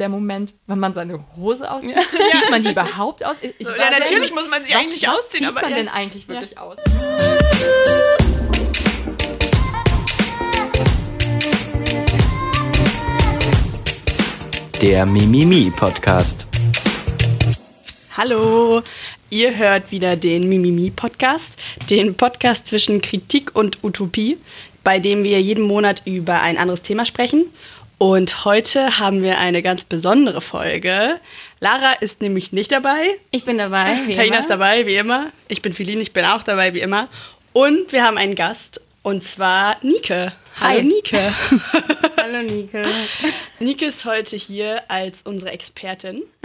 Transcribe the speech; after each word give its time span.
der 0.00 0.08
Moment, 0.08 0.54
wenn 0.66 0.78
man 0.78 0.94
seine 0.94 1.24
Hose 1.36 1.70
auszieht. 1.70 1.94
Zieht 2.32 2.50
man 2.50 2.62
die 2.62 2.70
überhaupt 2.70 3.24
aus? 3.24 3.36
Ich 3.58 3.66
So, 3.66 3.72
ja, 3.74 3.90
natürlich 3.90 4.20
nicht- 4.22 4.34
muss 4.34 4.48
man 4.48 4.64
sie 4.64 4.72
was, 4.72 4.80
eigentlich 4.80 5.02
was 5.02 5.14
ausziehen, 5.18 5.46
aber 5.46 5.60
man 5.60 5.70
ja. 5.70 5.76
denn 5.76 5.88
eigentlich 5.88 6.26
wirklich 6.26 6.58
aus? 6.58 6.78
Der 14.80 15.04
Mimimi 15.04 15.70
Podcast. 15.70 16.46
Hallo, 18.16 18.80
ihr 19.28 19.56
hört 19.56 19.90
wieder 19.90 20.16
den 20.16 20.48
Mimimi 20.48 20.90
Podcast, 20.90 21.58
den 21.90 22.14
Podcast 22.14 22.66
zwischen 22.66 23.02
Kritik 23.02 23.54
und 23.54 23.84
Utopie, 23.84 24.38
bei 24.82 24.98
dem 24.98 25.24
wir 25.24 25.40
jeden 25.42 25.64
Monat 25.64 26.02
über 26.06 26.40
ein 26.40 26.56
anderes 26.56 26.80
Thema 26.80 27.04
sprechen. 27.04 27.44
Und 28.02 28.46
heute 28.46 28.98
haben 28.98 29.22
wir 29.22 29.36
eine 29.36 29.60
ganz 29.60 29.84
besondere 29.84 30.40
Folge. 30.40 31.20
Lara 31.60 31.92
ist 32.00 32.22
nämlich 32.22 32.50
nicht 32.50 32.72
dabei. 32.72 33.18
Ich 33.30 33.44
bin 33.44 33.58
dabei. 33.58 33.94
Wie 34.06 34.14
Taina 34.14 34.38
ist 34.38 34.48
dabei, 34.48 34.86
wie 34.86 34.96
immer. 34.96 35.26
Ich 35.48 35.60
bin 35.60 35.74
Feline, 35.74 36.00
ich 36.00 36.14
bin 36.14 36.24
auch 36.24 36.42
dabei, 36.42 36.72
wie 36.72 36.80
immer. 36.80 37.08
Und 37.52 37.92
wir 37.92 38.02
haben 38.02 38.16
einen 38.16 38.36
Gast, 38.36 38.80
und 39.02 39.22
zwar 39.22 39.76
Nike. 39.82 40.32
Hallo 40.58 40.78
Hi. 40.78 40.82
Nike. 40.82 41.18
Hallo 42.16 42.40
Nike. 42.40 42.88
Nike 43.58 43.84
ist 43.84 44.06
heute 44.06 44.34
hier 44.34 44.82
als 44.88 45.20
unsere 45.24 45.50
Expertin. 45.50 46.22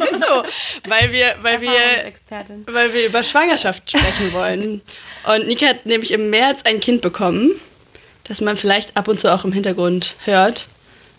Wieso? 0.00 0.42
Weil 0.88 1.12
wir, 1.12 1.36
weil 1.42 1.60
wir, 1.60 2.04
Expertin. 2.04 2.66
weil 2.66 2.92
wir 2.92 3.06
über 3.06 3.22
Schwangerschaft 3.22 3.88
sprechen 3.88 4.32
wollen. 4.32 4.82
Und 5.24 5.46
Nike 5.46 5.68
hat 5.68 5.86
nämlich 5.86 6.10
im 6.10 6.30
März 6.30 6.62
ein 6.64 6.80
Kind 6.80 7.00
bekommen, 7.00 7.52
das 8.28 8.40
man 8.40 8.56
vielleicht 8.56 8.96
ab 8.96 9.08
und 9.08 9.18
zu 9.18 9.32
auch 9.32 9.44
im 9.44 9.52
Hintergrund 9.52 10.14
hört. 10.24 10.66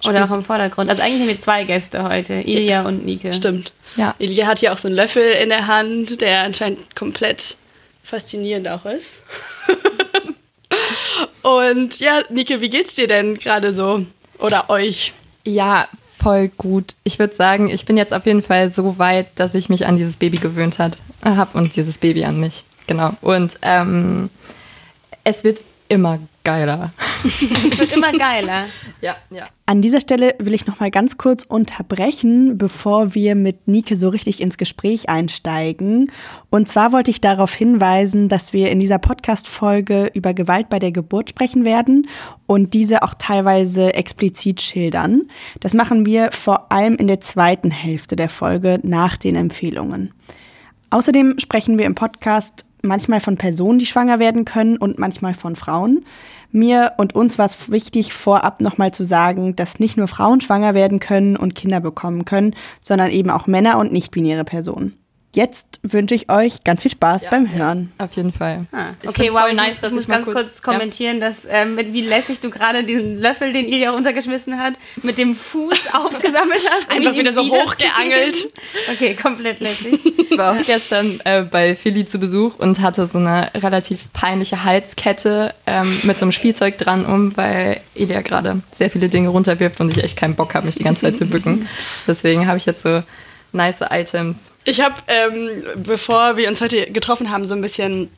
Oder 0.08 0.26
auch 0.26 0.32
im 0.32 0.46
Vordergrund. 0.46 0.90
Also 0.90 1.04
eigentlich 1.04 1.22
haben 1.22 1.28
wir 1.28 1.40
zwei 1.40 1.66
Gäste 1.66 2.04
heute, 2.04 2.36
Ilja 2.36 2.84
und 2.84 3.06
Nike. 3.06 3.34
Stimmt. 3.34 3.74
Ja. 3.98 4.16
Ilja 4.18 4.48
hat 4.48 4.60
hier 4.60 4.72
auch 4.72 4.78
so 4.78 4.88
einen 4.88 4.96
Löffel 4.96 5.24
in 5.24 5.50
der 5.50 5.68
Hand, 5.68 6.22
der 6.22 6.44
anscheinend 6.44 6.96
komplett 6.96 7.58
faszinierend 8.04 8.70
auch 8.70 8.86
ist. 8.86 9.22
und 11.42 12.00
ja, 12.00 12.22
Nike, 12.30 12.62
wie 12.62 12.70
geht's 12.70 12.96
dir 12.96 13.08
denn 13.08 13.38
gerade 13.38 13.74
so? 13.74 14.06
Oder 14.40 14.70
euch? 14.70 15.12
Ja, 15.44 15.90
voll 16.22 16.50
gut. 16.50 16.96
Ich 17.04 17.20
würde 17.20 17.36
sagen, 17.36 17.70
ich 17.70 17.86
bin 17.86 17.98
jetzt 17.98 18.14
auf 18.14 18.26
jeden 18.26 18.44
Fall 18.44 18.70
so 18.70 19.00
weit, 19.00 19.28
dass 19.36 19.54
ich 19.54 19.68
mich 19.68 19.86
an 19.86 19.98
dieses 19.98 20.16
Baby 20.16 20.38
gewöhnt 20.38 20.80
hat, 20.80 20.98
habe 21.24 21.58
und 21.58 21.76
dieses 21.76 21.98
Baby 21.98 22.24
an 22.24 22.40
mich. 22.40 22.64
Genau. 22.88 23.12
Und 23.22 23.60
ähm, 23.62 24.30
es 25.24 25.44
wird 25.44 25.62
immer 25.90 26.20
geiler. 26.44 26.92
Es 27.26 27.42
wird 27.80 27.92
immer 27.92 28.12
geiler. 28.12 28.66
ja, 29.02 29.16
ja. 29.30 29.48
An 29.66 29.82
dieser 29.82 30.02
Stelle 30.02 30.36
will 30.40 30.54
ich 30.54 30.66
noch 30.66 30.80
mal 30.80 30.90
ganz 30.90 31.18
kurz 31.18 31.44
unterbrechen, 31.44 32.58
bevor 32.58 33.14
wir 33.14 33.36
mit 33.36 33.68
Nike 33.68 33.96
so 33.96 34.10
richtig 34.10 34.42
ins 34.42 34.58
Gespräch 34.58 35.10
einsteigen. 35.10 36.12
Und 36.50 36.70
zwar 36.70 36.92
wollte 36.92 37.12
ich 37.12 37.22
darauf 37.22 37.54
hinweisen, 37.54 38.30
dass 38.30 38.54
wir 38.54 38.72
in 38.72 38.80
dieser 38.80 39.00
Podcast-Folge 39.00 40.10
über 40.14 40.34
Gewalt 40.34 40.70
bei 40.70 40.80
der 40.80 40.92
Geburt 40.92 41.30
sprechen 41.30 41.66
werden 41.66 42.08
und 42.48 42.74
diese 42.74 43.04
auch 43.04 43.14
teilweise 43.14 43.94
explizit 43.94 44.62
schildern. 44.62 45.24
Das 45.60 45.74
machen 45.74 46.06
wir 46.06 46.32
vor 46.32 46.72
allem 46.72 46.96
in 46.96 47.08
der 47.08 47.22
zweiten 47.22 47.72
Hälfte 47.72 48.16
der 48.16 48.30
Folge 48.30 48.80
nach 48.84 49.18
den 49.18 49.36
Empfehlungen. 49.36 50.14
Außerdem 50.92 51.36
sprechen 51.38 51.78
wir 51.78 51.86
im 51.86 51.94
Podcast 51.94 52.66
manchmal 52.82 53.20
von 53.20 53.38
Personen, 53.38 53.80
die 53.80 53.86
schwanger 53.86 54.20
werden 54.20 54.46
können 54.46 54.78
und 54.78 55.00
manchmal 55.00 55.34
von 55.34 55.56
Frauen. 55.56 56.06
Mir 56.52 56.94
und 56.98 57.16
uns 57.16 57.38
war 57.38 57.46
es 57.46 57.72
wichtig, 57.72 58.14
vorab 58.14 58.62
nochmal 58.62 58.92
zu 58.92 59.06
sagen, 59.06 59.56
dass 59.56 59.80
nicht 59.80 59.98
nur 59.98 60.08
Frauen 60.08 60.42
schwanger 60.42 60.74
werden 60.74 61.00
können 61.00 61.38
und 61.38 61.56
Kinder 61.56 61.80
bekommen 61.80 62.26
können, 62.26 62.56
sondern 62.82 63.12
eben 63.12 63.30
auch 63.30 63.48
Männer 63.48 63.78
und 63.78 63.92
nicht-binäre 63.92 64.44
Personen. 64.44 64.99
Jetzt 65.32 65.80
wünsche 65.84 66.16
ich 66.16 66.28
euch 66.32 66.64
ganz 66.64 66.82
viel 66.82 66.90
Spaß 66.90 67.26
Ja, 67.26 67.30
beim 67.30 67.46
ja. 67.46 67.52
Hören. 67.52 67.92
Auf 68.00 68.14
jeden 68.14 68.34
Fall. 68.34 68.66
Ah, 68.72 68.88
okay, 69.06 69.30
wow, 69.32 69.44
ich 69.48 69.56
nice, 69.56 69.76
muss, 69.80 69.90
ich 69.90 69.92
muss 69.94 70.02
ich 70.04 70.08
mal 70.08 70.16
ganz 70.16 70.26
kurz, 70.26 70.36
kurz- 70.36 70.56
ja. 70.66 70.74
kommentieren, 70.74 71.20
dass, 71.22 71.38
ähm, 71.48 71.76
mit 71.76 71.94
wie 71.94 72.02
lässig 72.02 72.40
du 72.40 72.50
gerade 72.50 72.84
diesen 72.84 73.20
Löffel, 73.20 73.54
den 73.54 73.68
Ilja 73.68 73.92
runtergeschmissen 73.92 74.60
hat, 74.60 74.74
mit 75.04 75.20
dem 75.20 75.36
Fuß 75.36 75.80
aufgesammelt 75.94 76.62
hast. 76.72 76.90
Einfach 76.92 77.14
ihn 77.14 77.20
wieder 77.20 77.34
so 77.34 77.44
hochgeangelt. 77.44 78.50
Okay, 78.92 79.14
komplett 79.16 79.60
lässig. 79.60 80.00
Ich 80.18 80.36
war 80.36 80.54
auch 80.60 80.66
gestern 80.66 81.20
äh, 81.26 81.44
bei 81.44 81.76
Philly 81.76 82.06
zu 82.06 82.18
Besuch 82.18 82.56
und 82.58 82.82
hatte 82.82 83.06
so 83.06 83.20
eine 83.20 83.52
relativ 83.56 84.12
peinliche 84.14 84.64
Halskette 84.64 85.54
ähm, 85.68 86.00
mit 86.04 86.18
so 86.18 86.26
einem 86.26 86.32
Spielzeug 86.32 86.80
dran 86.80 87.06
um, 87.06 87.38
weil 87.38 87.82
Elia 87.94 88.22
gerade 88.22 88.62
sehr 88.72 88.90
viele 88.90 89.10
Dinge 89.10 89.30
runterwirft 89.30 89.80
und 89.80 89.96
ich 89.96 90.04
echt 90.04 90.18
keinen 90.18 90.34
Bock 90.36 90.56
habe, 90.56 90.66
mich 90.66 90.76
die 90.76 90.84
ganze 90.84 91.02
Zeit 91.02 91.18
zu 91.18 91.26
bücken. 91.26 91.68
Deswegen 92.08 92.48
habe 92.48 92.58
ich 92.58 92.66
jetzt 92.66 92.82
so 92.82 93.04
nice 93.52 93.82
Items. 93.90 94.52
Ich 94.66 94.82
habe, 94.82 94.96
ähm, 95.08 95.64
bevor 95.84 96.38
wir 96.38 96.50
uns 96.50 96.62
heute 96.62 96.92
getroffen 96.92 97.32
haben, 97.32 97.48
so 97.48 97.54
ein 97.54 97.62
bisschen 97.62 98.10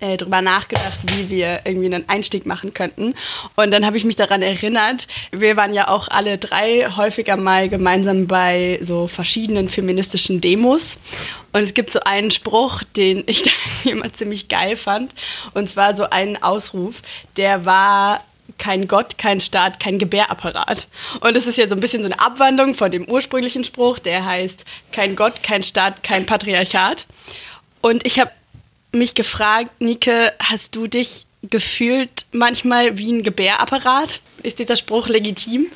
äh, 0.00 0.16
drüber 0.16 0.40
nachgedacht, 0.40 1.00
wie 1.14 1.28
wir 1.28 1.60
irgendwie 1.64 1.94
einen 1.94 2.08
Einstieg 2.08 2.46
machen 2.46 2.72
könnten. 2.74 3.14
Und 3.56 3.70
dann 3.70 3.84
habe 3.84 3.96
ich 3.96 4.04
mich 4.04 4.16
daran 4.16 4.42
erinnert, 4.42 5.06
wir 5.30 5.56
waren 5.56 5.74
ja 5.74 5.88
auch 5.88 6.08
alle 6.08 6.38
drei 6.38 6.88
häufiger 6.96 7.36
mal 7.36 7.68
gemeinsam 7.68 8.26
bei 8.26 8.78
so 8.82 9.06
verschiedenen 9.06 9.68
feministischen 9.68 10.40
Demos. 10.40 10.98
Und 11.52 11.62
es 11.62 11.74
gibt 11.74 11.92
so 11.92 12.00
einen 12.00 12.30
Spruch, 12.30 12.82
den 12.96 13.24
ich 13.26 13.42
da 13.42 13.50
immer 13.84 14.12
ziemlich 14.12 14.48
geil 14.48 14.76
fand. 14.76 15.14
Und 15.54 15.68
zwar 15.68 15.94
so 15.94 16.08
einen 16.08 16.42
Ausruf, 16.42 17.02
der 17.36 17.64
war 17.64 18.24
kein 18.60 18.86
Gott, 18.86 19.18
kein 19.18 19.40
Staat, 19.40 19.80
kein 19.80 19.98
Gebärapparat. 19.98 20.86
Und 21.20 21.36
es 21.36 21.48
ist 21.48 21.58
ja 21.58 21.66
so 21.66 21.74
ein 21.74 21.80
bisschen 21.80 22.02
so 22.02 22.06
eine 22.06 22.20
Abwandlung 22.20 22.74
von 22.74 22.92
dem 22.92 23.08
ursprünglichen 23.08 23.64
Spruch, 23.64 23.98
der 23.98 24.24
heißt 24.24 24.64
kein 24.92 25.16
Gott, 25.16 25.42
kein 25.42 25.64
Staat, 25.64 26.04
kein 26.04 26.26
Patriarchat. 26.26 27.06
Und 27.80 28.06
ich 28.06 28.20
habe 28.20 28.30
mich 28.92 29.14
gefragt, 29.14 29.70
Nike, 29.80 30.30
hast 30.38 30.76
du 30.76 30.86
dich 30.86 31.26
gefühlt 31.42 32.26
manchmal 32.32 32.98
wie 32.98 33.10
ein 33.10 33.22
Gebärapparat? 33.22 34.20
Ist 34.42 34.58
dieser 34.58 34.76
Spruch 34.76 35.08
legitim? 35.08 35.66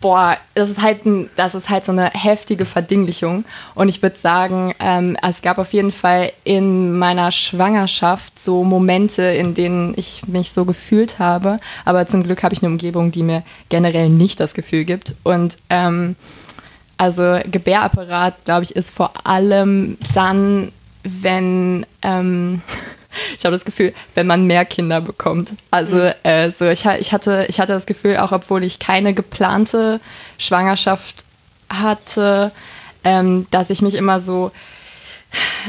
Boah, 0.00 0.36
das 0.54 0.68
ist 0.68 0.82
halt, 0.82 1.06
ein, 1.06 1.30
das 1.36 1.54
ist 1.54 1.70
halt 1.70 1.86
so 1.86 1.92
eine 1.92 2.10
heftige 2.10 2.66
Verdinglichung. 2.66 3.46
Und 3.74 3.88
ich 3.88 4.02
würde 4.02 4.18
sagen, 4.18 4.74
ähm, 4.78 5.16
es 5.26 5.40
gab 5.40 5.56
auf 5.56 5.72
jeden 5.72 5.90
Fall 5.92 6.32
in 6.44 6.98
meiner 6.98 7.32
Schwangerschaft 7.32 8.38
so 8.38 8.62
Momente, 8.62 9.22
in 9.22 9.54
denen 9.54 9.94
ich 9.96 10.26
mich 10.26 10.52
so 10.52 10.66
gefühlt 10.66 11.18
habe. 11.18 11.60
Aber 11.86 12.06
zum 12.06 12.24
Glück 12.24 12.42
habe 12.42 12.54
ich 12.54 12.62
eine 12.62 12.70
Umgebung, 12.70 13.10
die 13.10 13.22
mir 13.22 13.42
generell 13.70 14.10
nicht 14.10 14.38
das 14.38 14.52
Gefühl 14.52 14.84
gibt. 14.84 15.14
Und 15.22 15.56
ähm, 15.70 16.16
also 16.98 17.38
Gebärapparat, 17.50 18.44
glaube 18.44 18.64
ich, 18.64 18.76
ist 18.76 18.90
vor 18.90 19.12
allem 19.24 19.96
dann, 20.12 20.72
wenn 21.04 21.86
ähm, 22.02 22.60
ich 23.38 23.44
habe 23.44 23.54
das 23.54 23.64
Gefühl, 23.64 23.92
wenn 24.14 24.26
man 24.26 24.46
mehr 24.46 24.64
Kinder 24.64 25.00
bekommt. 25.00 25.54
Also 25.70 26.10
äh, 26.22 26.50
so 26.50 26.66
ich, 26.66 26.84
ich 26.84 27.12
hatte 27.12 27.46
ich 27.48 27.60
hatte 27.60 27.72
das 27.72 27.86
Gefühl, 27.86 28.18
auch 28.18 28.32
obwohl 28.32 28.64
ich 28.64 28.78
keine 28.78 29.14
geplante 29.14 30.00
Schwangerschaft 30.38 31.24
hatte, 31.68 32.52
ähm, 33.04 33.46
dass 33.50 33.70
ich 33.70 33.82
mich 33.82 33.94
immer 33.94 34.20
so 34.20 34.52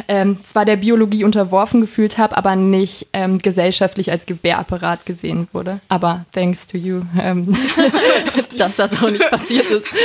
ähm, 0.08 0.44
zwar 0.44 0.66
der 0.66 0.76
Biologie 0.76 1.24
unterworfen 1.24 1.82
gefühlt 1.82 2.18
habe, 2.18 2.38
aber 2.38 2.56
nicht 2.56 3.08
ähm, 3.14 3.40
gesellschaftlich 3.40 4.12
als 4.12 4.26
Gebärapparat 4.26 5.06
gesehen 5.06 5.48
wurde. 5.54 5.80
Aber 5.90 6.26
thanks 6.34 6.68
to 6.68 6.78
you, 6.78 7.02
ähm, 7.20 7.56
dass 8.58 8.76
das 8.76 9.02
auch 9.02 9.10
nicht 9.10 9.30
passiert 9.30 9.70
ist. 9.70 9.88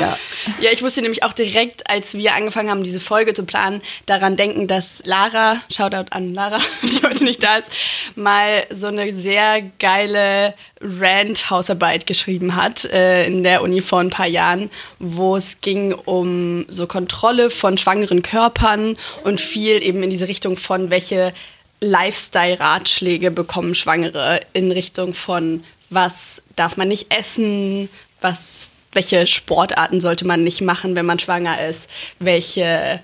ja. 0.00 0.18
Ja, 0.60 0.70
ich 0.72 0.82
musste 0.82 1.02
nämlich 1.02 1.22
auch 1.22 1.32
direkt, 1.32 1.90
als 1.90 2.14
wir 2.14 2.34
angefangen 2.34 2.70
haben, 2.70 2.82
diese 2.82 3.00
Folge 3.00 3.34
zu 3.34 3.44
planen, 3.44 3.82
daran 4.06 4.36
denken, 4.36 4.66
dass 4.66 5.02
Lara, 5.04 5.60
Shoutout 5.70 6.06
an 6.10 6.34
Lara, 6.34 6.58
die 6.82 7.02
heute 7.02 7.24
nicht 7.24 7.42
da 7.42 7.56
ist, 7.56 7.70
mal 8.14 8.64
so 8.70 8.86
eine 8.86 9.12
sehr 9.14 9.62
geile 9.78 10.54
Rant-Hausarbeit 10.80 12.06
geschrieben 12.06 12.56
hat 12.56 12.84
äh, 12.86 13.26
in 13.26 13.44
der 13.44 13.62
Uni 13.62 13.82
vor 13.82 14.00
ein 14.00 14.10
paar 14.10 14.26
Jahren, 14.26 14.70
wo 14.98 15.36
es 15.36 15.60
ging 15.60 15.92
um 15.92 16.66
so 16.68 16.86
Kontrolle 16.86 17.50
von 17.50 17.78
schwangeren 17.78 18.22
Körpern 18.22 18.96
und 19.24 19.40
viel 19.40 19.82
eben 19.82 20.02
in 20.02 20.10
diese 20.10 20.28
Richtung 20.28 20.56
von, 20.56 20.90
welche 20.90 21.32
Lifestyle-Ratschläge 21.80 23.30
bekommen 23.30 23.74
Schwangere 23.74 24.40
in 24.52 24.72
Richtung 24.72 25.14
von, 25.14 25.64
was 25.90 26.42
darf 26.56 26.76
man 26.76 26.88
nicht 26.88 27.14
essen, 27.14 27.88
was 28.20 28.70
welche 28.92 29.26
Sportarten 29.26 30.00
sollte 30.00 30.26
man 30.26 30.44
nicht 30.44 30.60
machen, 30.60 30.94
wenn 30.94 31.06
man 31.06 31.18
schwanger 31.18 31.66
ist, 31.66 31.88
welche, 32.18 33.00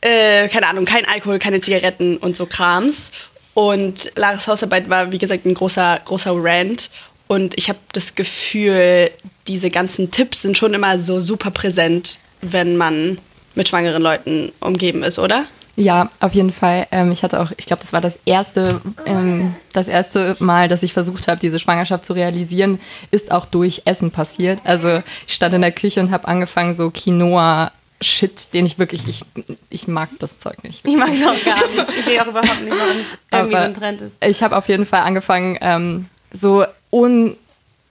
äh, 0.00 0.48
keine 0.48 0.68
Ahnung, 0.68 0.84
kein 0.84 1.06
Alkohol, 1.06 1.38
keine 1.38 1.60
Zigaretten 1.60 2.16
und 2.16 2.36
so 2.36 2.46
Krams. 2.46 3.10
Und 3.54 4.12
Laras 4.16 4.48
Hausarbeit 4.48 4.90
war, 4.90 5.12
wie 5.12 5.18
gesagt, 5.18 5.46
ein 5.46 5.54
großer, 5.54 6.00
großer 6.04 6.32
Rant. 6.34 6.90
Und 7.26 7.56
ich 7.56 7.68
habe 7.68 7.78
das 7.92 8.14
Gefühl, 8.14 9.10
diese 9.48 9.70
ganzen 9.70 10.10
Tipps 10.10 10.42
sind 10.42 10.58
schon 10.58 10.74
immer 10.74 10.98
so 10.98 11.20
super 11.20 11.50
präsent, 11.50 12.18
wenn 12.42 12.76
man 12.76 13.18
mit 13.54 13.68
schwangeren 13.68 14.02
Leuten 14.02 14.52
umgeben 14.60 15.02
ist, 15.02 15.18
oder? 15.18 15.46
Ja, 15.76 16.08
auf 16.20 16.32
jeden 16.32 16.52
Fall. 16.52 16.86
Ähm, 16.90 17.12
ich 17.12 17.22
hatte 17.22 17.38
auch, 17.40 17.52
ich 17.56 17.66
glaube, 17.66 17.82
das 17.82 17.92
war 17.92 18.00
das 18.00 18.18
erste, 18.24 18.80
ähm, 19.04 19.54
das 19.74 19.88
erste 19.88 20.36
Mal, 20.38 20.68
dass 20.68 20.82
ich 20.82 20.94
versucht 20.94 21.28
habe, 21.28 21.38
diese 21.38 21.58
Schwangerschaft 21.58 22.04
zu 22.04 22.14
realisieren, 22.14 22.80
ist 23.10 23.30
auch 23.30 23.44
durch 23.44 23.82
Essen 23.84 24.10
passiert. 24.10 24.60
Also 24.64 25.02
ich 25.26 25.34
stand 25.34 25.54
in 25.54 25.60
der 25.60 25.72
Küche 25.72 26.00
und 26.00 26.10
habe 26.10 26.28
angefangen, 26.28 26.74
so 26.74 26.90
Quinoa 26.90 27.72
Shit, 28.02 28.52
den 28.52 28.66
ich 28.66 28.78
wirklich, 28.78 29.08
ich, 29.08 29.24
ich 29.70 29.88
mag 29.88 30.10
das 30.18 30.38
Zeug 30.38 30.62
nicht. 30.64 30.86
Ich 30.86 30.96
mag 30.96 31.14
es 31.14 31.22
auch 31.22 31.44
gar 31.44 31.66
nicht. 31.68 31.98
Ich 31.98 32.04
sehe 32.04 32.20
auch 32.20 32.26
überhaupt 32.26 32.60
nicht, 32.60 32.72
warum 32.72 32.98
es 32.98 33.06
irgendwie 33.32 33.54
Aber 33.56 33.64
so 33.64 33.68
ein 33.68 33.74
Trend 33.74 34.00
ist. 34.02 34.22
Ich 34.22 34.42
habe 34.42 34.56
auf 34.56 34.68
jeden 34.68 34.84
Fall 34.84 35.00
angefangen, 35.00 35.56
ähm, 35.62 36.06
so 36.30 36.64
un 36.90 37.36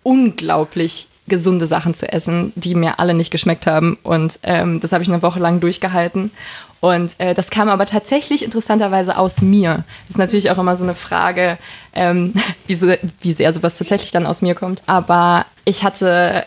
unglaublich 0.03 1.07
gesunde 1.27 1.65
Sachen 1.65 1.95
zu 1.95 2.11
essen, 2.11 2.53
die 2.55 2.75
mir 2.75 2.99
alle 2.99 3.15
nicht 3.15 3.31
geschmeckt 3.31 3.65
haben. 3.65 3.97
Und 4.03 4.39
ähm, 4.43 4.79
das 4.79 4.91
habe 4.91 5.03
ich 5.03 5.09
eine 5.09 5.21
Woche 5.23 5.39
lang 5.39 5.59
durchgehalten. 5.59 6.31
Und 6.81 7.19
äh, 7.19 7.33
das 7.33 7.49
kam 7.49 7.69
aber 7.69 7.85
tatsächlich 7.85 8.43
interessanterweise 8.43 9.17
aus 9.17 9.41
mir. 9.41 9.83
Das 10.03 10.11
ist 10.11 10.17
natürlich 10.17 10.51
auch 10.51 10.57
immer 10.57 10.77
so 10.77 10.83
eine 10.83 10.95
Frage, 10.95 11.57
ähm, 11.93 12.33
wie, 12.67 12.75
so, 12.75 12.93
wie 13.21 13.33
sehr 13.33 13.51
sowas 13.53 13.77
tatsächlich 13.77 14.11
dann 14.11 14.25
aus 14.25 14.41
mir 14.41 14.55
kommt. 14.55 14.83
Aber 14.85 15.45
ich 15.63 15.83
hatte, 15.83 16.45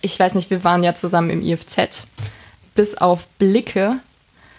ich 0.00 0.18
weiß 0.18 0.34
nicht, 0.34 0.50
wir 0.50 0.64
waren 0.64 0.82
ja 0.82 0.94
zusammen 0.94 1.30
im 1.30 1.42
IFZ. 1.42 2.04
Bis 2.74 2.96
auf 2.96 3.26
Blicke 3.38 3.96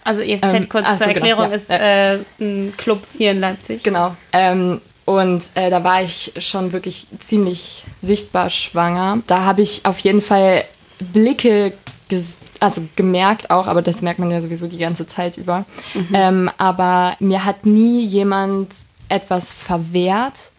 Also 0.03 0.21
EFZ, 0.21 0.53
Ähm, 0.53 0.69
kurz 0.69 0.85
ach 0.87 0.97
so, 0.97 1.05
zur 1.05 1.13
genau, 1.13 1.25
Erklärung, 1.25 1.49
ja. 1.49 1.55
ist 1.55 1.69
äh, 1.69 2.19
ein 2.39 2.73
Club 2.77 3.03
hier 3.17 3.31
in 3.31 3.39
Leipzig. 3.39 3.83
Genau. 3.83 4.15
Ähm, 4.33 4.81
und 5.05 5.49
äh, 5.55 5.69
da 5.69 5.83
war 5.83 6.01
ich 6.03 6.33
schon 6.39 6.73
wirklich 6.73 7.07
ziemlich 7.19 7.85
sichtbar 8.01 8.49
schwanger. 8.49 9.19
Da 9.25 9.45
habe 9.45 9.61
ich 9.61 9.85
auf 9.85 9.99
jeden 9.99 10.21
Fall 10.21 10.65
Blicke 10.99 11.73
ges 12.09 12.35
also 12.61 12.81
gemerkt 12.95 13.49
auch, 13.49 13.67
aber 13.67 13.81
das 13.81 14.01
merkt 14.01 14.19
man 14.19 14.31
ja 14.31 14.41
sowieso 14.41 14.67
die 14.67 14.77
ganze 14.77 15.07
Zeit 15.07 15.37
über. 15.37 15.65
Ähm, 16.13 16.49
aber 16.57 17.15
mir 17.19 17.45
hat 17.45 17.65
nie 17.65 18.05
jemand 18.05 18.73
etwas 19.09 19.51
verwehrt. 19.51 20.51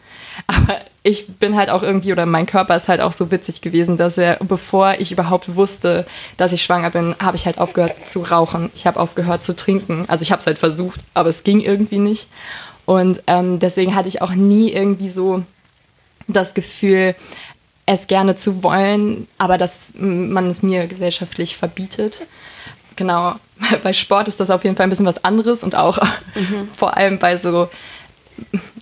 Aber 0.46 0.80
ich 1.02 1.26
bin 1.26 1.56
halt 1.56 1.70
auch 1.70 1.82
irgendwie, 1.82 2.12
oder 2.12 2.26
mein 2.26 2.46
Körper 2.46 2.76
ist 2.76 2.88
halt 2.88 3.00
auch 3.00 3.12
so 3.12 3.30
witzig 3.30 3.60
gewesen, 3.60 3.96
dass 3.96 4.18
er, 4.18 4.36
bevor 4.40 4.94
ich 4.98 5.10
überhaupt 5.10 5.56
wusste, 5.56 6.06
dass 6.36 6.52
ich 6.52 6.62
schwanger 6.62 6.90
bin, 6.90 7.16
habe 7.20 7.36
ich 7.36 7.46
halt 7.46 7.58
aufgehört 7.58 8.06
zu 8.06 8.22
rauchen. 8.22 8.70
Ich 8.74 8.86
habe 8.86 9.00
aufgehört 9.00 9.42
zu 9.42 9.56
trinken. 9.56 10.04
Also 10.06 10.22
ich 10.22 10.30
habe 10.30 10.40
es 10.40 10.46
halt 10.46 10.58
versucht, 10.58 11.00
aber 11.14 11.28
es 11.28 11.42
ging 11.42 11.60
irgendwie 11.60 11.98
nicht. 11.98 12.28
Und 12.84 13.22
ähm, 13.26 13.58
deswegen 13.58 13.94
hatte 13.94 14.08
ich 14.08 14.22
auch 14.22 14.32
nie 14.32 14.70
irgendwie 14.72 15.08
so 15.08 15.42
das 16.28 16.54
Gefühl, 16.54 17.14
es 17.88 18.06
gerne 18.06 18.36
zu 18.36 18.62
wollen, 18.62 19.26
aber 19.38 19.56
dass 19.56 19.94
man 19.96 20.50
es 20.50 20.62
mir 20.62 20.86
gesellschaftlich 20.86 21.56
verbietet. 21.56 22.26
Genau, 22.96 23.36
bei 23.82 23.94
Sport 23.94 24.28
ist 24.28 24.40
das 24.40 24.50
auf 24.50 24.62
jeden 24.62 24.76
Fall 24.76 24.86
ein 24.86 24.90
bisschen 24.90 25.06
was 25.06 25.24
anderes 25.24 25.64
und 25.64 25.74
auch 25.74 25.98
vor 26.76 26.98
allem 26.98 27.18
bei 27.18 27.38
so, 27.38 27.70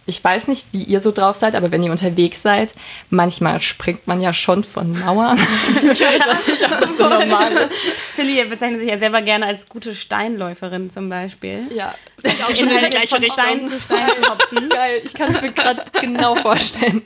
ich 0.06 0.22
weiß 0.22 0.48
nicht, 0.48 0.66
wie 0.72 0.84
ihr 0.84 1.00
so 1.00 1.10
drauf 1.10 1.36
seid, 1.36 1.54
aber 1.54 1.72
wenn 1.72 1.82
ihr 1.82 1.90
unterwegs 1.90 2.40
seid, 2.40 2.74
manchmal 3.10 3.60
springt 3.60 4.06
man 4.06 4.20
ja 4.20 4.32
schon 4.32 4.62
von 4.62 4.98
Mauern. 4.98 5.36
ich 5.82 6.00
weiß 6.00 6.46
nicht, 6.46 6.64
ob 6.64 6.80
das 6.80 6.96
so 6.96 7.08
normal 7.08 7.52
ist. 7.52 7.74
Philly 8.14 8.44
bezeichnet 8.44 8.80
sich 8.80 8.90
ja 8.90 8.98
selber 8.98 9.20
gerne 9.22 9.46
als 9.46 9.68
gute 9.68 9.94
Steinläuferin 9.94 10.90
zum 10.90 11.08
Beispiel. 11.08 11.66
Ja, 11.74 11.94
auch 12.24 12.56
schon 12.56 12.68
in 12.68 13.08
von 13.08 13.24
Stein 13.24 13.66
zu 13.66 13.80
Stein 13.80 14.08
zu 14.22 14.30
hopsen. 14.30 14.68
Geil, 14.70 15.00
ich 15.04 15.14
kann 15.14 15.34
es 15.34 15.42
mir 15.42 15.52
gerade 15.52 15.84
genau 16.00 16.36
vorstellen. 16.36 17.02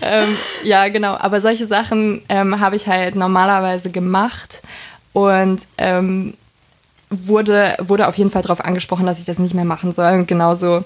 Ähm, 0.00 0.36
ja, 0.62 0.88
genau. 0.88 1.14
Aber 1.14 1.40
solche 1.40 1.66
Sachen 1.66 2.22
ähm, 2.28 2.60
habe 2.60 2.76
ich 2.76 2.86
halt 2.86 3.14
normalerweise 3.14 3.90
gemacht 3.90 4.62
und 5.12 5.66
ähm, 5.78 6.34
wurde, 7.10 7.76
wurde 7.80 8.08
auf 8.08 8.16
jeden 8.16 8.30
Fall 8.30 8.42
darauf 8.42 8.64
angesprochen, 8.64 9.06
dass 9.06 9.18
ich 9.18 9.24
das 9.24 9.38
nicht 9.38 9.54
mehr 9.54 9.64
machen 9.64 9.92
soll. 9.92 10.12
Und 10.12 10.28
genauso, 10.28 10.84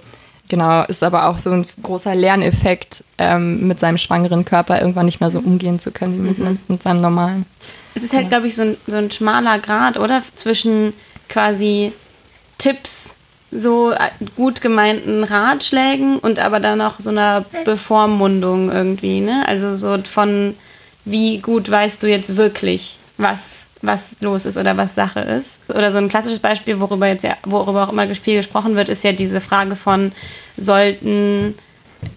genau, 0.49 0.85
ist 0.85 1.03
aber 1.03 1.29
auch 1.29 1.39
so 1.39 1.51
ein 1.51 1.67
großer 1.83 2.15
Lerneffekt, 2.15 3.05
ähm, 3.19 3.67
mit 3.67 3.81
seinem 3.81 3.99
schwangeren 3.99 4.45
Körper 4.45 4.81
irgendwann 4.81 5.07
nicht 5.07 5.21
mehr 5.21 5.31
so 5.31 5.39
umgehen 5.39 5.79
zu 5.79 5.91
können 5.91 6.15
wie 6.15 6.43
mit, 6.43 6.69
mit 6.69 6.83
seinem 6.83 6.99
normalen. 6.99 7.47
Es 7.95 8.03
ist 8.03 8.15
halt, 8.15 8.29
glaube 8.29 8.47
ich, 8.47 8.57
so 8.57 8.63
ein, 8.63 8.77
so 8.87 8.97
ein 8.97 9.11
schmaler 9.11 9.59
Grad, 9.59 9.99
oder? 9.99 10.23
Zwischen 10.35 10.93
quasi 11.29 11.93
Tipps, 12.59 13.17
so 13.51 13.93
äh, 13.93 13.97
gut 14.37 14.61
gemeinten 14.61 15.25
Ratschlägen 15.25 16.19
und 16.19 16.39
aber 16.39 16.61
dann 16.61 16.81
auch 16.81 17.01
so 17.01 17.11
einer 17.11 17.45
Bevormundung 17.65 18.71
irgendwie, 18.71 19.21
ne? 19.21 19.45
Also 19.47 19.75
so 19.75 19.99
von, 20.03 20.55
wie 21.05 21.39
gut 21.39 21.71
weißt 21.71 22.03
du 22.03 22.09
jetzt 22.09 22.37
wirklich, 22.37 22.99
was, 23.17 23.67
was 23.87 24.17
los 24.21 24.45
ist 24.45 24.59
oder 24.59 24.77
was 24.77 24.95
Sache 24.95 25.21
ist. 25.21 25.61
Oder 25.69 25.93
so 25.93 25.99
ein 25.99 26.09
klassisches 26.09 26.39
Beispiel, 26.39 26.81
worüber 26.81 27.07
jetzt 27.07 27.23
ja, 27.23 27.37
worüber 27.45 27.85
auch 27.85 27.93
immer 27.93 28.07
viel 28.15 28.39
gesprochen 28.39 28.77
wird, 28.77 28.89
ist 28.89 29.05
ja 29.05 29.13
diese 29.13 29.41
Frage 29.41 29.77
von, 29.77 30.13
sollten 30.57 31.55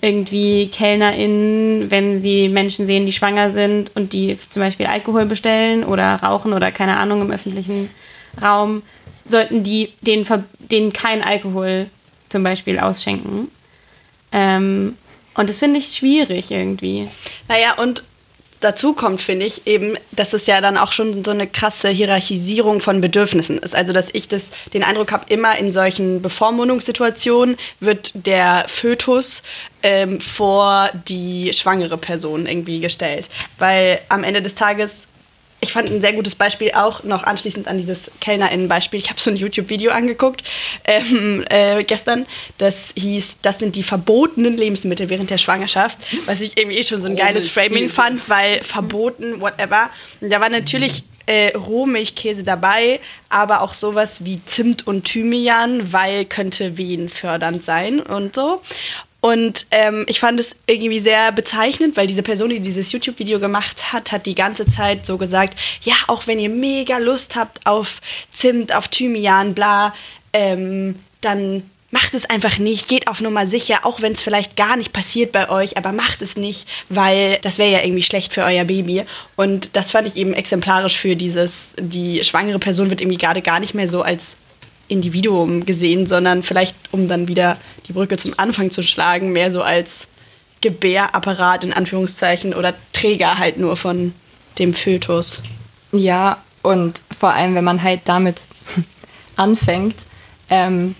irgendwie 0.01 0.67
KellnerInnen, 0.67 1.89
wenn 1.89 2.19
sie 2.19 2.49
Menschen 2.49 2.85
sehen, 2.85 3.05
die 3.05 3.11
schwanger 3.11 3.49
sind 3.49 3.95
und 3.95 4.13
die 4.13 4.37
zum 4.49 4.61
Beispiel 4.61 4.85
Alkohol 4.85 5.25
bestellen 5.25 5.83
oder 5.83 6.15
rauchen 6.15 6.53
oder 6.53 6.71
keine 6.71 6.97
Ahnung 6.97 7.21
im 7.21 7.31
öffentlichen 7.31 7.89
Raum, 8.41 8.83
sollten 9.25 9.63
die 9.63 9.93
denen, 10.01 10.25
denen 10.59 10.93
kein 10.93 11.23
Alkohol 11.23 11.87
zum 12.29 12.43
Beispiel 12.43 12.79
ausschenken. 12.79 13.49
Ähm, 14.31 14.95
und 15.35 15.49
das 15.49 15.59
finde 15.59 15.79
ich 15.79 15.95
schwierig 15.95 16.51
irgendwie. 16.51 17.07
Naja, 17.47 17.75
und 17.77 18.03
dazu 18.59 18.93
kommt, 18.93 19.21
finde 19.21 19.45
ich, 19.45 19.67
eben, 19.67 19.97
dass 20.11 20.33
es 20.33 20.47
ja 20.47 20.61
dann 20.61 20.77
auch 20.77 20.91
schon 20.91 21.23
so 21.23 21.31
eine 21.31 21.47
krasse 21.47 21.89
Hierarchisierung 21.89 22.81
von 22.81 23.01
Bedürfnissen 23.01 23.57
ist. 23.57 23.75
Also, 23.75 23.93
dass 23.93 24.09
ich 24.13 24.27
das, 24.27 24.51
den 24.73 24.83
Eindruck 24.83 25.11
habe, 25.11 25.25
immer 25.29 25.57
in 25.57 25.73
solchen 25.73 26.21
Bevormundungssituationen 26.21 27.57
wird 27.79 28.11
der 28.13 28.65
Fötus 28.67 29.43
ähm, 29.83 30.21
vor 30.21 30.89
die 31.07 31.51
schwangere 31.53 31.97
Person 31.97 32.45
irgendwie 32.45 32.79
gestellt. 32.79 33.29
Weil 33.57 33.99
am 34.09 34.23
Ende 34.23 34.41
des 34.41 34.55
Tages 34.55 35.08
ich 35.61 35.73
fand 35.73 35.89
ein 35.91 36.01
sehr 36.01 36.13
gutes 36.13 36.35
Beispiel 36.35 36.71
auch 36.71 37.03
noch 37.03 37.23
anschließend 37.23 37.67
an 37.67 37.77
dieses 37.77 38.09
KellnerInnen-Beispiel. 38.21 38.99
Ich 38.99 39.09
habe 39.09 39.19
so 39.19 39.29
ein 39.29 39.35
YouTube-Video 39.35 39.91
angeguckt 39.91 40.43
ähm, 40.85 41.43
äh, 41.49 41.83
gestern. 41.83 42.25
Das 42.57 42.93
hieß, 42.95 43.39
das 43.41 43.59
sind 43.59 43.75
die 43.75 43.83
verbotenen 43.83 44.55
Lebensmittel 44.55 45.09
während 45.09 45.29
der 45.29 45.37
Schwangerschaft, 45.37 45.97
was 46.25 46.41
ich 46.41 46.57
irgendwie 46.57 46.77
eh 46.77 46.83
schon 46.83 47.01
so 47.01 47.07
ein 47.07 47.15
geiles 47.15 47.49
Framing 47.49 47.89
fand, 47.89 48.29
weil 48.29 48.63
verboten, 48.63 49.41
whatever. 49.41 49.89
Und 50.21 50.31
da 50.31 50.39
war 50.39 50.49
natürlich 50.49 51.03
äh, 51.25 51.55
Rohmilchkäse 51.55 52.43
dabei, 52.43 52.99
aber 53.29 53.61
auch 53.61 53.73
sowas 53.73 54.25
wie 54.25 54.43
Zimt 54.45 54.87
und 54.87 55.05
Thymian, 55.05 55.93
weil 55.93 56.25
könnte 56.25 56.77
Wehen 56.77 57.09
fördernd 57.09 57.63
sein 57.63 57.99
und 57.99 58.35
so. 58.35 58.61
Und 59.21 59.65
ähm, 59.71 60.05
ich 60.07 60.19
fand 60.19 60.39
es 60.39 60.55
irgendwie 60.65 60.99
sehr 60.99 61.31
bezeichnend, 61.31 61.97
weil 61.97 62.07
diese 62.07 62.23
Person, 62.23 62.49
die 62.49 62.61
dieses 62.61 62.91
YouTube-Video 62.91 63.39
gemacht 63.39 63.91
hat, 63.91 64.11
hat 64.11 64.25
die 64.25 64.35
ganze 64.35 64.65
Zeit 64.65 65.05
so 65.05 65.17
gesagt, 65.17 65.59
ja, 65.81 65.95
auch 66.07 66.25
wenn 66.25 66.39
ihr 66.39 66.49
mega 66.49 66.97
Lust 66.97 67.35
habt 67.35 67.65
auf 67.65 67.99
Zimt, 68.31 68.73
auf 68.73 68.87
Thymian, 68.87 69.53
bla, 69.53 69.93
ähm, 70.31 70.95
dann 71.19 71.63
macht 71.91 72.13
es 72.13 72.25
einfach 72.25 72.59
nicht, 72.59 72.87
geht 72.87 73.07
auf 73.07 73.19
Nummer 73.19 73.47
sicher, 73.47 73.85
auch 73.85 74.01
wenn 74.01 74.13
es 74.13 74.21
vielleicht 74.21 74.55
gar 74.55 74.77
nicht 74.77 74.93
passiert 74.93 75.31
bei 75.31 75.49
euch, 75.49 75.75
aber 75.75 75.91
macht 75.91 76.21
es 76.21 76.37
nicht, 76.37 76.67
weil 76.89 77.39
das 77.41 77.57
wäre 77.57 77.71
ja 77.71 77.81
irgendwie 77.81 78.03
schlecht 78.03 78.33
für 78.33 78.43
euer 78.43 78.63
Baby. 78.63 79.03
Und 79.35 79.75
das 79.75 79.91
fand 79.91 80.07
ich 80.07 80.15
eben 80.15 80.33
exemplarisch 80.33 80.97
für 80.97 81.15
dieses, 81.15 81.73
die 81.79 82.23
schwangere 82.23 82.59
Person 82.59 82.89
wird 82.89 83.01
irgendwie 83.01 83.17
gerade 83.17 83.41
gar 83.41 83.59
nicht 83.59 83.73
mehr 83.73 83.89
so 83.89 84.01
als 84.01 84.37
Individuum 84.87 85.65
gesehen, 85.65 86.07
sondern 86.07 86.43
vielleicht, 86.43 86.75
um 86.91 87.07
dann 87.07 87.27
wieder 87.27 87.57
die 87.89 87.93
Brücke 87.93 88.17
zum 88.17 88.33
Anfang 88.37 88.71
zu 88.71 88.83
schlagen, 88.83 89.33
mehr 89.33 89.51
so 89.51 89.61
als 89.61 90.07
Gebärapparat 90.61 91.63
in 91.63 91.73
Anführungszeichen 91.73 92.53
oder 92.53 92.73
Träger 92.93 93.37
halt 93.37 93.57
nur 93.57 93.75
von 93.75 94.13
dem 94.59 94.73
Fötus. 94.73 95.41
Ja, 95.91 96.37
und 96.61 97.01
vor 97.17 97.33
allem, 97.33 97.55
wenn 97.55 97.63
man 97.63 97.81
halt 97.81 98.01
damit 98.05 98.43
anfängt, 99.35 100.05
ähm, 100.49 100.95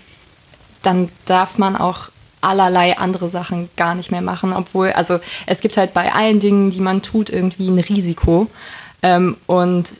dann 0.82 1.10
darf 1.26 1.58
man 1.58 1.76
auch 1.76 2.08
allerlei 2.40 2.96
andere 2.96 3.28
Sachen 3.28 3.68
gar 3.76 3.94
nicht 3.94 4.10
mehr 4.10 4.22
machen, 4.22 4.52
obwohl, 4.52 4.92
also 4.92 5.20
es 5.46 5.60
gibt 5.60 5.76
halt 5.76 5.92
bei 5.92 6.12
allen 6.12 6.40
Dingen, 6.40 6.70
die 6.70 6.80
man 6.80 7.02
tut, 7.02 7.28
irgendwie 7.30 7.68
ein 7.68 7.78
Risiko. 7.78 8.48
Ähm, 9.02 9.36
und 9.46 9.92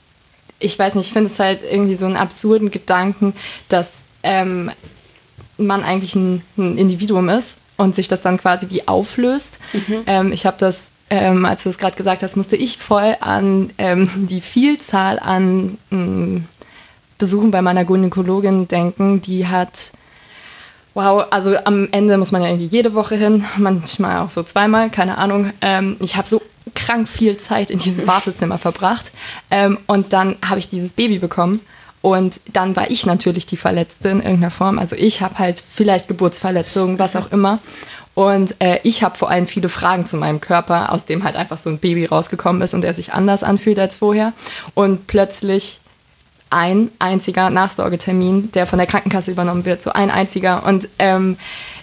ich 0.58 0.78
weiß 0.78 0.94
nicht, 0.94 1.08
ich 1.08 1.12
finde 1.12 1.30
es 1.30 1.38
halt 1.38 1.62
irgendwie 1.62 1.94
so 1.94 2.06
einen 2.06 2.16
absurden 2.16 2.70
Gedanken, 2.70 3.34
dass 3.68 4.04
ähm, 4.22 4.70
man 5.66 5.82
eigentlich 5.82 6.14
ein, 6.14 6.42
ein 6.56 6.78
Individuum 6.78 7.28
ist 7.28 7.56
und 7.76 7.94
sich 7.94 8.08
das 8.08 8.22
dann 8.22 8.38
quasi 8.38 8.68
wie 8.70 8.86
auflöst. 8.86 9.58
Ähm, 10.06 10.32
ich 10.32 10.46
habe 10.46 10.56
das, 10.58 10.90
ähm, 11.08 11.44
als 11.44 11.62
du 11.62 11.68
es 11.68 11.78
gerade 11.78 11.96
gesagt 11.96 12.22
hast, 12.22 12.36
musste 12.36 12.56
ich 12.56 12.78
voll 12.78 13.16
an 13.20 13.70
ähm, 13.78 14.08
die 14.28 14.40
Vielzahl 14.40 15.18
an 15.18 15.78
ähm, 15.90 16.44
Besuchen 17.18 17.50
bei 17.50 17.62
meiner 17.62 17.84
Gynäkologin 17.84 18.68
denken, 18.68 19.20
die 19.20 19.46
hat 19.46 19.92
Wow, 20.92 21.26
also 21.30 21.56
am 21.64 21.88
Ende 21.92 22.18
muss 22.18 22.32
man 22.32 22.42
ja 22.42 22.48
irgendwie 22.48 22.66
jede 22.66 22.94
Woche 22.94 23.14
hin, 23.14 23.44
manchmal 23.58 24.18
auch 24.18 24.32
so 24.32 24.42
zweimal, 24.42 24.90
keine 24.90 25.18
Ahnung. 25.18 25.52
Ähm, 25.60 25.96
ich 26.00 26.16
habe 26.16 26.28
so 26.28 26.42
krank 26.74 27.08
viel 27.08 27.36
Zeit 27.36 27.70
in 27.70 27.78
diesem 27.78 28.06
Wartezimmer 28.08 28.58
verbracht 28.58 29.12
ähm, 29.52 29.78
und 29.86 30.12
dann 30.12 30.36
habe 30.44 30.58
ich 30.58 30.68
dieses 30.68 30.92
Baby 30.92 31.20
bekommen 31.20 31.60
Und 32.02 32.40
dann 32.52 32.76
war 32.76 32.90
ich 32.90 33.04
natürlich 33.04 33.46
die 33.46 33.56
Verletzte 33.56 34.08
in 34.08 34.20
irgendeiner 34.20 34.50
Form. 34.50 34.78
Also 34.78 34.96
ich 34.96 35.20
habe 35.20 35.38
halt 35.38 35.62
vielleicht 35.68 36.08
Geburtsverletzungen, 36.08 36.98
was 36.98 37.16
auch 37.16 37.30
immer. 37.30 37.58
Und 38.14 38.54
äh, 38.58 38.78
ich 38.82 39.02
habe 39.02 39.16
vor 39.16 39.30
allem 39.30 39.46
viele 39.46 39.68
Fragen 39.68 40.06
zu 40.06 40.16
meinem 40.16 40.40
Körper, 40.40 40.92
aus 40.92 41.04
dem 41.04 41.24
halt 41.24 41.36
einfach 41.36 41.58
so 41.58 41.70
ein 41.70 41.78
Baby 41.78 42.06
rausgekommen 42.06 42.62
ist 42.62 42.74
und 42.74 42.82
der 42.82 42.94
sich 42.94 43.12
anders 43.12 43.42
anfühlt 43.42 43.78
als 43.78 43.96
vorher. 43.96 44.32
Und 44.74 45.06
plötzlich 45.06 45.80
ein 46.50 46.90
einziger 46.98 47.48
Nachsorgetermin, 47.50 48.50
der 48.52 48.66
von 48.66 48.78
der 48.78 48.88
Krankenkasse 48.88 49.30
übernommen 49.30 49.64
wird, 49.64 49.82
so 49.82 49.92
ein 49.92 50.10
einziger. 50.10 50.66
Und 50.66 50.88
ähm, 50.98 51.36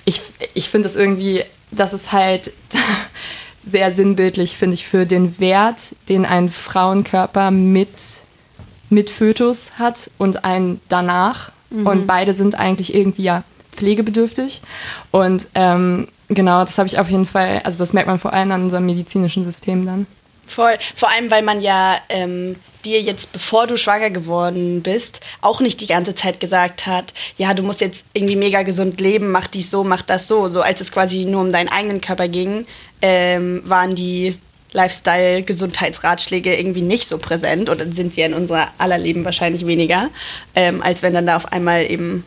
ich, 0.04 0.22
ich 0.54 0.70
finde 0.70 0.90
das 0.90 0.96
irgendwie, 0.96 1.44
das 1.72 1.94
ist 1.94 2.12
halt 2.12 2.52
sehr 3.66 3.92
sinnbildlich, 3.92 4.58
finde 4.58 4.74
ich, 4.74 4.88
für 4.88 5.06
den 5.06 5.40
Wert, 5.40 5.96
den 6.10 6.26
ein 6.26 6.50
Frauenkörper 6.50 7.52
mit, 7.52 7.90
mit 8.90 9.10
Fötus 9.10 9.72
hat 9.78 10.10
und 10.18 10.44
ein 10.44 10.80
danach. 10.90 11.52
Mhm. 11.70 11.88
Und 11.88 12.08
beide 12.08 12.34
sind 12.34 12.56
eigentlich 12.56 12.94
irgendwie 12.94 13.24
ja 13.24 13.44
pflegebedürftig. 13.72 14.62
Und 15.12 15.48
ähm, 15.56 16.08
genau, 16.30 16.64
das 16.64 16.78
habe 16.78 16.88
ich 16.88 17.00
auf 17.00 17.10
jeden 17.10 17.26
Fall, 17.26 17.62
also 17.64 17.80
das 17.80 17.94
merkt 17.94 18.08
man 18.08 18.20
vor 18.20 18.34
allem 18.34 18.52
an 18.52 18.64
unserem 18.64 18.86
medizinischen 18.86 19.46
System 19.46 19.86
dann. 19.86 20.08
Voll. 20.46 20.78
Vor 20.96 21.10
allem, 21.10 21.30
weil 21.30 21.44
man 21.44 21.62
ja 21.62 21.98
ähm, 22.10 22.56
dir 22.86 23.02
jetzt, 23.02 23.34
bevor 23.34 23.68
du 23.68 23.78
schwanger 23.78 24.10
geworden 24.10 24.82
bist, 24.82 25.20
auch 25.42 25.60
nicht 25.60 25.82
die 25.82 25.88
ganze 25.88 26.16
Zeit 26.16 26.40
gesagt 26.40 26.88
hat, 26.88 27.14
ja, 27.38 27.54
du 27.54 27.64
musst 27.64 27.82
jetzt 27.82 28.06
irgendwie 28.14 28.38
mega 28.38 28.64
gesund 28.64 29.02
leben, 29.02 29.30
mach 29.30 29.48
dies 29.48 29.70
so, 29.70 29.84
mach 29.84 30.02
das 30.02 30.28
so. 30.28 30.48
So 30.48 30.62
als 30.62 30.80
es 30.80 30.92
quasi 30.92 31.26
nur 31.26 31.42
um 31.42 31.52
deinen 31.52 31.70
eigenen 31.70 32.02
Körper 32.02 32.30
ging, 32.30 32.66
ähm, 33.02 33.62
waren 33.66 33.94
die 33.94 34.38
Lifestyle-Gesundheitsratschläge 34.74 36.56
irgendwie 36.56 36.82
nicht 36.82 37.08
so 37.08 37.18
präsent 37.18 37.70
oder 37.70 37.92
sind 37.92 38.14
sie 38.14 38.22
ja 38.22 38.28
in 38.28 38.34
unser 38.34 38.68
aller 38.78 38.98
Leben 38.98 39.26
wahrscheinlich 39.26 39.66
weniger, 39.66 40.10
ähm, 40.56 40.82
als 40.82 41.04
wenn 41.04 41.14
dann 41.14 41.28
da 41.28 41.38
auf 41.38 41.52
einmal 41.52 41.90
eben 41.90 42.26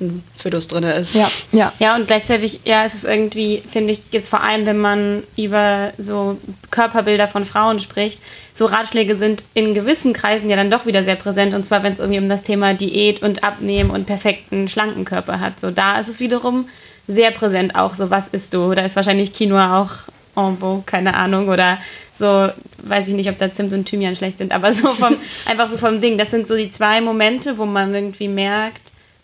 ein 0.00 0.24
Fötus 0.36 0.66
drin 0.66 0.84
ist. 0.84 1.14
Ja, 1.14 1.30
ja. 1.52 1.72
Ja, 1.78 1.94
und 1.94 2.06
gleichzeitig, 2.06 2.60
ja, 2.64 2.84
es 2.84 2.94
ist 2.94 3.04
irgendwie, 3.04 3.62
finde 3.70 3.92
ich, 3.92 4.02
jetzt 4.10 4.30
vor 4.30 4.42
allem, 4.42 4.66
wenn 4.66 4.78
man 4.78 5.22
über 5.36 5.92
so 5.98 6.38
Körperbilder 6.70 7.28
von 7.28 7.44
Frauen 7.44 7.80
spricht, 7.80 8.20
so 8.54 8.66
Ratschläge 8.66 9.16
sind 9.16 9.44
in 9.54 9.74
gewissen 9.74 10.12
Kreisen 10.12 10.48
ja 10.48 10.56
dann 10.56 10.70
doch 10.70 10.86
wieder 10.86 11.04
sehr 11.04 11.16
präsent. 11.16 11.54
Und 11.54 11.64
zwar, 11.64 11.82
wenn 11.82 11.92
es 11.92 11.98
irgendwie 11.98 12.20
um 12.20 12.28
das 12.28 12.42
Thema 12.42 12.74
Diät 12.74 13.22
und 13.22 13.44
Abnehmen 13.44 13.90
und 13.90 14.06
perfekten, 14.06 14.68
schlanken 14.68 15.04
Körper 15.04 15.40
hat. 15.40 15.60
So, 15.60 15.70
da 15.70 15.98
ist 16.00 16.08
es 16.08 16.20
wiederum 16.20 16.68
sehr 17.06 17.30
präsent 17.30 17.74
auch 17.74 17.94
so, 17.94 18.10
was 18.10 18.28
isst 18.28 18.54
du? 18.54 18.74
Da 18.74 18.82
ist 18.82 18.96
wahrscheinlich 18.96 19.32
Quinoa 19.32 19.82
auch 19.82 20.10
en 20.48 20.56
bon, 20.56 20.84
keine 20.86 21.14
Ahnung. 21.14 21.48
Oder 21.48 21.78
so, 22.12 22.48
weiß 22.82 23.08
ich 23.08 23.14
nicht, 23.14 23.28
ob 23.28 23.38
da 23.38 23.52
Zimt 23.52 23.72
und 23.72 23.86
Thymian 23.86 24.16
schlecht 24.16 24.38
sind, 24.38 24.52
aber 24.52 24.72
so 24.72 24.88
vom, 24.94 25.16
einfach 25.46 25.68
so 25.68 25.76
vom 25.76 26.00
Ding. 26.00 26.18
Das 26.18 26.30
sind 26.30 26.46
so 26.46 26.56
die 26.56 26.70
zwei 26.70 27.00
Momente, 27.00 27.58
wo 27.58 27.66
man 27.66 27.94
irgendwie 27.94 28.28
merkt, 28.28 28.82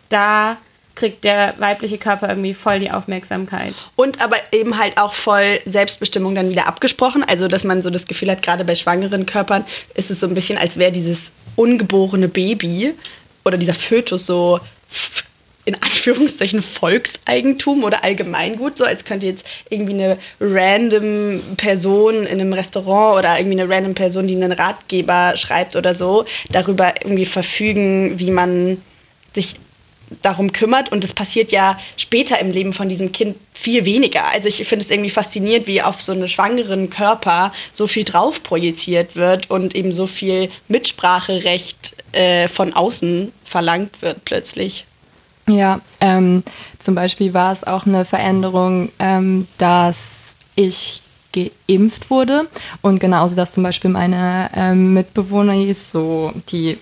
da 0.08 0.56
kriegt 0.94 1.24
der 1.24 1.54
weibliche 1.58 1.98
Körper 1.98 2.28
irgendwie 2.28 2.54
voll 2.54 2.80
die 2.80 2.90
Aufmerksamkeit. 2.90 3.74
Und 3.94 4.20
aber 4.20 4.36
eben 4.50 4.78
halt 4.78 4.98
auch 4.98 5.12
voll 5.12 5.60
Selbstbestimmung 5.66 6.34
dann 6.34 6.50
wieder 6.50 6.66
abgesprochen. 6.66 7.22
Also, 7.22 7.48
dass 7.48 7.64
man 7.64 7.82
so 7.82 7.90
das 7.90 8.06
Gefühl 8.06 8.30
hat, 8.30 8.42
gerade 8.42 8.64
bei 8.64 8.74
schwangeren 8.74 9.26
Körpern 9.26 9.64
ist 9.94 10.10
es 10.10 10.20
so 10.20 10.26
ein 10.26 10.34
bisschen, 10.34 10.58
als 10.58 10.78
wäre 10.78 10.90
dieses 10.90 11.32
ungeborene 11.54 12.28
Baby 12.28 12.94
oder 13.44 13.58
dieser 13.58 13.74
Fötus 13.74 14.26
so 14.26 14.58
in 15.66 15.74
Anführungszeichen 15.74 16.62
Volkseigentum 16.62 17.84
oder 17.84 18.04
Allgemeingut, 18.04 18.78
so 18.78 18.84
als 18.84 19.04
könnte 19.04 19.26
jetzt 19.26 19.44
irgendwie 19.68 19.94
eine 19.94 20.18
random 20.40 21.42
Person 21.56 22.24
in 22.24 22.40
einem 22.40 22.52
Restaurant 22.52 23.18
oder 23.18 23.38
irgendwie 23.38 23.60
eine 23.60 23.68
random 23.68 23.94
Person, 23.94 24.28
die 24.28 24.36
einen 24.36 24.52
Ratgeber 24.52 25.36
schreibt 25.36 25.76
oder 25.76 25.94
so, 25.94 26.24
darüber 26.50 26.94
irgendwie 27.02 27.26
verfügen, 27.26 28.18
wie 28.18 28.30
man 28.30 28.80
sich 29.34 29.56
darum 30.22 30.52
kümmert 30.52 30.92
und 30.92 31.02
das 31.02 31.12
passiert 31.12 31.50
ja 31.50 31.78
später 31.96 32.38
im 32.38 32.52
Leben 32.52 32.72
von 32.72 32.88
diesem 32.88 33.10
Kind 33.10 33.36
viel 33.52 33.84
weniger. 33.84 34.26
Also 34.26 34.48
ich 34.48 34.64
finde 34.66 34.84
es 34.84 34.90
irgendwie 34.90 35.10
faszinierend, 35.10 35.66
wie 35.66 35.82
auf 35.82 36.00
so 36.00 36.12
einen 36.12 36.28
schwangeren 36.28 36.90
Körper 36.90 37.52
so 37.72 37.88
viel 37.88 38.04
drauf 38.04 38.42
projiziert 38.42 39.16
wird 39.16 39.50
und 39.50 39.74
eben 39.74 39.92
so 39.92 40.06
viel 40.06 40.50
Mitspracherecht 40.68 41.96
äh, 42.12 42.46
von 42.46 42.72
außen 42.72 43.32
verlangt 43.44 44.00
wird 44.00 44.24
plötzlich. 44.24 44.86
Ja, 45.48 45.80
ähm, 46.00 46.42
zum 46.78 46.94
Beispiel 46.94 47.32
war 47.34 47.52
es 47.52 47.64
auch 47.64 47.86
eine 47.86 48.04
Veränderung, 48.04 48.90
ähm, 48.98 49.46
dass 49.58 50.34
ich 50.56 51.02
geimpft 51.32 52.10
wurde 52.10 52.48
und 52.80 52.98
genauso, 52.98 53.36
dass 53.36 53.52
zum 53.52 53.62
Beispiel 53.62 53.90
meine 53.90 54.50
ähm, 54.56 54.94
Mitbewohner 54.94 55.54
so 55.74 56.32
die 56.50 56.78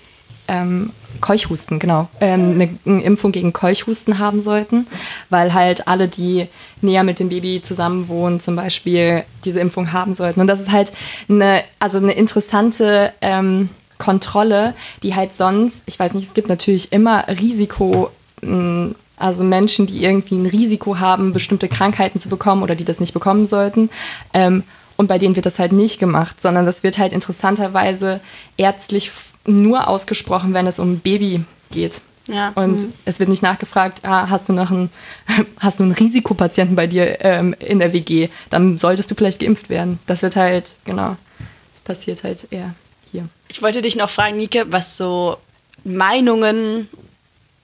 ähm, 0.47 0.90
Keuchhusten, 1.21 1.78
genau, 1.78 2.09
ähm, 2.21 2.52
eine, 2.52 2.78
eine, 2.85 3.02
Impfung 3.02 3.33
gegen 3.33 3.52
Keuchhusten 3.52 4.18
haben 4.18 4.40
sollten, 4.40 4.87
weil 5.30 5.54
halt 5.54 5.88
alle, 5.88 6.09
die 6.09 6.49
näher 6.80 7.02
mit 7.02 7.18
dem 7.18 7.28
Baby 7.28 7.62
zusammen 7.62 8.09
wohnen, 8.09 8.40
zum 8.40 8.56
Beispiel 8.56 9.25
diese 9.44 9.61
Impfung 9.61 9.92
haben 9.92 10.14
sollten. 10.14 10.40
Und 10.40 10.47
das 10.47 10.61
ist 10.61 10.73
halt 10.73 10.92
eine, 11.28 11.62
also 11.78 11.99
eine 11.99 12.12
interessante 12.12 13.12
ähm, 13.21 13.71
Kontrolle, 13.99 14.75
die 15.02 15.14
halt 15.14 15.35
sonst, 15.35 15.83
ich 15.87 15.99
weiß 15.99 16.14
nicht, 16.14 16.26
es 16.26 16.35
gibt 16.35 16.49
natürlich 16.49 16.92
immer 16.92 17.26
Risiko, 17.28 18.11
also 19.17 19.45
Menschen, 19.45 19.87
die 19.87 20.03
irgendwie 20.03 20.37
ein 20.37 20.47
Risiko 20.47 20.99
haben, 20.99 21.33
bestimmte 21.33 21.69
Krankheiten 21.69 22.19
zu 22.19 22.29
bekommen 22.29 22.62
oder 22.62 22.75
die 22.75 22.85
das 22.85 23.00
nicht 23.00 23.14
bekommen 23.14 23.47
sollten. 23.47 23.91
Ähm, 24.33 24.64
und 24.97 25.09
bei 25.09 25.19
denen 25.19 25.37
wird 25.37 25.47
das 25.47 25.59
halt 25.59 25.73
nicht 25.73 25.99
gemacht, 25.99 26.41
sondern 26.41 26.67
das 26.67 26.83
wird 26.83 26.99
halt 26.99 27.12
interessanterweise 27.12 28.21
ärztlich 28.57 29.11
nur 29.47 29.88
ausgesprochen, 29.88 30.55
wenn 30.55 30.67
es 30.67 30.79
um 30.79 30.93
ein 30.93 31.00
Baby 31.00 31.45
geht. 31.71 32.00
Ja. 32.26 32.53
Und 32.55 32.83
mhm. 32.83 32.93
es 33.05 33.19
wird 33.19 33.29
nicht 33.29 33.43
nachgefragt, 33.43 34.00
ah, 34.03 34.31
hast 34.31 34.49
du 34.49 34.53
noch 34.53 34.71
einen, 34.71 34.91
hast 35.59 35.79
du 35.79 35.85
einen 35.85 35.93
Risikopatienten 35.93 36.76
bei 36.76 36.87
dir 36.87 37.23
ähm, 37.23 37.55
in 37.59 37.79
der 37.79 37.93
WG, 37.93 38.29
dann 38.50 38.79
solltest 38.79 39.11
du 39.11 39.14
vielleicht 39.14 39.41
geimpft 39.41 39.69
werden. 39.69 39.99
Das 40.07 40.23
wird 40.23 40.37
halt, 40.37 40.76
genau, 40.85 41.17
das 41.71 41.81
passiert 41.81 42.25
halt 42.25 42.47
eher 42.50 42.75
hier. 43.11 43.29
Ich 43.49 43.62
wollte 43.62 43.83
dich 43.83 43.97
noch 43.97 44.11
fragen, 44.11 44.38
Nike, 44.38 44.64
was 44.67 44.97
so 44.97 45.37
Meinungen 45.85 46.88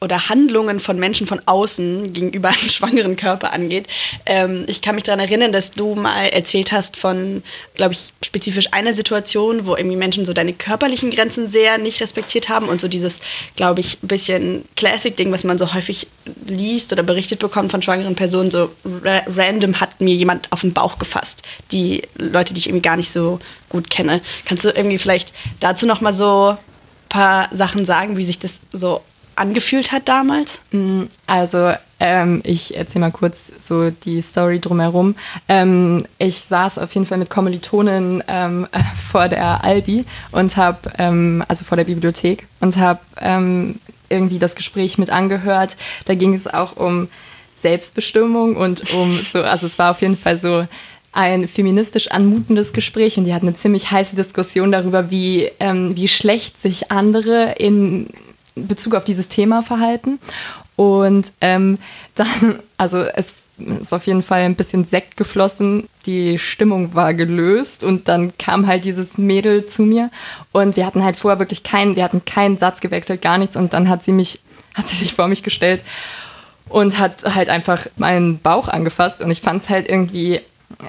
oder 0.02 0.30
Handlungen 0.30 0.80
von 0.80 0.98
Menschen 0.98 1.26
von 1.26 1.42
außen 1.44 2.14
gegenüber 2.14 2.48
einem 2.48 2.56
schwangeren 2.70 3.16
Körper 3.16 3.52
angeht. 3.52 3.86
Ähm, 4.24 4.64
ich 4.66 4.80
kann 4.80 4.94
mich 4.94 5.04
daran 5.04 5.20
erinnern, 5.20 5.52
dass 5.52 5.72
du 5.72 5.94
mal 5.94 6.28
erzählt 6.28 6.72
hast 6.72 6.96
von, 6.96 7.42
glaube 7.74 7.92
ich, 7.92 8.14
spezifisch 8.24 8.72
einer 8.72 8.94
Situation, 8.94 9.66
wo 9.66 9.76
irgendwie 9.76 9.96
Menschen 9.96 10.24
so 10.24 10.32
deine 10.32 10.54
körperlichen 10.54 11.10
Grenzen 11.10 11.48
sehr 11.48 11.76
nicht 11.76 12.00
respektiert 12.00 12.48
haben 12.48 12.66
und 12.68 12.80
so 12.80 12.88
dieses, 12.88 13.18
glaube 13.56 13.80
ich, 13.80 13.98
bisschen 14.00 14.64
Classic-Ding, 14.76 15.32
was 15.32 15.44
man 15.44 15.58
so 15.58 15.74
häufig 15.74 16.06
liest 16.46 16.92
oder 16.92 17.02
berichtet 17.02 17.40
bekommt 17.40 17.70
von 17.70 17.82
schwangeren 17.82 18.14
Personen, 18.14 18.50
so 18.50 18.70
ra 19.02 19.20
random 19.26 19.80
hat 19.80 20.00
mir 20.00 20.14
jemand 20.14 20.50
auf 20.50 20.62
den 20.62 20.72
Bauch 20.72 20.98
gefasst. 20.98 21.42
Die 21.72 22.02
Leute, 22.16 22.54
die 22.54 22.60
ich 22.60 22.68
irgendwie 22.68 22.82
gar 22.82 22.96
nicht 22.96 23.10
so 23.10 23.38
gut 23.68 23.90
kenne. 23.90 24.22
Kannst 24.46 24.64
du 24.64 24.70
irgendwie 24.70 24.98
vielleicht 24.98 25.34
dazu 25.60 25.84
noch 25.84 26.00
mal 26.00 26.14
so 26.14 26.56
paar 27.10 27.48
Sachen 27.52 27.84
sagen, 27.84 28.16
wie 28.16 28.22
sich 28.22 28.38
das 28.38 28.60
so 28.72 29.02
angefühlt 29.40 29.90
hat 29.90 30.08
damals? 30.08 30.60
Mm, 30.70 31.04
also 31.26 31.72
ähm, 31.98 32.40
ich 32.44 32.76
erzähle 32.76 33.06
mal 33.06 33.10
kurz 33.10 33.52
so 33.58 33.90
die 33.90 34.22
Story 34.22 34.60
drumherum. 34.60 35.16
Ähm, 35.48 36.06
ich 36.18 36.40
saß 36.40 36.78
auf 36.78 36.94
jeden 36.94 37.06
Fall 37.06 37.18
mit 37.18 37.30
Kommilitonen 37.30 38.22
ähm, 38.28 38.68
vor 39.10 39.28
der 39.28 39.64
Albi 39.64 40.04
und 40.32 40.56
habe, 40.56 40.92
ähm, 40.98 41.44
also 41.48 41.64
vor 41.64 41.76
der 41.76 41.84
Bibliothek 41.84 42.46
und 42.60 42.76
habe 42.76 43.00
ähm, 43.20 43.80
irgendwie 44.08 44.38
das 44.38 44.54
Gespräch 44.54 44.98
mit 44.98 45.10
angehört. 45.10 45.76
Da 46.04 46.14
ging 46.14 46.34
es 46.34 46.46
auch 46.46 46.76
um 46.76 47.08
Selbstbestimmung 47.54 48.56
und 48.56 48.92
um 48.94 49.20
so, 49.32 49.42
also 49.42 49.66
es 49.66 49.78
war 49.78 49.90
auf 49.90 50.00
jeden 50.00 50.16
Fall 50.16 50.38
so 50.38 50.66
ein 51.12 51.48
feministisch 51.48 52.08
anmutendes 52.08 52.72
Gespräch 52.72 53.18
und 53.18 53.24
die 53.24 53.34
hatten 53.34 53.48
eine 53.48 53.56
ziemlich 53.56 53.90
heiße 53.90 54.16
Diskussion 54.16 54.70
darüber, 54.70 55.10
wie, 55.10 55.50
ähm, 55.58 55.96
wie 55.96 56.08
schlecht 56.08 56.60
sich 56.60 56.90
andere 56.92 57.54
in 57.58 58.08
Bezug 58.66 58.94
auf 58.94 59.04
dieses 59.04 59.28
Thema 59.28 59.62
verhalten. 59.62 60.18
Und 60.76 61.32
ähm, 61.40 61.78
dann, 62.14 62.60
also 62.76 63.02
es 63.02 63.34
ist 63.80 63.92
auf 63.92 64.06
jeden 64.06 64.22
Fall 64.22 64.40
ein 64.40 64.54
bisschen 64.54 64.84
Sekt 64.84 65.16
geflossen, 65.16 65.88
die 66.06 66.38
Stimmung 66.38 66.94
war 66.94 67.14
gelöst 67.14 67.84
und 67.84 68.08
dann 68.08 68.36
kam 68.38 68.66
halt 68.66 68.84
dieses 68.84 69.18
Mädel 69.18 69.66
zu 69.66 69.82
mir 69.82 70.10
und 70.52 70.76
wir 70.76 70.86
hatten 70.86 71.04
halt 71.04 71.16
vorher 71.16 71.38
wirklich 71.38 71.62
keinen, 71.62 71.96
wir 71.96 72.04
hatten 72.04 72.24
keinen 72.24 72.56
Satz 72.58 72.80
gewechselt, 72.80 73.22
gar 73.22 73.38
nichts 73.38 73.56
und 73.56 73.72
dann 73.72 73.88
hat 73.88 74.02
sie 74.04 74.12
mich, 74.12 74.40
hat 74.74 74.88
sie 74.88 74.96
sich 74.96 75.14
vor 75.14 75.28
mich 75.28 75.42
gestellt 75.42 75.82
und 76.68 76.98
hat 76.98 77.34
halt 77.34 77.48
einfach 77.48 77.86
meinen 77.96 78.38
Bauch 78.38 78.68
angefasst 78.68 79.20
und 79.20 79.30
ich 79.30 79.40
fand 79.40 79.62
es 79.62 79.68
halt 79.68 79.88
irgendwie, 79.88 80.40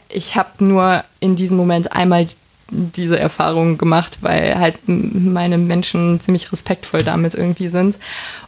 ich 0.09 0.35
habe 0.35 0.63
nur 0.63 1.03
in 1.19 1.35
diesem 1.35 1.57
Moment 1.57 1.91
einmal 1.91 2.27
diese 2.71 3.19
Erfahrung 3.19 3.77
gemacht, 3.77 4.19
weil 4.21 4.57
halt 4.57 4.75
meine 4.85 5.57
Menschen 5.57 6.19
ziemlich 6.19 6.51
respektvoll 6.51 7.03
damit 7.03 7.35
irgendwie 7.35 7.67
sind. 7.67 7.97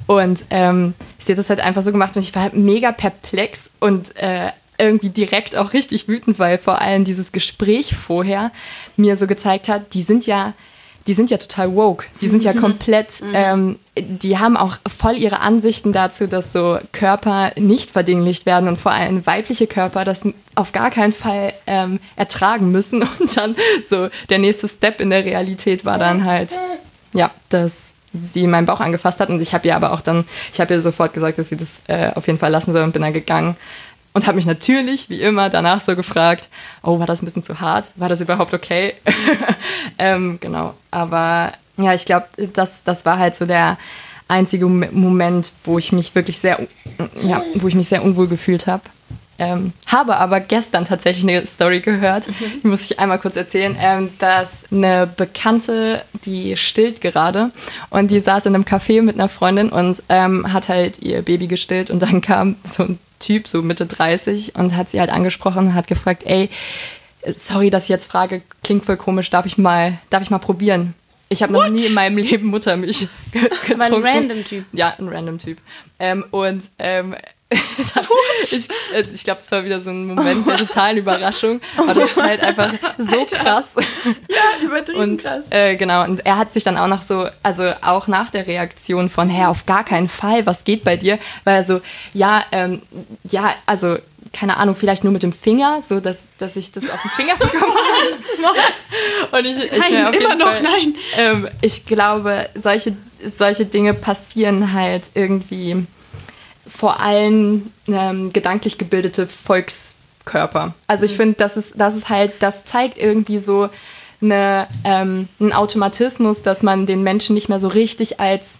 Und 0.07 0.45
ähm, 0.49 0.93
sie 1.19 1.33
hat 1.33 1.39
das 1.39 1.49
halt 1.49 1.59
einfach 1.59 1.81
so 1.81 1.91
gemacht 1.91 2.15
und 2.15 2.23
ich 2.23 2.33
war 2.33 2.43
halt 2.43 2.55
mega 2.55 2.91
perplex 2.91 3.69
und 3.79 4.15
äh, 4.17 4.49
irgendwie 4.77 5.09
direkt 5.09 5.55
auch 5.55 5.73
richtig 5.73 6.07
wütend, 6.07 6.39
weil 6.39 6.57
vor 6.57 6.81
allem 6.81 7.05
dieses 7.05 7.31
Gespräch 7.31 7.95
vorher 7.95 8.51
mir 8.97 9.15
so 9.15 9.27
gezeigt 9.27 9.69
hat, 9.69 9.93
die 9.93 10.01
sind 10.01 10.25
ja 10.25 10.53
die 11.07 11.13
sind 11.13 11.29
ja 11.29 11.37
total 11.37 11.75
woke. 11.75 12.05
Die 12.21 12.29
sind 12.29 12.43
ja 12.43 12.53
komplett, 12.53 13.21
ähm, 13.33 13.77
die 13.97 14.37
haben 14.37 14.55
auch 14.55 14.77
voll 14.87 15.17
ihre 15.17 15.41
Ansichten 15.41 15.91
dazu, 15.91 16.27
dass 16.27 16.53
so 16.53 16.79
Körper 16.91 17.51
nicht 17.57 17.91
verdinglicht 17.91 18.45
werden 18.45 18.69
und 18.69 18.79
vor 18.79 18.93
allem 18.93 19.25
weibliche 19.25 19.67
Körper 19.67 20.05
das 20.05 20.21
auf 20.55 20.71
gar 20.71 20.91
keinen 20.91 21.13
Fall 21.13 21.53
ähm, 21.67 21.99
ertragen 22.15 22.71
müssen. 22.71 23.03
Und 23.19 23.35
dann 23.35 23.55
so 23.87 24.09
der 24.29 24.39
nächste 24.39 24.67
Step 24.67 25.01
in 25.01 25.09
der 25.09 25.25
Realität 25.25 25.85
war 25.85 25.97
dann 25.97 26.25
halt, 26.25 26.57
ja, 27.13 27.31
dass 27.49 27.93
sie 28.13 28.47
meinen 28.47 28.65
Bauch 28.65 28.79
angefasst 28.79 29.19
hat 29.19 29.29
und 29.29 29.41
ich 29.41 29.55
habe 29.55 29.67
ihr 29.67 29.75
aber 29.75 29.91
auch 29.91 30.01
dann, 30.01 30.25
ich 30.53 30.61
habe 30.61 30.75
ihr 30.75 30.81
sofort 30.81 31.13
gesagt, 31.13 31.39
dass 31.39 31.49
sie 31.49 31.57
das 31.57 31.81
äh, 31.87 32.11
auf 32.13 32.27
jeden 32.27 32.37
Fall 32.37 32.51
lassen 32.51 32.71
soll 32.71 32.83
und 32.83 32.91
bin 32.91 33.01
dann 33.01 33.13
gegangen 33.13 33.55
und 34.13 34.27
habe 34.27 34.35
mich 34.35 34.45
natürlich, 34.45 35.09
wie 35.09 35.21
immer, 35.21 35.49
danach 35.49 35.81
so 35.81 35.95
gefragt, 35.95 36.49
oh, 36.83 36.99
war 36.99 37.07
das 37.07 37.21
ein 37.21 37.25
bisschen 37.25 37.43
zu 37.43 37.59
hart? 37.59 37.89
War 37.95 38.09
das 38.09 38.21
überhaupt 38.21 38.53
okay? 38.53 38.93
ähm, 39.97 40.37
genau, 40.39 40.73
aber 40.91 41.53
ja, 41.77 41.93
ich 41.93 42.05
glaube, 42.05 42.27
das, 42.53 42.83
das 42.83 43.05
war 43.05 43.17
halt 43.17 43.35
so 43.35 43.45
der 43.45 43.77
einzige 44.27 44.67
Moment, 44.67 45.51
wo 45.63 45.77
ich 45.77 45.91
mich 45.91 46.15
wirklich 46.15 46.39
sehr, 46.39 46.59
ja, 47.23 47.43
wo 47.55 47.67
ich 47.67 47.75
mich 47.75 47.87
sehr 47.87 48.03
unwohl 48.03 48.27
gefühlt 48.27 48.67
habe. 48.67 48.83
Ähm, 49.39 49.73
habe 49.87 50.17
aber 50.17 50.39
gestern 50.39 50.85
tatsächlich 50.85 51.27
eine 51.27 51.45
Story 51.47 51.79
gehört, 51.79 52.27
die 52.63 52.67
muss 52.67 52.81
ich 52.81 52.99
einmal 52.99 53.17
kurz 53.17 53.35
erzählen, 53.35 53.75
ähm, 53.79 54.09
dass 54.19 54.65
eine 54.71 55.07
Bekannte, 55.07 56.03
die 56.25 56.55
stillt 56.55 57.01
gerade 57.01 57.49
und 57.89 58.11
die 58.11 58.19
saß 58.19 58.45
in 58.45 58.53
einem 58.53 58.63
Café 58.63 59.01
mit 59.01 59.15
einer 59.15 59.29
Freundin 59.29 59.69
und 59.69 60.03
ähm, 60.07 60.53
hat 60.53 60.69
halt 60.69 60.99
ihr 60.99 61.23
Baby 61.23 61.47
gestillt 61.47 61.89
und 61.89 61.99
dann 62.03 62.21
kam 62.21 62.57
so 62.63 62.83
ein 62.83 62.99
Typ, 63.23 63.47
so 63.47 63.61
Mitte 63.61 63.85
30 63.85 64.55
und 64.55 64.75
hat 64.75 64.89
sie 64.89 64.99
halt 64.99 65.09
angesprochen 65.09 65.67
und 65.67 65.73
hat 65.73 65.87
gefragt, 65.87 66.23
ey, 66.25 66.49
sorry, 67.33 67.69
dass 67.69 67.83
ich 67.83 67.89
jetzt 67.89 68.05
frage, 68.05 68.41
klingt 68.63 68.85
voll 68.85 68.97
komisch, 68.97 69.29
darf 69.29 69.45
ich 69.45 69.57
mal, 69.57 69.97
darf 70.09 70.21
ich 70.21 70.29
mal 70.29 70.39
probieren? 70.39 70.93
Ich 71.29 71.41
habe 71.41 71.53
noch 71.53 71.67
nie 71.67 71.85
in 71.85 71.93
meinem 71.93 72.17
Leben 72.17 72.47
Muttermilch 72.47 73.07
getrunken. 73.31 73.81
Aber 73.81 73.95
ein 73.95 74.03
random 74.03 74.43
Typ. 74.43 74.65
Ja, 74.71 74.93
ein 74.99 75.07
random 75.07 75.39
Typ. 75.39 75.57
Ähm, 75.97 76.25
und 76.29 76.69
ähm, 76.77 77.15
ich, 78.43 78.69
äh, 78.93 79.03
ich 79.11 79.23
glaube, 79.23 79.39
das 79.41 79.51
war 79.51 79.63
wieder 79.63 79.81
so 79.81 79.89
ein 79.89 80.05
Moment 80.05 80.47
der 80.47 80.57
totalen 80.57 80.97
Überraschung. 80.97 81.61
Aber 81.77 81.93
das 81.93 82.09
ist 82.09 82.15
halt 82.15 82.41
einfach 82.41 82.73
so 82.97 83.19
Alter. 83.19 83.37
krass. 83.37 83.75
Ja, 84.05 84.65
übertrieben 84.65 84.99
und, 84.99 85.21
krass. 85.21 85.45
Äh, 85.49 85.75
genau, 85.75 86.03
und 86.03 86.25
er 86.25 86.37
hat 86.37 86.51
sich 86.53 86.63
dann 86.63 86.77
auch 86.77 86.87
noch 86.87 87.01
so, 87.01 87.27
also 87.41 87.71
auch 87.81 88.07
nach 88.07 88.29
der 88.29 88.47
Reaktion 88.47 89.09
von, 89.09 89.29
hey, 89.29 89.45
auf 89.45 89.65
gar 89.65 89.83
keinen 89.83 90.09
Fall, 90.09 90.45
was 90.45 90.63
geht 90.63 90.83
bei 90.83 90.97
dir? 90.97 91.19
Weil 91.43 91.57
er 91.57 91.63
so, 91.63 91.81
ja, 92.13 92.43
ähm, 92.51 92.81
ja, 93.29 93.53
also 93.65 93.97
keine 94.33 94.57
Ahnung, 94.57 94.75
vielleicht 94.75 95.03
nur 95.03 95.13
mit 95.13 95.23
dem 95.23 95.31
Finger, 95.31 95.81
so 95.81 95.99
dass, 95.99 96.27
dass 96.39 96.55
ich 96.55 96.71
das 96.71 96.89
auf 96.89 97.01
den 97.01 97.11
Finger 97.11 97.35
bekomme. 97.37 97.73
und 99.31 99.45
ich, 99.45 99.71
ich 99.71 99.77
nein, 99.77 100.13
immer 100.13 100.35
noch 100.35 100.47
Fall, 100.47 100.63
nein. 100.63 100.95
Ähm, 101.15 101.47
ich 101.61 101.85
glaube, 101.85 102.49
solche, 102.55 102.97
solche 103.25 103.65
Dinge 103.65 103.93
passieren 103.93 104.73
halt 104.73 105.11
irgendwie 105.13 105.85
vor 106.75 106.99
allem 106.99 107.71
ähm, 107.87 108.33
gedanklich 108.33 108.77
gebildete 108.77 109.27
Volkskörper. 109.27 110.73
Also 110.87 111.05
ich 111.05 111.11
mhm. 111.13 111.17
finde, 111.17 111.35
das 111.37 111.55
ist, 111.55 111.73
das 111.77 111.95
ist 111.95 112.09
halt, 112.09 112.33
das 112.39 112.65
zeigt 112.65 112.97
irgendwie 112.97 113.37
so 113.37 113.69
eine, 114.21 114.67
ähm, 114.83 115.27
einen 115.39 115.53
Automatismus, 115.53 116.41
dass 116.41 116.63
man 116.63 116.87
den 116.87 117.03
Menschen 117.03 117.35
nicht 117.35 117.47
mehr 117.47 117.59
so 117.59 117.67
richtig 117.67 118.19
als 118.19 118.55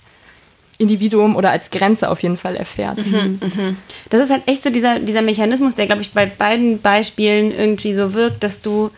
Individuum 0.78 1.36
oder 1.36 1.50
als 1.50 1.72
Grenze 1.72 2.10
auf 2.10 2.22
jeden 2.22 2.38
Fall 2.38 2.56
erfährt. 2.56 3.04
Mhm, 3.06 3.40
mhm. 3.42 3.78
Das 4.10 4.22
ist 4.22 4.30
halt 4.30 4.44
echt 4.48 4.62
so 4.62 4.70
dieser, 4.70 5.00
dieser 5.00 5.22
Mechanismus, 5.22 5.76
der, 5.76 5.88
glaube 5.88 6.02
ich, 6.02 6.12
bei 6.12 6.26
beiden 6.26 6.82
Beispielen 6.82 7.52
irgendwie 7.52 7.94
so 7.94 8.14
wirkt, 8.14 8.44
dass 8.44 8.62
du 8.62 8.92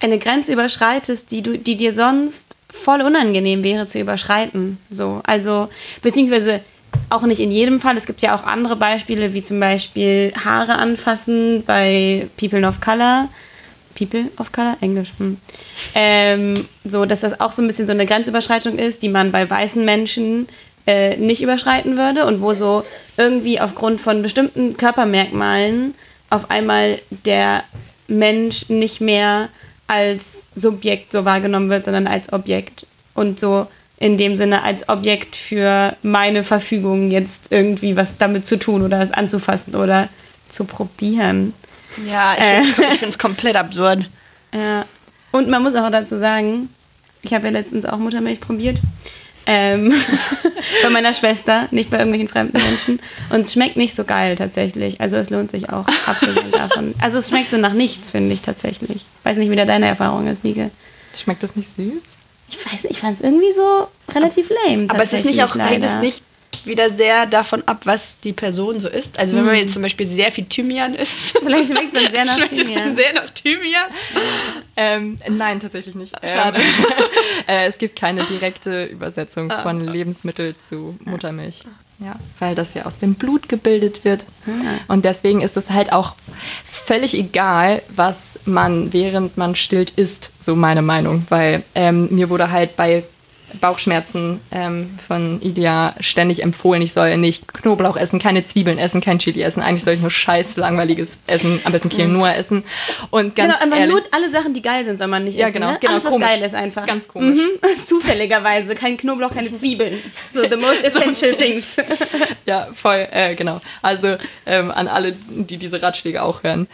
eine 0.00 0.18
Grenze 0.18 0.52
überschreitest, 0.52 1.30
die, 1.30 1.42
du, 1.42 1.56
die 1.56 1.76
dir 1.76 1.94
sonst 1.94 2.56
voll 2.68 3.00
unangenehm 3.02 3.62
wäre 3.62 3.86
zu 3.86 4.00
überschreiten. 4.00 4.78
So, 4.90 5.20
also, 5.24 5.68
beziehungsweise 6.02 6.60
auch 7.10 7.22
nicht 7.22 7.40
in 7.40 7.50
jedem 7.50 7.80
Fall. 7.80 7.96
Es 7.96 8.06
gibt 8.06 8.22
ja 8.22 8.34
auch 8.34 8.44
andere 8.44 8.76
Beispiele, 8.76 9.34
wie 9.34 9.42
zum 9.42 9.60
Beispiel 9.60 10.32
Haare 10.44 10.76
anfassen 10.76 11.62
bei 11.66 12.28
People 12.36 12.66
of 12.66 12.80
Color. 12.80 13.28
People 13.94 14.24
of 14.38 14.52
Color? 14.52 14.76
Englisch. 14.80 15.12
Hm. 15.18 15.36
Ähm, 15.94 16.68
so, 16.84 17.04
dass 17.04 17.20
das 17.20 17.40
auch 17.40 17.52
so 17.52 17.62
ein 17.62 17.66
bisschen 17.66 17.86
so 17.86 17.92
eine 17.92 18.06
Grenzüberschreitung 18.06 18.78
ist, 18.78 19.02
die 19.02 19.08
man 19.08 19.32
bei 19.32 19.48
weißen 19.48 19.84
Menschen 19.84 20.48
äh, 20.86 21.16
nicht 21.16 21.42
überschreiten 21.42 21.96
würde 21.96 22.26
und 22.26 22.40
wo 22.40 22.54
so 22.54 22.84
irgendwie 23.16 23.60
aufgrund 23.60 24.00
von 24.00 24.22
bestimmten 24.22 24.76
Körpermerkmalen 24.76 25.94
auf 26.30 26.50
einmal 26.50 26.98
der 27.10 27.62
Mensch 28.08 28.68
nicht 28.68 29.00
mehr 29.00 29.48
als 29.86 30.44
Subjekt 30.56 31.12
so 31.12 31.24
wahrgenommen 31.24 31.68
wird, 31.68 31.84
sondern 31.84 32.06
als 32.06 32.32
Objekt. 32.32 32.86
Und 33.14 33.38
so 33.38 33.66
in 34.02 34.18
dem 34.18 34.36
Sinne 34.36 34.64
als 34.64 34.88
Objekt 34.88 35.36
für 35.36 35.96
meine 36.02 36.42
Verfügung 36.42 37.12
jetzt 37.12 37.52
irgendwie 37.52 37.96
was 37.96 38.16
damit 38.16 38.48
zu 38.48 38.58
tun 38.58 38.82
oder 38.82 39.00
es 39.00 39.12
anzufassen 39.12 39.76
oder 39.76 40.08
zu 40.48 40.64
probieren. 40.64 41.54
Ja, 42.10 42.34
ich 42.36 42.74
finde 42.74 43.06
es 43.06 43.18
komplett 43.18 43.54
absurd. 43.54 44.08
Ja. 44.52 44.86
Und 45.30 45.48
man 45.48 45.62
muss 45.62 45.76
auch 45.76 45.88
dazu 45.88 46.18
sagen, 46.18 46.68
ich 47.22 47.32
habe 47.32 47.46
ja 47.46 47.52
letztens 47.52 47.86
auch 47.86 47.98
Muttermilch 47.98 48.40
probiert. 48.40 48.80
Ähm, 49.46 49.94
bei 50.82 50.90
meiner 50.90 51.14
Schwester, 51.14 51.68
nicht 51.70 51.88
bei 51.88 51.98
irgendwelchen 51.98 52.28
fremden 52.28 52.60
Menschen. 52.60 52.98
Und 53.30 53.42
es 53.42 53.52
schmeckt 53.52 53.76
nicht 53.76 53.94
so 53.94 54.02
geil 54.02 54.34
tatsächlich. 54.34 55.00
Also 55.00 55.16
es 55.16 55.30
lohnt 55.30 55.52
sich 55.52 55.70
auch, 55.70 55.86
abgesehen 56.06 56.50
davon. 56.50 56.96
Also 57.00 57.18
es 57.18 57.28
schmeckt 57.28 57.52
so 57.52 57.56
nach 57.56 57.72
nichts, 57.72 58.10
finde 58.10 58.34
ich 58.34 58.42
tatsächlich. 58.42 59.06
Weiß 59.22 59.36
nicht, 59.36 59.50
wie 59.52 59.56
da 59.56 59.64
deine 59.64 59.86
Erfahrung 59.86 60.26
ist, 60.26 60.42
Nike. 60.42 60.70
Schmeckt 61.16 61.44
das 61.44 61.54
nicht 61.54 61.72
süß? 61.76 62.02
Ich 62.52 62.64
weiß 62.64 62.84
nicht, 62.84 62.92
ich 62.92 62.98
fand 62.98 63.18
es 63.18 63.24
irgendwie 63.24 63.52
so 63.52 63.88
relativ 64.14 64.50
lame. 64.64 64.88
Aber 64.88 65.02
es 65.02 65.12
ist 65.12 65.24
nicht 65.24 65.42
auch, 65.42 65.54
hängt 65.56 65.84
es 65.84 65.96
nicht 65.96 66.22
wieder 66.64 66.90
sehr 66.90 67.26
davon 67.26 67.62
ab, 67.66 67.80
was 67.84 68.20
die 68.20 68.32
Person 68.32 68.78
so 68.78 68.88
isst. 68.88 69.18
Also 69.18 69.36
wenn 69.36 69.44
man 69.44 69.54
hm. 69.54 69.62
jetzt 69.62 69.72
zum 69.72 69.82
Beispiel 69.82 70.06
sehr 70.06 70.30
viel 70.30 70.44
Thymian 70.44 70.94
isst, 70.94 71.38
vielleicht 71.44 71.68
schmeckt 71.72 71.96
es 71.96 72.02
dann 72.02 72.12
sehr 72.12 72.24
nach 72.24 72.36
schmeckt 72.36 72.50
Thymian. 72.50 72.68
es 72.68 72.74
dann 72.74 72.96
sehr 72.96 73.12
nach 73.14 73.30
Thymian? 73.30 73.84
Ähm, 74.76 75.18
nein, 75.28 75.60
tatsächlich 75.60 75.94
nicht. 75.94 76.14
Schade. 76.24 76.60
Ähm, 76.60 76.64
äh, 77.48 77.66
es 77.66 77.78
gibt 77.78 77.98
keine 77.98 78.24
direkte 78.24 78.84
Übersetzung 78.84 79.50
ah. 79.50 79.62
von 79.62 79.86
Lebensmittel 79.86 80.56
zu 80.56 80.96
Muttermilch. 81.04 81.64
Ja, 82.04 82.16
weil 82.40 82.54
das 82.54 82.74
ja 82.74 82.84
aus 82.84 82.98
dem 82.98 83.14
Blut 83.14 83.48
gebildet 83.48 84.04
wird. 84.04 84.26
Und 84.88 85.04
deswegen 85.04 85.40
ist 85.40 85.56
es 85.56 85.70
halt 85.70 85.92
auch 85.92 86.16
völlig 86.64 87.14
egal, 87.14 87.82
was 87.94 88.38
man 88.44 88.92
während 88.92 89.36
man 89.36 89.54
stillt 89.54 89.90
isst, 89.90 90.30
so 90.40 90.56
meine 90.56 90.82
Meinung. 90.82 91.26
Weil 91.28 91.62
ähm, 91.74 92.08
mir 92.10 92.28
wurde 92.28 92.50
halt 92.50 92.76
bei 92.76 93.04
Bauchschmerzen 93.60 94.40
ähm, 94.50 94.98
von 95.06 95.40
Ilia 95.40 95.94
ständig 96.00 96.42
empfohlen, 96.42 96.82
ich 96.82 96.92
soll 96.92 97.16
nicht 97.16 97.52
Knoblauch 97.52 97.96
essen, 97.96 98.18
keine 98.18 98.44
Zwiebeln 98.44 98.78
essen, 98.78 99.00
kein 99.00 99.18
Chili 99.18 99.42
essen. 99.42 99.62
Eigentlich 99.62 99.84
soll 99.84 99.94
ich 99.94 100.00
nur 100.00 100.10
scheiß 100.10 100.56
langweiliges 100.56 101.16
essen, 101.26 101.60
am 101.64 101.72
besten 101.72 101.88
Quinoa 101.88 102.32
mhm. 102.32 102.38
essen. 102.38 102.64
Und 103.10 103.36
ganz 103.36 103.54
genau, 103.54 103.64
aber 103.64 103.80
ehrlich, 103.80 103.94
nur 103.94 104.02
alle 104.10 104.30
Sachen, 104.30 104.54
die 104.54 104.62
geil 104.62 104.84
sind, 104.84 104.98
soll 104.98 105.08
man 105.08 105.24
nicht 105.24 105.38
ja, 105.38 105.46
essen. 105.46 105.54
Genau, 105.54 105.72
ne? 105.72 105.78
genau, 105.80 105.92
Alles, 105.92 106.04
was 106.04 106.12
komisch. 106.12 106.28
geil 106.28 106.42
ist 106.42 106.54
einfach. 106.54 106.86
Ganz 106.86 107.08
komisch. 107.08 107.40
Mhm. 107.40 107.84
Zufälligerweise, 107.84 108.74
kein 108.74 108.96
Knoblauch, 108.96 109.32
keine 109.32 109.52
Zwiebeln. 109.52 110.02
So, 110.32 110.42
the 110.42 110.56
most 110.56 110.82
essential 110.84 111.34
things. 111.34 111.76
ja, 112.46 112.68
voll, 112.74 113.06
äh, 113.10 113.34
genau. 113.34 113.60
Also 113.82 114.16
ähm, 114.46 114.70
an 114.70 114.88
alle, 114.88 115.14
die 115.28 115.56
diese 115.56 115.82
Ratschläge 115.82 116.22
auch 116.22 116.42
hören, 116.42 116.68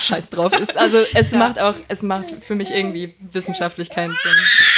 scheiß 0.00 0.30
drauf 0.30 0.58
ist. 0.58 0.76
Also 0.76 0.98
es 1.14 1.30
ja. 1.30 1.38
macht 1.38 1.58
auch, 1.58 1.74
es 1.88 2.02
macht 2.02 2.26
für 2.46 2.54
mich 2.54 2.70
irgendwie 2.70 3.14
wissenschaftlich 3.32 3.90
keinen 3.90 4.10
Sinn. 4.10 4.77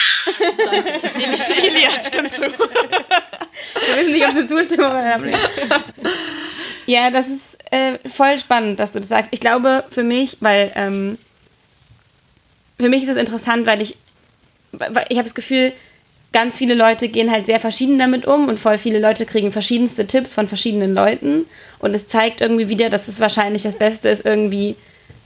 Elia 1.65 2.03
stimmt 2.03 2.35
zu. 2.35 2.43
Wir 2.43 3.97
wissen 3.97 4.13
nicht, 4.13 4.27
ob 4.27 4.37
sie 4.37 4.47
Zustimmung 4.47 4.93
haben. 4.93 5.33
Ja, 6.87 7.11
das 7.11 7.29
ist 7.29 7.59
äh, 7.71 7.99
voll 8.09 8.39
spannend, 8.39 8.81
dass 8.81 8.93
du 8.93 9.01
das 9.01 9.09
sagst. 9.09 9.29
Ich 9.33 9.41
glaube 9.41 9.85
für 9.91 10.03
mich, 10.03 10.39
weil 10.41 10.73
ähm, 10.75 11.19
für 12.79 12.89
mich 12.89 13.03
ist 13.03 13.11
es 13.11 13.17
interessant, 13.17 13.67
weil 13.67 13.81
ich, 13.83 13.97
weil 14.73 15.07
ich 15.09 15.17
habe 15.17 15.25
das 15.25 15.35
Gefühl, 15.35 15.73
ganz 16.33 16.57
viele 16.57 16.75
Leute 16.75 17.09
gehen 17.09 17.31
halt 17.31 17.47
sehr 17.47 17.61
verschieden 17.61 17.99
damit 17.99 18.27
um 18.27 18.49
und 18.49 18.59
voll 18.59 18.79
viele 18.79 19.01
Leute 19.01 19.27
kriegen 19.27 19.53
verschiedenste 19.53 20.07
Tipps 20.07 20.33
von 20.33 20.49
verschiedenen 20.49 20.95
Leuten. 20.95 21.47
Und 21.79 21.95
es 21.95 22.07
zeigt 22.07 22.41
irgendwie 22.41 22.69
wieder, 22.69 22.91
dass 22.91 23.09
es 23.09 23.21
wahrscheinlich 23.21 23.63
das 23.63 23.77
Beste 23.77 24.09
ist, 24.09 24.25
irgendwie 24.25 24.77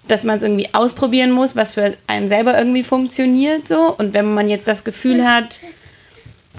dass 0.08 0.24
man 0.24 0.36
es 0.36 0.42
irgendwie 0.42 0.68
ausprobieren 0.72 1.30
muss, 1.30 1.56
was 1.56 1.72
für 1.72 1.94
einen 2.06 2.28
selber 2.28 2.56
irgendwie 2.58 2.82
funktioniert 2.82 3.66
so. 3.66 3.94
Und 3.96 4.14
wenn 4.14 4.34
man 4.34 4.48
jetzt 4.48 4.68
das 4.68 4.84
Gefühl 4.84 5.26
hat, 5.26 5.60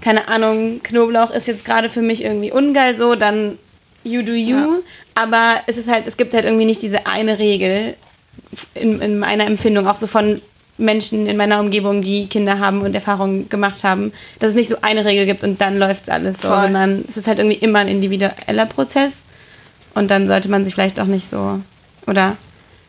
keine 0.02 0.28
Ahnung, 0.28 0.82
Knoblauch 0.84 1.32
ist 1.32 1.48
jetzt 1.48 1.66
gerade 1.66 1.90
für 1.90 2.02
mich 2.02 2.24
irgendwie 2.24 2.52
ungeil 2.52 2.96
so, 2.96 3.16
dann 3.16 3.58
you 4.04 4.22
do 4.22 4.32
you. 4.32 4.58
Ja. 4.58 4.70
Aber 5.16 5.62
es 5.68 5.78
ist 5.78 5.90
halt, 5.90 6.08
es 6.08 6.18
gibt 6.18 6.34
halt 6.34 6.46
irgendwie 6.46 6.66
nicht 6.66 6.82
diese 6.82 7.06
eine 7.06 7.40
Regel 7.40 7.96
in, 8.74 9.02
in 9.02 9.20
meiner 9.20 9.46
Empfindung, 9.46 9.88
auch 9.88 9.96
so 9.96 10.08
von 10.08 10.42
Menschen 10.78 11.26
in 11.28 11.38
meiner 11.38 11.60
Umgebung, 11.60 12.02
die 12.02 12.28
Kinder 12.28 12.60
haben 12.60 12.82
und 12.82 12.94
Erfahrungen 12.94 13.48
gemacht 13.48 13.84
haben, 13.84 14.12
dass 14.40 14.50
es 14.50 14.56
nicht 14.56 14.68
so 14.68 14.78
eine 14.82 15.06
Regel 15.06 15.26
gibt 15.26 15.44
und 15.44 15.62
dann 15.62 15.78
läuft 15.78 16.04
es 16.04 16.10
alles 16.10 16.42
so, 16.42 16.50
Voll. 16.50 16.64
sondern 16.64 17.06
es 17.08 17.16
ist 17.16 17.28
halt 17.28 17.40
irgendwie 17.40 17.58
immer 17.58 17.80
ein 17.80 17.88
individueller 17.88 18.66
Prozess. 18.66 19.24
Und 19.94 20.12
dann 20.12 20.28
sollte 20.28 20.50
man 20.50 20.66
sich 20.66 20.74
vielleicht 20.74 21.00
auch 21.00 21.06
nicht 21.06 21.30
so, 21.30 21.62
oder 22.06 22.36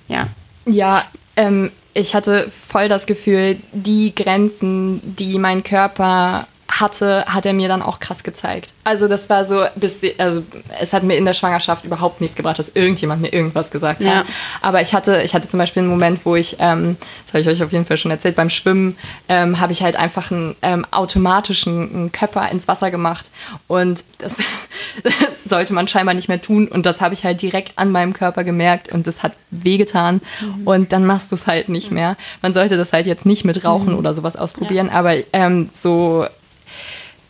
ja, 0.09 0.27
ja, 0.67 1.05
ähm, 1.37 1.71
ich 1.95 2.15
hatte 2.15 2.51
voll 2.51 2.89
das 2.89 3.07
Gefühl, 3.07 3.57
die 3.73 4.15
Grenzen, 4.15 5.01
die 5.03 5.39
mein 5.39 5.63
Körper 5.63 6.47
hatte, 6.81 7.25
hat 7.27 7.47
er 7.47 7.53
mir 7.53 7.69
dann 7.69 7.83
auch 7.83 7.99
krass 8.01 8.23
gezeigt. 8.23 8.73
Also 8.85 9.09
das 9.09 9.29
war 9.31 9.45
so, 9.45 9.65
bis, 9.77 10.01
also 10.19 10.43
es 10.81 10.93
hat 10.93 11.03
mir 11.03 11.17
in 11.17 11.25
der 11.25 11.35
Schwangerschaft 11.35 11.85
überhaupt 11.85 12.21
nichts 12.21 12.37
gebracht, 12.37 12.59
dass 12.59 12.71
irgendjemand 12.71 13.23
mir 13.23 13.33
irgendwas 13.33 13.71
gesagt 13.71 14.01
Ja. 14.01 14.17
hat. 14.17 14.27
Aber 14.63 14.81
ich 14.83 14.95
hatte, 14.95 15.23
ich 15.23 15.35
hatte 15.35 15.49
zum 15.49 15.59
Beispiel 15.59 15.83
einen 15.83 15.91
Moment, 15.91 16.21
wo 16.25 16.37
ich, 16.37 16.57
ähm, 16.59 16.97
das 17.25 17.35
habe 17.35 17.41
ich 17.43 17.49
euch 17.49 17.63
auf 17.63 17.73
jeden 17.73 17.87
Fall 17.87 17.97
schon 17.97 18.11
erzählt, 18.11 18.37
beim 18.37 18.51
Schwimmen 18.51 18.97
ähm, 19.29 19.59
habe 19.61 19.73
ich 19.73 19.83
halt 19.83 19.97
einfach 19.97 20.31
einen 20.31 20.57
ähm, 20.63 20.87
automatischen 20.91 21.95
einen 21.95 22.13
Körper 22.13 22.49
ins 22.51 22.69
Wasser 22.69 22.91
gemacht. 22.91 23.31
Und 23.67 24.05
das 24.19 24.37
sollte 25.47 25.73
man 25.75 25.89
scheinbar 25.89 26.15
nicht 26.15 26.29
mehr 26.29 26.41
tun. 26.41 26.69
Und 26.69 26.87
das 26.87 27.01
habe 27.01 27.15
ich 27.15 27.25
halt 27.25 27.43
direkt 27.43 27.73
an 27.77 27.91
meinem 27.93 28.13
Körper 28.13 28.45
gemerkt. 28.45 28.93
Und 28.93 29.07
das 29.07 29.23
hat 29.23 29.33
wehgetan. 29.51 30.21
Und 30.65 30.93
dann 30.93 31.07
machst 31.07 31.31
du 31.31 31.35
es 31.37 31.47
halt 31.47 31.69
nicht 31.69 31.91
mehr. 31.91 32.17
Man 32.43 32.53
sollte 32.55 32.77
das 32.77 32.93
halt 32.93 33.07
jetzt 33.07 33.27
nicht 33.27 33.45
mit 33.45 33.65
Rauchen 33.65 33.95
oder 33.95 34.15
sowas 34.15 34.37
ausprobieren, 34.37 34.91
aber 34.91 35.15
ähm, 35.33 35.71
so 35.75 36.27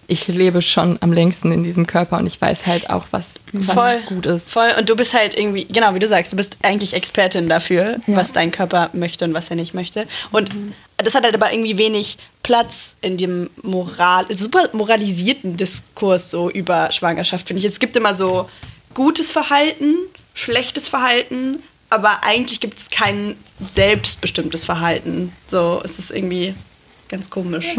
ich 0.08 0.28
lebe 0.28 0.62
schon 0.62 0.98
am 1.00 1.12
längsten 1.12 1.52
in 1.52 1.64
diesem 1.64 1.86
Körper 1.86 2.18
und 2.18 2.26
ich 2.26 2.40
weiß 2.40 2.66
halt 2.66 2.90
auch, 2.90 3.04
was, 3.10 3.34
was 3.52 3.74
Voll. 3.74 4.00
gut 4.06 4.26
ist. 4.26 4.52
Voll. 4.52 4.72
Und 4.78 4.88
du 4.88 4.96
bist 4.96 5.14
halt 5.14 5.36
irgendwie, 5.36 5.64
genau 5.64 5.94
wie 5.94 5.98
du 5.98 6.06
sagst, 6.06 6.32
du 6.32 6.36
bist 6.36 6.56
eigentlich 6.62 6.94
Expertin 6.94 7.48
dafür, 7.48 7.96
was 8.06 8.32
dein 8.32 8.50
Körper 8.50 8.90
möchte 8.92 9.24
und 9.24 9.34
was 9.34 9.50
er 9.50 9.56
nicht 9.56 9.74
möchte. 9.74 10.06
Und 10.30 10.50
das 10.98 11.14
hat 11.14 11.24
halt 11.24 11.34
aber 11.34 11.52
irgendwie 11.52 11.76
wenig 11.76 12.18
Platz 12.42 12.96
in 13.00 13.16
dem 13.16 13.50
Moral, 13.62 14.26
super 14.36 14.68
moralisierten 14.72 15.56
Diskurs 15.56 16.30
so 16.30 16.50
über 16.50 16.92
Schwangerschaft, 16.92 17.48
finde 17.48 17.60
ich. 17.60 17.66
Es 17.66 17.80
gibt 17.80 17.96
immer 17.96 18.14
so 18.14 18.48
gutes 18.94 19.30
Verhalten, 19.30 19.94
schlechtes 20.34 20.88
Verhalten, 20.88 21.62
aber 21.90 22.22
eigentlich 22.22 22.60
gibt 22.60 22.78
es 22.78 22.90
kein 22.90 23.36
selbstbestimmtes 23.70 24.64
Verhalten. 24.64 25.32
So, 25.48 25.80
es 25.84 25.98
ist 25.98 26.10
irgendwie 26.10 26.54
ganz 27.08 27.30
komisch. 27.30 27.76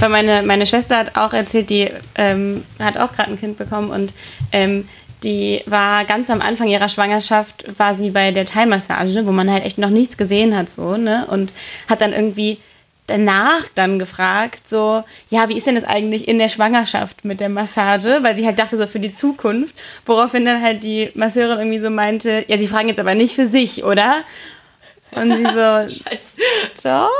Weil 0.00 0.08
meine, 0.08 0.42
meine 0.42 0.66
Schwester 0.66 0.96
hat 0.96 1.16
auch 1.16 1.32
erzählt, 1.32 1.70
die 1.70 1.90
ähm, 2.16 2.64
hat 2.78 2.96
auch 2.96 3.12
gerade 3.12 3.30
ein 3.30 3.38
Kind 3.38 3.58
bekommen 3.58 3.90
und 3.90 4.12
ähm, 4.52 4.88
die 5.22 5.62
war 5.66 6.04
ganz 6.04 6.30
am 6.30 6.40
Anfang 6.40 6.68
ihrer 6.68 6.88
Schwangerschaft, 6.88 7.78
war 7.78 7.94
sie 7.94 8.10
bei 8.10 8.30
der 8.30 8.46
Thai-Massage, 8.46 9.26
wo 9.26 9.32
man 9.32 9.50
halt 9.50 9.64
echt 9.64 9.78
noch 9.78 9.90
nichts 9.90 10.16
gesehen 10.16 10.56
hat, 10.56 10.70
so, 10.70 10.96
ne? 10.96 11.26
Und 11.28 11.52
hat 11.88 12.00
dann 12.00 12.12
irgendwie 12.12 12.58
danach 13.06 13.64
dann 13.74 13.98
gefragt, 13.98 14.66
so, 14.68 15.02
ja, 15.28 15.48
wie 15.48 15.58
ist 15.58 15.66
denn 15.66 15.74
das 15.74 15.84
eigentlich 15.84 16.28
in 16.28 16.38
der 16.38 16.48
Schwangerschaft 16.48 17.24
mit 17.24 17.40
der 17.40 17.48
Massage? 17.48 18.20
Weil 18.22 18.36
sie 18.36 18.46
halt 18.46 18.58
dachte, 18.58 18.76
so 18.76 18.86
für 18.86 19.00
die 19.00 19.12
Zukunft, 19.12 19.74
woraufhin 20.06 20.44
dann 20.44 20.62
halt 20.62 20.84
die 20.84 21.10
Masseurin 21.14 21.58
irgendwie 21.58 21.80
so 21.80 21.90
meinte, 21.90 22.44
ja, 22.48 22.56
sie 22.56 22.68
fragen 22.68 22.88
jetzt 22.88 23.00
aber 23.00 23.14
nicht 23.14 23.34
für 23.34 23.46
sich, 23.46 23.84
oder? 23.84 24.22
Und 25.10 25.36
sie 25.36 25.42
so, 25.42 26.02
doch. 26.88 27.10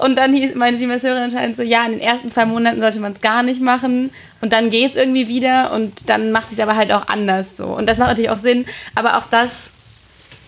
Und 0.00 0.16
dann 0.18 0.32
hieß, 0.32 0.54
meinte 0.54 0.78
die 0.78 0.86
Masseurin 0.86 1.22
anscheinend 1.22 1.56
so, 1.56 1.62
ja, 1.62 1.84
in 1.84 1.92
den 1.92 2.00
ersten 2.00 2.30
zwei 2.30 2.44
Monaten 2.46 2.80
sollte 2.80 3.00
man 3.00 3.12
es 3.12 3.20
gar 3.20 3.42
nicht 3.42 3.60
machen. 3.60 4.10
Und 4.40 4.52
dann 4.52 4.70
geht 4.70 4.90
es 4.90 4.96
irgendwie 4.96 5.28
wieder 5.28 5.72
und 5.72 6.08
dann 6.08 6.32
macht 6.32 6.50
sie 6.50 6.56
es 6.56 6.60
aber 6.60 6.76
halt 6.76 6.92
auch 6.92 7.08
anders 7.08 7.56
so. 7.56 7.66
Und 7.66 7.88
das 7.88 7.98
macht 7.98 8.10
natürlich 8.10 8.30
auch 8.30 8.38
Sinn. 8.38 8.66
Aber 8.94 9.16
auch 9.16 9.24
das 9.24 9.70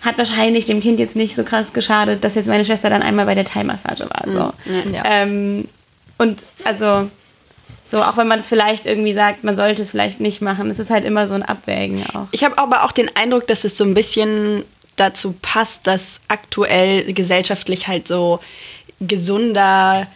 hat 0.02 0.18
wahrscheinlich 0.18 0.66
dem 0.66 0.80
Kind 0.80 1.00
jetzt 1.00 1.16
nicht 1.16 1.34
so 1.34 1.44
krass 1.44 1.72
geschadet, 1.72 2.22
dass 2.22 2.34
jetzt 2.34 2.46
meine 2.46 2.64
Schwester 2.64 2.90
dann 2.90 3.02
einmal 3.02 3.26
bei 3.26 3.34
der 3.34 3.44
Thai-Massage 3.44 4.08
war. 4.08 4.22
So. 4.26 4.72
Ja. 4.92 5.02
Ähm, 5.04 5.66
und 6.18 6.44
also, 6.64 7.10
so 7.86 8.02
auch 8.02 8.16
wenn 8.16 8.28
man 8.28 8.40
es 8.40 8.48
vielleicht 8.48 8.86
irgendwie 8.86 9.12
sagt, 9.12 9.44
man 9.44 9.56
sollte 9.56 9.82
es 9.82 9.90
vielleicht 9.90 10.20
nicht 10.20 10.42
machen, 10.42 10.70
es 10.70 10.78
ist 10.78 10.90
halt 10.90 11.04
immer 11.04 11.26
so 11.26 11.34
ein 11.34 11.42
Abwägen 11.42 12.04
auch. 12.14 12.26
Ich 12.32 12.44
habe 12.44 12.58
aber 12.58 12.84
auch 12.84 12.92
den 12.92 13.10
Eindruck, 13.16 13.46
dass 13.46 13.64
es 13.64 13.76
so 13.76 13.84
ein 13.84 13.94
bisschen 13.94 14.64
dazu 14.96 15.34
passt, 15.40 15.86
dass 15.86 16.20
aktuell 16.28 17.12
gesellschaftlich 17.12 17.88
halt 17.88 18.08
so 18.08 18.40
gesunder 19.00 20.06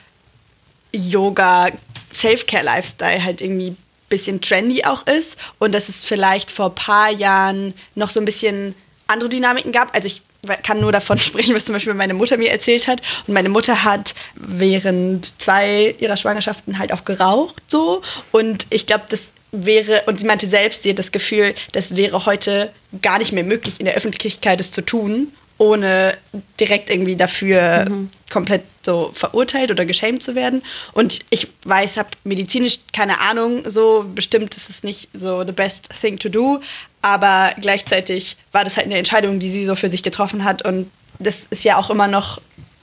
Yoga, 0.92 1.68
Self-Care-Lifestyle 2.12 3.24
halt 3.24 3.40
irgendwie 3.40 3.76
bisschen 4.08 4.42
trendy 4.42 4.84
auch 4.84 5.06
ist 5.06 5.38
und 5.58 5.72
dass 5.72 5.88
es 5.88 6.04
vielleicht 6.04 6.50
vor 6.50 6.66
ein 6.66 6.74
paar 6.74 7.10
Jahren 7.10 7.72
noch 7.94 8.10
so 8.10 8.20
ein 8.20 8.26
bisschen 8.26 8.74
andere 9.06 9.30
Dynamiken 9.30 9.72
gab. 9.72 9.94
Also 9.94 10.06
ich 10.06 10.20
kann 10.62 10.80
nur 10.80 10.92
davon 10.92 11.18
sprechen, 11.18 11.54
was 11.54 11.64
zum 11.64 11.72
Beispiel 11.72 11.94
meine 11.94 12.14
Mutter 12.14 12.36
mir 12.36 12.50
erzählt 12.50 12.88
hat. 12.88 13.00
Und 13.26 13.32
meine 13.32 13.48
Mutter 13.48 13.84
hat 13.84 14.14
während 14.34 15.40
zwei 15.40 15.94
ihrer 15.98 16.18
Schwangerschaften 16.18 16.78
halt 16.78 16.92
auch 16.92 17.04
geraucht 17.04 17.62
so. 17.68 18.02
Und 18.32 18.66
ich 18.68 18.86
glaube, 18.86 19.04
das 19.08 19.32
wäre, 19.50 20.02
und 20.06 20.20
sie 20.20 20.26
meinte 20.26 20.46
selbst, 20.46 20.82
sie 20.82 20.90
hat 20.90 20.98
das 20.98 21.12
Gefühl, 21.12 21.54
das 21.72 21.96
wäre 21.96 22.26
heute 22.26 22.70
gar 23.00 23.18
nicht 23.18 23.32
mehr 23.32 23.44
möglich, 23.44 23.76
in 23.78 23.86
der 23.86 23.94
Öffentlichkeit 23.94 24.60
es 24.60 24.72
zu 24.72 24.82
tun, 24.82 25.32
ohne 25.58 26.16
direkt 26.58 26.90
irgendwie 26.90 27.16
dafür 27.16 27.86
komplett 28.30 28.62
so 28.84 29.10
verurteilt 29.14 29.70
oder 29.70 29.84
geschämt 29.84 30.22
zu 30.22 30.34
werden. 30.34 30.62
Und 30.92 31.20
ich 31.30 31.48
weiß, 31.64 31.98
habe 31.98 32.08
medizinisch 32.24 32.78
keine 32.92 33.20
Ahnung, 33.20 33.62
so 33.70 34.04
bestimmt 34.14 34.56
ist 34.56 34.70
es 34.70 34.82
nicht 34.82 35.08
so 35.12 35.44
the 35.44 35.52
best 35.52 35.88
thing 36.00 36.18
to 36.18 36.28
do, 36.28 36.60
aber 37.02 37.52
gleichzeitig 37.60 38.36
war 38.52 38.64
das 38.64 38.76
halt 38.76 38.86
eine 38.86 38.98
Entscheidung, 38.98 39.38
die 39.38 39.48
sie 39.48 39.64
so 39.64 39.74
für 39.74 39.88
sich 39.88 40.02
getroffen 40.02 40.44
hat 40.44 40.64
und 40.64 40.90
das 41.18 41.46
ist 41.46 41.64
ja 41.64 41.76
auch 41.76 41.90
immer 41.90 42.08
noch 42.08 42.40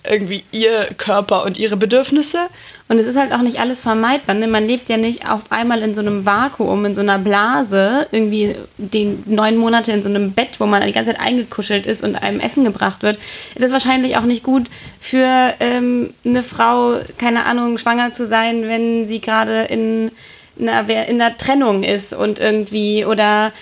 irgendwie 0.10 0.43
ihr 0.52 0.88
Körper 0.98 1.45
und 1.45 1.58
ihre 1.58 1.78
Bedürfnisse. 1.78 2.48
Und 2.88 2.98
es 2.98 3.06
ist 3.06 3.17
halt 3.17 3.32
auch 3.32 3.43
nicht 3.43 3.60
alles 3.60 3.82
vermeidbar. 3.82 4.36
Ne? 4.36 4.48
Man 4.48 4.67
lebt 4.67 4.89
ja 4.89 4.98
nicht 4.98 5.30
auf 5.30 5.52
einmal 5.52 5.84
in 5.84 5.93
so 5.93 6.02
einem 6.02 6.26
Vakuum, 6.26 6.86
in 6.86 6.95
so 6.95 7.02
einer 7.02 7.19
Blase, 7.19 8.08
irgendwie 8.12 8.56
die 8.78 9.17
neun 9.26 9.58
Monate 9.58 9.91
in 9.91 10.02
so 10.02 10.10
einem 10.10 10.32
Bett, 10.34 10.60
wo 10.60 10.65
man 10.65 10.86
die 10.86 10.91
ganze 10.91 11.12
Zeit 11.12 11.22
eingekuschelt 11.22 11.86
ist 11.86 12.04
und 12.04 12.15
einem 12.15 12.39
Essen 12.39 12.63
gebracht 12.63 13.04
wird. 13.04 13.19
Es 13.54 13.62
ist 13.62 13.72
wahrscheinlich 13.72 14.17
auch 14.17 14.24
nicht 14.24 14.41
gut 14.41 14.67
für 15.00 15.54
ähm, 15.60 16.13
eine 16.26 16.41
Frau, 16.41 16.95
keine 17.19 17.45
Ahnung, 17.45 17.78
schwanger 17.78 18.10
zu 18.10 18.26
sein, 18.26 18.63
wenn 18.67 19.06
sie 19.06 19.22
gerade 19.22 19.63
in 19.63 20.12
einer, 20.60 21.08
in 21.08 21.22
einer 21.22 21.38
Trennung 21.38 21.84
ist 21.84 22.13
und 22.13 22.39
irgendwie 22.39 23.06
oder 23.06 23.54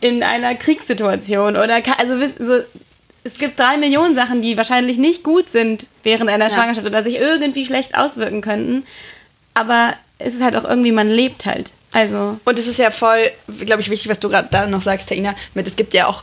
in 0.00 0.22
einer 0.22 0.54
Kriegssituation 0.54 1.56
oder 1.56 1.82
also 1.98 2.14
so, 2.38 2.60
es 3.32 3.38
gibt 3.38 3.58
drei 3.58 3.76
Millionen 3.76 4.14
Sachen, 4.14 4.42
die 4.42 4.56
wahrscheinlich 4.56 4.98
nicht 4.98 5.22
gut 5.22 5.48
sind 5.48 5.86
während 6.02 6.30
einer 6.30 6.50
Schwangerschaft 6.50 6.86
oder 6.86 7.02
sich 7.02 7.16
irgendwie 7.16 7.64
schlecht 7.64 7.96
auswirken 7.96 8.40
könnten. 8.40 8.84
Aber 9.54 9.94
es 10.18 10.34
ist 10.34 10.42
halt 10.42 10.56
auch 10.56 10.64
irgendwie, 10.64 10.92
man 10.92 11.08
lebt 11.08 11.46
halt. 11.46 11.70
Also, 11.92 12.38
Und 12.44 12.58
es 12.58 12.66
ist 12.66 12.78
ja 12.78 12.90
voll, 12.90 13.30
glaube 13.60 13.82
ich, 13.82 13.90
wichtig, 13.90 14.10
was 14.10 14.20
du 14.20 14.28
gerade 14.28 14.48
da 14.50 14.66
noch 14.66 14.82
sagst, 14.82 15.08
Taina, 15.08 15.34
mit 15.54 15.66
es 15.66 15.76
gibt 15.76 15.94
ja 15.94 16.06
auch 16.06 16.22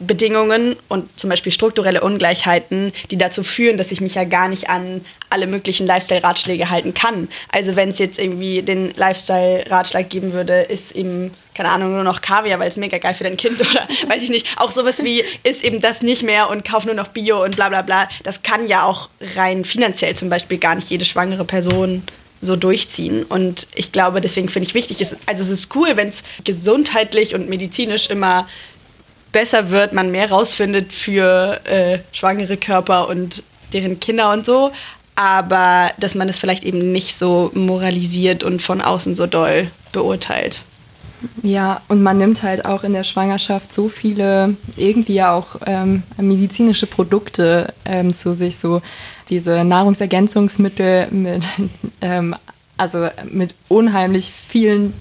Bedingungen 0.00 0.76
und 0.88 1.18
zum 1.18 1.30
Beispiel 1.30 1.52
strukturelle 1.52 2.00
Ungleichheiten, 2.00 2.92
die 3.10 3.16
dazu 3.16 3.44
führen, 3.44 3.78
dass 3.78 3.92
ich 3.92 4.00
mich 4.00 4.16
ja 4.16 4.24
gar 4.24 4.48
nicht 4.48 4.68
an 4.68 5.04
alle 5.30 5.46
möglichen 5.46 5.86
Lifestyle-Ratschläge 5.86 6.70
halten 6.70 6.94
kann. 6.94 7.28
Also 7.52 7.76
wenn 7.76 7.90
es 7.90 7.98
jetzt 7.98 8.18
irgendwie 8.18 8.62
den 8.62 8.92
Lifestyle-Ratschlag 8.94 10.08
geben 10.08 10.32
würde, 10.32 10.62
ist 10.62 10.92
eben, 10.92 11.32
keine 11.54 11.70
Ahnung, 11.70 11.92
nur 11.92 12.04
noch 12.04 12.20
Kaviar, 12.20 12.58
weil 12.58 12.68
es 12.68 12.76
mega 12.76 12.98
geil 12.98 13.14
für 13.14 13.24
dein 13.24 13.36
Kind 13.36 13.60
oder 13.70 13.88
weiß 14.08 14.22
ich 14.22 14.30
nicht. 14.30 14.46
Auch 14.56 14.70
sowas 14.70 15.02
wie, 15.02 15.24
ist 15.42 15.64
eben 15.64 15.80
das 15.80 16.02
nicht 16.02 16.22
mehr 16.22 16.50
und 16.50 16.64
kauf 16.64 16.84
nur 16.84 16.94
noch 16.94 17.08
Bio 17.08 17.42
und 17.42 17.56
bla 17.56 17.68
bla 17.68 17.82
bla. 17.82 18.08
Das 18.22 18.42
kann 18.42 18.68
ja 18.68 18.84
auch 18.84 19.08
rein 19.36 19.64
finanziell 19.64 20.14
zum 20.14 20.28
Beispiel 20.28 20.58
gar 20.58 20.74
nicht 20.74 20.90
jede 20.90 21.04
schwangere 21.04 21.44
Person 21.44 22.02
so 22.40 22.56
durchziehen. 22.56 23.24
Und 23.24 23.68
ich 23.74 23.92
glaube, 23.92 24.20
deswegen 24.20 24.48
finde 24.48 24.68
ich 24.68 24.74
wichtig, 24.74 25.00
ist, 25.00 25.16
also 25.26 25.42
es 25.42 25.50
ist 25.50 25.74
cool, 25.74 25.96
wenn 25.96 26.08
es 26.08 26.22
gesundheitlich 26.44 27.34
und 27.34 27.48
medizinisch 27.48 28.08
immer 28.10 28.46
besser 29.32 29.70
wird, 29.70 29.92
man 29.92 30.10
mehr 30.10 30.30
rausfindet 30.30 30.92
für 30.92 31.60
äh, 31.64 31.98
schwangere 32.12 32.56
Körper 32.56 33.08
und 33.08 33.42
deren 33.72 33.98
Kinder 33.98 34.32
und 34.32 34.46
so. 34.46 34.72
Aber 35.16 35.92
dass 35.98 36.14
man 36.14 36.28
es 36.28 36.38
vielleicht 36.38 36.64
eben 36.64 36.92
nicht 36.92 37.14
so 37.16 37.50
moralisiert 37.54 38.42
und 38.42 38.62
von 38.62 38.80
außen 38.80 39.14
so 39.14 39.26
doll 39.26 39.70
beurteilt. 39.92 40.60
Ja, 41.42 41.80
und 41.88 42.02
man 42.02 42.18
nimmt 42.18 42.42
halt 42.42 42.64
auch 42.64 42.84
in 42.84 42.92
der 42.92 43.04
Schwangerschaft 43.04 43.72
so 43.72 43.88
viele 43.88 44.56
irgendwie 44.76 45.14
ja 45.14 45.34
auch 45.34 45.56
ähm, 45.66 46.02
medizinische 46.16 46.86
Produkte 46.86 47.72
ähm, 47.84 48.14
zu 48.14 48.34
sich, 48.34 48.58
so 48.58 48.82
diese 49.28 49.64
Nahrungsergänzungsmittel 49.64 51.08
mit, 51.10 51.46
ähm, 52.00 52.34
also 52.76 53.08
mit 53.30 53.54
unheimlich 53.68 54.32
vielen 54.32 54.94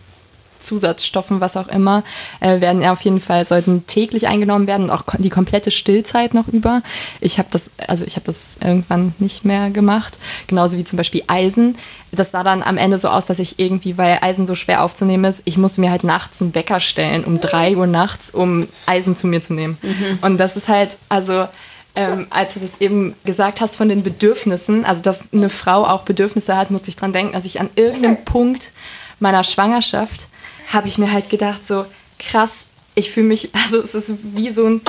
Zusatzstoffen, 0.64 1.42
was 1.42 1.58
auch 1.58 1.68
immer, 1.68 2.04
äh, 2.40 2.62
werden 2.62 2.82
ja 2.82 2.94
auf 2.94 3.02
jeden 3.02 3.20
Fall, 3.20 3.46
sollten 3.46 3.86
täglich 3.88 4.28
eingenommen 4.28 4.68
werden 4.68 4.84
und 4.86 4.92
auch 4.92 5.04
die 5.18 5.30
komplette 5.30 5.72
Stillzeit 5.72 6.34
noch 6.34 6.48
über. 6.48 6.82
Ich 7.22 7.38
habe 7.38 7.50
das, 7.52 7.72
also 7.88 8.06
ich 8.06 8.16
habe 8.16 8.26
das 8.26 8.58
irgendwann 8.62 9.14
nicht 9.20 9.46
mehr 9.46 9.70
gemacht. 9.70 10.18
Genauso 10.48 10.78
wie 10.78 10.84
zum 10.84 10.98
Beispiel 10.98 11.24
Eisen. 11.28 11.78
Das 12.12 12.32
sah 12.32 12.44
dann 12.44 12.64
am 12.64 12.78
Ende 12.78 13.00
so 13.00 13.10
aus, 13.10 13.26
dass 13.26 13.40
ich 13.40 13.60
irgendwie, 13.60 13.98
weil 13.98 14.20
Eisen 14.22 14.46
so 14.46 14.56
schwer 14.56 14.84
aufzunehmen 14.84 15.26
ist, 15.26 15.42
ich 15.46 15.58
musste 15.58 15.82
mir 15.82 15.92
halt 15.92 16.04
nachts 16.04 16.42
einen 16.42 16.54
Wecker 16.56 16.80
stellen, 16.80 17.24
um 17.24 17.40
drei 17.40 17.76
Uhr 17.76 17.88
nachts, 17.88 18.30
um 18.30 18.68
Eisen 18.86 19.16
zu 19.16 19.28
mir 19.28 19.42
zu 19.42 19.54
nehmen. 19.54 19.78
Und 20.22 20.38
das 20.38 20.56
ist 20.56 20.68
halt, 20.68 20.98
also 21.10 21.48
ähm, 21.96 22.28
als 22.30 22.56
du 22.56 22.60
das 22.60 22.82
eben 22.82 23.16
gesagt 23.24 23.62
hast 23.62 23.76
von 23.76 23.90
den 23.90 24.04
Bedürfnissen, 24.04 24.86
also 24.86 25.02
dass 25.02 25.32
eine 25.32 25.50
Frau 25.50 25.86
auch 25.86 26.04
Bedürfnisse 26.04 26.58
hat, 26.58 26.72
musste 26.72 26.90
ich 26.90 26.96
dran 26.96 27.14
denken, 27.14 27.34
dass 27.34 27.46
ich 27.46 27.60
an 27.60 27.70
irgendeinem 27.76 28.18
Punkt 28.26 28.72
meiner 29.20 29.44
Schwangerschaft 29.44 30.28
habe 30.74 30.88
ich 30.88 30.98
mir 30.98 31.12
halt 31.12 31.30
gedacht, 31.30 31.66
so 31.66 31.86
krass, 32.20 32.66
ich 32.96 33.12
fühle 33.12 33.28
mich, 33.28 33.50
also 33.64 33.80
es 33.82 33.96
ist 33.96 34.14
wie 34.24 34.50
so 34.50 34.66
ein 34.66 34.82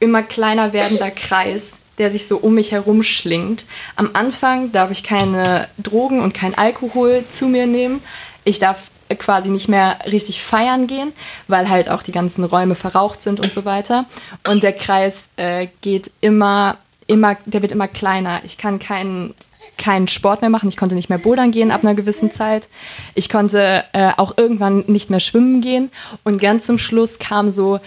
immer 0.00 0.22
kleiner 0.22 0.72
werdender 0.72 1.10
Kreis, 1.10 1.78
der 1.98 2.10
sich 2.10 2.26
so 2.26 2.36
um 2.38 2.54
mich 2.54 2.72
herum 2.72 3.02
schlingt. 3.02 3.64
Am 3.96 4.10
Anfang 4.12 4.72
darf 4.72 4.90
ich 4.90 5.02
keine 5.04 5.68
Drogen 5.78 6.20
und 6.20 6.34
kein 6.34 6.56
Alkohol 6.56 7.24
zu 7.28 7.46
mir 7.46 7.66
nehmen. 7.66 8.02
Ich 8.44 8.58
darf 8.58 8.90
quasi 9.18 9.48
nicht 9.48 9.68
mehr 9.68 9.98
richtig 10.10 10.42
feiern 10.42 10.86
gehen, 10.86 11.12
weil 11.46 11.68
halt 11.68 11.88
auch 11.88 12.02
die 12.02 12.12
ganzen 12.12 12.42
Räume 12.42 12.74
verraucht 12.74 13.22
sind 13.22 13.38
und 13.38 13.52
so 13.52 13.64
weiter. 13.64 14.06
Und 14.48 14.62
der 14.62 14.72
Kreis 14.72 15.28
äh, 15.36 15.68
geht 15.82 16.10
immer, 16.20 16.78
immer, 17.06 17.36
der 17.44 17.62
wird 17.62 17.72
immer 17.72 17.86
kleiner. 17.86 18.40
Ich 18.44 18.58
kann 18.58 18.78
keinen 18.78 19.34
keinen 19.78 20.08
Sport 20.08 20.40
mehr 20.40 20.50
machen. 20.50 20.68
Ich 20.68 20.76
konnte 20.76 20.94
nicht 20.94 21.08
mehr 21.08 21.18
bouldern 21.18 21.50
gehen 21.50 21.70
ab 21.70 21.82
einer 21.82 21.94
gewissen 21.94 22.30
Zeit. 22.30 22.68
Ich 23.14 23.28
konnte 23.28 23.84
äh, 23.92 24.12
auch 24.16 24.36
irgendwann 24.36 24.84
nicht 24.86 25.10
mehr 25.10 25.20
schwimmen 25.20 25.60
gehen. 25.60 25.90
Und 26.22 26.40
ganz 26.40 26.66
zum 26.66 26.78
Schluss 26.78 27.18
kam 27.18 27.50
so, 27.50 27.80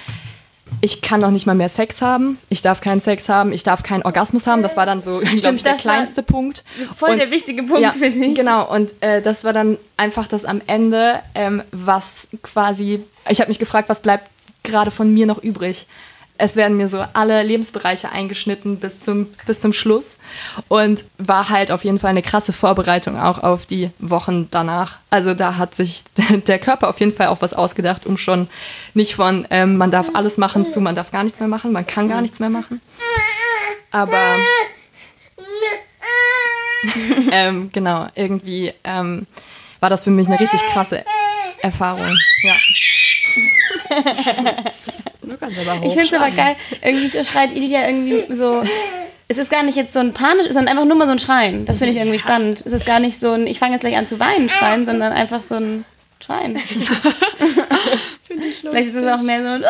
ich 0.82 1.02
kann 1.02 1.22
noch 1.22 1.32
nicht 1.32 1.46
mal 1.46 1.56
mehr 1.56 1.70
Sex 1.70 2.02
haben. 2.02 2.38
Ich 2.50 2.62
darf 2.62 2.82
keinen 2.82 3.00
Sex 3.00 3.30
haben. 3.30 3.54
Ich 3.54 3.64
darf 3.64 3.84
keinen 3.84 4.04
Orgasmus 4.04 4.48
haben. 4.48 4.62
Das 4.62 4.76
war 4.76 4.86
dann 4.86 5.02
so, 5.02 5.20
glaube 5.42 5.56
ich, 5.56 5.64
der 5.64 5.76
kleinste 5.76 6.24
Punkt. 6.24 6.64
Voll 6.96 7.12
Und- 7.12 7.20
der 7.20 7.32
wichtige 7.32 7.64
Punkt, 7.64 7.82
ja, 7.82 7.92
finde 7.94 8.26
ich. 8.28 8.36
Genau, 8.36 8.70
und 8.70 8.94
äh, 9.02 9.22
das 9.22 9.44
war 9.46 9.54
dann 9.54 9.78
einfach 9.96 10.28
das 10.28 10.44
am 10.46 10.62
Ende, 10.68 11.20
ähm, 11.36 11.64
was 11.72 12.28
quasi, 12.44 13.00
ich 13.30 13.40
habe 13.40 13.50
mich 13.50 13.60
gefragt, 13.60 13.88
was 13.90 14.02
bleibt 14.02 14.30
gerade 14.64 14.92
von 14.92 15.14
mir 15.14 15.26
noch 15.26 15.42
übrig. 15.42 15.88
Es 16.38 16.56
werden 16.56 16.78
mir 16.78 16.88
so 16.88 17.04
alle 17.14 17.42
Lebensbereiche 17.44 18.12
eingeschnitten 18.12 18.80
bis 18.80 19.02
zum, 19.02 19.28
bis 19.46 19.60
zum 19.60 19.74
Schluss 19.74 20.18
und 20.68 21.04
war 21.18 21.50
halt 21.50 21.72
auf 21.72 21.84
jeden 21.84 22.00
Fall 22.00 22.12
eine 22.12 22.22
krasse 22.22 22.54
Vorbereitung 22.54 23.20
auch 23.20 23.40
auf 23.40 23.66
die 23.66 23.90
Wochen 24.00 24.48
danach. 24.52 24.98
Also 25.10 25.34
da 25.34 25.58
hat 25.58 25.74
sich 25.74 26.04
der 26.48 26.60
Körper 26.60 26.90
auf 26.90 27.00
jeden 27.00 27.14
Fall 27.14 27.28
auch 27.28 27.42
was 27.42 27.54
ausgedacht, 27.54 28.06
um 28.06 28.18
schon 28.18 28.48
nicht 28.94 29.16
von 29.16 29.48
ähm, 29.50 29.78
man 29.78 29.92
darf 29.92 30.08
alles 30.14 30.38
machen 30.38 30.66
zu 30.66 30.80
man 30.80 30.96
darf 30.96 31.12
gar 31.12 31.24
nichts 31.24 31.40
mehr 31.40 31.50
machen, 31.50 31.72
man 31.72 31.88
kann 31.88 32.10
gar 32.10 32.22
nichts 32.22 32.40
mehr 32.40 32.50
machen. 32.50 32.82
Aber 33.92 34.18
ähm, 37.32 37.72
genau, 37.72 38.08
irgendwie 38.16 38.74
ähm, 38.84 39.26
war 39.80 39.90
das 39.90 40.04
für 40.04 40.12
mich 40.12 40.28
eine 40.28 40.40
richtig 40.40 40.62
krasse 40.74 41.04
Erfahrung. 41.62 42.16
Ja. 42.44 42.54
Du 45.30 45.38
kannst 45.38 45.60
aber 45.60 45.86
Ich 45.86 45.94
finde 45.94 46.04
es 46.04 46.14
aber 46.14 46.32
geil. 46.32 46.56
Irgendwie 46.82 47.26
schreit 47.26 47.52
Ilja 47.54 47.88
irgendwie 47.88 48.34
so. 48.34 48.64
Es 49.28 49.38
ist 49.38 49.52
gar 49.52 49.64
nicht 49.64 49.76
jetzt 49.76 49.92
so 49.94 50.00
ein 50.00 50.14
panisch, 50.14 50.48
sondern 50.48 50.70
einfach 50.70 50.86
nur 50.86 50.96
mal 50.96 51.06
so 51.06 51.12
ein 51.12 51.20
Schreien. 51.20 51.66
Das 51.66 51.80
finde 51.80 51.92
ich 51.92 52.00
irgendwie 52.00 52.20
spannend. 52.20 52.64
Es 52.66 52.72
ist 52.72 52.86
gar 52.86 53.00
nicht 53.00 53.20
so 53.20 53.34
ein, 53.34 53.46
ich 53.46 53.60
fange 53.60 53.74
jetzt 53.74 53.82
gleich 53.82 53.98
an 53.98 54.08
zu 54.08 54.20
weinen, 54.20 54.50
Schreien, 54.50 54.86
sondern 54.86 55.12
einfach 55.12 55.42
so 55.42 55.56
ein 55.56 55.84
Schreien. 56.24 56.58
Vielleicht 58.24 58.88
ist 58.88 58.96
es 58.96 59.04
auch 59.04 59.22
mehr 59.22 59.42
so 59.42 59.48
ein. 59.50 59.66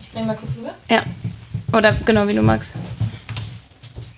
Ich 0.00 0.12
bring 0.12 0.26
mal 0.26 0.36
kurz 0.36 0.56
rüber. 0.56 0.74
Ja. 0.88 1.02
Oder 1.72 1.96
genau 2.04 2.28
wie 2.28 2.34
du 2.34 2.42
magst. 2.42 2.74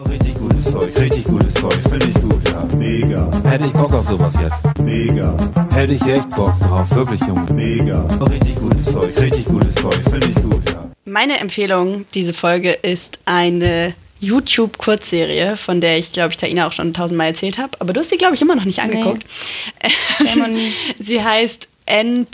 Richtig 0.06 0.34
gutes 0.34 0.64
Zeug, 0.64 0.96
richtig 0.96 1.24
gutes 1.24 1.54
Zeug, 1.54 1.74
finde 1.88 2.06
ich 2.06 2.14
gut, 2.14 2.48
ja. 2.48 2.64
Mega. 2.76 3.30
Hätte 3.44 3.64
ich 3.64 3.72
Bock 3.72 3.92
auf 3.92 4.06
sowas 4.06 4.34
jetzt. 4.40 4.78
Mega. 4.80 5.37
Hätte 5.70 5.92
ich 5.92 6.02
echt 6.02 6.30
Bock 6.30 6.54
drauf, 6.61 6.88
wirklich, 6.94 7.20
Junge. 7.22 7.52
Mega. 7.52 8.06
Richtig 8.30 8.54
gutes 8.56 8.84
Zeug, 8.84 9.16
richtig 9.20 9.46
gutes 9.46 9.74
Zeug, 9.74 9.98
finde 10.08 10.28
ich 10.28 10.37
gut, 10.37 10.70
ja. 10.70 10.88
Meine 11.04 11.40
Empfehlung 11.40 12.06
diese 12.14 12.32
Folge 12.32 12.70
ist 12.70 13.18
eine 13.24 13.94
YouTube-Kurzserie, 14.20 15.56
von 15.56 15.80
der 15.80 15.98
ich, 15.98 16.12
glaube 16.12 16.30
ich, 16.30 16.37
Taina 16.37 16.68
auch 16.68 16.72
schon 16.72 16.94
tausendmal 16.94 17.28
erzählt 17.28 17.58
habe. 17.58 17.80
Aber 17.80 17.92
du 17.92 17.98
hast 17.98 18.11
sie, 18.11 18.18
glaube 18.18 18.37
ich, 18.37 18.42
immer 18.42 18.54
noch 18.54 18.64
nicht 18.64 18.80
angeguckt. 18.80 19.24
Me. 20.37 20.58
sie 21.00 21.24
heißt 21.24 21.66
N 21.87 22.26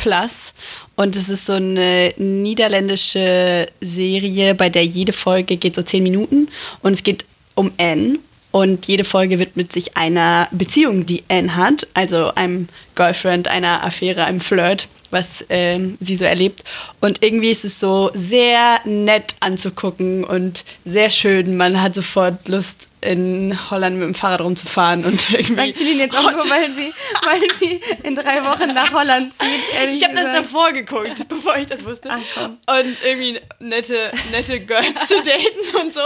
und 0.97 1.17
es 1.17 1.29
ist 1.29 1.47
so 1.47 1.55
eine 1.55 2.13
niederländische 2.19 3.69
Serie, 3.81 4.55
bei 4.55 4.69
der 4.69 4.85
jede 4.85 5.13
Folge 5.13 5.57
geht 5.57 5.77
so 5.77 5.83
zehn 5.83 6.03
Minuten 6.03 6.49
und 6.83 6.93
es 6.93 7.03
geht 7.03 7.25
um 7.55 7.73
N. 7.77 8.19
Und 8.51 8.87
jede 8.87 9.03
Folge 9.03 9.41
widmet 9.41 9.73
sich 9.73 9.97
einer 9.97 10.47
Beziehung, 10.53 11.07
die 11.07 11.25
Anne 11.29 11.57
hat, 11.57 11.89
also 11.93 12.33
einem 12.37 12.69
Girlfriend, 12.95 13.49
einer 13.49 13.83
Affäre, 13.83 14.25
einem 14.25 14.41
Flirt, 14.41 14.87
was 15.11 15.45
ähm, 15.49 15.97
sie 15.99 16.15
so 16.15 16.25
erlebt. 16.25 16.63
Und 17.01 17.21
irgendwie 17.21 17.51
ist 17.51 17.65
es 17.65 17.81
so 17.81 18.13
sehr 18.15 18.81
nett 18.85 19.35
anzugucken 19.41 20.23
und 20.23 20.65
sehr 20.85 21.11
schön. 21.11 21.57
Man 21.57 21.83
hat 21.83 21.97
sofort 21.97 22.47
Lust, 22.47 22.87
in 23.05 23.59
Holland 23.71 23.97
mit 23.99 24.07
dem 24.09 24.15
Fahrrad 24.15 24.41
rumzufahren 24.41 25.05
und 25.05 25.31
irgendwie. 25.33 25.55
Sagt 25.55 25.75
Feline 25.75 26.03
jetzt 26.05 26.17
auch 26.17 26.31
nur, 26.31 26.51
weil 26.51 26.71
sie, 26.77 26.93
weil 27.25 27.41
sie 27.61 27.81
in 28.03 28.15
drei 28.15 28.43
Wochen 28.45 28.73
nach 28.75 28.93
Holland 28.93 29.33
zieht. 29.35 29.75
ehrlich 29.79 29.97
Ich 29.97 30.05
habe 30.05 30.15
das 30.17 30.33
davor 30.33 30.73
geguckt, 30.73 31.23
bevor 31.29 31.57
ich 31.57 31.67
das 31.67 31.85
wusste. 31.85 32.09
Ach, 32.11 32.47
und 32.81 33.03
irgendwie 33.05 33.39
nette, 33.61 34.11
nette 34.33 34.61
Girls 34.61 35.07
zu 35.07 35.17
daten 35.17 35.77
und 35.85 35.93
so. 35.95 36.01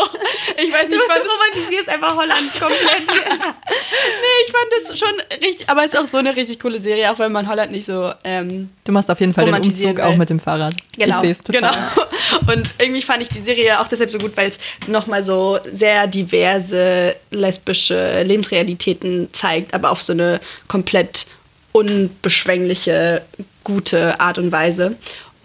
Ich 0.57 0.73
weiß 0.73 0.83
Du, 0.83 0.89
nicht, 0.89 1.01
ich 1.01 1.13
fand 1.13 1.25
du 1.25 1.29
das, 1.29 1.33
romantisierst 1.57 1.89
einfach 1.89 2.17
Holland 2.17 2.53
komplett 2.59 3.01
jetzt. 3.01 3.61
nee, 3.69 4.47
ich 4.47 4.53
fand 4.53 4.69
das 4.89 4.99
schon 4.99 5.21
richtig, 5.43 5.69
aber 5.69 5.85
es 5.85 5.95
ist 5.95 5.99
auch 6.01 6.07
so 6.07 6.19
eine 6.19 6.35
richtig 6.37 6.61
coole 6.61 6.81
Serie, 6.81 7.11
auch 7.13 7.19
wenn 7.19 7.33
man 7.33 7.49
Holland 7.49 7.73
nicht 7.73 7.85
so 7.87 8.13
ähm, 8.25 8.71
Du 8.85 8.93
machst 8.93 9.11
auf 9.11 9.21
jeden 9.21 9.35
Fall 9.35 9.45
den 9.45 9.55
Umzug 9.55 10.01
auch 10.01 10.11
will. 10.11 10.17
mit 10.19 10.31
dem 10.31 10.41
Fahrrad. 10.41 10.75
Ich 10.97 11.15
sehe 11.15 11.31
es 11.31 11.41
total. 11.41 11.61
Genau. 11.95 12.53
Und 12.53 12.73
irgendwie 12.79 13.03
fand 13.03 13.23
ich 13.23 13.29
die 13.29 13.41
Serie 13.41 13.79
auch 13.81 13.89
deshalb 13.89 14.11
so 14.11 14.19
gut, 14.19 14.37
weil 14.37 14.49
es 14.49 14.59
nochmal 14.87 15.23
so 15.23 15.59
sehr 15.71 16.07
diverse 16.07 16.88
lesbische 17.31 18.23
Lebensrealitäten 18.23 19.29
zeigt, 19.33 19.75
aber 19.75 19.91
auf 19.91 20.03
so 20.03 20.13
eine 20.13 20.41
komplett 20.67 21.27
unbeschwängliche, 21.73 23.23
gute 23.65 24.21
Art 24.21 24.39
und 24.39 24.53
Weise. 24.53 24.97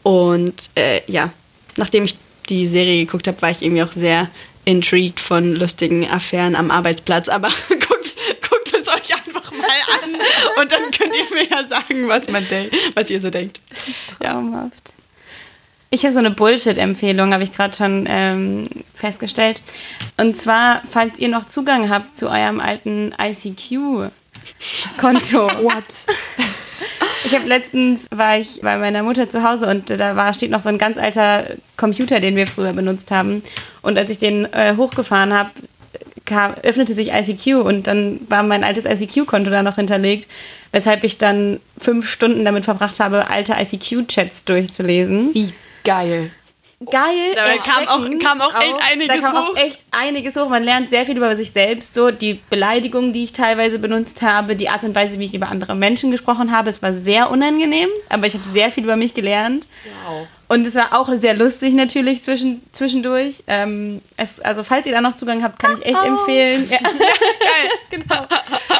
Und 0.04 0.70
äh, 0.76 1.02
ja, 1.08 1.32
nachdem 1.76 2.06
ich 2.06 2.16
die 2.50 2.68
Serie 2.68 3.06
geguckt 3.06 3.28
habe, 3.28 3.42
war 3.42 3.52
ich 3.52 3.62
irgendwie 3.62 3.84
auch 3.84 3.92
sehr 3.92 4.30
intrigued 4.66 5.20
von 5.20 5.56
lustigen 5.56 6.10
Affären 6.10 6.56
am 6.56 6.72
Arbeitsplatz. 6.72 7.30
Aber 7.30 7.50
guckt, 7.70 8.16
guckt 8.50 8.74
es 8.74 8.88
euch 8.88 9.16
einfach 9.16 9.52
mal 9.52 9.68
an 10.04 10.16
und 10.62 10.72
dann 10.72 10.92
könnt 10.92 11.14
ihr 11.16 11.36
mir 11.36 11.50
ja 11.50 11.68
sagen, 11.68 12.08
was, 12.08 12.30
man 12.30 12.46
was 12.96 13.10
ihr 13.10 13.22
so 13.22 13.30
denkt. 13.30 13.60
Ja. 14.22 14.70
Ich 15.94 16.04
habe 16.04 16.12
so 16.12 16.18
eine 16.18 16.32
Bullshit-Empfehlung, 16.32 17.34
habe 17.34 17.44
ich 17.44 17.52
gerade 17.52 17.78
schon 17.78 18.08
ähm, 18.10 18.68
festgestellt. 18.96 19.62
Und 20.18 20.36
zwar, 20.36 20.82
falls 20.90 21.20
ihr 21.20 21.28
noch 21.28 21.46
Zugang 21.46 21.92
habt 21.92 22.18
zu 22.18 22.32
eurem 22.32 22.60
alten 22.60 23.14
ICQ-Konto. 23.22 24.10
What? 25.62 25.86
Ich 27.26 27.36
habe 27.36 27.48
letztens, 27.48 28.08
war 28.10 28.40
ich 28.40 28.62
bei 28.64 28.76
meiner 28.78 29.04
Mutter 29.04 29.30
zu 29.30 29.44
Hause 29.44 29.68
und 29.68 29.92
da 29.92 30.16
war, 30.16 30.34
steht 30.34 30.50
noch 30.50 30.62
so 30.62 30.70
ein 30.70 30.80
ganz 30.80 30.98
alter 30.98 31.46
Computer, 31.78 32.20
den 32.20 32.36
wir 32.38 32.48
früher 32.48 32.74
benutzt 32.74 33.12
haben. 33.12 33.44
Und 33.84 33.96
als 33.96 34.10
ich 34.10 34.18
den 34.18 34.52
äh, 34.52 34.76
hochgefahren 34.76 35.32
habe, 35.32 35.52
kam, 36.26 36.56
öffnete 36.64 36.96
sich 36.96 37.14
ICQ 37.14 37.64
und 37.64 37.86
dann 37.86 38.20
war 38.30 38.42
mein 38.42 38.64
altes 38.64 38.86
ICQ-Konto 38.86 39.52
da 39.52 39.62
noch 39.62 39.76
hinterlegt, 39.76 40.28
weshalb 40.72 41.04
ich 41.04 41.20
dann 41.20 41.60
fünf 41.78 42.10
Stunden 42.10 42.46
damit 42.46 42.66
verbracht 42.66 43.00
habe, 43.00 43.30
alte 43.30 43.54
ICQ-Chats 43.54 44.46
durchzulesen. 44.46 45.36
Wie 45.36 45.54
geil. 45.84 46.32
Geil. 46.91 47.32
Dabei 47.36 47.56
kam 47.56 47.88
auch- 47.88 48.19
kam 48.19 48.41
auch 48.41 48.62
echt 48.62 48.91
einiges 48.91 49.08
da 49.22 49.22
kam 49.22 49.38
hoch. 49.38 49.50
auch 49.52 49.56
echt 49.56 49.86
einiges 49.91 50.36
hoch. 50.36 50.50
Man 50.50 50.63
lernt 50.65 50.89
sehr 50.89 51.06
viel 51.06 51.15
über 51.15 51.34
sich 51.38 51.52
selbst. 51.52 51.93
So 51.93 52.12
die 52.12 52.41
Beleidigungen, 52.50 53.13
die 53.13 53.24
ich 53.24 53.32
teilweise 53.32 53.80
benutzt 53.80 54.22
habe, 54.22 54.58
die 54.58 54.67
Art 54.67 54.84
und 54.84 54.93
Weise, 54.93 55.17
wie 55.17 55.26
ich 55.26 55.34
über 55.34 55.48
andere 55.48 55.76
Menschen 55.76 56.12
gesprochen 56.12 56.52
habe. 56.52 56.69
Es 56.69 56.82
war 56.82 56.91
sehr 56.91 57.32
unangenehm, 57.32 57.88
aber 58.10 58.28
ich 58.28 58.34
habe 58.34 58.43
sehr 58.46 58.69
viel 58.69 58.84
über 58.84 58.98
mich 58.98 59.13
gelernt. 59.13 59.65
Und 60.50 60.67
es 60.67 60.76
war 60.76 61.00
auch 61.00 61.10
sehr 61.13 61.34
lustig 61.36 61.74
natürlich 61.74 62.22
zwischen, 62.22 62.62
zwischendurch. 62.74 63.43
Ähm, 63.48 64.02
es, 64.17 64.41
also 64.41 64.63
falls 64.63 64.86
ihr 64.86 64.91
da 64.91 65.00
noch 65.00 65.15
Zugang 65.15 65.41
habt, 65.41 65.60
kann 65.60 65.76
ich 65.80 65.86
echt 65.86 66.04
empfehlen. 66.04 66.67
Ja. 66.69 66.80
Geil. 66.80 67.69
genau. 67.91 68.26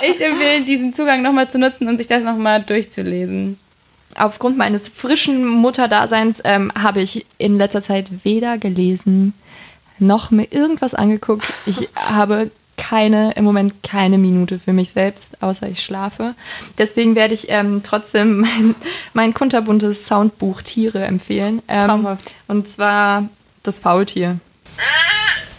Echt 0.01 0.19
empfehlen, 0.19 0.65
diesen 0.65 0.93
Zugang 0.93 1.21
nochmal 1.21 1.49
zu 1.49 1.57
nutzen 1.57 1.87
und 1.87 1.97
sich 1.97 2.07
das 2.07 2.23
nochmal 2.23 2.61
durchzulesen. 2.63 3.59
Aufgrund 4.17 4.58
meines 4.58 4.88
frischen 4.88 5.45
Mutterdaseins 5.47 6.41
ähm, 6.43 6.71
habe 6.80 7.02
ich 7.02 7.26
in 7.38 7.58
letzter 7.58 7.82
Zeit 7.82 8.23
weder 8.23 8.58
gelesen 8.58 9.34
noch 9.99 10.32
mir 10.32 10.52
irgendwas 10.52 10.93
angeguckt. 10.93 11.52
Ich 11.65 11.89
habe 11.95 12.52
keine, 12.78 13.34
im 13.34 13.43
Moment 13.45 13.84
keine 13.84 14.17
Minute 14.17 14.60
für 14.60 14.73
mich 14.73 14.91
selbst, 14.91 15.41
außer 15.41 15.67
ich 15.67 15.84
schlafe. 15.84 16.36
Deswegen 16.78 17.15
werde 17.15 17.34
ich 17.34 17.49
ähm, 17.49 17.82
trotzdem 17.84 18.39
mein, 18.41 18.76
mein 19.13 19.34
kunterbuntes 19.34 20.08
Soundbuch 20.08 20.62
Tiere 20.62 21.06
empfehlen. 21.06 21.62
Ähm, 21.67 21.88
Traumhaft. 21.88 22.34
Und 22.47 22.67
zwar 22.67 23.30
das 23.63 23.80
Faultier. 23.80 24.39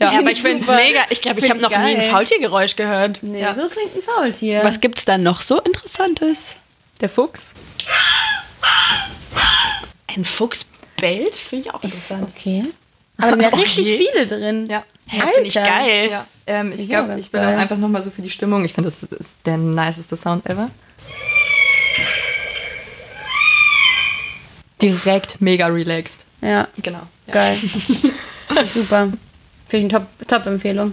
Ja, 0.00 0.10
aber 0.18 0.30
ich 0.30 0.42
finde 0.42 0.58
es 0.62 0.66
mega. 0.66 1.00
Ich 1.10 1.20
glaube, 1.20 1.40
ich 1.40 1.50
habe 1.50 1.60
noch 1.60 1.70
ich 1.70 1.76
nie 1.78 1.84
ein 1.84 1.96
geil. 1.98 2.10
Faultiergeräusch 2.10 2.74
gehört. 2.76 3.22
Nee, 3.22 3.40
Ja. 3.42 3.54
so 3.54 3.68
klingt 3.68 3.94
ein 3.94 4.02
Faultier. 4.02 4.60
Was 4.64 4.80
gibt's 4.80 5.04
da 5.04 5.18
noch 5.18 5.40
so 5.42 5.60
Interessantes? 5.60 6.54
Der 7.00 7.08
Fuchs. 7.08 7.54
Ein 10.08 10.24
Fuchs 10.24 10.66
bellt? 11.00 11.36
Finde 11.36 11.68
ich 11.68 11.74
auch 11.74 11.82
interessant. 11.82 12.28
Okay. 12.36 12.64
Aber 13.18 13.26
da 13.28 13.32
sind 13.32 13.42
ja 13.42 13.48
Okay. 13.48 13.60
richtig 13.62 13.86
viele 14.08 14.26
drin. 14.26 14.66
Ja. 14.68 14.84
Finde 15.08 15.48
ich 15.48 15.54
geil. 15.54 16.08
Ja, 16.10 16.26
ähm, 16.46 16.72
ich 16.72 16.88
glaube, 16.88 17.18
ich 17.18 17.30
bin 17.30 17.40
geil. 17.40 17.54
auch 17.54 17.58
einfach 17.60 17.76
nochmal 17.76 18.02
so 18.02 18.10
für 18.10 18.22
die 18.22 18.30
Stimmung. 18.30 18.64
Ich 18.64 18.72
finde, 18.72 18.88
das 18.88 19.02
ist 19.02 19.38
der 19.44 19.56
niceste 19.58 20.16
Sound 20.16 20.46
ever. 20.46 20.70
Direkt 24.80 25.40
mega 25.40 25.66
relaxed. 25.66 26.24
Ja, 26.40 26.68
Genau. 26.82 27.02
Ja. 27.26 27.32
geil. 27.34 27.58
Super. 28.66 29.08
Finde 29.70 29.86
ich 29.86 29.94
eine 29.94 30.04
Top- 30.04 30.28
Top-Empfehlung. 30.28 30.92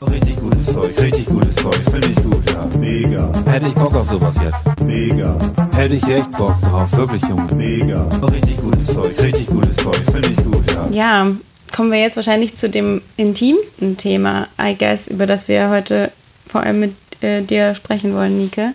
Richtig 0.00 0.36
gutes 0.36 0.66
Zeug, 0.66 0.96
richtig 1.00 1.26
gutes 1.26 1.56
Zeug, 1.56 1.74
finde 1.90 2.08
ich 2.08 2.16
gut, 2.16 2.50
ja. 2.50 2.66
Mega. 2.78 3.32
Hätte 3.46 3.66
ich 3.66 3.74
Bock 3.74 3.94
auf 3.94 4.08
sowas 4.08 4.36
jetzt. 4.40 4.80
Mega. 4.82 5.36
Hätte 5.72 5.94
ich 5.94 6.06
echt 6.06 6.30
Bock 6.32 6.54
drauf, 6.62 6.92
wirklich, 6.92 7.22
Junge. 7.22 7.52
Mega. 7.54 8.06
Richtig 8.30 8.58
gutes 8.58 8.86
Zeug, 8.86 9.18
richtig 9.20 9.48
gutes 9.48 9.76
Zeug, 9.76 9.96
finde 9.96 10.28
ich 10.28 10.36
gut, 10.36 10.70
ja. 10.70 10.88
Ja, 10.92 11.36
kommen 11.74 11.90
wir 11.90 12.00
jetzt 12.00 12.14
wahrscheinlich 12.14 12.54
zu 12.54 12.70
dem 12.70 13.02
intimsten 13.16 13.96
Thema, 13.96 14.46
I 14.60 14.76
guess, 14.78 15.08
über 15.08 15.26
das 15.26 15.48
wir 15.48 15.68
heute 15.70 16.12
vor 16.46 16.60
allem 16.62 16.78
mit 16.78 16.94
äh, 17.22 17.42
dir 17.42 17.74
sprechen 17.74 18.14
wollen, 18.14 18.38
Nike. 18.38 18.72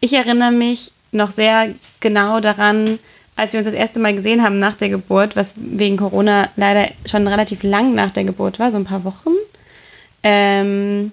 Ich 0.00 0.14
erinnere 0.14 0.52
mich 0.52 0.92
noch 1.10 1.30
sehr 1.30 1.68
genau 2.00 2.40
daran, 2.40 2.98
als 3.36 3.52
wir 3.52 3.58
uns 3.58 3.66
das 3.66 3.74
erste 3.74 3.98
Mal 3.98 4.14
gesehen 4.14 4.42
haben 4.42 4.58
nach 4.58 4.74
der 4.74 4.88
Geburt, 4.88 5.36
was 5.36 5.54
wegen 5.56 5.96
Corona 5.96 6.48
leider 6.56 6.88
schon 7.06 7.26
relativ 7.26 7.62
lang 7.62 7.94
nach 7.94 8.10
der 8.10 8.24
Geburt 8.24 8.58
war, 8.58 8.70
so 8.70 8.76
ein 8.76 8.84
paar 8.84 9.04
Wochen. 9.04 9.30
Ähm, 10.22 11.12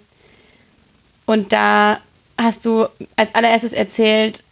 und 1.26 1.54
da 1.54 2.00
hast 2.38 2.66
du 2.66 2.88
als 3.16 3.34
allererstes 3.36 3.74
erzählt, 3.74 4.44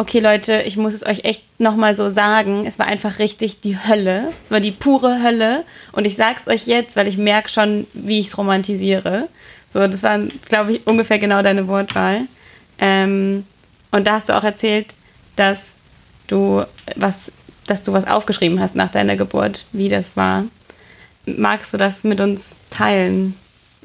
okay 0.00 0.20
Leute, 0.20 0.62
ich 0.62 0.76
muss 0.76 0.94
es 0.94 1.04
euch 1.04 1.24
echt 1.24 1.42
nochmal 1.60 1.94
so 1.94 2.08
sagen, 2.08 2.64
es 2.66 2.78
war 2.78 2.86
einfach 2.86 3.18
richtig 3.18 3.60
die 3.60 3.76
Hölle. 3.78 4.32
Es 4.44 4.50
war 4.50 4.60
die 4.60 4.70
pure 4.70 5.22
Hölle. 5.22 5.64
Und 5.92 6.06
ich 6.06 6.16
sag's 6.16 6.48
euch 6.48 6.66
jetzt, 6.66 6.96
weil 6.96 7.06
ich 7.06 7.18
merke 7.18 7.50
schon, 7.50 7.86
wie 7.92 8.20
ich 8.20 8.28
es 8.28 8.38
romantisiere. 8.38 9.28
So, 9.72 9.86
das 9.86 10.02
war, 10.02 10.18
glaube 10.48 10.72
ich, 10.72 10.86
ungefähr 10.86 11.18
genau 11.18 11.42
deine 11.42 11.68
Wortwahl. 11.68 12.22
Ähm, 12.78 13.44
und 13.90 14.06
da 14.06 14.14
hast 14.14 14.30
du 14.30 14.36
auch 14.36 14.44
erzählt, 14.44 14.94
dass 15.36 15.74
du 16.30 16.64
was, 16.96 17.32
dass 17.66 17.82
du 17.82 17.92
was 17.92 18.06
aufgeschrieben 18.06 18.60
hast 18.60 18.74
nach 18.74 18.90
deiner 18.90 19.16
Geburt, 19.16 19.64
wie 19.72 19.88
das 19.88 20.16
war. 20.16 20.44
Magst 21.26 21.72
du 21.72 21.78
das 21.78 22.04
mit 22.04 22.20
uns 22.20 22.56
teilen? 22.70 23.34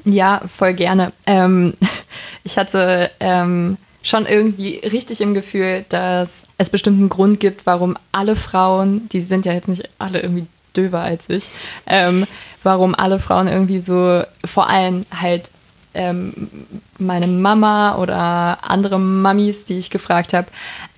Ja, 0.04 0.40
voll 0.46 0.74
gerne. 0.74 1.12
Ähm, 1.26 1.74
ich 2.44 2.58
hatte 2.58 3.10
ähm, 3.20 3.76
schon 4.02 4.26
irgendwie 4.26 4.78
richtig 4.78 5.20
im 5.20 5.34
Gefühl, 5.34 5.84
dass 5.88 6.44
es 6.58 6.70
bestimmt 6.70 6.98
einen 6.98 7.08
Grund 7.08 7.40
gibt, 7.40 7.66
warum 7.66 7.96
alle 8.12 8.36
Frauen, 8.36 9.08
die 9.10 9.20
sind 9.20 9.44
ja 9.46 9.52
jetzt 9.52 9.68
nicht 9.68 9.88
alle 9.98 10.20
irgendwie 10.20 10.46
döver 10.76 11.00
als 11.00 11.28
ich, 11.28 11.50
ähm, 11.86 12.26
warum 12.62 12.94
alle 12.94 13.18
Frauen 13.18 13.48
irgendwie 13.48 13.80
so, 13.80 14.22
vor 14.44 14.68
allem 14.68 15.06
halt 15.10 15.50
ähm, 15.96 16.50
meine 16.98 17.26
Mama 17.26 17.96
oder 17.96 18.58
andere 18.62 18.98
Mamis, 18.98 19.64
die 19.64 19.78
ich 19.78 19.90
gefragt 19.90 20.32
habe, 20.32 20.48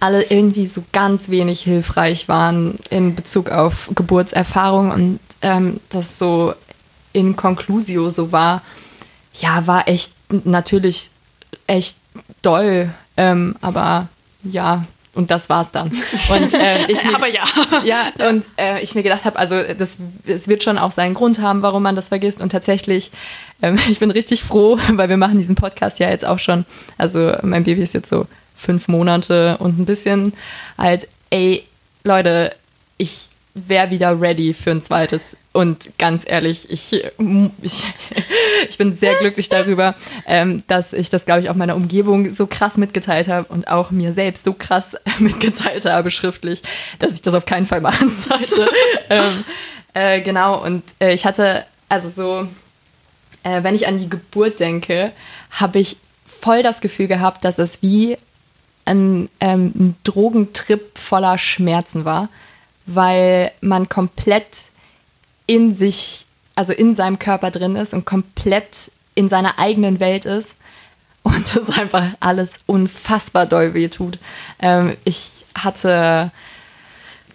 alle 0.00 0.24
irgendwie 0.24 0.66
so 0.66 0.84
ganz 0.92 1.30
wenig 1.30 1.62
hilfreich 1.62 2.28
waren 2.28 2.78
in 2.90 3.14
Bezug 3.14 3.50
auf 3.50 3.90
Geburtserfahrung 3.94 4.90
und 4.90 5.20
ähm, 5.42 5.80
das 5.88 6.18
so 6.18 6.54
in 7.12 7.36
Conclusio 7.36 8.10
so 8.10 8.32
war, 8.32 8.62
ja, 9.34 9.66
war 9.66 9.88
echt 9.88 10.12
natürlich 10.44 11.10
echt 11.66 11.96
doll, 12.42 12.92
ähm, 13.16 13.56
aber 13.60 14.08
ja, 14.42 14.84
und 15.18 15.32
das 15.32 15.48
war's 15.50 15.72
dann. 15.72 15.88
Und 16.30 16.54
äh, 16.54 16.86
ich 16.88 17.02
mir, 17.04 17.16
Aber 17.16 17.26
ja. 17.26 17.42
ja, 17.84 18.28
und 18.28 18.48
äh, 18.56 18.80
ich 18.80 18.94
mir 18.94 19.02
gedacht 19.02 19.24
habe, 19.24 19.36
also 19.36 19.60
das, 19.76 19.96
es 20.24 20.46
wird 20.46 20.62
schon 20.62 20.78
auch 20.78 20.92
seinen 20.92 21.14
Grund 21.14 21.40
haben, 21.40 21.60
warum 21.60 21.82
man 21.82 21.96
das 21.96 22.08
vergisst. 22.08 22.40
Und 22.40 22.50
tatsächlich, 22.52 23.10
ähm, 23.60 23.80
ich 23.90 23.98
bin 23.98 24.12
richtig 24.12 24.44
froh, 24.44 24.78
weil 24.92 25.08
wir 25.08 25.16
machen 25.16 25.38
diesen 25.38 25.56
Podcast 25.56 25.98
ja 25.98 26.08
jetzt 26.08 26.24
auch 26.24 26.38
schon. 26.38 26.64
Also 26.98 27.32
mein 27.42 27.64
Baby 27.64 27.82
ist 27.82 27.94
jetzt 27.94 28.08
so 28.08 28.26
fünf 28.54 28.86
Monate 28.86 29.56
und 29.58 29.80
ein 29.80 29.86
bisschen 29.86 30.34
halt, 30.78 31.08
ey, 31.30 31.64
Leute, 32.04 32.54
ich 32.96 33.30
wäre 33.66 33.90
wieder 33.90 34.20
ready 34.20 34.54
für 34.54 34.70
ein 34.70 34.82
zweites. 34.82 35.36
Und 35.52 35.90
ganz 35.98 36.24
ehrlich, 36.26 36.70
ich, 36.70 37.02
ich, 37.62 37.86
ich 38.68 38.78
bin 38.78 38.94
sehr 38.94 39.14
glücklich 39.16 39.48
darüber, 39.48 39.94
ähm, 40.26 40.62
dass 40.68 40.92
ich 40.92 41.10
das, 41.10 41.24
glaube 41.24 41.40
ich, 41.40 41.50
auch 41.50 41.54
meiner 41.54 41.74
Umgebung 41.74 42.34
so 42.34 42.46
krass 42.46 42.76
mitgeteilt 42.76 43.28
habe 43.28 43.52
und 43.52 43.68
auch 43.68 43.90
mir 43.90 44.12
selbst 44.12 44.44
so 44.44 44.52
krass 44.52 44.96
mitgeteilt 45.18 45.84
habe 45.86 46.10
schriftlich, 46.10 46.62
dass 46.98 47.14
ich 47.14 47.22
das 47.22 47.34
auf 47.34 47.44
keinen 47.44 47.66
Fall 47.66 47.80
machen 47.80 48.10
sollte. 48.10 48.68
ähm, 49.10 49.44
äh, 49.94 50.20
genau, 50.20 50.62
und 50.62 50.84
äh, 51.00 51.12
ich 51.12 51.24
hatte, 51.24 51.64
also 51.88 52.08
so, 52.08 52.48
äh, 53.42 53.62
wenn 53.62 53.74
ich 53.74 53.88
an 53.88 53.98
die 53.98 54.08
Geburt 54.08 54.60
denke, 54.60 55.12
habe 55.50 55.78
ich 55.78 55.96
voll 56.26 56.62
das 56.62 56.80
Gefühl 56.80 57.08
gehabt, 57.08 57.44
dass 57.44 57.58
es 57.58 57.82
wie 57.82 58.16
ein, 58.84 59.28
ähm, 59.40 59.72
ein 59.74 59.96
Drogentrip 60.04 60.98
voller 60.98 61.36
Schmerzen 61.38 62.04
war, 62.04 62.28
weil 62.88 63.52
man 63.60 63.88
komplett 63.88 64.70
in 65.46 65.74
sich, 65.74 66.26
also 66.54 66.72
in 66.72 66.94
seinem 66.94 67.18
Körper 67.18 67.50
drin 67.50 67.76
ist 67.76 67.94
und 67.94 68.04
komplett 68.04 68.90
in 69.14 69.28
seiner 69.28 69.58
eigenen 69.58 70.00
Welt 70.00 70.24
ist 70.24 70.56
und 71.22 71.44
das 71.56 71.70
einfach 71.70 72.06
alles 72.20 72.54
unfassbar 72.66 73.46
doll 73.46 73.74
wehtut. 73.74 74.18
Ähm, 74.60 74.96
ich 75.04 75.32
hatte 75.54 76.30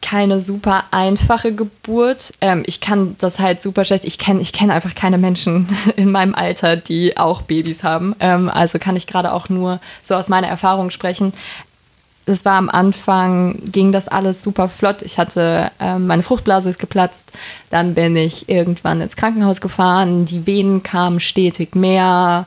keine 0.02 0.42
super 0.42 0.84
einfache 0.92 1.56
Geburt. 1.56 2.34
Ähm, 2.42 2.64
ich 2.68 2.82
kann 2.82 3.16
das 3.20 3.40
halt 3.40 3.62
super 3.62 3.86
schlecht. 3.86 4.04
Ich 4.04 4.18
kenne 4.18 4.42
ich 4.42 4.52
kenn 4.52 4.70
einfach 4.70 4.96
keine 4.96 5.18
Menschen 5.18 5.76
in 5.96 6.12
meinem 6.12 6.36
Alter, 6.36 6.76
die 6.76 7.18
auch 7.18 7.42
Babys 7.42 7.84
haben. 7.84 8.16
Ähm, 8.20 8.50
also 8.50 8.80
kann 8.80 8.96
ich 8.96 9.08
gerade 9.08 9.32
auch 9.32 9.50
nur 9.50 9.80
so 10.02 10.16
aus 10.16 10.28
meiner 10.28 10.48
Erfahrung 10.48 10.90
sprechen. 10.90 11.34
Das 12.26 12.46
war 12.46 12.54
am 12.54 12.70
Anfang, 12.70 13.60
ging 13.72 13.92
das 13.92 14.08
alles 14.08 14.44
super 14.44 14.70
flott. 14.70 15.02
Ich 15.02 15.18
hatte, 15.18 15.72
ähm, 15.80 16.08
meine 16.08 16.24
Fruchtblase 16.24 16.70
ist 16.70 16.80
geplatzt. 16.80 17.26
Dann 17.70 17.96
bin 17.96 18.16
ich 18.16 18.48
irgendwann 18.48 19.02
ins 19.02 19.16
Krankenhaus 19.16 19.60
gefahren. 19.60 20.26
Die 20.26 20.48
Venen 20.48 20.84
kamen 20.84 21.20
stetig 21.20 21.76
mehr 21.76 22.46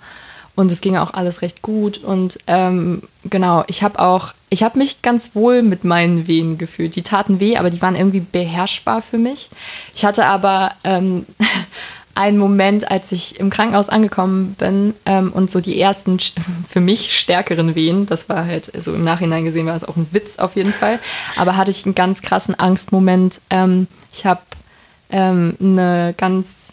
und 0.57 0.73
es 0.73 0.81
ging 0.81 0.97
auch 0.97 1.13
alles 1.13 1.43
recht 1.43 1.61
gut. 1.61 1.99
Und 1.99 2.39
ähm, 2.47 3.03
genau, 3.25 3.65
ich 3.67 3.83
habe 3.83 3.99
auch, 3.99 4.33
ich 4.49 4.63
habe 4.63 4.79
mich 4.79 5.03
ganz 5.03 5.35
wohl 5.35 5.63
mit 5.63 5.85
meinen 5.85 6.27
Wehen 6.27 6.57
gefühlt. 6.57 6.97
Die 6.97 7.03
taten 7.03 7.39
weh, 7.39 7.59
aber 7.59 7.69
die 7.69 7.83
waren 7.83 7.95
irgendwie 7.95 8.21
beherrschbar 8.21 9.03
für 9.03 9.19
mich. 9.19 9.51
Ich 9.95 10.07
hatte 10.07 10.25
aber 10.25 10.73
ähm, 10.83 11.27
einen 12.17 12.39
Moment, 12.39 12.91
als 12.91 13.13
ich 13.13 13.39
im 13.39 13.51
Krankenhaus 13.51 13.89
angekommen 13.89 14.55
bin 14.59 14.95
ähm, 15.05 15.33
und 15.33 15.51
so 15.51 15.61
die 15.61 15.81
ersten 15.81 16.19
für 16.69 16.81
mich 16.81 17.19
stärkeren 17.19 17.75
Wehen, 17.75 18.07
das 18.07 18.29
war 18.29 18.47
halt 18.47 18.73
so 18.83 18.95
im 18.95 19.05
Nachhinein 19.05 19.45
gesehen, 19.45 19.67
war 19.67 19.77
es 19.77 19.85
auch 19.85 19.97
ein 19.97 20.09
Witz 20.13 20.39
auf 20.39 20.57
jeden 20.57 20.73
Fall, 20.73 20.99
aber 21.37 21.57
hatte 21.57 21.71
ich 21.71 21.85
einen 21.85 21.95
ganz 21.95 22.23
krassen 22.23 22.55
Angstmoment. 22.55 23.41
Ähm, 23.51 23.87
ich 24.13 24.25
habe 24.25 24.41
ähm, 25.11 25.57
eine 25.61 26.15
ganz 26.17 26.73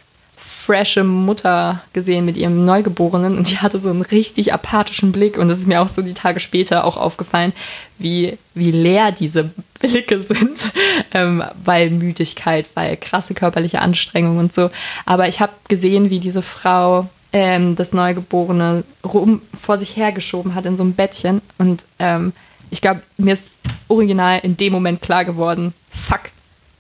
frische 0.66 1.04
Mutter 1.04 1.82
gesehen 1.92 2.24
mit 2.24 2.38
ihrem 2.38 2.66
Neugeborenen 2.66 3.38
und 3.38 3.52
die 3.52 3.58
hatte 3.58 3.80
so 3.80 3.90
einen 3.90 4.02
richtig 4.02 4.54
apathischen 4.54 5.12
Blick 5.12 5.38
und 5.38 5.50
das 5.50 5.60
ist 5.60 5.68
mir 5.68 5.82
auch 5.82 5.90
so 5.90 6.02
die 6.02 6.14
Tage 6.14 6.40
später 6.40 6.86
auch 6.86 6.96
aufgefallen, 6.96 7.52
wie, 8.00 8.38
wie 8.54 8.72
leer 8.72 9.12
diese 9.12 9.52
Blicke 9.80 10.24
sind, 10.24 10.72
ähm, 11.14 11.44
weil 11.64 11.90
Müdigkeit, 11.90 12.66
weil 12.76 12.96
krasse 12.96 13.34
körperliche 13.34 13.82
Anstrengung 13.82 14.38
und 14.38 14.54
so. 14.54 14.70
Aber 15.06 15.28
ich 15.28 15.42
habe 15.42 15.52
gesehen, 15.68 16.10
wie 16.10 16.20
diese 16.20 16.42
Frau 16.42 17.10
ähm, 17.34 17.76
das 17.76 17.92
Neugeborene 17.92 18.86
rum 19.04 19.42
vor 19.60 19.78
sich 19.78 19.98
hergeschoben 19.98 20.56
hat 20.56 20.66
in 20.66 20.78
so 20.78 20.84
einem 20.84 20.94
Bettchen 20.94 21.42
und 21.58 21.86
ähm, 22.00 22.32
ich 22.70 22.82
glaube, 22.82 23.02
mir 23.18 23.34
ist 23.34 23.46
original 23.90 24.40
in 24.44 24.56
dem 24.56 24.72
Moment 24.72 25.02
klar 25.02 25.26
geworden, 25.26 25.74
fuck, 25.92 26.32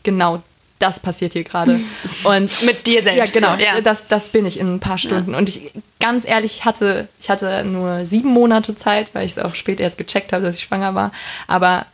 genau 0.03 0.41
das 0.79 0.99
passiert 0.99 1.33
hier 1.33 1.43
gerade. 1.43 1.79
Und 2.23 2.61
Mit 2.63 2.85
dir 2.87 3.03
selbst, 3.03 3.35
Ja, 3.35 3.39
genau. 3.55 3.63
ja. 3.63 3.81
Das, 3.81 4.07
das 4.07 4.29
bin 4.29 4.45
ich 4.45 4.59
in 4.59 4.75
ein 4.75 4.79
paar 4.79 4.97
Stunden. 4.97 5.33
Und 5.35 5.49
ich, 5.49 5.71
ganz 5.99 6.25
ehrlich, 6.27 6.57
ich 6.57 6.65
hatte, 6.65 7.07
ich 7.19 7.29
hatte 7.29 7.63
nur 7.63 8.05
sieben 8.05 8.29
Monate 8.29 8.75
Zeit, 8.75 9.13
weil 9.13 9.25
ich 9.25 9.33
es 9.33 9.39
auch 9.39 9.55
spät 9.55 9.79
erst 9.79 9.97
gecheckt 9.97 10.33
habe, 10.33 10.43
dass 10.43 10.57
ich 10.57 10.63
schwanger 10.63 10.93
war. 10.93 11.11
Aber 11.47 11.85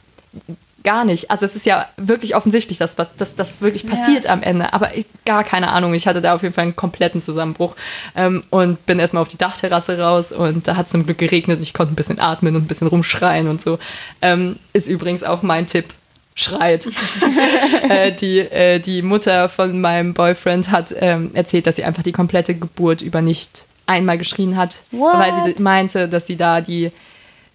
gar 0.84 1.06
nicht. 1.06 1.30
Also 1.30 1.46
es 1.46 1.56
ist 1.56 1.66
ja 1.66 1.88
wirklich 1.98 2.36
offensichtlich, 2.36 2.78
dass 2.78 2.98
was, 2.98 3.16
dass 3.18 3.36
das 3.36 3.62
wirklich 3.62 3.86
passiert 3.86 4.28
am 4.28 4.42
Ende. 4.42 4.74
Aber 4.74 4.96
ich, 4.96 5.06
gar 5.26 5.44
keine 5.44 5.70
Ahnung. 5.70 5.94
Ich 5.94 6.08
hatte 6.08 6.22
da 6.22 6.36
auf 6.36 6.42
jeden 6.42 6.54
Fall 6.54 6.64
einen 6.64 6.76
kompletten 6.76 7.22
Zusammenbruch 7.22 7.76
ähm, 8.16 8.44
und 8.50 8.86
bin 8.86 9.00
erstmal 9.00 9.22
auf 9.22 9.28
die 9.28 9.38
Dachterrasse 9.38 10.00
raus 10.00 10.32
und 10.32 10.68
da 10.68 10.76
hat 10.76 10.86
es 10.86 10.92
zum 10.92 11.06
Glück 11.06 11.18
geregnet 11.18 11.58
und 11.58 11.64
ich 11.64 11.74
konnte 11.74 11.94
ein 11.94 11.96
bisschen 11.96 12.20
atmen 12.20 12.56
und 12.56 12.64
ein 12.64 12.68
bisschen 12.68 12.88
rumschreien 12.88 13.48
und 13.48 13.62
so. 13.62 13.80
Ähm, 14.22 14.58
ist 14.74 14.88
übrigens 14.88 15.24
auch 15.24 15.42
mein 15.42 15.68
Tipp. 15.68 15.94
Schreit. 16.40 16.88
äh, 17.90 18.12
die, 18.12 18.40
äh, 18.40 18.80
die 18.80 19.02
Mutter 19.02 19.50
von 19.50 19.80
meinem 19.82 20.14
Boyfriend 20.14 20.72
hat 20.72 20.94
ähm, 21.00 21.32
erzählt, 21.34 21.68
dass 21.68 21.76
sie 21.76 21.84
einfach 21.84 22.04
die 22.04 22.12
komplette 22.12 22.56
Geburt 22.56 23.02
über 23.02 23.22
nicht 23.22 23.66
einmal 23.86 24.18
geschrien 24.18 24.56
hat, 24.56 24.78
weil 24.92 25.34
sie 25.56 25.62
meinte, 25.62 26.08
dass 26.08 26.28
sie 26.28 26.36
da 26.36 26.62
die 26.62 26.92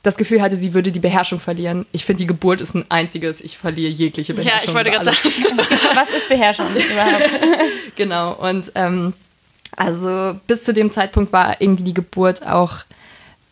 das 0.05 0.17
Gefühl 0.19 0.43
hatte, 0.43 0.57
sie 0.59 0.75
würde 0.75 0.93
die 0.93 1.01
Beherrschung 1.01 1.41
verlieren. 1.41 1.87
Ich 1.91 2.05
finde, 2.05 2.19
die 2.19 2.27
Geburt 2.27 2.61
ist 2.61 2.75
ein 2.75 2.85
einziges, 2.91 3.41
ich 3.41 3.57
verliere 3.57 3.91
jegliche 3.91 4.35
Ja, 4.35 4.43
Beherrschung. 4.43 4.69
ich 4.69 4.75
wollte 4.75 4.91
gerade 4.91 5.05
sagen. 5.07 5.19
Was 5.95 6.11
ist 6.11 6.29
Beherrschung 6.29 6.67
überhaupt? 6.77 7.31
Genau. 7.97 8.33
Und 8.33 8.73
ähm, 8.75 9.15
also 9.77 10.39
bis 10.47 10.65
zu 10.65 10.75
dem 10.75 10.91
Zeitpunkt 10.91 11.33
war 11.33 11.61
irgendwie 11.61 11.85
die 11.85 11.95
Geburt 11.95 12.47
auch 12.47 12.79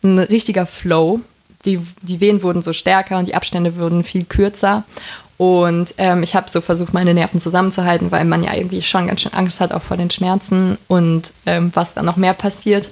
ein 0.03 0.19
richtiger 0.19 0.65
Flow. 0.65 1.21
Die, 1.65 1.79
die 2.01 2.19
Wehen 2.19 2.43
wurden 2.43 2.61
so 2.61 2.73
stärker 2.73 3.17
und 3.17 3.25
die 3.27 3.35
Abstände 3.35 3.77
wurden 3.77 4.03
viel 4.03 4.25
kürzer. 4.25 4.83
Und 5.37 5.95
ähm, 5.97 6.23
ich 6.23 6.35
habe 6.35 6.49
so 6.49 6.61
versucht, 6.61 6.93
meine 6.93 7.13
Nerven 7.13 7.39
zusammenzuhalten, 7.39 8.11
weil 8.11 8.25
man 8.25 8.43
ja 8.43 8.53
irgendwie 8.53 8.81
schon 8.81 9.07
ganz 9.07 9.21
schön 9.21 9.33
Angst 9.33 9.59
hat, 9.59 9.73
auch 9.73 9.81
vor 9.81 9.97
den 9.97 10.11
Schmerzen 10.11 10.77
und 10.87 11.33
ähm, 11.45 11.71
was 11.73 11.93
dann 11.93 12.05
noch 12.05 12.17
mehr 12.17 12.33
passiert. 12.33 12.89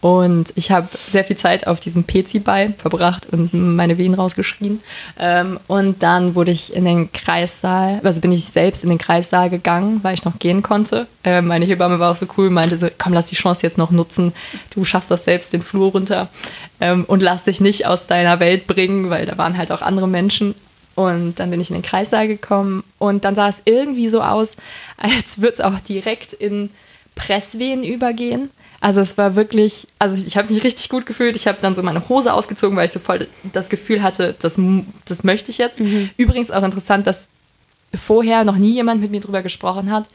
Und 0.00 0.52
ich 0.54 0.70
habe 0.70 0.88
sehr 1.10 1.24
viel 1.24 1.36
Zeit 1.36 1.66
auf 1.66 1.80
diesem 1.80 2.06
PC-Ball 2.06 2.74
verbracht 2.78 3.26
und 3.32 3.52
meine 3.52 3.98
Wehen 3.98 4.14
rausgeschrien. 4.14 4.80
Ähm, 5.18 5.58
und 5.66 6.04
dann 6.04 6.36
wurde 6.36 6.52
ich 6.52 6.72
in 6.72 6.84
den 6.84 7.12
Kreissaal, 7.12 8.00
also 8.04 8.20
bin 8.20 8.30
ich 8.30 8.44
selbst 8.44 8.84
in 8.84 8.90
den 8.90 8.98
Kreissaal 8.98 9.50
gegangen, 9.50 9.98
weil 10.02 10.14
ich 10.14 10.24
noch 10.24 10.38
gehen 10.38 10.62
konnte. 10.62 11.08
Ähm, 11.24 11.48
meine 11.48 11.64
Hebamme 11.64 11.98
war 11.98 12.12
auch 12.12 12.16
so 12.16 12.26
cool, 12.36 12.48
meinte 12.48 12.78
so, 12.78 12.86
komm, 12.96 13.12
lass 13.12 13.26
die 13.26 13.34
Chance 13.34 13.62
jetzt 13.64 13.76
noch 13.76 13.90
nutzen. 13.90 14.32
Du 14.70 14.84
schaffst 14.84 15.10
das 15.10 15.24
selbst 15.24 15.52
den 15.52 15.62
Flur 15.62 15.90
runter 15.90 16.28
ähm, 16.80 17.04
und 17.04 17.20
lass 17.20 17.42
dich 17.42 17.60
nicht 17.60 17.86
aus 17.86 18.06
deiner 18.06 18.38
Welt 18.38 18.68
bringen, 18.68 19.10
weil 19.10 19.26
da 19.26 19.36
waren 19.36 19.58
halt 19.58 19.72
auch 19.72 19.82
andere 19.82 20.06
Menschen. 20.06 20.54
Und 20.98 21.38
dann 21.38 21.52
bin 21.52 21.60
ich 21.60 21.70
in 21.70 21.74
den 21.74 21.82
Kreissaal 21.82 22.26
gekommen 22.26 22.82
und 22.98 23.24
dann 23.24 23.36
sah 23.36 23.48
es 23.48 23.62
irgendwie 23.66 24.10
so 24.10 24.20
aus, 24.20 24.56
als 24.96 25.40
würde 25.40 25.52
es 25.52 25.60
auch 25.60 25.78
direkt 25.78 26.32
in 26.32 26.70
Presswehen 27.14 27.84
übergehen. 27.84 28.50
Also 28.80 29.00
es 29.00 29.16
war 29.16 29.36
wirklich, 29.36 29.86
also 30.00 30.20
ich 30.26 30.36
habe 30.36 30.52
mich 30.52 30.64
richtig 30.64 30.88
gut 30.88 31.06
gefühlt. 31.06 31.36
Ich 31.36 31.46
habe 31.46 31.58
dann 31.62 31.76
so 31.76 31.84
meine 31.84 32.08
Hose 32.08 32.32
ausgezogen, 32.32 32.76
weil 32.76 32.86
ich 32.86 32.90
so 32.90 32.98
voll 32.98 33.28
das 33.52 33.68
Gefühl 33.68 34.02
hatte, 34.02 34.34
das, 34.40 34.58
das 35.04 35.22
möchte 35.22 35.52
ich 35.52 35.58
jetzt. 35.58 35.78
Mhm. 35.78 36.10
Übrigens 36.16 36.50
auch 36.50 36.64
interessant, 36.64 37.06
dass 37.06 37.28
vorher 37.94 38.42
noch 38.42 38.56
nie 38.56 38.72
jemand 38.72 39.00
mit 39.00 39.12
mir 39.12 39.20
drüber 39.20 39.42
gesprochen 39.42 39.92
hat. 39.92 40.08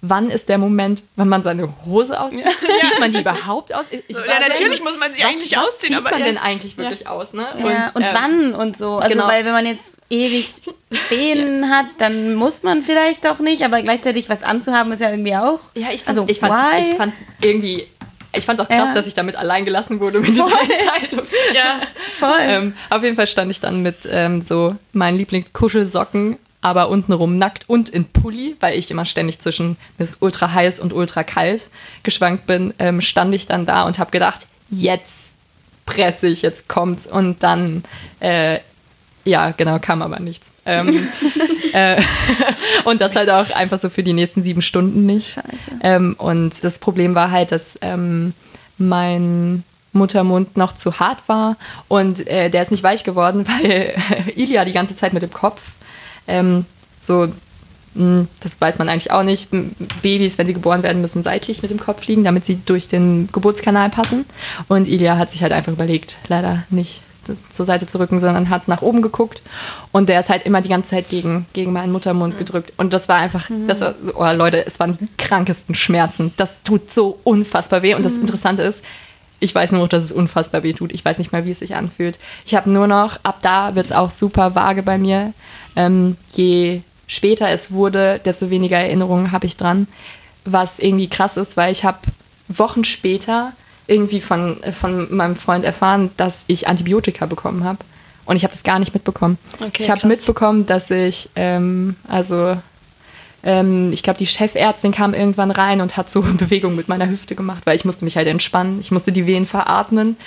Wann 0.00 0.30
ist 0.30 0.48
der 0.48 0.58
Moment, 0.58 1.02
wenn 1.16 1.28
man 1.28 1.42
seine 1.42 1.68
Hose 1.84 2.20
auszieht? 2.20 2.44
Ja. 2.44 2.50
Zieht 2.50 3.00
man 3.00 3.10
die 3.10 3.20
überhaupt 3.20 3.74
aus? 3.74 3.86
Ich 3.90 4.16
so, 4.16 4.22
ja, 4.22 4.48
natürlich 4.48 4.82
muss 4.82 4.96
man 4.96 5.12
sie 5.12 5.24
eigentlich 5.24 5.50
was 5.50 5.64
ausziehen. 5.64 5.94
Was 5.94 6.00
aber 6.00 6.10
man 6.10 6.20
ja. 6.20 6.26
denn 6.26 6.38
eigentlich 6.38 6.78
wirklich 6.78 7.00
ja. 7.00 7.10
aus? 7.10 7.32
Ne? 7.32 7.48
Ja. 7.58 7.90
Und, 7.94 7.96
und 7.96 8.02
ähm, 8.02 8.08
wann 8.12 8.54
und 8.54 8.78
so. 8.78 8.98
Also, 8.98 9.10
genau. 9.10 9.26
weil 9.26 9.44
wenn 9.44 9.52
man 9.52 9.66
jetzt 9.66 9.94
ewig 10.08 10.50
Venen 11.08 11.68
hat, 11.68 11.86
dann 11.98 12.36
muss 12.36 12.62
man 12.62 12.84
vielleicht 12.84 13.26
auch 13.26 13.40
nicht, 13.40 13.64
aber 13.64 13.82
gleichzeitig 13.82 14.28
was 14.28 14.44
anzuhaben 14.44 14.92
ist 14.92 15.00
ja 15.00 15.10
irgendwie 15.10 15.34
auch. 15.34 15.60
Ja, 15.74 15.88
ich 15.92 16.04
fand 16.04 16.30
es 16.30 16.38
also, 16.38 17.12
irgendwie 17.40 17.88
ich 18.32 18.44
fand 18.44 18.58
es 18.58 18.64
auch 18.64 18.68
krass, 18.68 18.88
ja. 18.88 18.94
dass 18.94 19.06
ich 19.06 19.14
damit 19.14 19.36
allein 19.36 19.64
gelassen 19.64 20.00
wurde 20.00 20.20
mit 20.20 20.30
dieser 20.30 20.60
Entscheidung. 20.60 21.26
Ja, 21.54 21.80
voll. 22.18 22.28
Ähm, 22.40 22.74
auf 22.88 23.02
jeden 23.02 23.16
Fall 23.16 23.26
stand 23.26 23.50
ich 23.50 23.60
dann 23.60 23.82
mit 23.82 24.08
ähm, 24.10 24.42
so 24.42 24.76
meinen 24.92 25.18
Lieblingskuschelsocken, 25.18 26.38
aber 26.60 26.88
untenrum 26.88 27.38
nackt 27.38 27.68
und 27.68 27.88
in 27.88 28.04
Pulli, 28.04 28.56
weil 28.60 28.78
ich 28.78 28.90
immer 28.90 29.04
ständig 29.04 29.38
zwischen 29.38 29.76
ultra 30.20 30.52
heiß 30.52 30.80
und 30.80 30.92
ultra 30.92 31.22
kalt 31.22 31.70
geschwankt 32.02 32.46
bin, 32.46 32.74
ähm, 32.78 33.00
stand 33.00 33.34
ich 33.34 33.46
dann 33.46 33.64
da 33.64 33.84
und 33.84 33.98
habe 33.98 34.10
gedacht, 34.10 34.46
jetzt 34.70 35.32
presse 35.86 36.26
ich, 36.26 36.42
jetzt 36.42 36.68
kommt's. 36.68 37.06
Und 37.06 37.42
dann, 37.42 37.84
äh, 38.20 38.58
ja, 39.24 39.52
genau, 39.52 39.78
kam 39.78 40.02
aber 40.02 40.18
nichts. 40.18 40.48
Ähm, 40.66 41.08
äh, 41.72 42.02
und 42.84 43.00
das 43.00 43.14
halt 43.14 43.30
auch 43.30 43.50
einfach 43.50 43.78
so 43.78 43.88
für 43.88 44.02
die 44.02 44.12
nächsten 44.12 44.42
sieben 44.42 44.62
Stunden 44.62 45.06
nicht. 45.06 45.34
Scheiße. 45.34 45.70
Ähm, 45.82 46.16
und 46.18 46.62
das 46.64 46.78
Problem 46.78 47.14
war 47.14 47.30
halt, 47.30 47.52
dass 47.52 47.78
ähm, 47.82 48.34
mein 48.78 49.64
Muttermund 49.92 50.56
noch 50.56 50.74
zu 50.74 51.00
hart 51.00 51.20
war 51.28 51.56
und 51.88 52.26
äh, 52.26 52.50
der 52.50 52.62
ist 52.62 52.70
nicht 52.70 52.82
weich 52.82 53.04
geworden, 53.04 53.46
weil 53.60 53.94
Ilia 54.36 54.64
die 54.64 54.72
ganze 54.72 54.94
Zeit 54.94 55.12
mit 55.12 55.22
dem 55.22 55.32
Kopf 55.32 55.60
ähm, 56.28 56.64
so 57.00 57.28
hm, 57.94 58.28
das 58.40 58.60
weiß 58.60 58.78
man 58.78 58.88
eigentlich 58.88 59.10
auch 59.10 59.22
nicht. 59.22 59.48
Babys, 60.02 60.38
wenn 60.38 60.46
sie 60.46 60.54
geboren 60.54 60.82
werden, 60.82 61.00
müssen 61.00 61.22
seitlich 61.22 61.62
mit 61.62 61.70
dem 61.70 61.80
Kopf 61.80 62.06
liegen, 62.06 62.24
damit 62.24 62.44
sie 62.44 62.58
durch 62.64 62.88
den 62.88 63.28
Geburtskanal 63.32 63.90
passen. 63.90 64.24
Und 64.68 64.88
Ilia 64.88 65.18
hat 65.18 65.30
sich 65.30 65.42
halt 65.42 65.52
einfach 65.52 65.72
überlegt, 65.72 66.16
leider 66.28 66.64
nicht 66.70 67.02
zur 67.52 67.66
Seite 67.66 67.86
zu 67.86 67.98
rücken, 67.98 68.20
sondern 68.20 68.48
hat 68.48 68.68
nach 68.68 68.80
oben 68.82 69.02
geguckt. 69.02 69.42
Und 69.92 70.08
der 70.08 70.20
ist 70.20 70.30
halt 70.30 70.46
immer 70.46 70.62
die 70.62 70.68
ganze 70.68 70.90
Zeit 70.90 71.08
gegen, 71.08 71.46
gegen 71.52 71.72
meinen 71.72 71.92
Muttermund 71.92 72.38
gedrückt. 72.38 72.72
Und 72.76 72.92
das 72.92 73.08
war 73.08 73.16
einfach, 73.16 73.50
mhm. 73.50 73.66
das 73.66 73.80
war, 73.80 73.94
oh 74.14 74.32
Leute, 74.32 74.64
es 74.64 74.80
waren 74.80 74.96
die 74.96 75.08
krankesten 75.18 75.74
Schmerzen. 75.74 76.32
Das 76.36 76.62
tut 76.62 76.90
so 76.90 77.18
unfassbar 77.24 77.82
weh. 77.82 77.94
Und 77.94 78.04
das 78.04 78.14
mhm. 78.14 78.22
Interessante 78.22 78.62
ist, 78.62 78.82
ich 79.40 79.54
weiß 79.54 79.72
nur 79.72 79.82
noch, 79.82 79.88
dass 79.88 80.04
es 80.04 80.12
unfassbar 80.12 80.62
weh 80.62 80.72
tut. 80.72 80.92
Ich 80.92 81.04
weiß 81.04 81.18
nicht 81.18 81.32
mal, 81.32 81.44
wie 81.44 81.50
es 81.50 81.58
sich 81.58 81.74
anfühlt. 81.74 82.18
Ich 82.44 82.54
habe 82.54 82.70
nur 82.70 82.86
noch, 82.86 83.18
ab 83.24 83.38
da 83.42 83.74
wird 83.74 83.86
es 83.86 83.92
auch 83.92 84.10
super 84.10 84.54
vage 84.54 84.82
bei 84.82 84.98
mir. 84.98 85.32
Ähm, 85.76 86.16
je 86.34 86.82
später 87.06 87.48
es 87.50 87.70
wurde, 87.70 88.20
desto 88.24 88.50
weniger 88.50 88.78
Erinnerungen 88.78 89.32
habe 89.32 89.46
ich 89.46 89.56
dran. 89.56 89.88
Was 90.44 90.78
irgendwie 90.78 91.08
krass 91.08 91.36
ist, 91.36 91.56
weil 91.56 91.72
ich 91.72 91.84
habe 91.84 91.98
Wochen 92.48 92.84
später 92.84 93.52
irgendwie 93.86 94.20
von, 94.20 94.58
von 94.78 95.14
meinem 95.14 95.36
Freund 95.36 95.64
erfahren, 95.64 96.10
dass 96.16 96.44
ich 96.46 96.68
Antibiotika 96.68 97.26
bekommen 97.26 97.64
habe. 97.64 97.78
Und 98.26 98.36
ich 98.36 98.44
habe 98.44 98.52
das 98.52 98.62
gar 98.62 98.78
nicht 98.78 98.92
mitbekommen. 98.92 99.38
Okay, 99.54 99.82
ich 99.82 99.90
habe 99.90 100.06
mitbekommen, 100.06 100.66
dass 100.66 100.90
ich, 100.90 101.30
ähm, 101.34 101.96
also 102.06 102.56
ähm, 103.42 103.90
ich 103.92 104.02
glaube, 104.02 104.18
die 104.18 104.26
Chefärztin 104.26 104.92
kam 104.92 105.14
irgendwann 105.14 105.50
rein 105.50 105.80
und 105.80 105.96
hat 105.96 106.10
so 106.10 106.20
Bewegungen 106.38 106.76
mit 106.76 106.88
meiner 106.88 107.08
Hüfte 107.08 107.34
gemacht, 107.34 107.64
weil 107.64 107.76
ich 107.76 107.86
musste 107.86 108.04
mich 108.04 108.18
halt 108.18 108.28
entspannen. 108.28 108.80
Ich 108.80 108.90
musste 108.90 109.12
die 109.12 109.26
Wehen 109.26 109.46
veratmen. 109.46 110.18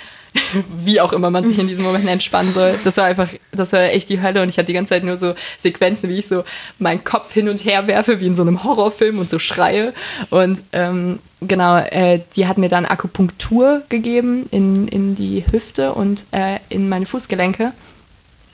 Wie 0.84 1.00
auch 1.00 1.12
immer 1.12 1.30
man 1.30 1.44
sich 1.44 1.58
in 1.58 1.68
diesem 1.68 1.84
Moment 1.84 2.08
entspannen 2.08 2.52
soll. 2.52 2.78
Das 2.84 2.96
war 2.96 3.04
einfach, 3.04 3.28
das 3.52 3.72
war 3.72 3.80
echt 3.80 4.08
die 4.08 4.22
Hölle 4.22 4.42
und 4.42 4.48
ich 4.48 4.56
hatte 4.58 4.66
die 4.66 4.72
ganze 4.72 4.90
Zeit 4.90 5.04
nur 5.04 5.16
so 5.16 5.34
Sequenzen, 5.58 6.08
wie 6.08 6.18
ich 6.18 6.26
so 6.26 6.44
meinen 6.78 7.04
Kopf 7.04 7.32
hin 7.32 7.48
und 7.48 7.64
her 7.64 7.86
werfe, 7.86 8.20
wie 8.20 8.26
in 8.26 8.34
so 8.34 8.42
einem 8.42 8.64
Horrorfilm 8.64 9.18
und 9.18 9.28
so 9.28 9.38
schreie. 9.38 9.92
Und 10.30 10.62
ähm, 10.72 11.18
genau, 11.40 11.78
äh, 11.78 12.20
die 12.36 12.46
hat 12.46 12.58
mir 12.58 12.68
dann 12.68 12.86
Akupunktur 12.86 13.82
gegeben 13.88 14.46
in, 14.50 14.88
in 14.88 15.14
die 15.14 15.44
Hüfte 15.50 15.92
und 15.92 16.24
äh, 16.32 16.58
in 16.68 16.88
meine 16.88 17.06
Fußgelenke. 17.06 17.72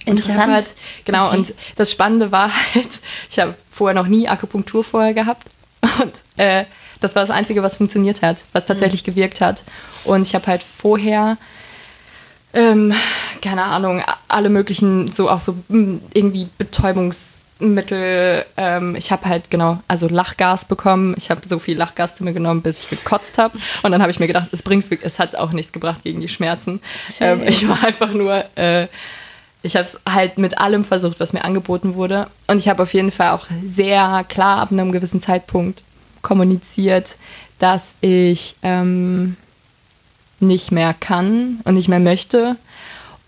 Interessant. 0.05 0.53
Halt, 0.53 0.75
genau, 1.05 1.29
okay. 1.29 1.37
und 1.37 1.55
das 1.77 1.93
Spannende 1.93 2.33
war 2.33 2.51
halt, 2.75 3.01
ich 3.31 3.39
habe 3.39 3.55
vorher 3.71 3.95
noch 3.95 4.09
nie 4.09 4.29
Akupunktur 4.29 4.83
vorher 4.83 5.15
gehabt 5.15 5.49
und 6.01 6.23
äh, 6.37 6.65
das 7.01 7.15
war 7.15 7.23
das 7.23 7.31
Einzige, 7.31 7.63
was 7.63 7.77
funktioniert 7.77 8.23
hat, 8.23 8.45
was 8.53 8.67
tatsächlich 8.67 9.07
mhm. 9.07 9.13
gewirkt 9.13 9.41
hat. 9.41 9.63
Und 10.05 10.23
ich 10.23 10.35
habe 10.35 10.47
halt 10.47 10.63
vorher 10.65 11.37
ähm, 12.53 12.95
keine 13.43 13.65
Ahnung, 13.65 14.03
alle 14.27 14.49
möglichen, 14.49 15.11
so 15.11 15.29
auch 15.29 15.41
so 15.41 15.57
hm, 15.69 16.01
irgendwie 16.15 16.49
Betäubungsmittel. 16.59 18.45
Ähm, 18.57 18.97
ich 18.97 19.13
habe 19.13 19.27
halt 19.27 19.51
genau, 19.51 19.81
also 19.87 20.09
Lachgas 20.09 20.65
bekommen. 20.65 21.15
Ich 21.19 21.31
habe 21.31 21.47
so 21.47 21.59
viel 21.59 21.77
Lachgas 21.77 22.17
zu 22.17 22.25
mir 22.25 22.33
genommen, 22.33 22.63
bis 22.63 22.81
ich 22.81 22.91
gekotzt 22.91 23.39
habe. 23.39 23.59
Und 23.83 23.93
dann 23.93 24.01
habe 24.01 24.11
ich 24.11 24.19
mir 24.19 24.27
gedacht, 24.27 24.49
es 24.53 24.63
bringt, 24.63 24.87
es 25.03 25.19
hat 25.19 25.37
auch 25.37 25.53
nichts 25.53 25.73
gebracht 25.73 26.03
gegen 26.05 26.21
die 26.21 26.29
Schmerzen. 26.29 26.81
Ähm, 27.21 27.43
ich 27.47 27.69
war 27.69 27.85
einfach 27.85 28.13
nur, 28.13 28.45
äh, 28.57 28.89
ich 29.63 29.77
habe 29.77 29.85
es 29.85 29.99
halt 30.09 30.39
mit 30.39 30.59
allem 30.59 30.85
versucht, 30.85 31.21
was 31.21 31.33
mir 31.33 31.45
angeboten 31.45 31.95
wurde. 31.95 32.29
Und 32.47 32.59
ich 32.59 32.69
habe 32.69 32.83
auf 32.83 32.95
jeden 32.95 33.13
Fall 33.13 33.31
auch 33.31 33.47
sehr 33.67 34.25
klar 34.29 34.59
ab 34.59 34.73
einem 34.73 34.93
gewissen 34.93 35.21
Zeitpunkt 35.21 35.83
kommuniziert, 36.23 37.17
dass 37.59 37.97
ich 38.01 38.57
ähm, 38.63 39.37
nicht 40.41 40.73
mehr 40.73 40.95
kann 40.95 41.61
und 41.65 41.75
nicht 41.75 41.89
mehr 41.89 42.01
möchte. 42.01 42.57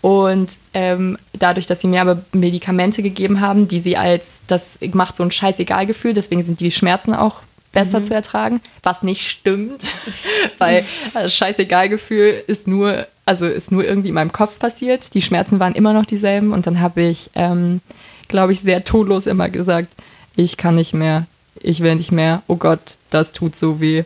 Und 0.01 0.57
ähm, 0.73 1.17
dadurch, 1.33 1.67
dass 1.67 1.81
sie 1.81 1.87
mir 1.87 2.01
aber 2.01 2.23
Medikamente 2.33 3.03
gegeben 3.03 3.39
haben, 3.39 3.67
die 3.67 3.79
sie 3.79 3.97
als, 3.97 4.41
das 4.47 4.79
macht 4.93 5.15
so 5.15 5.23
ein 5.23 5.31
Scheißegal-Gefühl, 5.31 6.13
deswegen 6.13 6.41
sind 6.41 6.59
die 6.59 6.71
Schmerzen 6.71 7.13
auch 7.13 7.35
besser 7.71 7.99
mhm. 7.99 8.05
zu 8.05 8.13
ertragen, 8.13 8.61
was 8.83 9.03
nicht 9.03 9.29
stimmt, 9.29 9.93
weil 10.57 10.85
das 11.13 11.33
Scheißegal-Gefühl 11.35 12.43
ist 12.47 12.67
nur, 12.67 13.07
also 13.25 13.45
ist 13.45 13.71
nur 13.71 13.85
irgendwie 13.85 14.09
in 14.09 14.15
meinem 14.15 14.31
Kopf 14.31 14.57
passiert. 14.57 15.13
Die 15.13 15.21
Schmerzen 15.21 15.59
waren 15.59 15.75
immer 15.75 15.93
noch 15.93 16.05
dieselben 16.05 16.51
und 16.51 16.67
dann 16.67 16.81
habe 16.81 17.01
ich, 17.01 17.29
ähm, 17.35 17.81
glaube 18.27 18.53
ich, 18.53 18.61
sehr 18.61 18.83
todlos 18.83 19.27
immer 19.27 19.49
gesagt, 19.49 19.93
ich 20.35 20.57
kann 20.57 20.75
nicht 20.75 20.93
mehr, 20.93 21.27
ich 21.59 21.81
will 21.81 21.95
nicht 21.95 22.11
mehr, 22.11 22.41
oh 22.47 22.55
Gott, 22.55 22.97
das 23.11 23.33
tut 23.33 23.55
so 23.55 23.79
weh. 23.79 24.03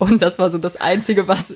Und 0.00 0.22
das 0.22 0.38
war 0.38 0.48
so 0.50 0.56
das 0.56 0.80
Einzige, 0.80 1.28
was, 1.28 1.54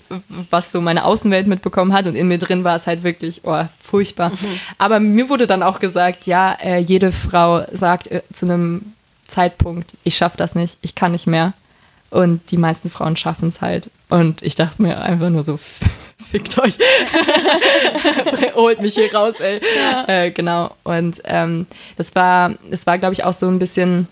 was 0.50 0.70
so 0.70 0.82
meine 0.82 1.06
Außenwelt 1.06 1.46
mitbekommen 1.46 1.94
hat. 1.94 2.06
Und 2.06 2.14
in 2.14 2.28
mir 2.28 2.36
drin 2.36 2.62
war 2.62 2.76
es 2.76 2.86
halt 2.86 3.02
wirklich, 3.02 3.40
oh, 3.44 3.64
furchtbar. 3.80 4.28
Mhm. 4.28 4.60
Aber 4.76 5.00
mir 5.00 5.30
wurde 5.30 5.46
dann 5.46 5.62
auch 5.62 5.78
gesagt, 5.78 6.26
ja, 6.26 6.52
äh, 6.62 6.76
jede 6.76 7.10
Frau 7.10 7.64
sagt 7.72 8.08
äh, 8.08 8.20
zu 8.34 8.44
einem 8.44 8.92
Zeitpunkt, 9.28 9.92
ich 10.04 10.18
schaffe 10.18 10.36
das 10.36 10.54
nicht, 10.54 10.76
ich 10.82 10.94
kann 10.94 11.12
nicht 11.12 11.26
mehr. 11.26 11.54
Und 12.10 12.50
die 12.50 12.58
meisten 12.58 12.90
Frauen 12.90 13.16
schaffen 13.16 13.48
es 13.48 13.62
halt. 13.62 13.88
Und 14.10 14.42
ich 14.42 14.54
dachte 14.56 14.82
mir 14.82 15.00
einfach 15.00 15.30
nur 15.30 15.42
so, 15.42 15.58
fickt 16.30 16.58
euch. 16.58 16.76
Holt 18.54 18.82
mich 18.82 18.92
hier 18.92 19.12
raus, 19.14 19.40
ey. 19.40 19.58
Ja. 19.74 20.04
Äh, 20.06 20.32
genau. 20.32 20.70
Und 20.82 21.22
ähm, 21.24 21.66
das 21.96 22.14
war, 22.14 22.52
das 22.70 22.86
war, 22.86 22.98
glaube 22.98 23.14
ich, 23.14 23.24
auch 23.24 23.32
so 23.32 23.48
ein 23.48 23.58
bisschen 23.58 24.06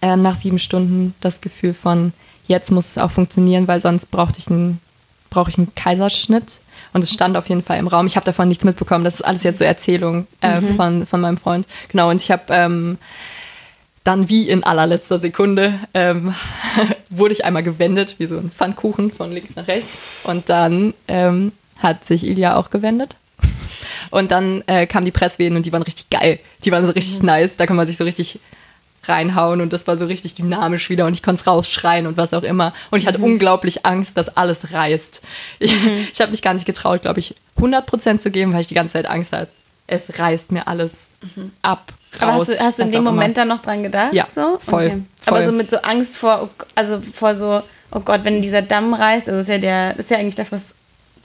ähm, 0.00 0.22
nach 0.22 0.36
sieben 0.36 0.58
Stunden 0.58 1.14
das 1.20 1.42
Gefühl 1.42 1.74
von, 1.74 2.14
jetzt 2.46 2.70
muss 2.70 2.88
es 2.88 2.98
auch 2.98 3.10
funktionieren, 3.10 3.68
weil 3.68 3.80
sonst 3.80 4.10
brauchte 4.10 4.38
ich 4.38 4.48
einen, 4.48 4.80
brauche 5.30 5.50
ich 5.50 5.58
einen 5.58 5.74
Kaiserschnitt. 5.74 6.60
Und 6.92 7.02
es 7.02 7.12
stand 7.12 7.36
auf 7.36 7.48
jeden 7.48 7.62
Fall 7.62 7.78
im 7.78 7.88
Raum. 7.88 8.06
Ich 8.06 8.16
habe 8.16 8.24
davon 8.24 8.48
nichts 8.48 8.64
mitbekommen. 8.64 9.04
Das 9.04 9.16
ist 9.16 9.22
alles 9.22 9.42
jetzt 9.42 9.58
so 9.58 9.64
Erzählung 9.64 10.26
äh, 10.40 10.60
mhm. 10.60 10.76
von, 10.76 11.06
von 11.06 11.20
meinem 11.20 11.36
Freund. 11.36 11.66
Genau, 11.88 12.08
und 12.10 12.22
ich 12.22 12.30
habe 12.30 12.44
ähm, 12.48 12.98
dann 14.02 14.28
wie 14.28 14.48
in 14.48 14.64
allerletzter 14.64 15.18
Sekunde 15.18 15.74
ähm, 15.92 16.34
wurde 17.10 17.34
ich 17.34 17.44
einmal 17.44 17.62
gewendet, 17.62 18.16
wie 18.18 18.26
so 18.26 18.38
ein 18.38 18.50
Pfannkuchen 18.50 19.10
von 19.10 19.32
links 19.32 19.56
nach 19.56 19.68
rechts. 19.68 19.98
Und 20.24 20.48
dann 20.48 20.94
ähm, 21.08 21.52
hat 21.80 22.04
sich 22.04 22.26
Ilja 22.26 22.56
auch 22.56 22.70
gewendet. 22.70 23.16
Und 24.10 24.30
dann 24.30 24.62
äh, 24.66 24.86
kamen 24.86 25.04
die 25.04 25.10
Presswehen 25.10 25.56
und 25.56 25.66
die 25.66 25.72
waren 25.72 25.82
richtig 25.82 26.08
geil. 26.08 26.38
Die 26.64 26.72
waren 26.72 26.86
so 26.86 26.92
richtig 26.92 27.22
nice. 27.22 27.56
Da 27.56 27.66
kann 27.66 27.76
man 27.76 27.86
sich 27.86 27.96
so 27.96 28.04
richtig 28.04 28.38
reinhauen 29.08 29.60
und 29.60 29.72
das 29.72 29.86
war 29.86 29.96
so 29.96 30.06
richtig 30.06 30.34
dynamisch 30.34 30.90
wieder 30.90 31.06
und 31.06 31.14
ich 31.14 31.22
konnte 31.22 31.40
es 31.40 31.46
rausschreien 31.46 32.06
und 32.06 32.16
was 32.16 32.34
auch 32.34 32.42
immer. 32.42 32.72
Und 32.90 32.98
ich 32.98 33.06
hatte 33.06 33.18
unglaublich 33.18 33.86
Angst, 33.86 34.16
dass 34.16 34.36
alles 34.36 34.72
reißt. 34.72 35.22
Ich, 35.58 35.74
ich 36.12 36.20
habe 36.20 36.30
mich 36.30 36.42
gar 36.42 36.54
nicht 36.54 36.66
getraut, 36.66 37.02
glaube 37.02 37.20
ich, 37.20 37.34
100% 37.58 38.18
zu 38.18 38.30
geben, 38.30 38.52
weil 38.52 38.60
ich 38.60 38.66
die 38.66 38.74
ganze 38.74 38.94
Zeit 38.94 39.06
Angst 39.06 39.32
hatte. 39.32 39.50
Es 39.86 40.18
reißt 40.18 40.52
mir 40.52 40.66
alles 40.66 41.06
ab. 41.62 41.92
Aber 42.18 42.32
raus, 42.32 42.48
hast 42.48 42.58
du, 42.58 42.64
hast 42.64 42.78
du 42.78 42.82
in 42.82 42.92
dem. 42.92 43.04
Moment 43.04 43.36
dann 43.36 43.48
noch 43.48 43.60
dran 43.60 43.82
gedacht? 43.82 44.12
Ja, 44.12 44.26
so? 44.34 44.58
voll, 44.64 44.86
Okay. 44.86 45.02
Aber 45.26 45.36
voll. 45.36 45.46
so 45.46 45.52
mit 45.52 45.70
so 45.70 45.78
Angst 45.78 46.16
vor, 46.16 46.42
oh 46.44 46.64
also 46.74 47.00
vor 47.00 47.36
so, 47.36 47.62
oh 47.92 48.00
Gott, 48.00 48.24
wenn 48.24 48.42
dieser 48.42 48.62
Damm 48.62 48.94
reißt, 48.94 49.28
also 49.28 49.40
ist 49.40 49.48
ja 49.48 49.58
der, 49.58 49.90
das 49.94 50.06
ist 50.06 50.10
ja 50.10 50.18
eigentlich 50.18 50.34
das, 50.34 50.52
was, 50.52 50.74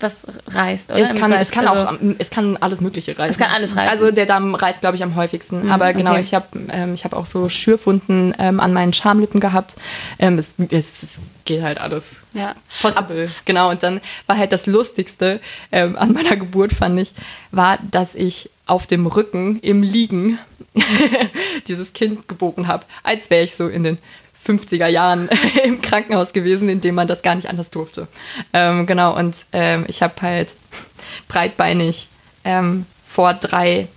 was 0.02 0.28
reißt, 0.48 0.92
oder? 0.92 1.02
Es 1.02 1.16
kann, 1.16 1.32
es, 1.34 1.52
kann 1.52 1.68
also, 1.68 1.88
auch, 1.88 1.98
es 2.18 2.30
kann 2.30 2.58
alles 2.58 2.82
Mögliche 2.82 3.18
reißen. 3.18 3.30
Es 3.30 3.38
kann 3.38 3.56
alles 3.56 3.76
reißen. 3.76 3.90
Also 3.90 4.12
der 4.12 4.26
Damm 4.26 4.56
reißt, 4.56 4.82
glaube 4.82 4.96
ich, 4.96 5.04
am 5.04 5.16
häufigsten. 5.16 5.70
Aber 5.70 5.94
genau, 5.94 6.12
okay. 6.12 6.22
ich 6.22 6.34
habe 6.34 6.48
ähm, 6.72 6.94
ich 6.94 7.04
hab 7.06 7.14
auch 7.14 7.26
so 7.26 7.50
Schürfwunden 7.50 8.36
ähm, 8.40 8.60
an 8.60 8.74
meinen 8.74 8.94
Schamlippen 8.94 9.40
gehabt. 9.40 9.76
Ähm, 10.20 10.38
es, 10.38 10.54
es, 10.70 11.04
es 11.04 11.20
geht 11.46 11.62
halt 11.62 11.80
alles. 11.80 12.22
Ja. 12.34 12.56
Possible. 12.82 13.30
Genau, 13.46 13.70
und 13.70 13.84
dann 13.84 14.02
war 14.28 14.38
halt 14.38 14.52
das 14.52 14.66
Lustigste 14.66 15.40
ähm, 15.72 15.96
an 15.96 16.14
meiner 16.14 16.36
Geburt, 16.36 16.74
fand 16.74 17.00
ich, 17.00 17.14
war, 17.52 17.80
dass 17.92 18.16
ich 18.16 18.50
auf 18.66 18.88
dem 18.88 19.06
Rücken 19.06 19.60
im 19.60 19.84
Liegen 19.84 20.40
dieses 21.68 21.94
Kind 21.94 22.28
geboren 22.28 22.68
habe, 22.68 22.86
als 23.04 23.30
wäre 23.30 23.44
ich 23.44 23.56
so 23.56 23.68
in 23.68 23.84
den 23.84 23.98
50er 24.46 24.88
Jahren 24.88 25.30
im 25.64 25.82
Krankenhaus 25.82 26.34
gewesen, 26.34 26.70
in 26.70 26.82
dem 26.82 26.96
man 26.96 27.08
das 27.08 27.22
gar 27.22 27.36
nicht 27.36 27.50
anders 27.50 27.70
durfte. 27.70 28.08
Ähm, 28.54 28.86
genau, 28.86 29.16
und 29.18 29.46
ähm, 29.54 29.86
ich 29.88 30.02
habe 30.02 30.14
halt 30.22 30.56
breitbeinig 31.28 32.10
ähm, 32.44 32.86
vor 33.06 33.34
drei 33.34 33.88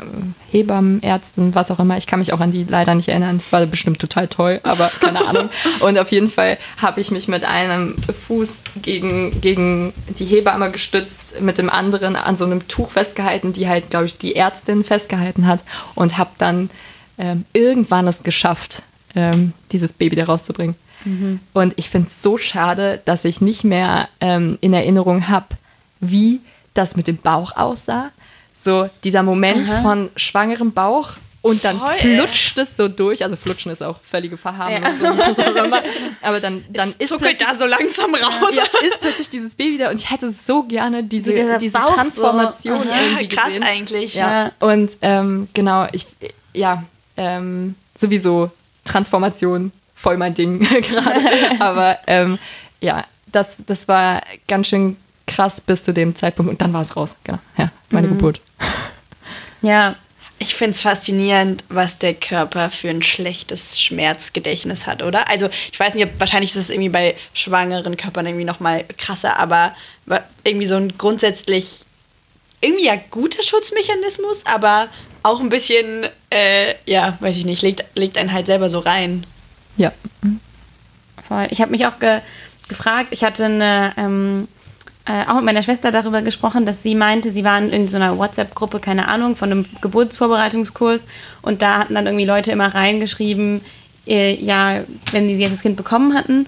ähm, 0.00 0.34
Hebammen, 0.50 1.02
Ärzten, 1.02 1.54
was 1.54 1.70
auch 1.70 1.78
immer. 1.78 1.96
Ich 1.96 2.06
kann 2.06 2.18
mich 2.18 2.32
auch 2.32 2.40
an 2.40 2.52
die 2.52 2.64
leider 2.64 2.94
nicht 2.94 3.08
erinnern. 3.08 3.40
War 3.50 3.64
bestimmt 3.66 4.00
total 4.00 4.28
toll, 4.28 4.60
aber 4.62 4.90
keine 5.00 5.26
Ahnung. 5.28 5.50
Und 5.80 5.98
auf 5.98 6.10
jeden 6.10 6.30
Fall 6.30 6.58
habe 6.78 7.00
ich 7.00 7.10
mich 7.10 7.28
mit 7.28 7.44
einem 7.44 7.96
Fuß 8.26 8.62
gegen, 8.82 9.40
gegen 9.40 9.92
die 10.18 10.24
Hebamme 10.24 10.70
gestützt, 10.70 11.40
mit 11.40 11.58
dem 11.58 11.70
anderen 11.70 12.16
an 12.16 12.36
so 12.36 12.44
einem 12.44 12.66
Tuch 12.68 12.90
festgehalten, 12.90 13.52
die 13.52 13.68
halt, 13.68 13.90
glaube 13.90 14.06
ich, 14.06 14.18
die 14.18 14.36
Ärztin 14.36 14.84
festgehalten 14.84 15.46
hat 15.46 15.64
und 15.94 16.18
habe 16.18 16.30
dann 16.38 16.70
ähm, 17.18 17.44
irgendwann 17.52 18.08
es 18.08 18.22
geschafft, 18.22 18.82
ähm, 19.14 19.52
dieses 19.72 19.92
Baby 19.92 20.16
da 20.16 20.24
rauszubringen. 20.24 20.74
Und 21.52 21.74
ich 21.76 21.90
finde 21.90 22.08
es 22.08 22.22
so 22.22 22.38
schade, 22.38 23.02
dass 23.04 23.26
ich 23.26 23.42
nicht 23.42 23.62
mehr 23.62 24.08
ähm, 24.20 24.56
in 24.62 24.72
Erinnerung 24.72 25.28
habe, 25.28 25.48
wie 26.00 26.40
das 26.72 26.96
mit 26.96 27.06
dem 27.08 27.18
Bauch 27.18 27.54
aussah. 27.56 28.10
So 28.54 28.88
dieser 29.04 29.22
Moment 29.22 29.68
von 29.82 30.08
schwangerem 30.16 30.72
Bauch 30.72 31.10
und 31.42 31.62
dann 31.62 31.78
Voll, 31.78 31.92
ey. 32.00 32.16
flutscht 32.16 32.56
es 32.56 32.74
so 32.78 32.88
durch. 32.88 33.22
Also 33.22 33.36
flutschen 33.36 33.70
ist 33.70 33.82
auch 33.82 33.98
völlige 34.00 34.38
was 35.18 35.38
auch 35.38 35.54
immer. 35.62 35.82
Aber 36.22 36.40
dann, 36.40 36.64
dann 36.70 36.94
ist 36.98 37.10
Zuckelt 37.10 37.38
da 37.38 37.54
so 37.54 37.66
langsam 37.66 38.14
raus. 38.14 38.54
ja, 38.54 38.62
ist 38.62 38.98
plötzlich 39.02 39.28
dieses 39.28 39.54
Baby 39.54 39.76
da 39.76 39.90
und 39.90 39.96
ich 39.98 40.10
hätte 40.10 40.30
so 40.30 40.62
gerne 40.62 41.04
diese, 41.04 41.34
diese 41.58 41.76
Bauch 41.78 41.88
so- 41.88 41.92
Transformation 41.96 42.78
Aha. 42.88 43.00
irgendwie 43.02 43.28
krass 43.28 43.44
gesehen. 43.48 43.62
eigentlich. 43.62 44.14
Ja. 44.14 44.52
Und 44.58 44.96
ähm, 45.02 45.48
genau, 45.52 45.86
ich, 45.92 46.06
ja, 46.54 46.82
ähm, 47.18 47.74
sowieso 47.94 48.50
Transformation, 48.84 49.72
voll 49.94 50.16
mein 50.16 50.34
Ding 50.34 50.60
gerade. 50.82 51.60
Aber 51.60 51.98
ähm, 52.06 52.38
ja, 52.80 53.04
das, 53.26 53.56
das 53.66 53.88
war 53.88 54.22
ganz 54.46 54.68
schön 54.68 54.96
krass 55.26 55.60
bis 55.60 55.82
zu 55.82 55.92
dem 55.92 56.14
Zeitpunkt 56.14 56.50
und 56.50 56.60
dann 56.60 56.72
war 56.72 56.82
es 56.82 56.96
raus. 56.96 57.16
Genau, 57.24 57.38
ja, 57.56 57.70
meine 57.90 58.08
Geburt. 58.08 58.40
ja, 59.62 59.96
Ich 60.38 60.54
finde 60.54 60.72
es 60.72 60.82
faszinierend, 60.82 61.64
was 61.68 61.98
der 61.98 62.12
Körper 62.14 62.68
für 62.68 62.90
ein 62.90 63.02
schlechtes 63.02 63.80
Schmerzgedächtnis 63.80 64.86
hat, 64.86 65.02
oder? 65.02 65.28
Also 65.30 65.48
ich 65.72 65.78
weiß 65.80 65.94
nicht, 65.94 66.08
wahrscheinlich 66.18 66.50
ist 66.50 66.56
es 66.56 66.70
irgendwie 66.70 66.90
bei 66.90 67.16
schwangeren 67.32 67.96
Körpern 67.96 68.26
irgendwie 68.26 68.44
noch 68.44 68.60
mal 68.60 68.84
krasser, 68.98 69.38
aber 69.38 69.74
irgendwie 70.42 70.66
so 70.66 70.76
ein 70.76 70.98
grundsätzlich 70.98 71.80
irgendwie 72.60 72.86
ja 72.86 72.96
guter 73.10 73.42
Schutzmechanismus, 73.42 74.44
aber 74.46 74.88
auch 75.24 75.40
ein 75.40 75.48
bisschen, 75.48 76.06
äh, 76.30 76.74
ja, 76.86 77.16
weiß 77.18 77.36
ich 77.36 77.46
nicht, 77.46 77.62
legt, 77.62 77.84
legt 77.94 78.18
einen 78.18 78.32
halt 78.32 78.46
selber 78.46 78.70
so 78.70 78.78
rein. 78.78 79.26
Ja. 79.76 79.92
voll. 81.26 81.46
Ich 81.50 81.60
habe 81.60 81.72
mich 81.72 81.86
auch 81.86 81.98
ge 81.98 82.20
gefragt, 82.68 83.08
ich 83.10 83.24
hatte 83.24 83.44
eine, 83.44 83.92
ähm, 83.98 84.48
äh, 85.06 85.28
auch 85.28 85.34
mit 85.34 85.44
meiner 85.44 85.62
Schwester 85.62 85.90
darüber 85.90 86.22
gesprochen, 86.22 86.64
dass 86.64 86.82
sie 86.82 86.94
meinte, 86.94 87.30
sie 87.30 87.44
waren 87.44 87.70
in 87.70 87.88
so 87.88 87.96
einer 87.96 88.16
WhatsApp-Gruppe, 88.16 88.80
keine 88.80 89.08
Ahnung, 89.08 89.36
von 89.36 89.50
einem 89.50 89.66
Geburtsvorbereitungskurs 89.82 91.04
und 91.42 91.60
da 91.60 91.78
hatten 91.78 91.94
dann 91.94 92.06
irgendwie 92.06 92.24
Leute 92.24 92.52
immer 92.52 92.74
reingeschrieben, 92.74 93.60
äh, 94.06 94.34
ja, 94.42 94.84
wenn 95.10 95.28
sie 95.28 95.36
jetzt 95.36 95.52
das 95.52 95.62
Kind 95.62 95.76
bekommen 95.76 96.14
hatten. 96.14 96.46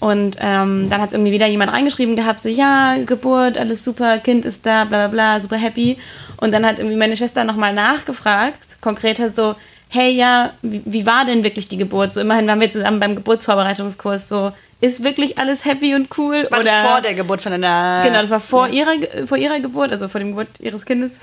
Und 0.00 0.36
ähm, 0.40 0.88
dann 0.90 1.00
hat 1.00 1.12
irgendwie 1.12 1.32
wieder 1.32 1.48
jemand 1.48 1.72
reingeschrieben 1.72 2.14
gehabt, 2.14 2.40
so, 2.42 2.48
ja, 2.48 2.96
Geburt, 3.04 3.58
alles 3.58 3.82
super, 3.82 4.18
Kind 4.18 4.44
ist 4.44 4.64
da, 4.64 4.84
bla 4.84 5.08
bla 5.08 5.08
bla, 5.08 5.40
super 5.40 5.56
happy. 5.56 5.98
Und 6.36 6.52
dann 6.52 6.64
hat 6.64 6.78
irgendwie 6.78 6.96
meine 6.96 7.16
Schwester 7.16 7.42
nochmal 7.42 7.72
nachgefragt, 7.72 8.80
konkreter 8.80 9.28
so, 9.28 9.56
hey, 9.88 10.12
ja, 10.12 10.52
wie, 10.62 10.82
wie 10.84 11.04
war 11.04 11.24
denn 11.24 11.42
wirklich 11.42 11.66
die 11.66 11.78
Geburt? 11.78 12.12
So, 12.12 12.20
immerhin 12.20 12.46
waren 12.46 12.60
wir 12.60 12.70
zusammen 12.70 13.00
beim 13.00 13.16
Geburtsvorbereitungskurs, 13.16 14.28
so, 14.28 14.52
ist 14.80 15.02
wirklich 15.02 15.38
alles 15.38 15.64
happy 15.64 15.96
und 15.96 16.16
cool? 16.16 16.46
War 16.50 16.60
oder 16.60 16.84
vor 16.88 17.00
der 17.00 17.14
Geburt 17.14 17.40
von 17.40 17.52
einer... 17.52 18.02
Genau, 18.04 18.20
das 18.20 18.30
war 18.30 18.38
vor, 18.38 18.68
ihrer, 18.68 18.96
Ge- 18.98 19.26
vor 19.26 19.36
ihrer 19.36 19.58
Geburt, 19.58 19.90
also 19.90 20.06
vor 20.06 20.20
dem 20.20 20.28
Geburt 20.28 20.60
ihres 20.60 20.86
Kindes. 20.86 21.14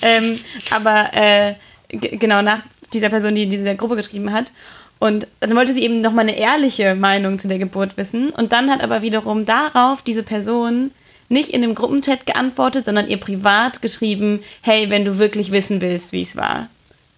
Ähm, 0.00 0.40
aber 0.70 1.10
äh, 1.12 1.54
genau 1.90 2.40
nach 2.40 2.60
dieser 2.94 3.10
Person, 3.10 3.34
die 3.34 3.42
in 3.42 3.50
dieser 3.50 3.74
Gruppe 3.74 3.96
geschrieben 3.96 4.32
hat. 4.32 4.50
Und 4.98 5.26
dann 5.40 5.54
wollte 5.54 5.74
sie 5.74 5.82
eben 5.82 6.00
nochmal 6.00 6.28
eine 6.28 6.36
ehrliche 6.36 6.94
Meinung 6.94 7.38
zu 7.38 7.48
der 7.48 7.58
Geburt 7.58 7.96
wissen. 7.96 8.30
Und 8.30 8.52
dann 8.52 8.70
hat 8.70 8.82
aber 8.82 9.02
wiederum 9.02 9.46
darauf 9.46 10.02
diese 10.02 10.22
Person 10.22 10.90
nicht 11.28 11.50
in 11.50 11.62
dem 11.62 11.74
Gruppenchat 11.74 12.26
geantwortet, 12.26 12.86
sondern 12.86 13.08
ihr 13.08 13.18
privat 13.18 13.82
geschrieben, 13.82 14.42
hey, 14.62 14.90
wenn 14.90 15.04
du 15.04 15.18
wirklich 15.18 15.52
wissen 15.52 15.80
willst, 15.80 16.12
wie 16.12 16.22
es 16.22 16.36
war. 16.36 16.68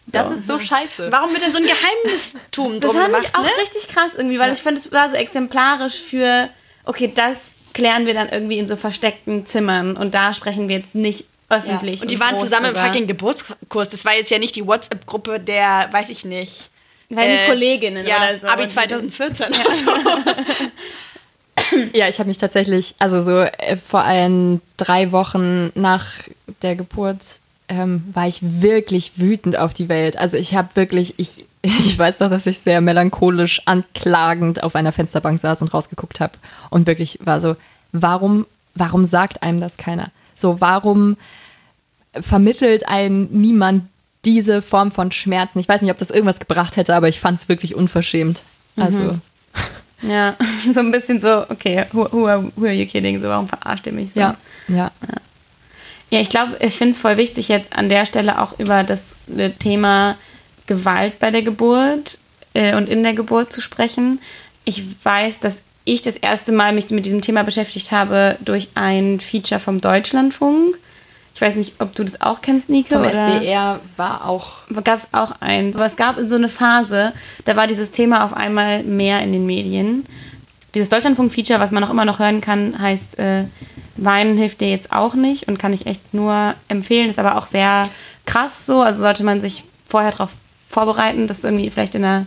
Das 0.06 0.30
ist 0.30 0.46
so 0.46 0.58
scheiße. 0.58 1.10
Warum 1.12 1.32
wird 1.32 1.42
da 1.42 1.50
so 1.50 1.58
ein 1.58 1.66
Geheimnistum 1.66 2.80
Das 2.80 2.92
fand 2.92 3.06
gemacht, 3.06 3.26
ich 3.26 3.34
auch 3.36 3.42
ne? 3.42 3.50
richtig 3.62 3.88
krass 3.88 4.10
irgendwie, 4.16 4.38
weil 4.38 4.52
ich 4.52 4.60
fand, 4.60 4.76
es 4.78 4.90
war 4.90 5.08
so 5.08 5.14
exemplarisch 5.14 6.00
für, 6.00 6.48
okay, 6.84 7.12
das 7.14 7.38
klären 7.72 8.06
wir 8.06 8.14
dann 8.14 8.28
irgendwie 8.28 8.58
in 8.58 8.66
so 8.66 8.76
versteckten 8.76 9.46
Zimmern 9.46 9.96
und 9.96 10.14
da 10.14 10.34
sprechen 10.34 10.68
wir 10.68 10.76
jetzt 10.76 10.96
nicht 10.96 11.26
öffentlich. 11.48 12.02
Und 12.02 12.10
die 12.10 12.18
waren 12.18 12.38
zusammen 12.38 12.66
im 12.66 12.74
drüber. 12.74 12.86
fucking 12.86 13.06
Geburtskurs. 13.06 13.88
Das 13.88 14.04
war 14.04 14.14
jetzt 14.14 14.30
ja 14.30 14.38
nicht 14.38 14.56
die 14.56 14.66
WhatsApp-Gruppe 14.66 15.38
der, 15.38 15.88
weiß 15.92 16.10
ich 16.10 16.24
nicht. 16.24 16.70
Weil 17.10 17.30
nicht 17.32 17.42
äh, 17.42 17.46
Kolleginnen 17.46 18.06
ja, 18.06 18.16
oder 18.16 18.40
so. 18.40 18.46
Abi 18.46 18.62
Und 18.62 18.70
die- 18.70 18.74
2014 18.74 19.46
oder 19.48 19.70
so. 19.70 19.90
Ja, 21.92 22.08
ich 22.08 22.18
habe 22.18 22.28
mich 22.28 22.38
tatsächlich, 22.38 22.94
also 22.98 23.22
so 23.22 23.40
äh, 23.40 23.76
vor 23.76 24.02
allem 24.02 24.60
drei 24.76 25.12
Wochen 25.12 25.70
nach 25.74 26.06
der 26.62 26.74
Geburt 26.74 27.18
ähm, 27.68 28.02
war 28.12 28.26
ich 28.26 28.40
wirklich 28.42 29.12
wütend 29.16 29.56
auf 29.56 29.74
die 29.74 29.88
Welt. 29.88 30.16
Also 30.16 30.36
ich 30.36 30.54
habe 30.54 30.68
wirklich, 30.74 31.14
ich, 31.18 31.44
ich 31.62 31.98
weiß 31.98 32.20
noch, 32.20 32.30
dass 32.30 32.46
ich 32.46 32.58
sehr 32.60 32.80
melancholisch 32.80 33.62
anklagend 33.66 34.62
auf 34.62 34.74
einer 34.74 34.92
Fensterbank 34.92 35.40
saß 35.40 35.62
und 35.62 35.72
rausgeguckt 35.74 36.18
habe 36.20 36.32
und 36.70 36.86
wirklich 36.86 37.18
war 37.22 37.40
so, 37.40 37.56
warum, 37.92 38.46
warum 38.74 39.04
sagt 39.04 39.42
einem 39.42 39.60
das 39.60 39.76
keiner? 39.76 40.10
So, 40.34 40.60
warum 40.60 41.16
vermittelt 42.20 42.88
einem 42.88 43.28
niemand 43.30 43.84
diese 44.24 44.62
Form 44.62 44.92
von 44.92 45.12
Schmerzen? 45.12 45.58
Ich 45.58 45.68
weiß 45.68 45.82
nicht, 45.82 45.90
ob 45.90 45.98
das 45.98 46.10
irgendwas 46.10 46.38
gebracht 46.38 46.76
hätte, 46.76 46.94
aber 46.94 47.08
ich 47.08 47.20
fand 47.20 47.38
es 47.38 47.48
wirklich 47.48 47.74
unverschämt. 47.74 48.42
Also, 48.76 49.18
Ja, 50.02 50.36
so 50.72 50.80
ein 50.80 50.90
bisschen 50.90 51.20
so, 51.20 51.44
okay, 51.48 51.84
who, 51.92 52.08
who, 52.10 52.26
are, 52.26 52.50
who 52.56 52.64
are 52.64 52.72
you 52.72 52.86
kidding? 52.86 53.20
So, 53.20 53.28
warum 53.28 53.48
verarscht 53.48 53.86
ihr 53.86 53.92
mich 53.92 54.12
so? 54.12 54.20
ja, 54.20 54.36
ja. 54.68 54.90
Ja, 56.12 56.20
ich 56.20 56.28
glaube, 56.28 56.56
ich 56.58 56.76
finde 56.76 56.92
es 56.92 56.98
voll 56.98 57.16
wichtig, 57.18 57.46
jetzt 57.46 57.76
an 57.76 57.88
der 57.88 58.04
Stelle 58.04 58.40
auch 58.40 58.58
über 58.58 58.82
das 58.82 59.14
äh, 59.36 59.50
Thema 59.50 60.16
Gewalt 60.66 61.20
bei 61.20 61.30
der 61.30 61.42
Geburt 61.42 62.18
äh, 62.52 62.74
und 62.74 62.88
in 62.88 63.04
der 63.04 63.14
Geburt 63.14 63.52
zu 63.52 63.60
sprechen. 63.60 64.20
Ich 64.64 64.82
weiß, 65.04 65.38
dass 65.38 65.62
ich 65.84 66.02
das 66.02 66.16
erste 66.16 66.50
Mal 66.50 66.72
mich 66.72 66.90
mit 66.90 67.06
diesem 67.06 67.20
Thema 67.20 67.44
beschäftigt 67.44 67.92
habe 67.92 68.36
durch 68.40 68.70
ein 68.74 69.20
Feature 69.20 69.60
vom 69.60 69.80
Deutschlandfunk. 69.80 70.76
Ich 71.40 71.46
weiß 71.46 71.54
nicht, 71.54 71.76
ob 71.78 71.94
du 71.94 72.04
das 72.04 72.20
auch 72.20 72.42
kennst, 72.42 72.68
Nike. 72.68 72.90
Vom 72.90 73.00
oder? 73.00 73.12
SWR 73.14 73.80
war 73.96 74.28
auch 74.28 74.58
gab 74.84 74.98
es 74.98 75.08
auch 75.12 75.32
eins. 75.40 75.74
Aber 75.74 75.86
es 75.86 75.96
gab 75.96 76.18
so 76.26 76.34
eine 76.34 76.50
Phase, 76.50 77.14
da 77.46 77.56
war 77.56 77.66
dieses 77.66 77.90
Thema 77.90 78.26
auf 78.26 78.34
einmal 78.34 78.82
mehr 78.82 79.22
in 79.22 79.32
den 79.32 79.46
Medien. 79.46 80.04
Dieses 80.74 80.90
Deutschlandfunk-Feature, 80.90 81.58
was 81.58 81.70
man 81.70 81.82
auch 81.82 81.88
immer 81.88 82.04
noch 82.04 82.18
hören 82.18 82.42
kann, 82.42 82.78
heißt 82.78 83.18
äh, 83.18 83.44
Weinen 83.96 84.36
hilft 84.36 84.60
dir 84.60 84.68
jetzt 84.68 84.92
auch 84.92 85.14
nicht 85.14 85.48
und 85.48 85.58
kann 85.58 85.72
ich 85.72 85.86
echt 85.86 86.12
nur 86.12 86.54
empfehlen. 86.68 87.08
Ist 87.08 87.18
aber 87.18 87.38
auch 87.38 87.46
sehr 87.46 87.88
krass 88.26 88.66
so. 88.66 88.82
Also 88.82 89.00
sollte 89.00 89.24
man 89.24 89.40
sich 89.40 89.64
vorher 89.88 90.10
darauf 90.10 90.32
vorbereiten, 90.68 91.26
das 91.26 91.44
irgendwie 91.44 91.70
vielleicht 91.70 91.94
in 91.94 92.04
einer 92.04 92.26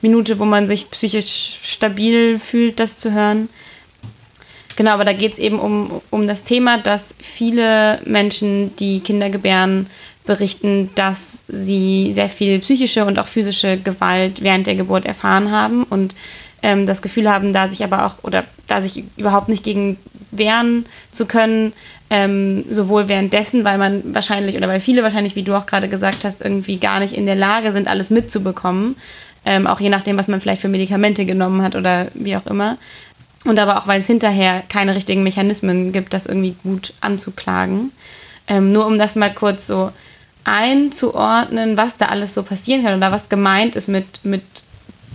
Minute, 0.00 0.38
wo 0.38 0.46
man 0.46 0.68
sich 0.68 0.90
psychisch 0.90 1.58
stabil 1.62 2.38
fühlt, 2.38 2.80
das 2.80 2.96
zu 2.96 3.12
hören. 3.12 3.50
Genau, 4.76 4.90
aber 4.92 5.04
da 5.04 5.12
geht 5.12 5.34
es 5.34 5.38
eben 5.38 5.58
um, 5.58 6.02
um 6.10 6.26
das 6.26 6.42
Thema, 6.42 6.78
dass 6.78 7.14
viele 7.18 8.00
Menschen, 8.04 8.74
die 8.76 9.00
Kinder 9.00 9.30
gebären, 9.30 9.86
berichten, 10.26 10.90
dass 10.94 11.44
sie 11.48 12.12
sehr 12.12 12.28
viel 12.28 12.58
psychische 12.60 13.04
und 13.04 13.18
auch 13.18 13.26
physische 13.26 13.76
Gewalt 13.76 14.42
während 14.42 14.66
der 14.66 14.74
Geburt 14.74 15.04
erfahren 15.04 15.50
haben 15.50 15.84
und 15.84 16.14
ähm, 16.62 16.86
das 16.86 17.02
Gefühl 17.02 17.30
haben, 17.30 17.52
da 17.52 17.68
sich 17.68 17.84
aber 17.84 18.06
auch 18.06 18.14
oder 18.22 18.44
da 18.66 18.80
sich 18.80 19.04
überhaupt 19.16 19.48
nicht 19.48 19.62
gegen 19.62 19.98
wehren 20.30 20.86
zu 21.12 21.26
können, 21.26 21.74
ähm, 22.08 22.64
sowohl 22.70 23.08
währenddessen, 23.08 23.64
weil 23.64 23.76
man 23.76 24.14
wahrscheinlich 24.14 24.56
oder 24.56 24.66
weil 24.66 24.80
viele 24.80 25.02
wahrscheinlich, 25.02 25.36
wie 25.36 25.42
du 25.42 25.54
auch 25.54 25.66
gerade 25.66 25.88
gesagt 25.88 26.24
hast, 26.24 26.40
irgendwie 26.40 26.78
gar 26.78 27.00
nicht 27.00 27.12
in 27.12 27.26
der 27.26 27.34
Lage 27.34 27.72
sind, 27.72 27.86
alles 27.86 28.10
mitzubekommen, 28.10 28.96
ähm, 29.44 29.66
auch 29.66 29.80
je 29.80 29.90
nachdem, 29.90 30.16
was 30.16 30.28
man 30.28 30.40
vielleicht 30.40 30.62
für 30.62 30.68
Medikamente 30.68 31.26
genommen 31.26 31.62
hat 31.62 31.76
oder 31.76 32.06
wie 32.14 32.36
auch 32.36 32.46
immer. 32.46 32.78
Und 33.44 33.58
aber 33.58 33.78
auch, 33.78 33.86
weil 33.86 34.00
es 34.00 34.06
hinterher 34.06 34.62
keine 34.68 34.94
richtigen 34.94 35.22
Mechanismen 35.22 35.92
gibt, 35.92 36.14
das 36.14 36.26
irgendwie 36.26 36.56
gut 36.62 36.94
anzuklagen. 37.00 37.92
Ähm, 38.46 38.72
nur 38.72 38.86
um 38.86 38.98
das 38.98 39.16
mal 39.16 39.32
kurz 39.32 39.66
so 39.66 39.90
einzuordnen, 40.44 41.76
was 41.76 41.96
da 41.96 42.06
alles 42.06 42.34
so 42.34 42.42
passieren 42.42 42.84
kann 42.84 42.96
oder 42.96 43.12
was 43.12 43.28
gemeint 43.28 43.76
ist 43.76 43.88
mit, 43.88 44.24
mit 44.24 44.42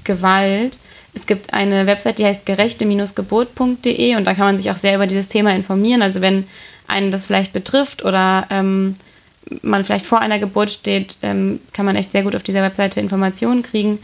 Gewalt. 0.04 0.78
Es 1.14 1.26
gibt 1.26 1.54
eine 1.54 1.88
Website, 1.88 2.20
die 2.20 2.26
heißt 2.26 2.46
gerechte-geburt.de 2.46 4.16
und 4.16 4.26
da 4.26 4.34
kann 4.34 4.46
man 4.46 4.58
sich 4.58 4.70
auch 4.72 4.78
sehr 4.78 4.96
über 4.96 5.08
dieses 5.08 5.28
Thema 5.28 5.52
informieren. 5.54 6.02
Also 6.02 6.22
wenn 6.22 6.48
einen 6.88 7.12
das 7.12 7.26
vielleicht 7.26 7.54
betrifft 7.54 8.04
oder 8.04 8.48
ähm, 8.50 8.96
man 9.62 9.84
vielleicht 9.84 10.06
vor 10.06 10.20
einer 10.20 10.40
Geburt 10.40 10.72
steht, 10.72 11.18
ähm, 11.22 11.60
kann 11.74 11.86
man 11.86 11.96
echt 11.96 12.12
sehr 12.12 12.24
gut 12.24 12.36
auf 12.36 12.44
dieser 12.44 12.62
Webseite 12.62 13.00
Informationen 13.00 13.64
kriegen. 13.64 14.00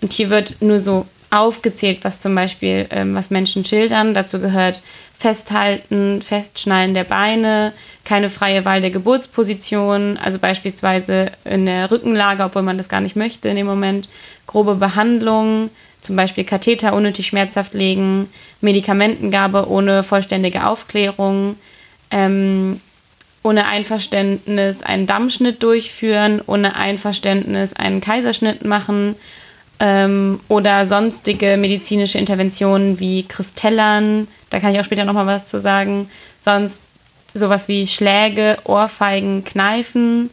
Und 0.00 0.12
hier 0.12 0.30
wird 0.30 0.56
nur 0.60 0.80
so 0.80 1.06
aufgezählt, 1.30 1.98
was 2.02 2.18
zum 2.18 2.34
Beispiel, 2.34 2.86
ähm, 2.90 3.14
was 3.14 3.30
Menschen 3.30 3.64
schildern. 3.64 4.14
Dazu 4.14 4.40
gehört 4.40 4.82
Festhalten, 5.16 6.22
Festschnallen 6.22 6.94
der 6.94 7.04
Beine, 7.04 7.72
keine 8.04 8.30
freie 8.30 8.64
Wahl 8.64 8.80
der 8.80 8.90
Geburtsposition, 8.90 10.16
also 10.16 10.38
beispielsweise 10.38 11.30
in 11.44 11.66
der 11.66 11.90
Rückenlage, 11.90 12.42
obwohl 12.42 12.62
man 12.62 12.78
das 12.78 12.88
gar 12.88 13.00
nicht 13.00 13.16
möchte 13.16 13.48
in 13.48 13.56
dem 13.56 13.66
Moment, 13.66 14.08
grobe 14.46 14.74
Behandlung, 14.74 15.70
zum 16.00 16.16
Beispiel 16.16 16.44
Katheter 16.44 16.94
unnötig 16.94 17.26
schmerzhaft 17.26 17.74
legen, 17.74 18.28
Medikamentengabe 18.60 19.68
ohne 19.68 20.02
vollständige 20.02 20.66
Aufklärung, 20.66 21.56
ähm, 22.10 22.80
ohne 23.42 23.66
Einverständnis 23.66 24.82
einen 24.82 25.06
Dammschnitt 25.06 25.62
durchführen, 25.62 26.42
ohne 26.46 26.76
Einverständnis 26.76 27.74
einen 27.74 28.00
Kaiserschnitt 28.00 28.64
machen 28.64 29.16
ähm, 29.80 30.40
oder 30.48 30.84
sonstige 30.86 31.56
medizinische 31.56 32.18
Interventionen 32.18 33.00
wie 33.00 33.24
Kristellern, 33.24 34.28
da 34.50 34.60
kann 34.60 34.74
ich 34.74 34.80
auch 34.80 34.84
später 34.84 35.04
nochmal 35.04 35.26
was 35.26 35.46
zu 35.46 35.58
sagen, 35.58 36.10
sonst 36.40 36.84
sowas 37.32 37.66
wie 37.66 37.86
Schläge, 37.86 38.58
Ohrfeigen, 38.64 39.44
Kneifen 39.44 40.30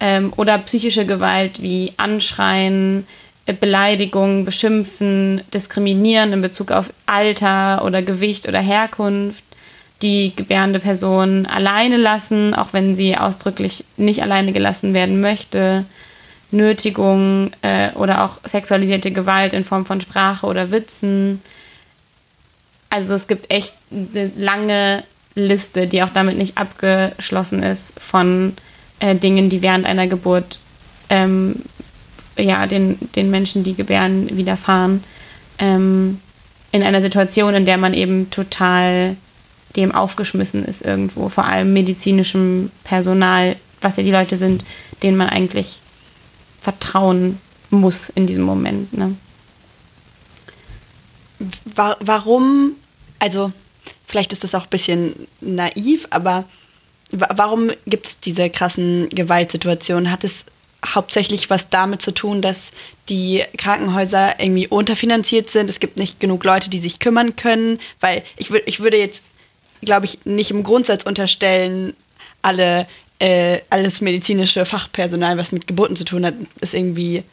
ähm, 0.00 0.32
oder 0.36 0.58
psychische 0.58 1.04
Gewalt 1.04 1.60
wie 1.60 1.92
Anschreien, 1.98 3.06
äh, 3.46 3.52
Beleidigung, 3.52 4.44
Beschimpfen, 4.44 5.42
Diskriminieren 5.52 6.32
in 6.32 6.40
Bezug 6.40 6.70
auf 6.70 6.92
Alter 7.06 7.84
oder 7.84 8.02
Gewicht 8.02 8.48
oder 8.48 8.60
Herkunft, 8.60 9.44
die 10.00 10.32
gebärende 10.34 10.78
Person 10.78 11.44
alleine 11.44 11.96
lassen, 11.96 12.54
auch 12.54 12.72
wenn 12.72 12.96
sie 12.96 13.16
ausdrücklich 13.16 13.84
nicht 13.96 14.22
alleine 14.22 14.52
gelassen 14.52 14.94
werden 14.94 15.20
möchte, 15.20 15.84
Nötigung 16.50 17.50
äh, 17.62 17.90
oder 17.92 18.24
auch 18.24 18.38
sexualisierte 18.44 19.10
Gewalt 19.10 19.52
in 19.52 19.64
Form 19.64 19.84
von 19.84 20.00
Sprache 20.00 20.46
oder 20.46 20.70
Witzen. 20.70 21.42
Also 22.90 23.14
es 23.14 23.28
gibt 23.28 23.50
echt 23.50 23.74
eine 23.90 24.30
lange 24.36 25.04
Liste, 25.34 25.86
die 25.86 26.02
auch 26.02 26.10
damit 26.10 26.38
nicht 26.38 26.56
abgeschlossen 26.56 27.62
ist 27.62 28.00
von 28.00 28.54
äh, 29.00 29.14
Dingen, 29.14 29.50
die 29.50 29.62
während 29.62 29.86
einer 29.86 30.06
Geburt 30.06 30.58
ähm, 31.10 31.62
ja, 32.38 32.66
den, 32.66 32.98
den 33.14 33.30
Menschen, 33.30 33.62
die 33.62 33.74
gebären, 33.74 34.36
widerfahren. 34.36 35.04
Ähm, 35.58 36.20
in 36.72 36.82
einer 36.82 37.02
Situation, 37.02 37.54
in 37.54 37.66
der 37.66 37.78
man 37.78 37.94
eben 37.94 38.30
total 38.30 39.16
dem 39.76 39.92
aufgeschmissen 39.92 40.64
ist 40.64 40.82
irgendwo, 40.82 41.28
vor 41.28 41.44
allem 41.44 41.72
medizinischem 41.72 42.70
Personal, 42.84 43.56
was 43.80 43.96
ja 43.96 44.02
die 44.02 44.10
Leute 44.10 44.38
sind, 44.38 44.64
denen 45.02 45.16
man 45.16 45.28
eigentlich 45.28 45.80
vertrauen 46.68 47.40
muss 47.70 48.10
in 48.10 48.26
diesem 48.26 48.42
Moment. 48.42 48.92
Ne? 48.92 49.16
Warum, 51.74 52.72
also 53.18 53.52
vielleicht 54.06 54.34
ist 54.34 54.44
das 54.44 54.54
auch 54.54 54.64
ein 54.64 54.70
bisschen 54.70 55.14
naiv, 55.40 56.06
aber 56.10 56.44
warum 57.10 57.70
gibt 57.86 58.06
es 58.06 58.20
diese 58.20 58.50
krassen 58.50 59.08
Gewaltsituationen? 59.08 60.10
Hat 60.10 60.24
es 60.24 60.44
hauptsächlich 60.84 61.48
was 61.48 61.70
damit 61.70 62.02
zu 62.02 62.12
tun, 62.12 62.42
dass 62.42 62.70
die 63.08 63.44
Krankenhäuser 63.56 64.38
irgendwie 64.38 64.68
unterfinanziert 64.68 65.48
sind. 65.48 65.70
Es 65.70 65.80
gibt 65.80 65.96
nicht 65.96 66.20
genug 66.20 66.44
Leute, 66.44 66.68
die 66.68 66.78
sich 66.78 66.98
kümmern 66.98 67.34
können, 67.34 67.80
weil 68.00 68.24
ich, 68.36 68.50
ich 68.50 68.80
würde 68.80 68.98
jetzt, 68.98 69.24
glaube 69.80 70.04
ich, 70.04 70.18
nicht 70.26 70.50
im 70.50 70.64
Grundsatz 70.64 71.04
unterstellen, 71.04 71.94
alle 72.42 72.86
äh, 73.18 73.60
alles 73.70 74.00
medizinische 74.00 74.64
Fachpersonal, 74.64 75.38
was 75.38 75.52
mit 75.52 75.66
Geburten 75.66 75.96
zu 75.96 76.04
tun 76.04 76.24
hat, 76.24 76.34
ist 76.60 76.74
irgendwie 76.74 77.24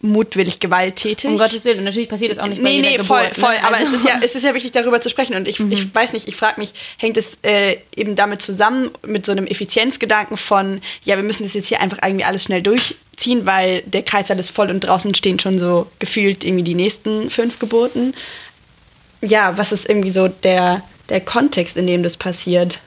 mutwillig 0.00 0.60
gewalttätig. 0.60 1.28
Um 1.28 1.38
Gottes 1.38 1.64
Willen. 1.64 1.78
Und 1.78 1.84
natürlich 1.84 2.08
passiert 2.08 2.30
das 2.30 2.38
auch 2.38 2.46
nicht 2.46 2.62
bei 2.62 2.68
nee, 2.68 2.76
jeder 2.76 2.90
nee, 2.90 2.96
Geburt. 2.98 3.34
voll, 3.34 3.34
voll. 3.34 3.54
Ne? 3.54 3.64
Aber 3.64 3.76
also. 3.76 3.94
es 3.94 4.00
ist, 4.00 4.08
ja, 4.08 4.20
es 4.22 4.34
ist 4.34 4.44
ja 4.44 4.54
wichtig, 4.54 4.72
darüber 4.72 5.00
zu 5.00 5.08
sprechen. 5.08 5.34
Und 5.34 5.48
ich, 5.48 5.58
mhm. 5.58 5.72
ich 5.72 5.92
weiß 5.92 6.12
nicht, 6.12 6.28
ich 6.28 6.36
frage 6.36 6.60
mich, 6.60 6.72
hängt 6.98 7.16
es 7.16 7.38
äh, 7.42 7.78
eben 7.96 8.14
damit 8.14 8.40
zusammen, 8.40 8.90
mit 9.04 9.26
so 9.26 9.32
einem 9.32 9.46
Effizienzgedanken 9.46 10.36
von, 10.36 10.80
ja, 11.02 11.16
wir 11.16 11.24
müssen 11.24 11.42
das 11.42 11.54
jetzt 11.54 11.66
hier 11.66 11.80
einfach 11.80 11.98
irgendwie 12.04 12.24
alles 12.24 12.44
schnell 12.44 12.62
durchziehen, 12.62 13.44
weil 13.44 13.82
der 13.82 14.02
Kreißsaal 14.02 14.38
ist 14.38 14.50
voll 14.50 14.70
und 14.70 14.80
draußen 14.80 15.14
stehen 15.14 15.40
schon 15.40 15.58
so 15.58 15.88
gefühlt 15.98 16.44
irgendwie 16.44 16.64
die 16.64 16.74
nächsten 16.74 17.28
fünf 17.30 17.58
Geburten. 17.58 18.14
Ja, 19.20 19.58
was 19.58 19.72
ist 19.72 19.88
irgendwie 19.88 20.10
so 20.10 20.28
der, 20.28 20.84
der 21.08 21.20
Kontext, 21.20 21.76
in 21.76 21.88
dem 21.88 22.04
das 22.04 22.16
passiert? 22.16 22.78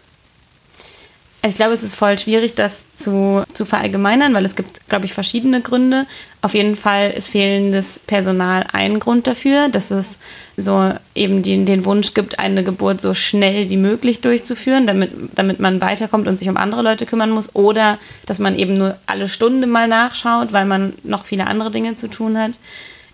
Ich 1.44 1.56
glaube, 1.56 1.74
es 1.74 1.82
ist 1.82 1.96
voll 1.96 2.20
schwierig, 2.20 2.54
das 2.54 2.84
zu, 2.96 3.44
zu 3.56 3.66
verallgemeinern, 3.66 4.32
weil 4.36 4.46
es 4.46 4.56
gibt, 4.56 4.88
glaube 4.89 5.06
ich, 5.06 5.14
verschiedene 5.14 5.62
Gründe. 5.62 6.06
Auf 6.44 6.54
jeden 6.54 6.76
Fall 6.76 7.10
ist 7.10 7.30
fehlendes 7.30 8.00
Personal 8.06 8.64
ein 8.74 9.00
Grund 9.00 9.26
dafür, 9.26 9.68
dass 9.70 9.89
es 9.89 10.20
so 10.56 10.94
eben 11.16 11.42
den, 11.42 11.66
den 11.66 11.84
Wunsch 11.84 12.14
gibt, 12.14 12.38
eine 12.38 12.64
Geburt 12.64 13.02
so 13.02 13.16
schnell 13.16 13.72
wie 13.72 13.78
möglich 13.78 14.22
durchzuführen, 14.22 14.86
damit, 14.86 15.12
damit 15.34 15.60
man 15.60 15.82
weiterkommt 15.82 16.28
und 16.28 16.38
sich 16.38 16.48
um 16.48 16.58
andere 16.58 16.84
Leute 16.84 17.08
kümmern 17.08 17.32
muss. 17.32 17.56
Oder 17.56 17.98
dass 18.28 18.38
man 18.38 18.60
eben 18.60 18.78
nur 18.78 18.98
alle 19.08 19.28
Stunde 19.28 19.66
mal 19.66 19.88
nachschaut, 19.88 20.54
weil 20.54 20.66
man 20.66 20.94
noch 21.02 21.26
viele 21.26 21.48
andere 21.48 21.72
Dinge 21.72 21.96
zu 21.96 22.08
tun 22.08 22.38
hat. 22.38 22.52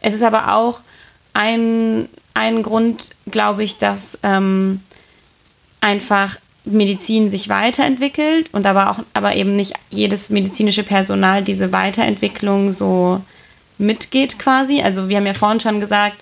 Es 0.02 0.14
ist 0.14 0.24
aber 0.24 0.54
auch 0.54 0.82
ein, 1.34 2.10
ein 2.34 2.62
Grund, 2.62 3.12
glaube 3.32 3.64
ich, 3.64 3.78
dass 3.78 4.20
ähm, 4.24 4.82
einfach 5.80 6.38
Medizin 6.72 7.30
sich 7.30 7.50
weiterentwickelt 7.50 8.50
und 8.54 8.66
aber 8.66 8.92
auch 8.92 9.00
aber 9.14 9.36
eben 9.36 9.56
nicht 9.56 9.74
jedes 9.90 10.30
medizinische 10.30 10.84
Personal 10.84 11.44
diese 11.44 11.72
Weiterentwicklung 11.72 12.72
so 12.72 13.22
mitgeht 13.78 14.40
quasi. 14.40 14.82
Also 14.82 15.10
wir 15.10 15.18
haben 15.18 15.26
ja 15.26 15.34
vorhin 15.34 15.60
schon 15.60 15.80
gesagt, 15.80 16.18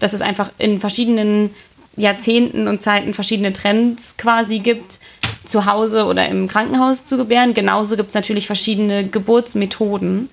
dass 0.00 0.12
es 0.12 0.20
einfach 0.20 0.50
in 0.58 0.80
verschiedenen 0.80 1.50
Jahrzehnten 1.96 2.68
und 2.68 2.82
Zeiten 2.82 3.14
verschiedene 3.14 3.52
Trends 3.52 4.16
quasi 4.16 4.60
gibt, 4.60 5.00
zu 5.44 5.66
Hause 5.66 6.04
oder 6.04 6.28
im 6.28 6.46
Krankenhaus 6.46 7.04
zu 7.04 7.16
gebären. 7.16 7.54
Genauso 7.54 7.96
gibt 7.96 8.10
es 8.10 8.14
natürlich 8.14 8.46
verschiedene 8.46 9.06
Geburtsmethoden. 9.06 10.28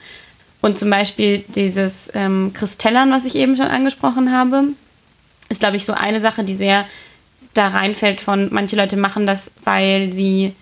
Und 0.61 0.77
zum 0.77 0.89
Beispiel 0.89 1.43
dieses 1.49 2.11
ähm, 2.13 2.51
Kristellern, 2.53 3.11
was 3.11 3.25
ich 3.25 3.35
eben 3.35 3.55
schon 3.55 3.67
angesprochen 3.67 4.31
habe, 4.31 4.63
ist, 5.49 5.59
glaube 5.59 5.77
ich, 5.77 5.85
so 5.85 5.93
eine 5.93 6.19
Sache, 6.19 6.43
die 6.43 6.55
sehr 6.55 6.85
da 7.55 7.69
reinfällt 7.69 8.21
von, 8.21 8.49
manche 8.51 8.75
Leute 8.75 8.97
machen 8.97 9.25
das, 9.25 9.51
weil 9.63 10.13
sie, 10.13 10.53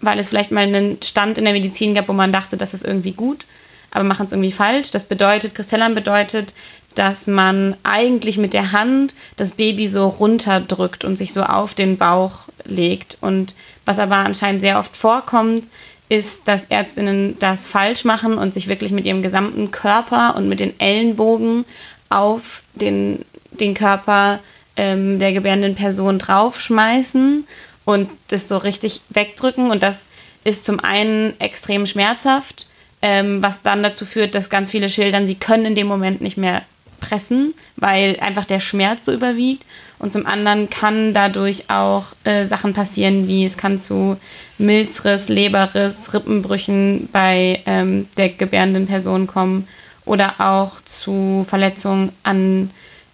weil 0.00 0.18
es 0.18 0.28
vielleicht 0.28 0.50
mal 0.50 0.64
einen 0.64 1.00
Stand 1.02 1.38
in 1.38 1.44
der 1.44 1.54
Medizin 1.54 1.94
gab, 1.94 2.08
wo 2.08 2.12
man 2.12 2.32
dachte, 2.32 2.56
das 2.56 2.74
ist 2.74 2.84
irgendwie 2.84 3.12
gut, 3.12 3.46
aber 3.90 4.04
machen 4.04 4.26
es 4.26 4.32
irgendwie 4.32 4.52
falsch. 4.52 4.90
Das 4.90 5.04
bedeutet, 5.04 5.54
Kristellern 5.54 5.94
bedeutet, 5.94 6.54
dass 6.94 7.26
man 7.26 7.76
eigentlich 7.84 8.36
mit 8.36 8.52
der 8.52 8.72
Hand 8.72 9.14
das 9.36 9.52
Baby 9.52 9.88
so 9.88 10.08
runterdrückt 10.08 11.04
und 11.04 11.16
sich 11.16 11.32
so 11.32 11.42
auf 11.42 11.74
den 11.74 11.96
Bauch 11.96 12.40
legt. 12.64 13.16
Und 13.20 13.54
was 13.84 13.98
aber 13.98 14.16
anscheinend 14.16 14.60
sehr 14.60 14.78
oft 14.78 14.96
vorkommt, 14.96 15.68
ist, 16.08 16.46
dass 16.46 16.66
Ärztinnen 16.66 17.38
das 17.38 17.66
falsch 17.66 18.04
machen 18.04 18.36
und 18.36 18.52
sich 18.52 18.68
wirklich 18.68 18.92
mit 18.92 19.06
ihrem 19.06 19.22
gesamten 19.22 19.70
Körper 19.70 20.34
und 20.36 20.48
mit 20.48 20.60
den 20.60 20.78
Ellenbogen 20.78 21.64
auf 22.10 22.62
den, 22.74 23.24
den 23.52 23.72
Körper 23.72 24.40
ähm, 24.76 25.18
der 25.18 25.32
gebärenden 25.32 25.74
Person 25.74 26.18
draufschmeißen 26.18 27.46
und 27.84 28.08
das 28.28 28.48
so 28.48 28.56
richtig 28.56 29.02
wegdrücken. 29.10 29.70
Und 29.70 29.82
das 29.82 30.06
ist 30.44 30.64
zum 30.64 30.80
einen 30.80 31.38
extrem 31.40 31.86
schmerzhaft, 31.86 32.66
ähm, 33.00 33.42
was 33.42 33.62
dann 33.62 33.82
dazu 33.82 34.06
führt, 34.06 34.34
dass 34.34 34.50
ganz 34.50 34.70
viele 34.70 34.88
schildern, 34.88 35.26
sie 35.26 35.34
können 35.34 35.66
in 35.66 35.74
dem 35.74 35.86
Moment 35.86 36.20
nicht 36.20 36.36
mehr 36.36 36.62
pressen, 37.00 37.52
weil 37.76 38.18
einfach 38.20 38.44
der 38.44 38.60
Schmerz 38.60 39.04
so 39.04 39.12
überwiegt. 39.12 39.64
Und 39.98 40.12
zum 40.12 40.26
anderen 40.26 40.70
kann 40.70 41.12
dadurch 41.14 41.68
auch 41.68 42.06
äh, 42.24 42.46
Sachen 42.46 42.72
passieren, 42.72 43.28
wie 43.28 43.44
es 43.44 43.56
kann 43.56 43.78
zu 43.78 44.16
Milzriss, 44.58 45.28
Leberriss, 45.28 46.14
Rippenbrüchen 46.14 47.08
bei 47.12 47.60
ähm, 47.66 48.08
der 48.16 48.30
gebärenden 48.30 48.86
Person 48.86 49.26
kommen 49.26 49.68
oder 50.04 50.34
auch 50.38 50.80
zu 50.84 51.44
Verletzungen 51.48 52.12
an 52.22 52.70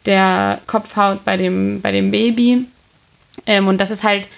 der 0.08 0.60
Kopfhaut 0.66 1.24
bei 1.24 1.36
dem, 1.36 1.80
bei 1.80 1.92
dem 1.92 2.10
Baby. 2.10 2.64
Ähm, 3.46 3.68
und 3.68 3.78
das 3.80 3.90
ist 3.90 4.02
halt, 4.02 4.28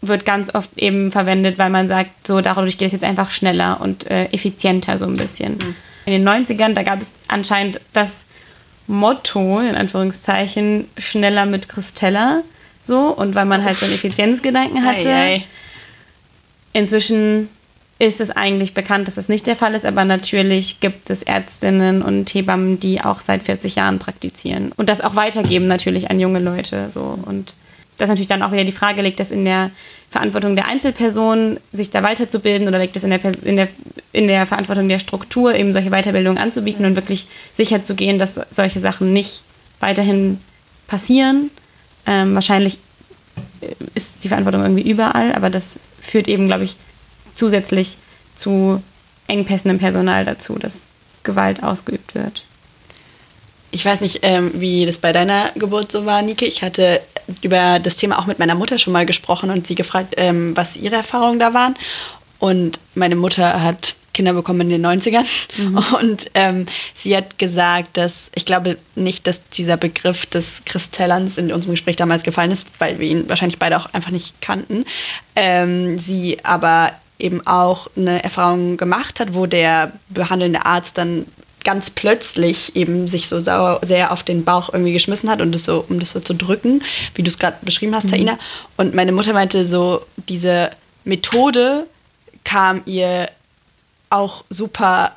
wird 0.00 0.24
ganz 0.24 0.54
oft 0.54 0.70
eben 0.76 1.12
verwendet, 1.12 1.58
weil 1.58 1.68
man 1.68 1.88
sagt, 1.88 2.26
so 2.26 2.40
dadurch 2.40 2.78
geht 2.78 2.86
es 2.86 2.92
jetzt 2.92 3.04
einfach 3.04 3.30
schneller 3.30 3.80
und 3.80 4.10
äh, 4.10 4.26
effizienter 4.26 4.98
so 4.98 5.04
ein 5.04 5.16
bisschen. 5.16 5.58
Mhm. 5.58 5.76
In 6.06 6.12
den 6.12 6.28
90ern, 6.28 6.74
da 6.74 6.82
gab 6.82 7.00
es 7.00 7.12
anscheinend 7.28 7.80
das 7.92 8.24
Motto, 8.86 9.60
in 9.60 9.74
Anführungszeichen, 9.74 10.88
schneller 10.96 11.44
mit 11.44 11.68
Christella. 11.68 12.42
So, 12.82 13.08
und 13.08 13.34
weil 13.34 13.46
man 13.46 13.64
halt 13.64 13.78
so 13.78 13.86
einen 13.86 13.94
Effizienzgedanken 13.94 14.84
hatte. 14.84 15.08
Ei, 15.08 15.34
ei. 15.36 15.44
Inzwischen 16.74 17.48
ist 17.98 18.20
es 18.20 18.30
eigentlich 18.30 18.74
bekannt, 18.74 19.06
dass 19.06 19.14
das 19.14 19.28
nicht 19.28 19.46
der 19.46 19.56
Fall 19.56 19.74
ist, 19.74 19.86
aber 19.86 20.04
natürlich 20.04 20.80
gibt 20.80 21.10
es 21.10 21.22
Ärztinnen 21.22 22.02
und 22.02 22.32
Hebammen, 22.34 22.80
die 22.80 23.00
auch 23.00 23.20
seit 23.20 23.42
40 23.42 23.76
Jahren 23.76 23.98
praktizieren 23.98 24.72
und 24.76 24.88
das 24.88 25.00
auch 25.00 25.14
weitergeben 25.14 25.66
natürlich 25.66 26.10
an 26.10 26.18
junge 26.18 26.40
Leute. 26.40 26.90
So. 26.90 27.16
Und 27.24 27.54
das 27.98 28.08
natürlich 28.08 28.28
dann 28.28 28.42
auch 28.42 28.50
wieder 28.50 28.64
die 28.64 28.72
Frage, 28.72 29.02
liegt 29.02 29.20
das 29.20 29.30
in 29.30 29.44
der 29.44 29.70
Verantwortung 30.10 30.56
der 30.56 30.66
Einzelperson, 30.66 31.58
sich 31.72 31.90
da 31.90 32.02
weiterzubilden 32.02 32.66
oder 32.66 32.78
liegt 32.78 32.96
das 32.96 33.04
in 33.04 33.10
der, 33.10 33.20
in 33.44 33.56
der, 33.56 33.68
in 34.12 34.26
der 34.26 34.46
Verantwortung 34.46 34.88
der 34.88 34.98
Struktur, 34.98 35.54
eben 35.54 35.72
solche 35.72 35.90
Weiterbildungen 35.90 36.38
anzubieten 36.38 36.84
und 36.84 36.96
wirklich 36.96 37.28
sicher 37.52 37.82
zu 37.82 37.94
gehen, 37.94 38.18
dass 38.18 38.40
solche 38.50 38.80
Sachen 38.80 39.12
nicht 39.12 39.42
weiterhin 39.78 40.40
passieren. 40.88 41.50
Ähm, 42.06 42.34
wahrscheinlich 42.34 42.78
ist 43.94 44.24
die 44.24 44.28
Verantwortung 44.28 44.62
irgendwie 44.62 44.88
überall, 44.88 45.32
aber 45.34 45.50
das 45.50 45.78
führt 46.00 46.28
eben, 46.28 46.46
glaube 46.46 46.64
ich, 46.64 46.76
zusätzlich 47.34 47.96
zu 48.34 48.82
Engpässen 49.26 49.70
im 49.70 49.78
Personal 49.78 50.24
dazu, 50.24 50.58
dass 50.58 50.88
Gewalt 51.22 51.62
ausgeübt 51.62 52.14
wird. 52.14 52.44
Ich 53.70 53.84
weiß 53.84 54.00
nicht, 54.02 54.20
ähm, 54.22 54.52
wie 54.54 54.86
das 54.86 54.98
bei 54.98 55.12
deiner 55.12 55.50
Geburt 55.56 55.90
so 55.90 56.06
war, 56.06 56.22
Nike. 56.22 56.46
Ich 56.46 56.62
hatte 56.62 57.00
über 57.42 57.80
das 57.80 57.96
Thema 57.96 58.18
auch 58.18 58.26
mit 58.26 58.38
meiner 58.38 58.54
Mutter 58.54 58.78
schon 58.78 58.92
mal 58.92 59.06
gesprochen 59.06 59.50
und 59.50 59.66
sie 59.66 59.74
gefragt, 59.74 60.14
ähm, 60.16 60.56
was 60.56 60.76
ihre 60.76 60.96
Erfahrungen 60.96 61.40
da 61.40 61.54
waren. 61.54 61.74
Und 62.38 62.78
meine 62.94 63.16
Mutter 63.16 63.62
hat 63.62 63.94
Kinder 64.14 64.32
bekommen 64.32 64.60
in 64.62 64.70
den 64.70 64.86
90ern. 64.86 65.24
Mhm. 65.58 65.76
Und 66.00 66.30
ähm, 66.34 66.66
sie 66.94 67.14
hat 67.14 67.38
gesagt, 67.38 67.96
dass 67.98 68.30
ich 68.34 68.46
glaube 68.46 68.78
nicht, 68.94 69.26
dass 69.26 69.46
dieser 69.48 69.76
Begriff 69.76 70.24
des 70.24 70.62
Kristellans 70.64 71.36
in 71.36 71.52
unserem 71.52 71.72
Gespräch 71.72 71.96
damals 71.96 72.22
gefallen 72.22 72.50
ist, 72.50 72.66
weil 72.78 72.98
wir 72.98 73.08
ihn 73.08 73.28
wahrscheinlich 73.28 73.58
beide 73.58 73.76
auch 73.76 73.92
einfach 73.92 74.10
nicht 74.10 74.40
kannten. 74.40 74.86
Ähm, 75.36 75.98
sie 75.98 76.38
aber 76.44 76.92
eben 77.18 77.46
auch 77.46 77.88
eine 77.96 78.22
Erfahrung 78.24 78.76
gemacht 78.76 79.20
hat, 79.20 79.34
wo 79.34 79.46
der 79.46 79.92
behandelnde 80.08 80.66
Arzt 80.66 80.98
dann 80.98 81.26
ganz 81.64 81.90
plötzlich 81.90 82.76
eben 82.76 83.08
sich 83.08 83.28
so 83.28 83.40
sehr 83.40 84.12
auf 84.12 84.22
den 84.22 84.44
Bauch 84.44 84.72
irgendwie 84.72 84.92
geschmissen 84.92 85.30
hat 85.30 85.40
und 85.40 85.52
das 85.52 85.64
so, 85.64 85.84
um 85.88 85.98
das 85.98 86.12
so 86.12 86.20
zu 86.20 86.34
drücken, 86.34 86.82
wie 87.14 87.22
du 87.22 87.28
es 87.28 87.38
gerade 87.38 87.56
beschrieben 87.62 87.94
hast, 87.94 88.04
mhm. 88.04 88.10
Taina. 88.10 88.38
Und 88.76 88.94
meine 88.94 89.12
Mutter 89.12 89.32
meinte 89.32 89.64
so, 89.64 90.02
diese 90.28 90.70
Methode 91.04 91.86
kam 92.44 92.82
ihr 92.84 93.30
auch 94.10 94.44
super 94.50 95.12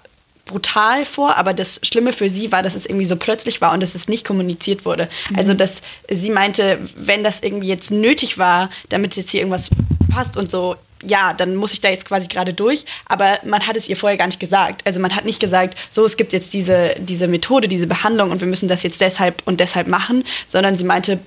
brutal 0.45 1.03
vor, 1.03 1.35
aber 1.35 1.53
das 1.53 1.81
Schlimme 1.83 2.13
für 2.13 2.29
sie 2.29 2.53
war, 2.53 2.63
dass 2.63 2.75
es 2.75 2.85
irgendwie 2.85 3.05
so 3.05 3.17
plötzlich 3.17 3.59
war 3.59 3.73
und 3.73 3.81
dass 3.81 3.95
es 3.95 4.07
nicht 4.07 4.25
kommuniziert 4.25 4.85
wurde. 4.85 5.09
Mhm. 5.29 5.35
Also, 5.39 5.53
dass 5.53 5.81
sie 6.09 6.31
meinte, 6.31 6.79
wenn 6.95 7.23
das 7.23 7.41
irgendwie 7.41 7.67
jetzt 7.67 7.91
nötig 7.91 8.37
war, 8.37 8.69
damit 8.87 9.17
jetzt 9.17 9.31
hier 9.31 9.41
irgendwas 9.41 9.69
passt 10.09 10.37
und 10.37 10.49
so, 10.49 10.77
ja, 11.03 11.33
dann 11.33 11.55
muss 11.55 11.73
ich 11.73 11.81
da 11.81 11.89
jetzt 11.89 12.05
quasi 12.05 12.27
gerade 12.27 12.53
durch. 12.53 12.85
Aber 13.05 13.39
man 13.45 13.65
hat 13.67 13.77
es 13.77 13.87
ihr 13.87 13.97
vorher 13.97 14.17
gar 14.17 14.27
nicht 14.27 14.39
gesagt. 14.39 14.81
Also 14.85 14.99
man 14.99 15.15
hat 15.15 15.25
nicht 15.25 15.39
gesagt, 15.39 15.77
so, 15.89 16.05
es 16.05 16.17
gibt 16.17 16.33
jetzt 16.33 16.53
diese, 16.53 16.95
diese 16.97 17.27
Methode, 17.27 17.67
diese 17.67 17.87
Behandlung 17.87 18.31
und 18.31 18.39
wir 18.39 18.47
müssen 18.47 18.67
das 18.67 18.83
jetzt 18.83 19.01
deshalb 19.01 19.41
und 19.45 19.59
deshalb 19.59 19.87
machen, 19.87 20.23
sondern 20.47 20.77
sie 20.77 20.85
meinte, 20.85 21.19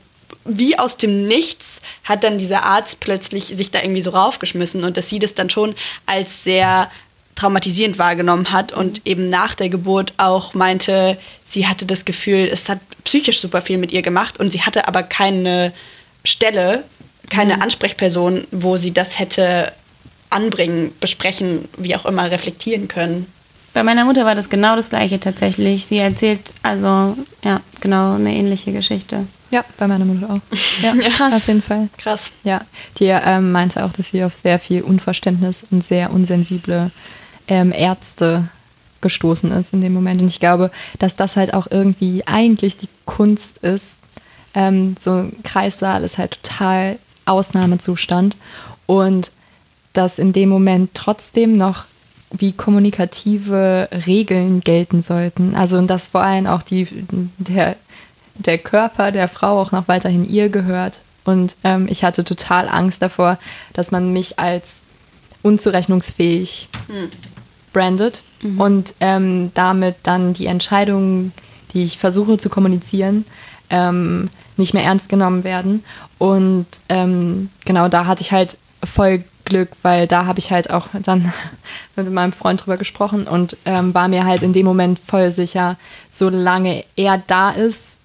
wie 0.45 0.79
aus 0.79 0.97
dem 0.97 1.27
Nichts 1.27 1.81
hat 2.05 2.25
dann 2.25 2.39
dieser 2.39 2.63
Arzt 2.63 3.01
plötzlich 3.01 3.47
sich 3.47 3.71
da 3.71 3.83
irgendwie 3.83 4.03
so 4.03 4.11
raufgeschmissen 4.11 4.85
und 4.85 4.97
dass 4.97 5.09
sie 5.09 5.19
das 5.19 5.35
dann 5.35 5.51
schon 5.51 5.75
als 6.07 6.45
sehr 6.45 6.91
traumatisierend 7.35 7.99
wahrgenommen 7.99 8.53
hat 8.53 8.73
und 8.73 9.07
eben 9.07 9.31
nach 9.31 9.55
der 9.55 9.69
Geburt 9.69 10.13
auch 10.19 10.55
meinte, 10.55 11.19
sie 11.45 11.67
hatte 11.67 11.87
das 11.87 12.05
Gefühl, 12.05 12.49
es 12.53 12.69
hat 12.69 12.81
psychisch 13.05 13.41
super 13.41 13.63
viel 13.63 13.79
mit 13.79 13.93
ihr 13.93 14.03
gemacht 14.03 14.39
und 14.39 14.53
sie 14.53 14.63
hatte 14.63 14.89
aber 14.89 15.03
keine 15.03 15.73
Stelle, 16.25 16.85
keine 17.31 17.57
mhm. 17.57 17.63
Ansprechperson, 17.63 18.45
wo 18.51 18.77
sie 18.77 18.93
das 18.93 19.19
hätte 19.19 19.73
anbringen, 20.29 20.93
besprechen, 21.01 21.69
wie 21.77 21.97
auch 21.97 22.07
immer 22.07 22.31
reflektieren 22.31 22.89
können. 22.89 23.27
Bei 23.73 23.83
meiner 23.83 24.05
Mutter 24.05 24.25
war 24.25 24.35
das 24.35 24.49
genau 24.49 24.77
das 24.77 24.91
gleiche 24.91 25.21
tatsächlich. 25.21 25.87
Sie 25.87 25.99
erzählt 25.99 26.53
also 26.63 27.17
ja 27.45 27.61
genau 27.81 28.15
eine 28.15 28.35
ähnliche 28.35 28.73
Geschichte. 28.73 29.27
Ja, 29.51 29.65
bei 29.79 29.89
meiner 29.89 30.05
Mutter 30.05 30.35
auch. 30.35 30.41
Ja, 30.83 30.95
ja 30.95 31.09
krass. 31.11 31.35
Auf 31.35 31.49
jeden 31.49 31.63
Fall. 31.63 31.89
Krass. 31.99 32.31
Ja, 32.45 32.63
die 32.99 33.07
ähm, 33.07 33.53
meinte 33.53 33.85
auch, 33.85 33.93
dass 33.93 34.09
sie 34.09 34.25
auf 34.25 34.35
sehr 34.35 34.59
viel 34.59 34.83
Unverständnis 34.83 35.67
und 35.71 35.85
sehr 35.85 36.13
unsensible 36.13 36.91
ähm, 37.49 37.73
Ärzte 37.73 38.49
gestoßen 39.01 39.51
ist 39.53 39.73
in 39.73 39.81
dem 39.81 39.93
Moment. 39.93 40.21
Und 40.21 40.29
ich 40.29 40.41
glaube, 40.41 40.71
dass 40.99 41.17
das 41.17 41.37
halt 41.37 41.55
auch 41.55 41.67
irgendwie 41.71 42.27
eigentlich 42.27 42.77
die 42.77 42.89
Kunst 43.07 43.59
ist. 43.59 43.99
Ähm, 44.55 44.97
so 44.99 45.13
ein 45.13 45.43
Kreissaal 45.43 46.05
ist 46.05 46.19
halt 46.19 46.43
total 46.43 46.99
Ausnahmezustand 47.31 48.37
und 48.87 49.31
dass 49.93 50.19
in 50.19 50.33
dem 50.33 50.49
Moment 50.49 50.91
trotzdem 50.95 51.57
noch 51.57 51.85
wie 52.33 52.53
kommunikative 52.53 53.89
Regeln 54.07 54.61
gelten 54.61 55.03
sollten. 55.03 55.55
Also 55.55 55.79
und 55.79 55.89
dass 55.89 56.09
vor 56.09 56.23
allem 56.23 56.47
auch 56.47 56.63
die, 56.63 56.87
der, 57.39 57.77
der 58.35 58.59
Körper 58.59 59.11
der 59.11 59.29
Frau 59.29 59.61
auch 59.61 59.73
noch 59.73 59.89
weiterhin 59.89 60.29
ihr 60.29 60.49
gehört. 60.49 61.01
Und 61.25 61.57
ähm, 61.65 61.87
ich 61.91 62.05
hatte 62.05 62.25
total 62.25 62.69
Angst 62.69 63.03
davor, 63.03 63.39
dass 63.73 63.91
man 63.91 64.13
mich 64.13 64.39
als 64.39 64.83
unzurechnungsfähig 65.43 66.69
hm. 66.87 67.09
brandet 67.73 68.23
mhm. 68.43 68.61
und 68.61 68.95
ähm, 69.01 69.51
damit 69.55 69.97
dann 70.03 70.33
die 70.33 70.47
Entscheidungen, 70.47 71.33
die 71.73 71.83
ich 71.83 71.99
versuche 71.99 72.39
zu 72.39 72.49
kommunizieren, 72.49 73.25
ähm, 73.71 74.29
nicht 74.57 74.75
mehr 74.75 74.85
ernst 74.85 75.09
genommen 75.09 75.45
werden. 75.45 75.85
Und 76.19 76.67
ähm, 76.89 77.51
genau 77.65 77.89
da 77.89 78.07
hatte 78.07 78.23
ich 78.23 78.33
halt 78.33 78.57
voll 78.85 79.25
Glück, 79.45 79.71
weil 79.83 80.07
da 80.07 80.27
habe 80.27 80.39
ich 80.39 80.51
halt 80.51 80.71
auch 80.71 80.89
dann 81.03 81.33
mit 81.97 82.11
meinem 82.11 82.33
Freund 82.33 82.65
drüber 82.65 82.77
gesprochen 82.77 83.27
und 83.27 83.57
ähm, 83.65 83.95
war 83.95 84.09
mir 84.09 84.25
halt 84.25 84.43
in 84.43 84.53
dem 84.53 84.67
Moment 84.67 85.01
voll 85.05 85.33
sicher, 85.33 85.77
solange 86.09 86.85
er 86.97 87.23
da 87.27 87.51
ist, 87.51 87.97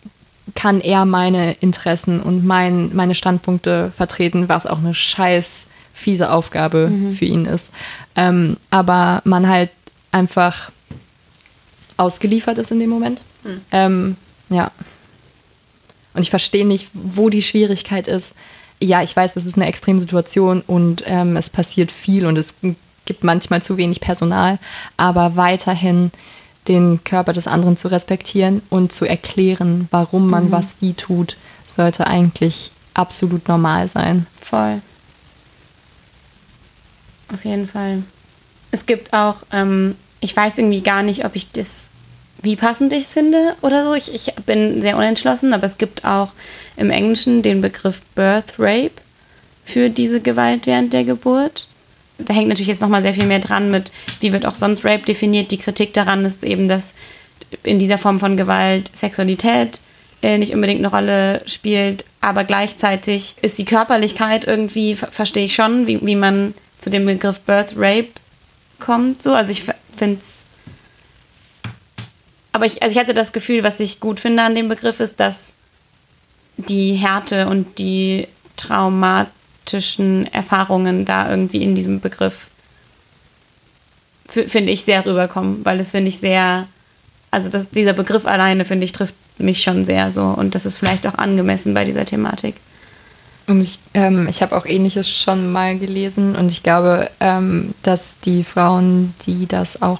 kann 0.53 0.79
er 0.79 1.05
meine 1.05 1.53
Interessen 1.53 2.19
und 2.21 2.45
mein, 2.45 2.95
meine 2.95 3.15
Standpunkte 3.15 3.91
vertreten, 3.95 4.47
was 4.47 4.67
auch 4.67 4.77
eine 4.77 4.93
scheiß 4.93 5.67
fiese 5.93 6.31
Aufgabe 6.31 6.89
mhm. 6.89 7.13
für 7.13 7.25
ihn 7.25 7.45
ist. 7.45 7.71
Ähm, 8.15 8.57
aber 8.69 9.21
man 9.25 9.47
halt 9.47 9.71
einfach 10.11 10.71
ausgeliefert 11.97 12.57
ist 12.57 12.71
in 12.71 12.79
dem 12.79 12.89
Moment. 12.89 13.21
Mhm. 13.43 13.61
Ähm, 13.71 14.15
ja. 14.49 14.71
Und 16.15 16.21
ich 16.21 16.29
verstehe 16.29 16.65
nicht, 16.65 16.89
wo 16.93 17.29
die 17.29 17.41
Schwierigkeit 17.41 18.07
ist. 18.07 18.35
Ja, 18.81 19.03
ich 19.03 19.15
weiß, 19.15 19.35
das 19.35 19.45
ist 19.45 19.55
eine 19.55 19.67
Extremsituation 19.67 20.61
und 20.65 21.03
ähm, 21.05 21.37
es 21.37 21.49
passiert 21.49 21.91
viel 21.91 22.25
und 22.25 22.37
es 22.37 22.55
gibt 23.05 23.23
manchmal 23.23 23.61
zu 23.61 23.77
wenig 23.77 24.01
Personal, 24.01 24.59
aber 24.97 25.35
weiterhin 25.35 26.11
den 26.67 27.03
Körper 27.03 27.33
des 27.33 27.47
anderen 27.47 27.77
zu 27.77 27.89
respektieren 27.89 28.61
und 28.69 28.91
zu 28.91 29.05
erklären, 29.05 29.87
warum 29.91 30.29
man 30.29 30.45
mhm. 30.45 30.51
was 30.51 30.75
wie 30.79 30.93
tut, 30.93 31.37
sollte 31.65 32.07
eigentlich 32.07 32.71
absolut 32.93 33.47
normal 33.47 33.87
sein. 33.87 34.25
Voll. 34.39 34.81
Auf 37.33 37.45
jeden 37.45 37.67
Fall. 37.67 38.03
Es 38.71 38.85
gibt 38.85 39.13
auch, 39.13 39.37
ähm, 39.51 39.95
ich 40.19 40.35
weiß 40.35 40.57
irgendwie 40.57 40.81
gar 40.81 41.03
nicht, 41.03 41.25
ob 41.25 41.35
ich 41.35 41.51
das 41.51 41.91
wie 42.45 42.55
passend 42.55 42.93
ich 42.93 43.03
es 43.05 43.13
finde 43.13 43.55
oder 43.61 43.83
so. 43.83 43.93
Ich, 43.93 44.13
ich 44.13 44.33
bin 44.45 44.81
sehr 44.81 44.95
unentschlossen, 44.95 45.53
aber 45.53 45.67
es 45.67 45.77
gibt 45.77 46.05
auch 46.05 46.29
im 46.77 46.89
Englischen 46.89 47.41
den 47.41 47.59
Begriff 47.59 48.01
Birth 48.15 48.53
Rape 48.57 48.91
für 49.65 49.89
diese 49.89 50.21
Gewalt 50.21 50.65
während 50.67 50.93
der 50.93 51.03
Geburt. 51.03 51.67
Da 52.17 52.33
hängt 52.33 52.47
natürlich 52.47 52.69
jetzt 52.69 52.81
nochmal 52.81 53.01
sehr 53.01 53.13
viel 53.13 53.25
mehr 53.25 53.39
dran 53.39 53.71
mit, 53.71 53.91
wie 54.21 54.31
wird 54.31 54.45
auch 54.45 54.55
sonst 54.55 54.85
Rape 54.85 55.03
definiert. 55.03 55.51
Die 55.51 55.57
Kritik 55.57 55.93
daran 55.93 56.23
ist 56.23 56.45
eben, 56.45 56.69
dass 56.69 56.93
in 57.63 57.79
dieser 57.79 57.97
Form 57.97 58.19
von 58.19 58.37
Gewalt 58.37 58.95
Sexualität 58.95 59.79
äh, 60.21 60.37
nicht 60.37 60.53
unbedingt 60.53 60.79
eine 60.79 60.87
Rolle 60.87 61.41
spielt, 61.45 62.05
aber 62.21 62.45
gleichzeitig 62.45 63.35
ist 63.41 63.57
die 63.57 63.65
Körperlichkeit 63.65 64.45
irgendwie, 64.45 64.95
verstehe 64.95 65.45
ich 65.45 65.55
schon, 65.55 65.87
wie, 65.87 65.99
wie 66.05 66.15
man 66.15 66.53
zu 66.77 66.89
dem 66.89 67.05
Begriff 67.05 67.41
Birth 67.41 67.73
Rape 67.75 68.09
kommt. 68.79 69.21
So. 69.21 69.33
Also 69.33 69.51
ich 69.51 69.63
finde 69.97 70.19
es 70.21 70.45
aber 72.55 72.65
ich, 72.65 72.81
also 72.81 72.93
ich 72.93 72.99
hatte 72.99 73.13
das 73.13 73.33
Gefühl, 73.33 73.63
was 73.63 73.81
ich 73.81 73.99
gut 73.99 74.17
finde 74.17 74.43
an 74.43 74.55
dem 74.55 74.69
Begriff 74.69 75.01
ist, 75.01 75.19
dass 75.19 75.55
die 76.55 76.93
Härte 76.93 77.49
und 77.49 77.79
die 77.79 78.29
traumatischen 78.55 80.31
Erfahrungen 80.33 81.03
da 81.03 81.29
irgendwie 81.29 81.61
in 81.61 81.75
diesem 81.75 81.99
Begriff, 81.99 82.47
finde 84.29 84.71
ich, 84.71 84.85
sehr 84.85 85.05
rüberkommen, 85.05 85.65
weil 85.65 85.79
das 85.79 85.91
finde 85.91 86.07
ich 86.07 86.17
sehr, 86.17 86.65
also 87.29 87.49
das, 87.49 87.71
dieser 87.71 87.91
Begriff 87.91 88.25
alleine, 88.25 88.63
finde 88.63 88.85
ich, 88.85 88.93
trifft 88.93 89.15
mich 89.37 89.61
schon 89.61 89.83
sehr 89.83 90.09
so 90.09 90.23
und 90.23 90.55
das 90.55 90.65
ist 90.65 90.77
vielleicht 90.77 91.05
auch 91.07 91.15
angemessen 91.15 91.73
bei 91.73 91.83
dieser 91.83 92.05
Thematik. 92.05 92.55
Und 93.47 93.59
ich, 93.59 93.79
ähm, 93.93 94.29
ich 94.29 94.41
habe 94.41 94.55
auch 94.55 94.65
ähnliches 94.65 95.09
schon 95.09 95.51
mal 95.51 95.77
gelesen 95.77 96.37
und 96.37 96.49
ich 96.49 96.63
glaube, 96.63 97.11
ähm, 97.19 97.75
dass 97.83 98.17
die 98.21 98.45
Frauen, 98.45 99.13
die 99.25 99.45
das 99.45 99.81
auch 99.81 99.99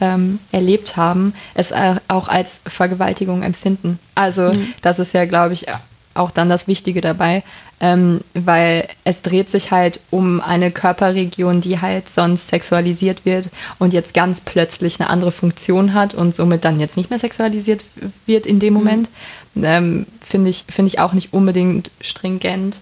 ähm, 0.00 0.38
erlebt 0.52 0.96
haben, 0.96 1.34
es 1.54 1.72
auch 2.08 2.28
als 2.28 2.60
Vergewaltigung 2.66 3.42
empfinden. 3.42 3.98
Also 4.14 4.52
mhm. 4.52 4.74
das 4.82 4.98
ist 4.98 5.14
ja, 5.14 5.24
glaube 5.24 5.54
ich, 5.54 5.66
auch 6.14 6.30
dann 6.30 6.48
das 6.48 6.66
Wichtige 6.66 7.00
dabei, 7.00 7.42
ähm, 7.80 8.20
weil 8.34 8.88
es 9.04 9.22
dreht 9.22 9.48
sich 9.48 9.70
halt 9.70 10.00
um 10.10 10.40
eine 10.40 10.70
Körperregion, 10.70 11.60
die 11.60 11.80
halt 11.80 12.08
sonst 12.08 12.48
sexualisiert 12.48 13.24
wird 13.24 13.48
und 13.78 13.92
jetzt 13.92 14.12
ganz 14.12 14.40
plötzlich 14.40 15.00
eine 15.00 15.08
andere 15.08 15.32
Funktion 15.32 15.94
hat 15.94 16.14
und 16.14 16.34
somit 16.34 16.64
dann 16.64 16.80
jetzt 16.80 16.96
nicht 16.96 17.10
mehr 17.10 17.18
sexualisiert 17.18 17.82
wird 18.26 18.46
in 18.46 18.58
dem 18.58 18.74
mhm. 18.74 18.78
Moment. 18.80 19.10
Ähm, 19.56 20.06
Finde 20.20 20.50
ich, 20.50 20.64
find 20.68 20.88
ich 20.88 21.00
auch 21.00 21.12
nicht 21.12 21.32
unbedingt 21.32 21.90
stringent. 22.00 22.78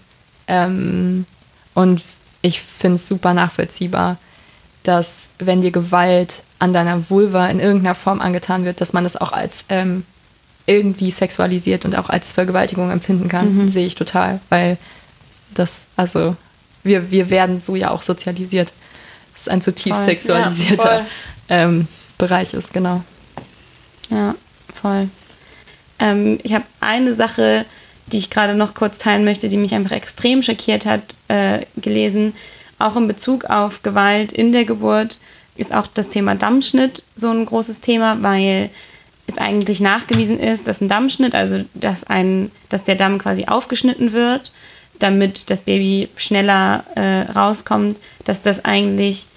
Ähm, 0.47 1.25
und 1.73 2.03
ich 2.41 2.61
finde 2.61 2.95
es 2.95 3.07
super 3.07 3.33
nachvollziehbar, 3.33 4.17
dass 4.83 5.29
wenn 5.39 5.61
dir 5.61 5.71
Gewalt 5.71 6.43
an 6.59 6.73
deiner 6.73 7.09
Vulva 7.09 7.47
in 7.47 7.59
irgendeiner 7.59 7.95
Form 7.95 8.21
angetan 8.21 8.65
wird, 8.65 8.81
dass 8.81 8.93
man 8.93 9.03
das 9.03 9.15
auch 9.17 9.31
als 9.31 9.65
ähm, 9.69 10.03
irgendwie 10.65 11.09
sexualisiert 11.09 11.85
und 11.85 11.97
auch 11.97 12.09
als 12.09 12.31
Vergewaltigung 12.31 12.91
empfinden 12.91 13.27
kann, 13.27 13.55
mhm. 13.55 13.69
sehe 13.69 13.87
ich 13.87 13.95
total, 13.95 14.39
weil 14.49 14.77
das, 15.55 15.87
also 15.95 16.35
wir, 16.83 17.11
wir 17.11 17.29
werden 17.29 17.61
so 17.61 17.75
ja 17.75 17.89
auch 17.89 18.01
sozialisiert. 18.01 18.73
Das 19.33 19.43
ist 19.43 19.49
ein 19.49 19.61
zutiefst 19.61 20.01
voll. 20.01 20.05
sexualisierter 20.05 20.99
ja, 20.99 21.05
ähm, 21.49 21.87
Bereich 22.17 22.53
ist, 22.53 22.73
genau. 22.73 23.03
Ja, 24.09 24.35
voll. 24.79 25.09
Ähm, 25.97 26.39
ich 26.43 26.53
habe 26.53 26.65
eine 26.81 27.13
Sache, 27.13 27.65
die 28.07 28.17
ich 28.17 28.29
gerade 28.29 28.53
noch 28.53 28.73
kurz 28.73 28.99
teilen 28.99 29.23
möchte, 29.23 29.49
die 29.49 29.57
mich 29.57 29.73
einfach 29.73 29.95
extrem 29.95 30.43
schockiert 30.43 30.85
hat, 30.85 31.15
äh, 31.29 31.65
gelesen. 31.77 32.33
Auch 32.77 32.95
in 32.95 33.07
Bezug 33.07 33.45
auf 33.45 33.83
Gewalt 33.83 34.31
in 34.31 34.51
der 34.51 34.65
Geburt 34.65 35.19
ist 35.59 35.73
auch 35.73 35.87
das 35.87 36.09
Thema 36.09 36.35
Dammschnitt 36.35 37.03
so 37.15 37.29
ein 37.29 37.45
großes 37.45 37.81
Thema, 37.81 38.21
weil 38.21 38.69
es 39.27 39.37
eigentlich 39.37 39.79
nachgewiesen 39.79 40.39
ist, 40.39 40.67
dass 40.67 40.81
ein 40.81 40.89
Dammschnitt, 40.89 41.35
also 41.35 41.63
dass, 41.73 42.03
ein, 42.03 42.51
dass 42.69 42.83
der 42.83 42.95
Damm 42.95 43.19
quasi 43.19 43.45
aufgeschnitten 43.45 44.11
wird, 44.11 44.51
damit 44.97 45.49
das 45.49 45.61
Baby 45.61 46.09
schneller 46.15 46.83
äh, 46.95 47.31
rauskommt, 47.31 47.97
dass 48.25 48.41
das 48.41 48.65
eigentlich 48.65 49.27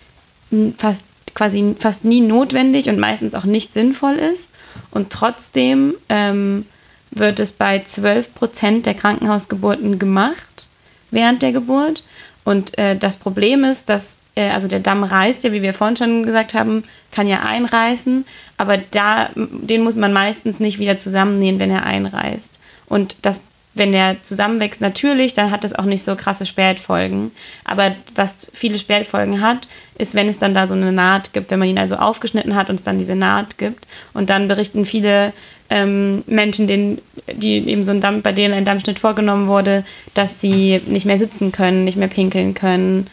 fast 0.79 1.05
quasi 1.35 1.75
fast 1.79 2.05
nie 2.05 2.21
notwendig 2.21 2.89
und 2.89 2.99
meistens 2.99 3.35
auch 3.35 3.45
nicht 3.45 3.73
sinnvoll 3.73 4.17
ist. 4.17 4.51
Und 4.91 5.11
trotzdem 5.11 5.95
ähm, 6.09 6.67
wird 7.11 7.41
es 7.41 7.53
bei 7.53 7.83
12 7.83 8.35
Prozent 8.35 8.87
der 8.87 8.95
Krankenhausgeburten 8.95 9.99
gemacht 9.99 10.69
während 11.11 11.43
der 11.43 11.53
Geburt. 11.53 12.05
Und 12.45 12.77
äh, 12.79 12.97
das 12.97 13.17
Problem 13.17 13.65
ist, 13.65 13.89
dass 13.89 14.17
äh, 14.35 14.51
also 14.51 14.69
der 14.69 14.81
Damm 14.81 15.05
reißt 15.05 15.45
ja, 15.45 15.53
wie 15.53 15.63
wir 15.63 15.75
vorhin 15.75 15.97
schon 15.97 16.25
gesagt 16.25 16.55
haben, 16.55 16.85
kann 17.11 17.27
ja 17.27 17.41
einreißen, 17.41 18.25
aber 18.57 18.79
da, 18.79 19.31
den 19.35 19.83
muss 19.83 19.97
man 19.97 20.13
meistens 20.13 20.61
nicht 20.61 20.79
wieder 20.79 20.99
zusammennähen, 20.99 21.59
wenn 21.59 21.71
er 21.71 21.85
einreißt. 21.85 22.51
Und 22.87 23.17
das, 23.23 23.41
wenn 23.75 23.95
er 23.95 24.23
zusammenwächst, 24.23 24.81
natürlich, 24.81 25.33
dann 25.33 25.51
hat 25.51 25.65
das 25.65 25.75
auch 25.75 25.85
nicht 25.85 26.03
so 26.03 26.15
krasse 26.15 26.45
Spätfolgen. 26.45 27.33
Aber 27.65 27.95
was 28.15 28.47
viele 28.53 28.79
Spätfolgen 28.79 29.41
hat, 29.41 29.69
ist, 29.97 30.15
wenn 30.15 30.29
es 30.29 30.39
dann 30.39 30.55
da 30.55 30.67
so 30.67 30.75
eine 30.75 30.93
Naht 30.93 31.33
gibt, 31.33 31.51
wenn 31.51 31.59
man 31.59 31.69
ihn 31.69 31.79
also 31.79 31.97
aufgeschnitten 31.97 32.55
hat 32.55 32.69
und 32.69 32.77
es 32.77 32.83
dann 32.83 32.99
diese 32.99 33.17
Naht 33.17 33.57
gibt. 33.57 33.87
Und 34.13 34.29
dann 34.29 34.49
berichten 34.49 34.85
viele 34.85 35.33
ähm, 35.71 36.23
Menschen, 36.27 36.67
denen, 36.67 37.01
die 37.33 37.67
eben 37.67 37.85
so 37.85 37.93
ein 37.93 38.03
Damm, 38.03 38.21
bei 38.21 38.33
denen 38.33 38.53
ein 38.53 38.67
Dammschnitt 38.67 38.99
vorgenommen 38.99 39.49
wurde, 39.49 39.85
dass 40.13 40.41
sie 40.41 40.83
nicht 40.87 41.07
mehr 41.07 41.19
sitzen 41.19 41.51
können, 41.51 41.85
nicht 41.85 41.97
mehr 41.97 42.09
pinkeln 42.09 42.53
können 42.53 43.07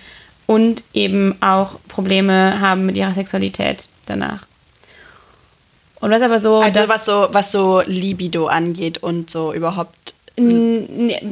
und 0.50 0.84
eben 0.95 1.36
auch 1.43 1.80
Probleme 1.88 2.60
haben 2.60 2.88
mit 2.88 2.97
ihrer 2.97 3.14
Sexualität 3.14 3.88
danach. 4.08 4.47
Und 6.00 6.10
was 6.10 6.24
aber 6.24 6.39
so. 6.39 6.60
Also 6.62 6.89
was 6.89 7.06
so, 7.06 7.28
was 7.32 7.52
so 7.52 7.84
Libido 7.86 8.47
angeht 8.47 8.97
und 8.97 9.30
so 9.30 9.54
überhaupt 9.54 10.16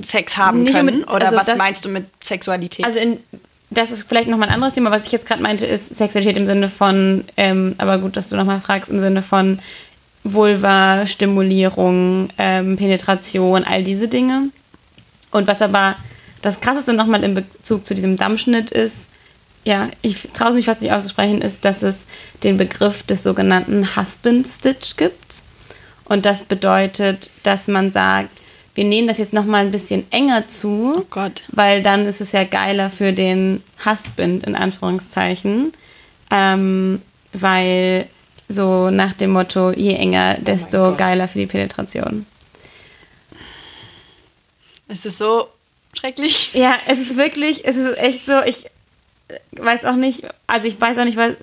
Sex 0.03 0.38
haben 0.38 0.65
können? 0.65 0.99
Mit, 0.99 1.09
Oder 1.09 1.26
also 1.26 1.38
was 1.38 1.47
das, 1.47 1.57
meinst 1.57 1.84
du 1.84 1.89
mit 1.89 2.05
Sexualität? 2.24 2.86
Also 2.86 2.99
in, 2.99 3.18
das 3.72 3.89
ist 3.89 4.03
vielleicht 4.03 4.30
nochmal 4.30 4.49
ein 4.49 4.53
anderes 4.53 4.76
Thema. 4.76 4.91
Was 4.91 5.07
ich 5.07 5.11
jetzt 5.11 5.26
gerade 5.26 5.41
meinte, 5.41 5.65
ist 5.65 5.97
Sexualität 5.97 6.38
im 6.38 6.45
Sinne 6.45 6.70
von, 6.70 7.24
ähm, 7.38 7.74
aber 7.80 7.97
gut, 7.97 8.18
dass 8.18 8.30
du 8.30 8.36
nochmal 8.36 8.61
fragst, 8.61 8.91
im 8.91 8.99
Sinne 8.99 9.24
von 9.24 9.57
Vulva, 10.26 11.07
Stimulierung, 11.07 12.30
ähm, 12.38 12.78
Penetration, 12.78 13.63
all 13.63 13.84
diese 13.84 14.09
Dinge. 14.09 14.49
Und 15.32 15.47
was 15.47 15.63
aber 15.63 15.95
das 16.41 16.61
Krasseste 16.61 16.93
nochmal 16.93 17.23
in 17.23 17.33
Bezug 17.33 17.85
zu 17.85 17.93
diesem 17.93 18.17
Dammschnitt 18.17 18.71
ist, 18.71 19.09
ja, 19.63 19.89
ich 20.01 20.29
traue 20.33 20.53
mich 20.53 20.65
fast 20.65 20.81
nicht 20.81 20.93
auszusprechen, 20.93 21.41
ist, 21.41 21.65
dass 21.65 21.81
es 21.81 22.03
den 22.43 22.57
Begriff 22.57 23.03
des 23.03 23.23
sogenannten 23.23 23.97
Husband 23.97 24.47
Stitch 24.47 24.95
gibt. 24.95 25.43
Und 26.05 26.25
das 26.25 26.43
bedeutet, 26.43 27.29
dass 27.43 27.67
man 27.67 27.91
sagt, 27.91 28.41
wir 28.75 28.85
nähen 28.85 29.07
das 29.07 29.17
jetzt 29.17 29.33
nochmal 29.33 29.65
ein 29.65 29.71
bisschen 29.71 30.09
enger 30.11 30.47
zu, 30.47 31.03
oh 31.11 31.29
weil 31.51 31.81
dann 31.81 32.05
ist 32.05 32.21
es 32.21 32.31
ja 32.31 32.43
geiler 32.43 32.89
für 32.89 33.11
den 33.11 33.61
Husband, 33.83 34.45
in 34.45 34.55
Anführungszeichen. 34.55 35.73
Ähm, 36.31 37.01
weil 37.33 38.07
so 38.47 38.89
nach 38.89 39.13
dem 39.13 39.31
Motto, 39.31 39.71
je 39.71 39.95
enger, 39.95 40.35
desto 40.35 40.89
oh 40.89 40.95
geiler 40.95 41.27
für 41.27 41.39
die 41.39 41.47
Penetration. 41.47 42.25
Es 44.88 45.05
ist 45.05 45.17
so 45.17 45.49
schrecklich. 45.98 46.52
Ja, 46.54 46.76
es 46.88 47.00
ist 47.00 47.18
wirklich, 47.18 47.66
es 47.66 47.76
ist 47.76 47.98
echt 47.98 48.26
so, 48.26 48.41
ich 48.45 48.66
weiß 49.52 49.86
auch 49.86 49.95
nicht, 49.95 50.24
also 50.48 50.68
ich 50.68 50.80
weiß 50.80 50.98
auch 50.98 51.06
nicht, 51.06 51.18
weil, 51.18 51.38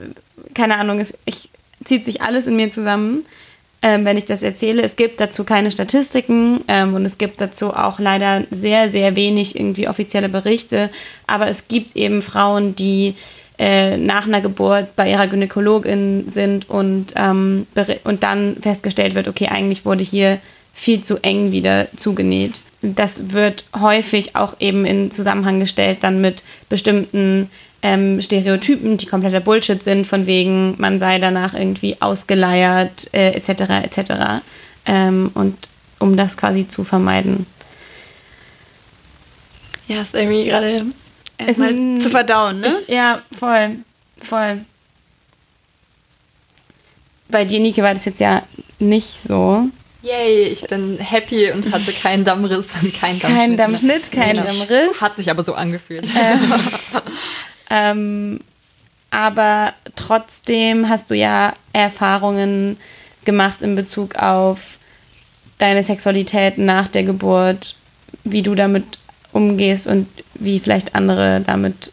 keine 0.55 0.77
Ahnung, 0.77 1.01
es 1.01 1.15
ich, 1.25 1.51
zieht 1.85 2.05
sich 2.05 2.23
alles 2.23 2.47
in 2.47 2.57
mir 2.57 2.71
zusammen, 2.71 3.27
ähm, 3.83 4.05
wenn 4.05 4.17
ich 4.17 4.25
das 4.25 4.43
erzähle. 4.43 4.83
Es 4.83 4.97
gibt 4.97 5.21
dazu 5.21 5.45
keine 5.45 5.71
Statistiken 5.71 6.65
ähm, 6.69 6.95
und 6.95 7.05
es 7.05 7.19
gibt 7.19 7.41
dazu 7.41 7.75
auch 7.75 7.99
leider 7.99 8.45
sehr, 8.51 8.91
sehr 8.91 9.17
wenig 9.17 9.57
irgendwie 9.57 9.89
offizielle 9.89 10.29
Berichte, 10.29 10.91
aber 11.27 11.49
es 11.49 11.69
gibt 11.69 11.97
eben 11.97 12.23
Frauen, 12.23 12.75
die 12.75 13.15
äh, 13.59 13.97
nach 13.99 14.27
einer 14.27 14.41
Geburt 14.41 14.97
bei 14.97 15.11
ihrer 15.11 15.27
Gynäkologin 15.27 16.29
sind 16.29 16.69
und, 16.69 17.13
ähm, 17.17 17.67
und 18.05 18.23
dann 18.23 18.57
festgestellt 18.61 19.15
wird, 19.15 19.29
okay, 19.29 19.49
eigentlich 19.49 19.85
wurde 19.85 20.03
hier 20.03 20.41
viel 20.75 21.03
zu 21.03 21.23
eng 21.23 21.53
wieder 21.53 21.87
zugenäht. 21.97 22.63
Das 22.83 23.33
wird 23.33 23.65
häufig 23.75 24.37
auch 24.37 24.57
eben 24.61 24.85
in 24.85 25.11
Zusammenhang 25.11 25.61
gestellt 25.61 25.99
dann 26.03 26.21
mit 26.21 26.43
bestimmten 26.69 27.49
ähm, 27.81 28.21
Stereotypen, 28.21 28.97
die 28.97 29.07
kompletter 29.07 29.41
Bullshit 29.41 29.83
sind, 29.83 30.07
von 30.07 30.27
wegen, 30.27 30.75
man 30.79 30.99
sei 30.99 31.19
danach 31.19 31.55
irgendwie 31.55 31.97
ausgeleiert, 32.01 33.09
äh, 33.15 33.31
etc. 33.31 33.49
etc. 33.85 34.13
Ähm, 34.85 35.31
und 35.35 35.57
um 36.01 36.17
das 36.17 36.37
quasi 36.37 36.67
zu 36.67 36.85
vermeiden. 36.85 37.47
Ja, 39.87 40.01
ist 40.01 40.15
irgendwie 40.15 40.47
gerade 40.47 40.85
erstmal 41.39 42.01
zu 42.01 42.11
verdauen, 42.11 42.61
ne? 42.61 42.73
Ich, 42.87 42.95
ja, 42.95 43.23
voll, 43.39 43.77
voll. 44.21 44.65
Bei 47.29 47.45
dir, 47.45 47.61
Nike, 47.61 47.83
war 47.83 47.95
das 47.95 48.07
jetzt 48.07 48.21
ja 48.21 48.43
nicht 48.79 49.15
so. 49.15 49.69
Yay, 50.05 50.49
ich 50.49 50.61
bin 50.63 50.99
happy 50.99 51.51
und 51.51 51.73
hatte 51.73 51.91
keinen 51.93 52.25
Dammriss 52.25 52.73
und 52.83 52.93
keinen 52.93 53.19
Dammschnitt. 53.21 53.39
Kein 53.39 53.57
Dammschnitt, 53.57 54.13
kein 54.13 54.35
genau. 54.35 54.47
Dammriss. 54.47 55.01
Hat 55.01 55.17
sich 55.17 55.31
aber 55.31 55.43
so 55.43 55.55
angefühlt. 55.55 56.07
Ähm, 56.15 56.53
ähm, 57.71 58.41
aber 59.11 59.73
trotzdem 59.97 60.91
hast 60.91 61.11
du 61.11 61.15
ja 61.15 61.55
Erfahrungen 61.73 62.77
gemacht 63.25 63.63
in 63.63 63.77
Bezug 63.77 64.17
auf 64.17 64.79
deine 65.57 65.83
Sexualität 65.83 66.59
nach 66.59 66.89
der 66.89 67.05
Geburt, 67.05 67.75
wie 68.25 68.43
du 68.43 68.55
damit 68.55 68.85
umgehst 69.33 69.87
und 69.87 70.07
wie 70.35 70.61
vielleicht 70.61 70.95
andere 70.95 71.41
damit 71.41 71.91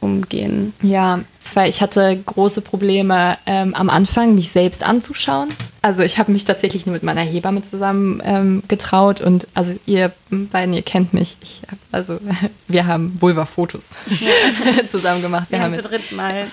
umgehen. 0.00 0.74
Ja, 0.82 1.20
weil 1.54 1.68
ich 1.68 1.80
hatte 1.80 2.20
große 2.24 2.60
Probleme 2.62 3.38
ähm, 3.46 3.74
am 3.74 3.90
Anfang, 3.90 4.34
mich 4.34 4.50
selbst 4.50 4.82
anzuschauen. 4.82 5.50
Also 5.82 6.02
ich 6.02 6.18
habe 6.18 6.32
mich 6.32 6.44
tatsächlich 6.44 6.86
nur 6.86 6.94
mit 6.94 7.02
meiner 7.02 7.22
Hebamme 7.22 7.62
zusammen 7.62 8.22
ähm, 8.24 8.62
getraut 8.68 9.20
und 9.20 9.46
also 9.54 9.74
ihr 9.86 10.12
beiden, 10.30 10.74
ihr 10.74 10.82
kennt 10.82 11.12
mich. 11.12 11.36
Ich 11.42 11.62
hab, 11.70 11.78
also 11.90 12.18
wir 12.68 12.86
haben 12.86 13.20
Vulva-Fotos 13.20 13.96
ja. 14.08 14.86
zusammen 14.88 15.22
gemacht. 15.22 15.50
Wir, 15.50 15.58
wir 15.58 15.64
haben 15.64 15.74
zu 15.74 15.82
dritt 15.82 16.12
mal 16.12 16.46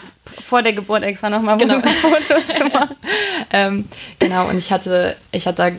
vor 0.44 0.62
der 0.62 0.74
Geburt 0.74 1.04
extra 1.04 1.30
nochmal 1.30 1.58
genau. 1.58 1.76
Vulva-Fotos 1.76 2.48
gemacht. 2.58 2.96
ähm, 3.52 3.86
genau, 4.20 4.48
und 4.50 4.58
ich 4.58 4.72
hatte, 4.72 5.16
ich 5.32 5.48
hatte 5.48 5.58
da 5.58 5.72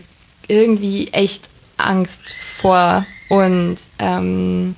irgendwie 0.48 1.08
echt 1.12 1.50
Angst 1.76 2.34
vor. 2.56 3.06
Und 3.28 3.76
ähm, 3.98 4.74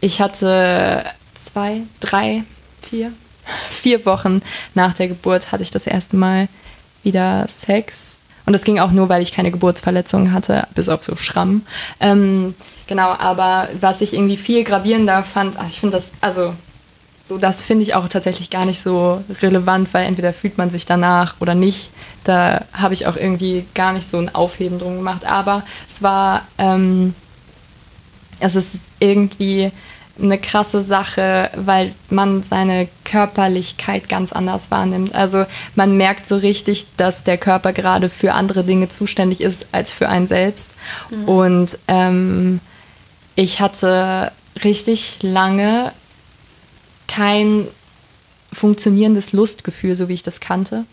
ich 0.00 0.20
hatte 0.20 1.04
zwei, 1.34 1.82
drei, 2.00 2.42
vier, 2.90 3.12
vier 3.70 4.04
Wochen 4.04 4.42
nach 4.74 4.92
der 4.94 5.08
Geburt 5.08 5.52
hatte 5.52 5.62
ich 5.62 5.70
das 5.70 5.86
erste 5.86 6.16
Mal 6.16 6.48
wieder 7.02 7.46
Sex. 7.48 8.18
Und 8.46 8.52
das 8.52 8.64
ging 8.64 8.80
auch 8.80 8.90
nur, 8.90 9.08
weil 9.08 9.22
ich 9.22 9.32
keine 9.32 9.52
Geburtsverletzungen 9.52 10.32
hatte, 10.32 10.66
bis 10.74 10.88
auf 10.88 11.04
so 11.04 11.14
Schramm. 11.14 11.62
Ähm, 12.00 12.54
genau, 12.88 13.10
aber 13.10 13.68
was 13.80 14.00
ich 14.00 14.12
irgendwie 14.12 14.36
viel 14.36 14.64
gravierender 14.64 15.22
fand, 15.22 15.56
ach, 15.58 15.68
ich 15.68 15.78
finde 15.78 15.96
das, 15.96 16.10
also 16.20 16.54
so, 17.24 17.38
das 17.38 17.62
finde 17.62 17.84
ich 17.84 17.94
auch 17.94 18.08
tatsächlich 18.08 18.50
gar 18.50 18.66
nicht 18.66 18.82
so 18.82 19.22
relevant, 19.40 19.94
weil 19.94 20.06
entweder 20.06 20.32
fühlt 20.32 20.58
man 20.58 20.68
sich 20.68 20.84
danach 20.84 21.36
oder 21.38 21.54
nicht. 21.54 21.90
Da 22.24 22.64
habe 22.72 22.92
ich 22.92 23.06
auch 23.06 23.16
irgendwie 23.16 23.66
gar 23.72 23.92
nicht 23.92 24.10
so 24.10 24.18
ein 24.18 24.34
Aufheben 24.34 24.80
drum 24.80 24.96
gemacht. 24.96 25.24
Aber 25.24 25.62
es 25.88 26.02
war, 26.02 26.42
ähm, 26.58 27.14
es 28.40 28.56
ist 28.56 28.70
irgendwie 28.98 29.70
eine 30.20 30.38
krasse 30.38 30.82
Sache, 30.82 31.50
weil 31.56 31.94
man 32.08 32.42
seine 32.42 32.88
Körperlichkeit 33.04 34.08
ganz 34.08 34.32
anders 34.32 34.70
wahrnimmt. 34.70 35.14
Also 35.14 35.46
man 35.74 35.96
merkt 35.96 36.26
so 36.26 36.36
richtig, 36.36 36.86
dass 36.96 37.24
der 37.24 37.38
Körper 37.38 37.72
gerade 37.72 38.08
für 38.08 38.32
andere 38.34 38.64
Dinge 38.64 38.88
zuständig 38.88 39.40
ist 39.40 39.66
als 39.72 39.92
für 39.92 40.08
einen 40.08 40.26
selbst. 40.26 40.72
Mhm. 41.10 41.24
Und 41.24 41.78
ähm, 41.88 42.60
ich 43.34 43.60
hatte 43.60 44.32
richtig 44.64 45.18
lange 45.22 45.92
kein 47.06 47.66
funktionierendes 48.52 49.32
Lustgefühl, 49.32 49.96
so 49.96 50.08
wie 50.08 50.14
ich 50.14 50.22
das 50.22 50.40
kannte. 50.40 50.84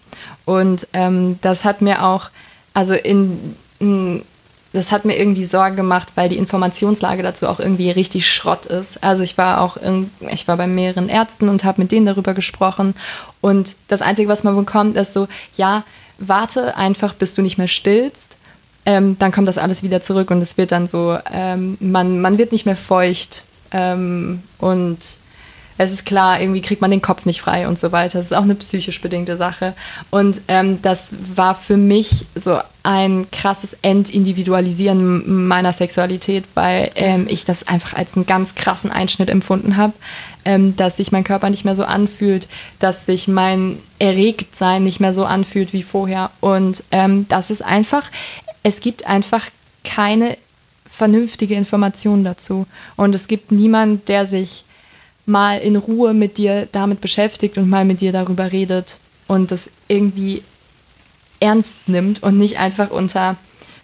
Und 0.45 0.88
ähm, 0.93 1.39
das 1.41 1.65
hat 1.65 1.82
mir 1.82 2.03
auch, 2.03 2.30
also 2.73 2.93
in, 2.93 3.55
in 3.80 4.23
das 4.78 4.91
hat 4.91 5.03
mir 5.05 5.17
irgendwie 5.17 5.43
Sorge 5.43 5.75
gemacht, 5.75 6.09
weil 6.15 6.30
die 6.30 6.38
Informationslage 6.38 7.23
dazu 7.23 7.47
auch 7.47 7.59
irgendwie 7.59 7.91
richtig 7.91 8.32
Schrott 8.32 8.65
ist. 8.65 9.03
Also 9.03 9.23
ich 9.23 9.38
war 9.38 9.61
auch 9.61 9.78
in, 9.78 10.09
ich 10.32 10.47
war 10.47 10.55
bei 10.57 10.67
mehreren 10.67 11.09
Ärzten 11.09 11.49
und 11.49 11.63
habe 11.63 11.82
mit 11.82 11.91
denen 11.91 12.05
darüber 12.05 12.34
gesprochen 12.34 12.95
und 13.41 13.75
das 13.88 14.01
Einzige, 14.01 14.30
was 14.30 14.43
man 14.43 14.55
bekommt, 14.55 14.95
ist 14.95 15.13
so, 15.13 15.28
ja, 15.55 15.84
warte 16.17 16.78
einfach, 16.78 17.13
bis 17.13 17.34
du 17.34 17.41
nicht 17.41 17.57
mehr 17.57 17.67
stillst, 17.67 18.38
ähm, 18.86 19.17
dann 19.19 19.32
kommt 19.32 19.47
das 19.47 19.57
alles 19.57 19.84
wieder 19.84 20.01
zurück 20.01 20.32
und 20.32 20.41
es 20.41 20.57
wird 20.57 20.71
dann 20.71 20.88
so, 20.88 21.17
ähm, 21.32 21.78
man, 21.80 22.21
man 22.21 22.38
wird 22.38 22.51
nicht 22.51 22.65
mehr 22.65 22.78
feucht 22.78 23.43
ähm, 23.71 24.43
und 24.59 24.97
es 25.78 25.91
ist 25.91 26.05
klar, 26.05 26.41
irgendwie 26.41 26.61
kriegt 26.61 26.82
man 26.82 26.91
den 26.91 27.01
Kopf 27.01 27.25
nicht 27.25 27.41
frei 27.41 27.67
und 27.67 27.78
so 27.78 27.91
weiter. 27.91 28.17
Das 28.17 28.28
ist 28.28 28.34
auch 28.34 28.43
eine 28.43 28.55
psychisch 28.55 28.99
bedingte 29.01 29.38
Sache. 29.38 29.75
Und 30.09 30.41
ähm, 30.47 30.82
das 30.82 31.11
war 31.36 31.55
für 31.55 31.78
mich 31.78 32.25
so 32.36 32.59
ein 32.84 33.28
krasses 33.32 33.78
Entindividualisieren 33.82 35.47
meiner 35.47 35.73
Sexualität, 35.73 36.45
weil 36.55 36.91
ähm, 36.95 37.28
ich 37.30 37.45
das 37.45 37.67
einfach 37.67 37.93
als 37.93 38.15
einen 38.15 38.25
ganz 38.25 38.55
krassen 38.55 38.91
Einschnitt 38.91 39.30
empfunden 39.30 39.78
habe, 39.78 39.93
ähm, 40.45 40.75
dass 40.78 40.97
sich 40.97 41.11
mein 41.11 41.23
Körper 41.23 41.49
nicht 41.49 41.65
mehr 41.65 41.75
so 41.75 41.84
anfühlt, 41.84 42.47
dass 42.80 43.05
sich 43.05 43.28
mein 43.28 43.80
Erregtsein 43.99 44.84
nicht 44.84 44.99
mehr 44.99 45.13
so 45.13 45.25
anfühlt 45.25 45.73
wie 45.73 45.84
vorher. 45.84 46.32
Und 46.39 46.84
ähm, 46.91 47.28
das 47.30 47.51
ist 47.51 47.61
einfach, 47.61 48.09
es 48.63 48.80
gibt 48.80 49.05
einfach 49.05 49.45
keine 49.84 50.38
vernünftige 50.89 51.53
Information 51.53 52.23
dazu. 52.23 52.65
Und 52.95 53.13
es 53.13 53.28
gibt 53.28 53.51
niemanden, 53.51 54.03
der 54.07 54.25
sich 54.25 54.65
mal 55.28 55.59
in 55.59 55.75
Ruhe 55.75 56.13
mit 56.13 56.38
dir 56.38 56.67
damit 56.71 57.01
beschäftigt 57.01 57.57
und 57.57 57.69
mal 57.69 57.86
mit 57.86 58.01
dir 58.01 58.11
darüber 58.11 58.51
redet 58.51 58.97
und 59.28 59.51
das 59.51 59.69
irgendwie 59.88 60.41
ernst 61.39 61.88
nimmt 61.88 62.23
und 62.23 62.39
nicht 62.39 62.57
einfach 62.57 62.89
unter 62.89 63.36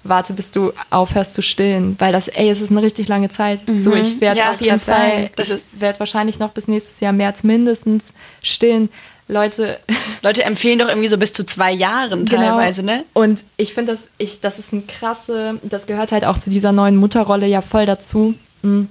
warte, 0.05 0.33
bis 0.33 0.51
du 0.51 0.73
aufhörst 0.89 1.33
zu 1.33 1.41
stillen, 1.41 1.95
weil 1.99 2.11
das, 2.11 2.27
ey, 2.27 2.49
es 2.49 2.59
ist 2.59 2.71
eine 2.71 2.81
richtig 2.81 3.07
lange 3.07 3.29
Zeit. 3.29 3.67
Mhm. 3.67 3.79
So, 3.79 3.93
ich 3.93 4.19
werde 4.19 4.39
ja, 4.39 4.51
auf 4.51 4.59
jeden 4.59 4.79
Fall, 4.79 5.29
ich 5.37 5.53
werde 5.79 5.99
wahrscheinlich 5.99 6.39
noch 6.39 6.49
bis 6.49 6.67
nächstes 6.67 6.99
Jahr 6.99 7.13
März 7.13 7.43
mindestens 7.43 8.11
stillen. 8.41 8.89
Leute. 9.29 9.79
Leute 10.21 10.43
empfehlen 10.43 10.79
doch 10.79 10.89
irgendwie 10.89 11.07
so 11.07 11.17
bis 11.17 11.31
zu 11.31 11.45
zwei 11.45 11.71
Jahren 11.71 12.25
genau. 12.25 12.41
teilweise, 12.41 12.83
ne? 12.83 13.05
Und 13.13 13.45
ich 13.55 13.73
finde, 13.73 13.93
das, 13.93 14.07
ich, 14.17 14.41
das 14.41 14.59
ist 14.59 14.73
ein 14.73 14.87
krasse, 14.87 15.59
das 15.63 15.85
gehört 15.85 16.11
halt 16.11 16.25
auch 16.25 16.37
zu 16.37 16.49
dieser 16.49 16.73
neuen 16.73 16.97
Mutterrolle 16.97 17.47
ja 17.47 17.61
voll 17.61 17.85
dazu. 17.85 18.33
Mhm 18.61 18.89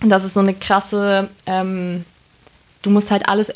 das 0.00 0.24
ist 0.24 0.34
so 0.34 0.40
eine 0.40 0.54
krasse, 0.54 1.28
ähm, 1.46 2.04
du 2.82 2.90
musst 2.90 3.10
halt 3.10 3.28
alles, 3.28 3.52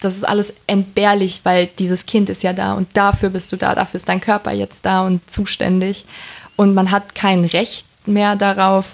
das 0.00 0.16
ist 0.16 0.24
alles 0.24 0.54
entbehrlich, 0.66 1.40
weil 1.44 1.66
dieses 1.78 2.06
Kind 2.06 2.30
ist 2.30 2.42
ja 2.42 2.52
da 2.52 2.72
und 2.72 2.88
dafür 2.96 3.30
bist 3.30 3.52
du 3.52 3.56
da, 3.56 3.74
dafür 3.74 3.98
ist 3.98 4.08
dein 4.08 4.20
Körper 4.20 4.52
jetzt 4.52 4.86
da 4.86 5.06
und 5.06 5.28
zuständig. 5.28 6.06
Und 6.56 6.74
man 6.74 6.90
hat 6.90 7.14
kein 7.14 7.44
Recht 7.44 7.84
mehr 8.06 8.34
darauf, 8.36 8.86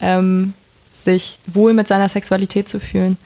ähm, 0.00 0.52
sich 0.90 1.38
wohl 1.46 1.72
mit 1.72 1.88
seiner 1.88 2.08
Sexualität 2.08 2.68
zu 2.68 2.80
fühlen 2.80 3.16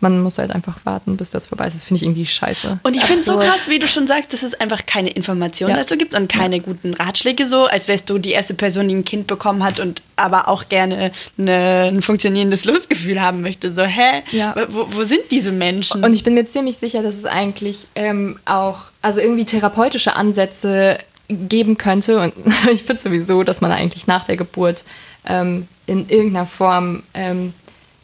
man 0.00 0.20
muss 0.22 0.38
halt 0.38 0.50
einfach 0.50 0.76
warten, 0.84 1.16
bis 1.16 1.30
das 1.30 1.46
vorbei 1.46 1.66
ist. 1.66 1.74
Das 1.74 1.84
finde 1.84 1.98
ich 1.98 2.02
irgendwie 2.04 2.26
scheiße. 2.26 2.80
Und 2.82 2.94
ich 2.94 3.02
finde 3.02 3.20
es 3.20 3.26
so 3.26 3.38
krass, 3.38 3.68
wie 3.68 3.78
du 3.78 3.86
schon 3.86 4.06
sagst, 4.06 4.32
dass 4.32 4.42
es 4.42 4.54
einfach 4.54 4.86
keine 4.86 5.10
Informationen 5.10 5.76
ja. 5.76 5.76
dazu 5.76 5.96
gibt 5.96 6.14
und 6.14 6.28
keine 6.28 6.56
ja. 6.56 6.62
guten 6.62 6.94
Ratschläge 6.94 7.46
so, 7.46 7.66
als 7.66 7.86
wärst 7.86 8.08
du 8.08 8.18
die 8.18 8.32
erste 8.32 8.54
Person, 8.54 8.88
die 8.88 8.94
ein 8.94 9.04
Kind 9.04 9.26
bekommen 9.26 9.62
hat 9.62 9.78
und 9.78 10.02
aber 10.16 10.48
auch 10.48 10.68
gerne 10.68 11.12
eine, 11.38 11.90
ein 11.92 12.02
funktionierendes 12.02 12.64
Lustgefühl 12.64 13.20
haben 13.20 13.42
möchte. 13.42 13.72
So, 13.72 13.82
hä? 13.82 14.22
Ja. 14.32 14.54
Wo, 14.68 14.86
wo, 14.90 15.04
sind 15.04 15.30
diese 15.30 15.52
Menschen? 15.52 16.02
Und 16.02 16.14
ich 16.14 16.24
bin 16.24 16.34
mir 16.34 16.46
ziemlich 16.46 16.78
sicher, 16.78 17.02
dass 17.02 17.16
es 17.16 17.26
eigentlich 17.26 17.86
ähm, 17.94 18.38
auch, 18.46 18.78
also 19.02 19.20
irgendwie 19.20 19.44
therapeutische 19.44 20.16
Ansätze 20.16 20.98
geben 21.28 21.76
könnte. 21.76 22.20
Und 22.20 22.34
ich 22.72 22.82
finde 22.82 23.02
sowieso, 23.02 23.42
dass 23.42 23.60
man 23.60 23.70
eigentlich 23.70 24.06
nach 24.06 24.24
der 24.24 24.36
Geburt 24.36 24.84
ähm, 25.26 25.68
in 25.86 26.08
irgendeiner 26.08 26.46
Form 26.46 27.02
ähm, 27.14 27.52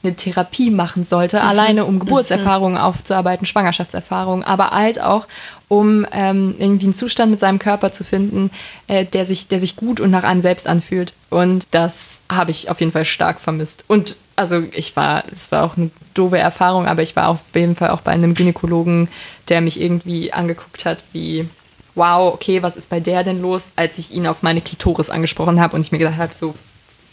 eine 0.07 0.17
Therapie 0.17 0.71
machen 0.71 1.05
sollte, 1.05 1.39
mhm. 1.39 1.43
alleine 1.43 1.85
um 1.85 1.99
Geburtserfahrungen 1.99 2.79
mhm. 2.79 2.85
aufzuarbeiten, 2.85 3.47
Schwangerschaftserfahrungen, 3.47 4.45
aber 4.45 4.71
halt 4.71 5.01
auch, 5.01 5.27
um 5.69 6.07
ähm, 6.13 6.55
irgendwie 6.59 6.87
einen 6.87 6.95
Zustand 6.95 7.31
mit 7.31 7.41
seinem 7.41 7.59
Körper 7.59 7.91
zu 7.91 8.05
finden, 8.05 8.51
äh, 8.87 9.05
der, 9.05 9.25
sich, 9.25 9.49
der 9.49 9.59
sich 9.59 9.77
gut 9.77 10.01
und 10.01 10.11
nach 10.11 10.23
einem 10.23 10.41
selbst 10.41 10.67
anfühlt. 10.67 11.13
Und 11.29 11.67
das 11.73 12.21
habe 12.31 12.53
ich 12.53 12.71
auf 12.71 12.81
jeden 12.81 12.93
Fall 12.93 13.05
stark 13.05 13.41
vermisst. 13.41 13.85
Und 13.89 14.17
also 14.37 14.63
ich 14.73 14.95
war, 14.95 15.25
es 15.33 15.51
war 15.51 15.65
auch 15.65 15.77
eine 15.77 15.91
doofe 16.15 16.39
Erfahrung, 16.39 16.87
aber 16.87 17.03
ich 17.03 17.17
war 17.17 17.29
auf 17.29 17.41
jeden 17.55 17.75
Fall 17.75 17.91
auch 17.91 18.03
bei 18.03 18.13
einem 18.13 18.35
Gynäkologen, 18.35 19.09
der 19.49 19.61
mich 19.61 19.81
irgendwie 19.81 20.33
angeguckt 20.33 20.85
hat 20.85 20.99
wie, 21.13 21.49
wow, 21.97 22.33
okay, 22.33 22.63
was 22.63 22.77
ist 22.77 22.89
bei 22.89 23.01
der 23.01 23.25
denn 23.25 23.43
los, 23.43 23.73
als 23.75 23.99
ich 23.99 24.13
ihn 24.13 24.27
auf 24.27 24.43
meine 24.43 24.61
Klitoris 24.61 25.11
angesprochen 25.11 25.61
habe 25.61 25.75
und 25.75 25.83
ich 25.83 25.91
mir 25.91 25.99
gedacht 25.99 26.19
habe, 26.19 26.33
so 26.33 26.55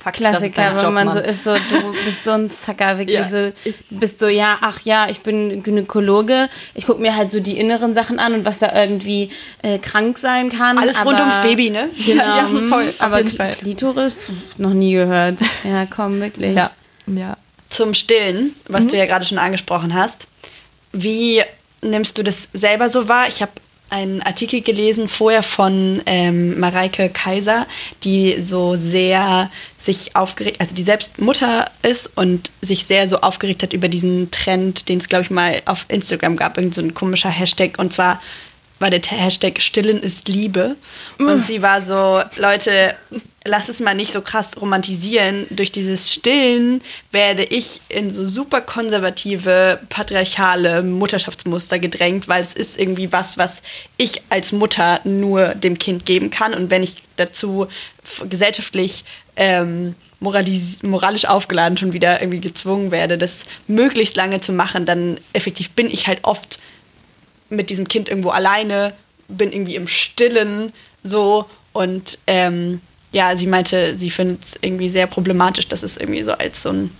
Fuck, 0.03 0.13
Klassiker, 0.15 0.75
wenn 0.75 0.93
man 0.93 1.07
Mann. 1.07 1.11
so 1.11 1.19
ist, 1.19 1.45
so 1.45 1.53
du 1.53 1.93
bist 2.03 2.25
so 2.25 2.31
ein 2.31 2.49
Zacker, 2.49 2.97
wirklich 2.97 3.19
ja. 3.19 3.27
so, 3.27 3.53
bist 3.89 4.19
so, 4.19 4.27
ja, 4.27 4.57
ach 4.59 4.81
ja, 4.83 5.07
ich 5.09 5.21
bin 5.21 5.63
Gynäkologe, 5.63 6.49
ich 6.73 6.85
gucke 6.85 7.01
mir 7.01 7.15
halt 7.15 7.31
so 7.31 7.39
die 7.39 7.57
inneren 7.57 7.93
Sachen 7.93 8.19
an 8.19 8.33
und 8.33 8.43
was 8.43 8.59
da 8.59 8.73
irgendwie 8.75 9.31
äh, 9.61 9.79
krank 9.79 10.17
sein 10.17 10.49
kann. 10.49 10.77
Alles 10.77 10.97
aber, 10.97 11.11
rund 11.11 11.21
ums 11.21 11.37
Baby, 11.41 11.69
ne? 11.69 11.89
Genau, 12.05 12.23
ja, 12.23 12.47
voll, 12.69 12.93
aber 12.99 13.23
Klitoris, 13.23 14.11
pff, 14.11 14.57
noch 14.57 14.73
nie 14.73 14.93
gehört. 14.93 15.39
Ja, 15.63 15.85
komm, 15.85 16.19
wirklich. 16.19 16.53
Ja, 16.53 16.71
ja. 17.07 17.37
Zum 17.69 17.93
Stillen, 17.93 18.55
was 18.67 18.83
mhm. 18.83 18.87
du 18.89 18.97
ja 18.97 19.05
gerade 19.05 19.23
schon 19.23 19.37
angesprochen 19.37 19.93
hast, 19.93 20.27
wie 20.91 21.41
nimmst 21.81 22.17
du 22.17 22.23
das 22.23 22.49
selber 22.51 22.89
so 22.89 23.07
wahr? 23.07 23.29
Ich 23.29 23.41
habe 23.41 23.51
einen 23.93 24.23
Artikel 24.23 24.61
gelesen 24.61 25.07
vorher 25.07 25.43
von 25.43 26.01
ähm, 26.07 26.59
Mareike 26.59 27.09
Kaiser, 27.09 27.67
die 28.03 28.41
so 28.41 28.75
sehr 28.75 29.51
sich 29.77 30.15
aufgeregt, 30.15 30.59
also 30.61 30.73
die 30.73 30.83
selbst 30.83 31.19
Mutter 31.19 31.69
ist 31.83 32.09
und 32.17 32.51
sich 32.61 32.85
sehr 32.85 33.07
so 33.07 33.21
aufgeregt 33.21 33.61
hat 33.61 33.71
über 33.71 33.89
diesen 33.89 34.31
Trend, 34.31 34.89
den 34.89 34.97
es 34.97 35.09
glaube 35.09 35.25
ich 35.25 35.29
mal 35.29 35.61
auf 35.65 35.85
Instagram 35.89 36.37
gab, 36.37 36.57
irgend 36.57 36.73
so 36.73 36.81
ein 36.81 36.95
komischer 36.95 37.29
Hashtag 37.29 37.77
und 37.77 37.93
zwar 37.93 38.19
war 38.79 38.89
der 38.89 39.01
Hashtag 39.01 39.61
Stillen 39.61 40.01
ist 40.01 40.27
Liebe. 40.27 40.75
Und 41.17 41.41
sie 41.43 41.61
war 41.61 41.81
so, 41.81 42.21
Leute, 42.35 42.95
lass 43.45 43.69
es 43.69 43.79
mal 43.79 43.93
nicht 43.93 44.13
so 44.13 44.21
krass 44.21 44.59
romantisieren. 44.59 45.47
Durch 45.49 45.71
dieses 45.71 46.11
Stillen 46.11 46.81
werde 47.11 47.43
ich 47.43 47.81
in 47.89 48.11
so 48.11 48.27
super 48.27 48.61
konservative, 48.61 49.79
patriarchale 49.89 50.83
Mutterschaftsmuster 50.83 51.79
gedrängt, 51.79 52.27
weil 52.27 52.41
es 52.41 52.53
ist 52.53 52.79
irgendwie 52.79 53.11
was, 53.11 53.37
was 53.37 53.61
ich 53.97 54.21
als 54.29 54.51
Mutter 54.51 55.01
nur 55.03 55.55
dem 55.55 55.77
Kind 55.77 56.05
geben 56.05 56.29
kann. 56.29 56.53
Und 56.53 56.69
wenn 56.69 56.83
ich 56.83 56.95
dazu 57.17 57.67
gesellschaftlich 58.29 59.03
ähm, 59.35 59.95
moralisch 60.19 61.25
aufgeladen 61.25 61.77
schon 61.77 61.93
wieder 61.93 62.21
irgendwie 62.21 62.39
gezwungen 62.39 62.91
werde, 62.91 63.17
das 63.17 63.43
möglichst 63.67 64.15
lange 64.15 64.39
zu 64.39 64.53
machen, 64.53 64.85
dann 64.85 65.19
effektiv 65.33 65.71
bin 65.71 65.91
ich 65.91 66.07
halt 66.07 66.19
oft 66.23 66.59
mit 67.49 67.69
diesem 67.69 67.87
Kind 67.87 68.07
irgendwo 68.07 68.29
alleine, 68.29 68.93
bin 69.27 69.51
irgendwie 69.51 69.75
im 69.75 69.87
Stillen 69.87 70.71
so 71.03 71.45
und 71.73 72.19
ähm, 72.27 72.81
ja, 73.13 73.37
sie 73.37 73.47
meinte, 73.47 73.97
sie 73.97 74.09
findet 74.09 74.43
es 74.43 74.55
irgendwie 74.61 74.89
sehr 74.89 75.07
problematisch, 75.07 75.67
dass 75.69 75.83
es 75.83 75.95
irgendwie 75.97 76.23
so 76.23 76.33
als 76.33 76.61
so 76.63 76.69
ein 76.71 76.91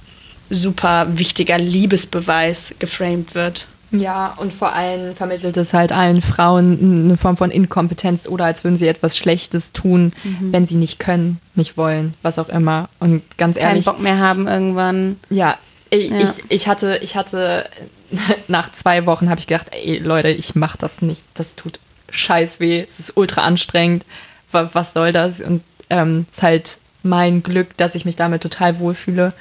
super 0.49 1.07
wichtiger 1.17 1.57
Liebesbeweis 1.57 2.75
geframed 2.79 3.35
wird. 3.35 3.67
Ja, 3.91 4.33
und 4.37 4.51
vor 4.53 4.73
allem 4.73 5.15
vermittelt 5.15 5.55
es 5.55 5.71
halt 5.73 5.91
allen 5.91 6.21
Frauen 6.23 7.05
eine 7.05 7.17
Form 7.17 7.37
von 7.37 7.51
Inkompetenz 7.51 8.27
oder 8.27 8.45
als 8.45 8.63
würden 8.63 8.75
sie 8.77 8.87
etwas 8.87 9.15
Schlechtes 9.17 9.71
tun, 9.71 10.13
wenn 10.41 10.65
sie 10.65 10.75
nicht 10.75 10.97
können, 10.97 11.39
nicht 11.53 11.77
wollen, 11.77 12.15
was 12.23 12.39
auch 12.39 12.49
immer. 12.49 12.89
Und 12.99 13.21
ganz 13.37 13.55
Keinen 13.55 13.67
ehrlich, 13.69 13.85
Bock 13.85 13.99
mehr 13.99 14.17
haben 14.17 14.47
irgendwann. 14.47 15.17
ja, 15.29 15.57
ich, 15.91 16.09
Ja. 16.09 16.19
Ich, 16.21 16.29
ich 16.49 16.67
hatte, 16.67 16.99
ich 17.03 17.15
hatte 17.15 17.69
nach 18.47 18.71
zwei 18.71 19.05
Wochen 19.05 19.29
habe 19.29 19.39
ich 19.39 19.45
gedacht, 19.45 19.67
ey 19.71 19.99
Leute, 19.99 20.29
ich 20.29 20.55
mach 20.55 20.75
das 20.75 21.03
nicht. 21.03 21.23
Das 21.35 21.53
tut 21.53 21.77
scheiß 22.09 22.59
weh. 22.59 22.83
Es 22.85 22.99
ist 22.99 23.15
ultra 23.15 23.41
anstrengend. 23.41 24.05
Wa- 24.51 24.69
Was 24.73 24.93
soll 24.93 25.11
das? 25.11 25.39
Und 25.39 25.61
ähm, 25.93 26.25
es 26.31 26.37
ist 26.37 26.43
halt 26.43 26.77
mein 27.03 27.43
Glück, 27.43 27.77
dass 27.77 27.95
ich 27.95 28.03
mich 28.03 28.15
damit 28.15 28.41
total 28.41 28.79
wohlfühle 28.79 29.33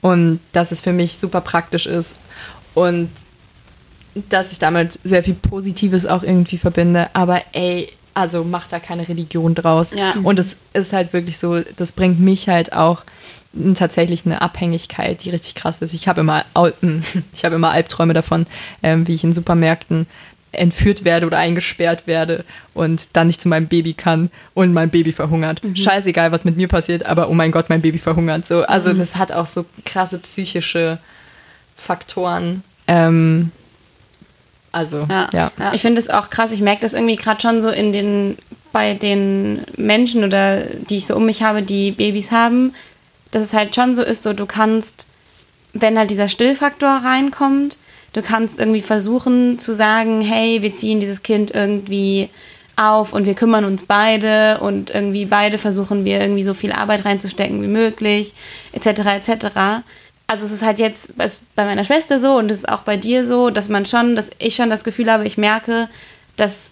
und 0.00 0.40
dass 0.52 0.72
es 0.72 0.80
für 0.80 0.92
mich 0.92 1.18
super 1.18 1.40
praktisch 1.40 1.86
ist 1.86 2.16
und 2.74 3.10
dass 4.28 4.50
ich 4.50 4.58
damit 4.58 4.98
sehr 5.04 5.22
viel 5.22 5.34
Positives 5.34 6.04
auch 6.04 6.24
irgendwie 6.24 6.58
verbinde. 6.58 7.08
Aber 7.12 7.42
ey, 7.52 7.88
also 8.12 8.42
mach 8.42 8.66
da 8.66 8.80
keine 8.80 9.08
Religion 9.08 9.54
draus. 9.54 9.94
Ja. 9.94 10.14
Und 10.24 10.38
es 10.40 10.56
ist 10.72 10.92
halt 10.92 11.12
wirklich 11.12 11.38
so, 11.38 11.60
das 11.76 11.92
bringt 11.92 12.18
mich 12.18 12.48
halt 12.48 12.72
auch 12.72 13.04
tatsächlich 13.74 14.26
eine 14.26 14.42
Abhängigkeit, 14.42 15.22
die 15.22 15.30
richtig 15.30 15.54
krass 15.54 15.78
ist. 15.80 15.92
Ich 15.92 16.08
habe 16.08 16.20
immer, 16.22 16.44
ich 17.34 17.44
habe 17.44 17.54
immer 17.54 17.70
Albträume 17.70 18.14
davon, 18.14 18.46
ähm, 18.82 19.06
wie 19.06 19.14
ich 19.14 19.22
in 19.22 19.32
Supermärkten 19.32 20.06
entführt 20.52 21.04
werde 21.04 21.26
oder 21.26 21.38
eingesperrt 21.38 22.06
werde 22.06 22.44
und 22.74 23.08
dann 23.12 23.28
nicht 23.28 23.40
zu 23.40 23.48
meinem 23.48 23.68
Baby 23.68 23.92
kann 23.92 24.30
und 24.54 24.72
mein 24.72 24.90
Baby 24.90 25.12
verhungert. 25.12 25.60
Scheißegal, 25.74 26.32
was 26.32 26.44
mit 26.44 26.56
mir 26.56 26.68
passiert, 26.68 27.06
aber 27.06 27.28
oh 27.28 27.34
mein 27.34 27.52
Gott, 27.52 27.68
mein 27.70 27.82
Baby 27.82 27.98
verhungert. 27.98 28.46
So, 28.46 28.62
also 28.64 28.92
das 28.92 29.16
hat 29.16 29.30
auch 29.32 29.46
so 29.46 29.64
krasse 29.84 30.18
psychische 30.18 30.98
Faktoren. 31.76 32.62
Ähm, 32.88 33.52
also, 34.72 35.06
Ja. 35.08 35.28
ja. 35.32 35.50
Ja. 35.58 35.72
Ich 35.72 35.80
finde 35.82 35.98
es 35.98 36.10
auch 36.10 36.30
krass. 36.30 36.52
Ich 36.52 36.60
merke 36.60 36.82
das 36.82 36.94
irgendwie 36.94 37.16
gerade 37.16 37.40
schon 37.40 37.60
so 37.60 37.70
in 37.70 37.92
den, 37.92 38.36
bei 38.72 38.94
den 38.94 39.62
Menschen 39.76 40.24
oder 40.24 40.60
die 40.62 40.96
ich 40.96 41.06
so 41.06 41.16
um 41.16 41.26
mich 41.26 41.42
habe, 41.42 41.62
die 41.62 41.92
Babys 41.92 42.30
haben, 42.30 42.74
dass 43.30 43.42
es 43.42 43.52
halt 43.52 43.74
schon 43.74 43.94
so 43.94 44.02
ist, 44.02 44.22
so 44.22 44.32
du 44.32 44.46
kannst, 44.46 45.06
wenn 45.72 45.98
halt 45.98 46.10
dieser 46.10 46.28
Stillfaktor 46.28 47.00
reinkommt, 47.04 47.78
du 48.12 48.22
kannst 48.22 48.58
irgendwie 48.58 48.80
versuchen 48.80 49.58
zu 49.58 49.74
sagen, 49.74 50.20
hey, 50.20 50.62
wir 50.62 50.72
ziehen 50.72 51.00
dieses 51.00 51.22
Kind 51.22 51.52
irgendwie 51.52 52.28
auf 52.76 53.12
und 53.12 53.26
wir 53.26 53.34
kümmern 53.34 53.64
uns 53.64 53.84
beide 53.84 54.58
und 54.60 54.90
irgendwie 54.90 55.26
beide 55.26 55.58
versuchen 55.58 56.04
wir 56.04 56.20
irgendwie 56.20 56.42
so 56.42 56.54
viel 56.54 56.72
Arbeit 56.72 57.04
reinzustecken 57.04 57.62
wie 57.62 57.68
möglich, 57.68 58.32
etc. 58.72 58.86
etc. 59.28 59.46
Also 60.26 60.46
es 60.46 60.52
ist 60.52 60.62
halt 60.64 60.78
jetzt 60.78 61.10
ist 61.10 61.40
bei 61.54 61.64
meiner 61.64 61.84
Schwester 61.84 62.20
so 62.20 62.38
und 62.38 62.50
es 62.50 62.58
ist 62.58 62.68
auch 62.68 62.80
bei 62.80 62.96
dir 62.96 63.26
so, 63.26 63.50
dass 63.50 63.68
man 63.68 63.84
schon, 63.84 64.16
dass 64.16 64.30
ich 64.38 64.54
schon 64.54 64.70
das 64.70 64.84
Gefühl 64.84 65.10
habe, 65.10 65.26
ich 65.26 65.36
merke, 65.36 65.88
dass 66.36 66.70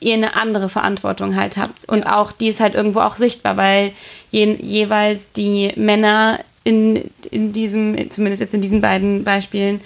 ihr 0.00 0.14
eine 0.14 0.36
andere 0.36 0.70
Verantwortung 0.70 1.36
halt 1.36 1.58
habt. 1.58 1.86
Und 1.86 2.04
auch 2.04 2.32
die 2.32 2.48
ist 2.48 2.60
halt 2.60 2.74
irgendwo 2.74 3.00
auch 3.00 3.16
sichtbar, 3.16 3.58
weil 3.58 3.92
je, 4.30 4.54
jeweils 4.54 5.30
die 5.32 5.72
Männer 5.76 6.40
in, 6.64 7.10
in 7.30 7.52
diesem, 7.52 8.10
zumindest 8.10 8.40
jetzt 8.40 8.54
in 8.54 8.62
diesen 8.62 8.80
beiden 8.80 9.24
Beispielen, 9.24 9.80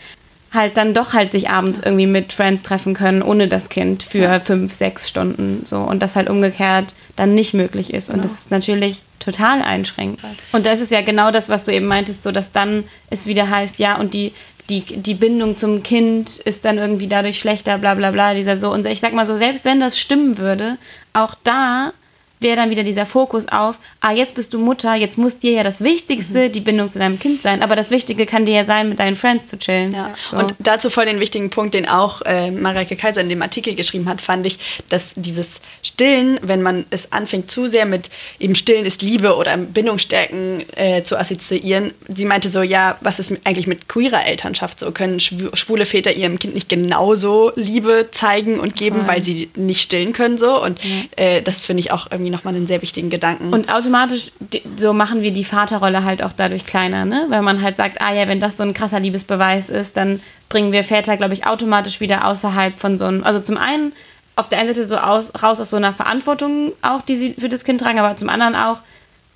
halt 0.55 0.76
dann 0.76 0.94
doch 0.94 1.12
halt 1.12 1.32
sich 1.32 1.50
abends 1.50 1.80
irgendwie 1.84 2.07
mit 2.07 2.32
Friends 2.32 2.62
treffen 2.62 2.94
können, 2.94 3.22
ohne 3.22 3.48
das 3.48 3.68
Kind 3.68 4.02
für 4.02 4.40
fünf, 4.40 4.74
sechs 4.74 5.09
Stunden 5.09 5.62
so. 5.64 5.78
Und 5.78 6.02
das 6.02 6.16
halt 6.16 6.28
umgekehrt 6.28 6.94
dann 7.16 7.34
nicht 7.34 7.55
möglich 7.55 7.92
ist. 7.92 8.11
Und 8.11 8.24
das 8.24 8.32
ist 8.32 8.50
natürlich 8.50 9.02
total 9.20 9.62
einschränkend. 9.62 10.38
Und 10.52 10.66
das 10.66 10.80
ist 10.80 10.90
ja 10.90 11.00
genau 11.00 11.30
das, 11.30 11.48
was 11.48 11.64
du 11.64 11.72
eben 11.72 11.86
meintest, 11.86 12.22
so 12.22 12.32
dass 12.32 12.52
dann 12.52 12.84
es 13.11 13.26
wieder 13.26 13.48
heißt, 13.48 13.78
ja, 13.78 13.96
und 13.96 14.14
die, 14.14 14.32
die, 14.70 14.80
die 14.82 15.14
Bindung 15.14 15.57
zum 15.57 15.82
Kind 15.82 16.38
ist 16.38 16.64
dann 16.64 16.78
irgendwie 16.78 17.07
dadurch 17.07 17.38
schlechter, 17.38 17.78
bla 17.78 17.94
bla 17.94 18.11
bla, 18.11 18.34
dieser 18.34 18.57
so. 18.57 18.72
Und 18.72 18.86
ich 18.86 19.00
sag 19.00 19.12
mal 19.12 19.26
so, 19.26 19.36
selbst 19.36 19.64
wenn 19.64 19.80
das 19.80 19.98
stimmen 19.98 20.38
würde, 20.38 20.76
auch 21.12 21.34
da 21.44 21.92
wäre 22.41 22.57
dann 22.57 22.70
wieder 22.70 22.82
dieser 22.82 23.07
Fokus 23.07 23.47
auf, 23.49 23.78
ah, 24.01 24.12
jetzt 24.12 24.35
bist 24.35 24.53
du 24.53 24.59
Mutter, 24.59 24.95
jetzt 24.95 25.16
muss 25.16 25.39
dir 25.39 25.53
ja 25.53 25.62
das 25.62 25.82
Wichtigste 25.82 26.51
die 26.51 26.61
Bindung 26.61 26.91
zu 26.91 26.99
deinem 26.99 27.18
Kind 27.18 27.41
sein. 27.41 27.62
Aber 27.62 27.74
das 27.74 27.91
Wichtige 27.91 28.26
kann 28.26 28.45
dir 28.45 28.55
ja 28.55 28.64
sein, 28.64 28.89
mit 28.89 28.99
deinen 28.99 29.16
Friends 29.16 29.47
zu 29.47 29.59
chillen. 29.59 29.95
Ja. 29.95 30.14
So. 30.30 30.37
Und 30.37 30.55
dazu 30.59 30.91
voll 30.91 31.07
den 31.07 31.20
wichtigen 31.20 31.49
Punkt, 31.51 31.74
den 31.74 31.89
auch 31.89 32.20
äh, 32.22 32.51
Mareike 32.51 32.97
Kaiser 32.97 33.20
in 33.22 33.28
dem 33.28 33.41
Artikel 33.41 33.74
geschrieben 33.74 34.09
hat, 34.09 34.20
fand 34.20 34.47
ich, 34.47 34.59
dass 34.91 35.14
dieses 35.16 35.61
Stillen, 35.82 36.39
wenn 36.43 36.61
man 36.61 36.85
es 36.91 37.12
anfängt 37.12 37.51
zu 37.51 37.66
sehr 37.66 37.87
mit 37.87 38.11
eben 38.39 38.55
Stillen 38.55 38.85
ist 38.85 39.01
Liebe 39.01 39.37
oder 39.37 39.57
Bindungsstärken 39.57 40.64
äh, 40.76 41.03
zu 41.03 41.16
assoziieren, 41.18 41.93
sie 42.09 42.26
meinte 42.26 42.49
so, 42.49 42.62
ja, 42.62 42.99
was 43.01 43.18
ist 43.18 43.32
eigentlich 43.45 43.66
mit 43.66 43.89
queerer 43.89 44.26
Elternschaft 44.26 44.80
so? 44.80 44.91
Können 44.91 45.18
schwu- 45.18 45.55
schwule 45.57 45.87
Väter 45.87 46.12
ihrem 46.12 46.39
Kind 46.39 46.55
nicht 46.55 46.68
genauso 46.68 47.53
Liebe 47.57 48.09
zeigen 48.11 48.61
und 48.61 48.76
geben, 48.76 49.07
weil 49.07 49.22
sie 49.22 49.49
nicht 49.57 49.82
stillen 49.82 50.12
können 50.12 50.37
so? 50.37 50.62
Und 50.62 50.78
äh, 51.16 51.41
das 51.41 51.64
finde 51.64 51.80
ich 51.80 51.91
auch 51.91 52.09
irgendwie 52.11 52.24
nochmal 52.31 52.55
einen 52.55 52.66
sehr 52.66 52.83
wichtigen 52.83 53.11
Gedanken. 53.11 53.53
Und 53.53 53.72
automatisch, 53.72 54.33
so 54.77 54.93
machen 54.93 55.22
wir 55.22 55.33
die 55.33 55.45
Vaterrolle 55.45 56.05
halt 56.05 56.22
auch 56.22 56.33
dadurch 56.33 56.66
kleiner, 56.66 57.05
ne? 57.05 57.27
Weil 57.29 57.43
man 57.43 57.62
halt 57.62 57.77
sagt, 57.77 58.01
ah 58.01 58.12
ja, 58.12 58.29
wenn 58.29 58.41
das 58.41 58.57
so 58.57 58.62
ein 58.62 58.75
krasser 58.75 59.01
Liebesbeweis 59.01 59.70
ist, 59.70 59.97
dann 59.97 60.20
bringen 60.49 60.72
wir 60.72 60.85
Väter, 60.85 61.16
glaube 61.16 61.35
ich, 61.35 61.47
automatisch 61.47 62.01
wieder 62.01 62.27
außerhalb 62.27 62.79
von 62.79 62.99
so 62.99 63.07
einem, 63.07 63.25
also 63.25 63.41
zum 63.41 63.57
einen 63.57 63.93
auf 64.37 64.49
der 64.49 64.59
einen 64.59 64.68
Seite 64.68 64.85
so 64.85 64.97
aus, 64.97 65.33
raus 65.43 65.61
aus 65.61 65.70
so 65.70 65.77
einer 65.77 65.93
Verantwortung 65.93 66.72
auch, 66.83 67.03
die 67.03 67.16
sie 67.16 67.35
für 67.39 67.49
das 67.49 67.64
Kind 67.64 67.81
tragen, 67.81 67.99
aber 67.99 68.16
zum 68.16 68.29
anderen 68.29 68.57
auch 68.57 68.79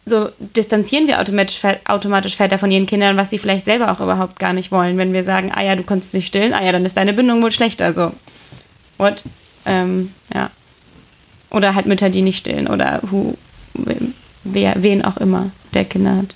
so 0.09 0.31
distanzieren 0.57 1.07
wir 1.07 1.21
automatisch, 1.21 1.61
automatisch 1.87 2.37
Väter 2.37 2.59
von 2.59 2.71
ihren 2.71 2.87
Kindern, 2.87 3.17
was 3.17 3.31
sie 3.31 3.39
vielleicht 3.39 3.65
selber 3.65 3.93
auch 3.93 4.01
überhaupt 4.01 4.39
gar 4.39 4.53
nicht 4.53 4.73
wollen, 4.73 4.99
wenn 4.99 5.13
wir 5.13 5.23
sagen, 5.23 5.53
ah 5.55 5.63
ja, 5.63 5.77
du 5.77 5.83
kannst 5.83 6.15
nicht 6.15 6.27
stillen, 6.27 6.55
ah 6.55 6.65
ja, 6.65 6.73
dann 6.73 6.85
ist 6.85 6.97
deine 6.97 7.13
Bindung 7.13 7.43
wohl 7.43 7.53
schlechter, 7.53 7.93
so. 7.93 8.13
What? 8.97 9.23
Ähm, 9.67 10.13
ja. 10.35 10.51
Oder 11.51 11.75
halt 11.75 11.87
Mütter, 11.87 12.11
die 12.11 12.23
nicht 12.23 12.39
stillen 12.39 12.69
oder 12.69 13.01
who, 13.11 13.37
wer, 14.45 14.75
wen 14.83 15.05
auch 15.05 15.17
immer 15.17 15.51
der 15.75 15.85
Kinder 15.85 16.17
hat. 16.17 16.35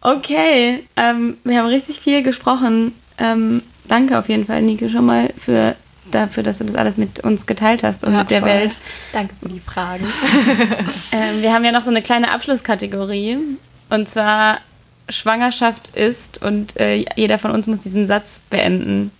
Okay, 0.00 0.84
ähm, 0.96 1.38
wir 1.44 1.58
haben 1.58 1.66
richtig 1.66 2.00
viel 2.00 2.22
gesprochen. 2.22 2.94
Ähm, 3.18 3.62
danke 3.88 4.18
auf 4.18 4.28
jeden 4.28 4.46
Fall, 4.46 4.62
Nike, 4.62 4.88
schon 4.90 5.06
mal 5.06 5.28
für, 5.36 5.74
dafür, 6.10 6.42
dass 6.44 6.58
du 6.58 6.64
das 6.64 6.76
alles 6.76 6.96
mit 6.96 7.20
uns 7.20 7.46
geteilt 7.46 7.82
hast 7.82 8.04
und 8.04 8.12
Ja, 8.12 8.20
mit 8.20 8.30
der 8.30 8.40
voll. 8.40 8.48
Welt. 8.48 8.78
Danke 9.12 9.34
für 9.42 9.48
die 9.48 9.60
Fragen. 9.60 10.06
Ähm, 11.10 11.40
wir 11.42 11.52
haben 11.54 11.64
ja 11.64 11.72
noch 11.72 11.84
so 11.84 11.90
eine 11.90 12.02
kleine 12.02 12.30
Abschlusskategorie. 12.30 13.38
Und 13.90 14.08
zwar 14.08 14.58
Schwangerschaft 15.08 15.88
ist 15.96 16.42
und 16.42 16.78
äh, 16.78 17.04
jeder 17.16 17.38
von 17.38 17.50
uns 17.50 17.66
muss 17.66 17.80
diesen 17.80 18.06
Satz 18.06 18.40
beenden. 18.50 19.10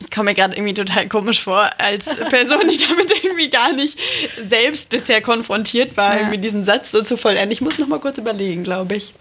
Ich 0.00 0.10
komme 0.12 0.30
mir 0.30 0.34
gerade 0.34 0.54
irgendwie 0.54 0.74
total 0.74 1.08
komisch 1.08 1.42
vor, 1.42 1.68
als 1.78 2.04
Person, 2.06 2.68
die 2.70 2.78
damit 2.88 3.12
irgendwie 3.24 3.50
gar 3.50 3.72
nicht 3.72 3.98
selbst 4.46 4.88
bisher 4.90 5.20
konfrontiert 5.20 5.96
war, 5.96 6.14
Ja. 6.14 6.20
irgendwie 6.20 6.38
diesen 6.38 6.62
Satz 6.62 6.90
so 6.92 7.02
zu 7.02 7.16
vollenden. 7.16 7.50
Ich 7.50 7.60
muss 7.60 7.78
noch 7.78 7.88
mal 7.88 7.98
kurz 7.98 8.16
überlegen, 8.18 8.62
glaube 8.64 8.94
ich. 8.96 9.12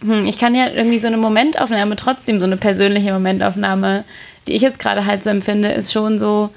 Hm, 0.00 0.26
ich 0.26 0.38
kann 0.38 0.54
ja 0.54 0.68
irgendwie 0.68 0.98
so 0.98 1.06
eine 1.06 1.16
Momentaufnahme, 1.16 1.96
trotzdem 1.96 2.40
so 2.40 2.44
eine 2.46 2.56
persönliche 2.56 3.12
Momentaufnahme, 3.12 4.04
die 4.46 4.52
ich 4.52 4.62
jetzt 4.62 4.78
gerade 4.80 5.06
halt 5.06 5.22
so 5.22 5.30
empfinde, 5.30 5.70
ist 5.70 5.92
schon 5.92 6.18
so, 6.18 6.52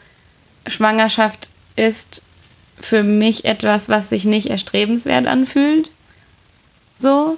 Schwangerschaft 0.67 1.50
ist 1.75 2.21
für 2.82 3.04
mich 3.04 3.46
etwas, 3.46 3.89
was 3.89 4.09
sich 4.09 4.25
nicht 4.25 4.47
erstrebenswert 4.50 5.28
anfühlt. 5.28 5.91
So, 6.97 7.37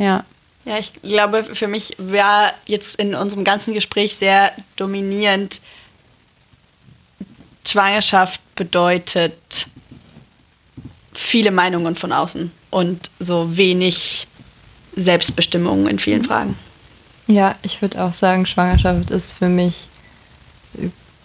ja. 0.00 0.24
Ja, 0.66 0.78
ich 0.78 0.92
glaube, 1.02 1.42
für 1.44 1.68
mich 1.68 1.96
war 1.98 2.52
jetzt 2.66 2.96
in 2.96 3.14
unserem 3.14 3.44
ganzen 3.44 3.72
Gespräch 3.72 4.16
sehr 4.16 4.52
dominierend, 4.76 5.60
Schwangerschaft 7.66 8.40
bedeutet 8.56 9.66
viele 11.14 11.50
Meinungen 11.50 11.94
von 11.94 12.12
außen 12.12 12.50
und 12.70 13.10
so 13.20 13.56
wenig 13.56 14.26
Selbstbestimmung 14.96 15.86
in 15.86 15.98
vielen 15.98 16.24
Fragen. 16.24 16.58
Ja, 17.26 17.54
ich 17.62 17.80
würde 17.80 18.02
auch 18.02 18.12
sagen, 18.12 18.44
Schwangerschaft 18.44 19.10
ist 19.10 19.32
für 19.32 19.48
mich 19.48 19.86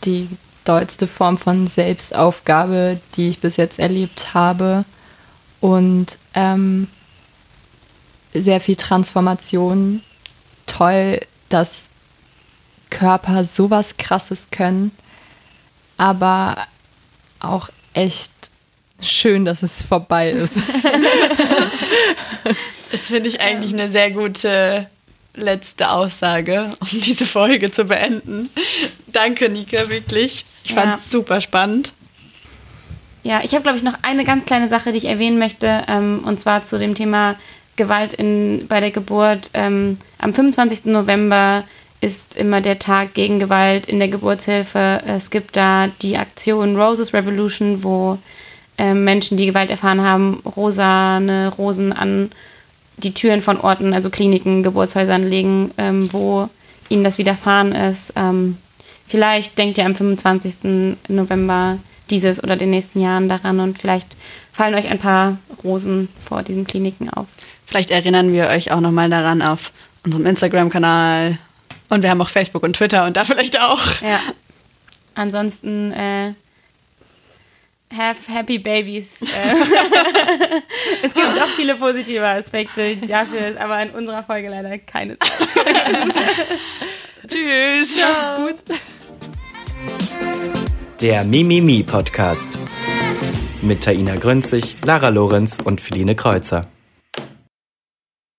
die 0.04 0.30
dollste 0.66 1.08
Form 1.08 1.38
von 1.38 1.68
Selbstaufgabe, 1.68 3.00
die 3.16 3.30
ich 3.30 3.40
bis 3.40 3.58
jetzt 3.58 3.80
erlebt 3.80 4.34
habe. 4.34 4.86
Und 5.62 6.18
ähm, 6.36 6.88
sehr 8.42 8.62
viel 8.62 8.76
Transformation. 8.76 10.02
Toll, 10.68 11.20
dass 11.50 11.90
Körper 12.90 13.46
sowas 13.46 13.98
Krasses 13.98 14.48
können. 14.52 14.92
Aber 15.98 16.58
auch 17.40 17.70
echt 17.94 18.32
schön, 19.02 19.46
dass 19.46 19.64
es 19.64 19.84
vorbei 19.84 20.30
ist. 20.32 20.58
Das 22.92 23.08
finde 23.08 23.28
ich 23.28 23.42
eigentlich 23.42 23.74
eine 23.74 23.90
sehr 23.90 24.12
gute 24.12 24.88
letzte 25.34 25.90
Aussage, 25.90 26.70
um 26.80 26.88
diese 27.02 27.26
Folge 27.26 27.72
zu 27.72 27.86
beenden. 27.86 28.50
Danke, 29.08 29.50
Nika, 29.50 29.90
wirklich. 29.90 30.46
Ich 30.64 30.72
Ja. 30.72 30.82
fand 30.82 31.00
es 31.00 31.12
super 31.12 31.42
spannend. 31.42 31.94
Ja, 33.24 33.42
ich 33.44 33.52
habe, 33.54 33.64
glaube 33.64 33.78
ich, 33.78 33.84
noch 33.84 33.96
eine 34.04 34.24
ganz 34.24 34.46
kleine 34.46 34.70
Sache, 34.70 34.92
die 34.92 35.00
ich 35.00 35.06
erwähnen 35.06 35.40
möchte, 35.40 35.84
ähm, 35.88 36.22
und 36.26 36.40
zwar 36.40 36.64
zu 36.64 36.78
dem 36.78 36.96
Thema 36.96 37.36
Gewalt 37.76 38.14
in, 38.14 38.66
bei 38.68 38.80
der 38.80 38.92
Geburt. 38.92 39.50
Ähm, 39.54 39.98
am 40.20 40.34
25. 40.34 40.86
November 40.86 41.64
ist 42.02 42.36
immer 42.36 42.62
der 42.62 42.80
Tag 42.80 43.14
gegen 43.14 43.40
Gewalt 43.40 43.88
in 43.88 44.00
der 44.00 44.08
Geburtshilfe. 44.08 45.02
Es 45.08 45.30
gibt 45.30 45.56
da 45.56 45.88
die 46.02 46.18
Aktion 46.18 46.80
Roses 46.80 47.14
Revolution, 47.14 47.84
wo 47.84 48.18
ähm, 48.78 49.04
Menschen, 49.04 49.38
die 49.38 49.46
Gewalt 49.46 49.70
erfahren 49.70 50.02
haben, 50.02 50.42
rosane 50.56 51.52
Rosen 51.58 51.94
an 51.94 52.32
die 52.98 53.14
Türen 53.14 53.42
von 53.42 53.60
Orten, 53.60 53.94
also 53.94 54.10
Kliniken, 54.10 54.64
Geburtshäusern 54.64 55.28
legen, 55.28 55.72
ähm, 55.78 56.10
wo 56.12 56.50
ihnen 56.90 57.04
das 57.04 57.18
widerfahren 57.18 57.72
ist. 57.72 58.14
Ähm, 58.16 58.58
vielleicht 59.08 59.58
denkt 59.58 59.78
ihr 59.78 59.86
am 59.86 59.96
25. 59.96 60.98
November 61.08 61.78
dieses 62.10 62.44
oder 62.44 62.56
den 62.56 62.70
nächsten 62.70 63.02
Jahren 63.02 63.30
daran 63.30 63.60
und 63.60 63.80
vielleicht 63.80 64.16
fallen 64.52 64.76
euch 64.76 64.90
ein 64.90 65.00
paar 65.00 65.38
Rosen 65.64 66.10
vor 66.24 66.44
diesen 66.44 66.68
Kliniken 66.68 67.10
auf. 67.10 67.26
Vielleicht 67.66 67.92
erinnern 67.92 68.32
wir 68.32 68.48
euch 68.48 68.72
auch 68.72 68.80
nochmal 68.80 69.10
daran 69.10 69.42
auf 69.42 69.72
unserem 70.04 70.26
Instagram-Kanal. 70.26 71.38
Und 71.90 72.02
wir 72.02 72.10
haben 72.10 72.22
auch 72.22 72.30
Facebook 72.30 72.64
und 72.64 72.74
Twitter 72.76 73.06
und 73.06 73.18
da 73.18 73.26
vielleicht 73.26 73.60
auch. 73.60 74.02
Ja. 74.02 74.20
Ansonsten 75.16 75.92
äh, 75.92 76.34
have 77.96 78.32
happy 78.32 78.58
babies. 78.58 79.22
Äh, 79.22 79.26
es 81.04 81.14
gibt 81.14 81.42
auch 81.42 81.48
viele 81.56 81.76
positive 81.76 82.26
Aspekte. 82.28 82.98
Dafür 82.98 83.48
ist 83.48 83.58
aber 83.58 83.82
in 83.82 83.92
unserer 83.92 84.24
Folge 84.24 84.50
leider 84.50 84.78
keine 84.80 85.18
Zeit. 85.18 85.32
Tschüss. 87.28 87.98
Ja. 87.98 88.38
gut. 88.38 88.56
Der 91.02 91.24
Mimimi 91.24 91.84
Podcast. 91.84 92.58
Mit 93.62 93.84
Taina 93.84 94.16
Grünzig, 94.16 94.76
Lara 94.84 95.10
Lorenz 95.10 95.60
und 95.64 95.82
Feline 95.82 96.16
Kreuzer. 96.16 96.68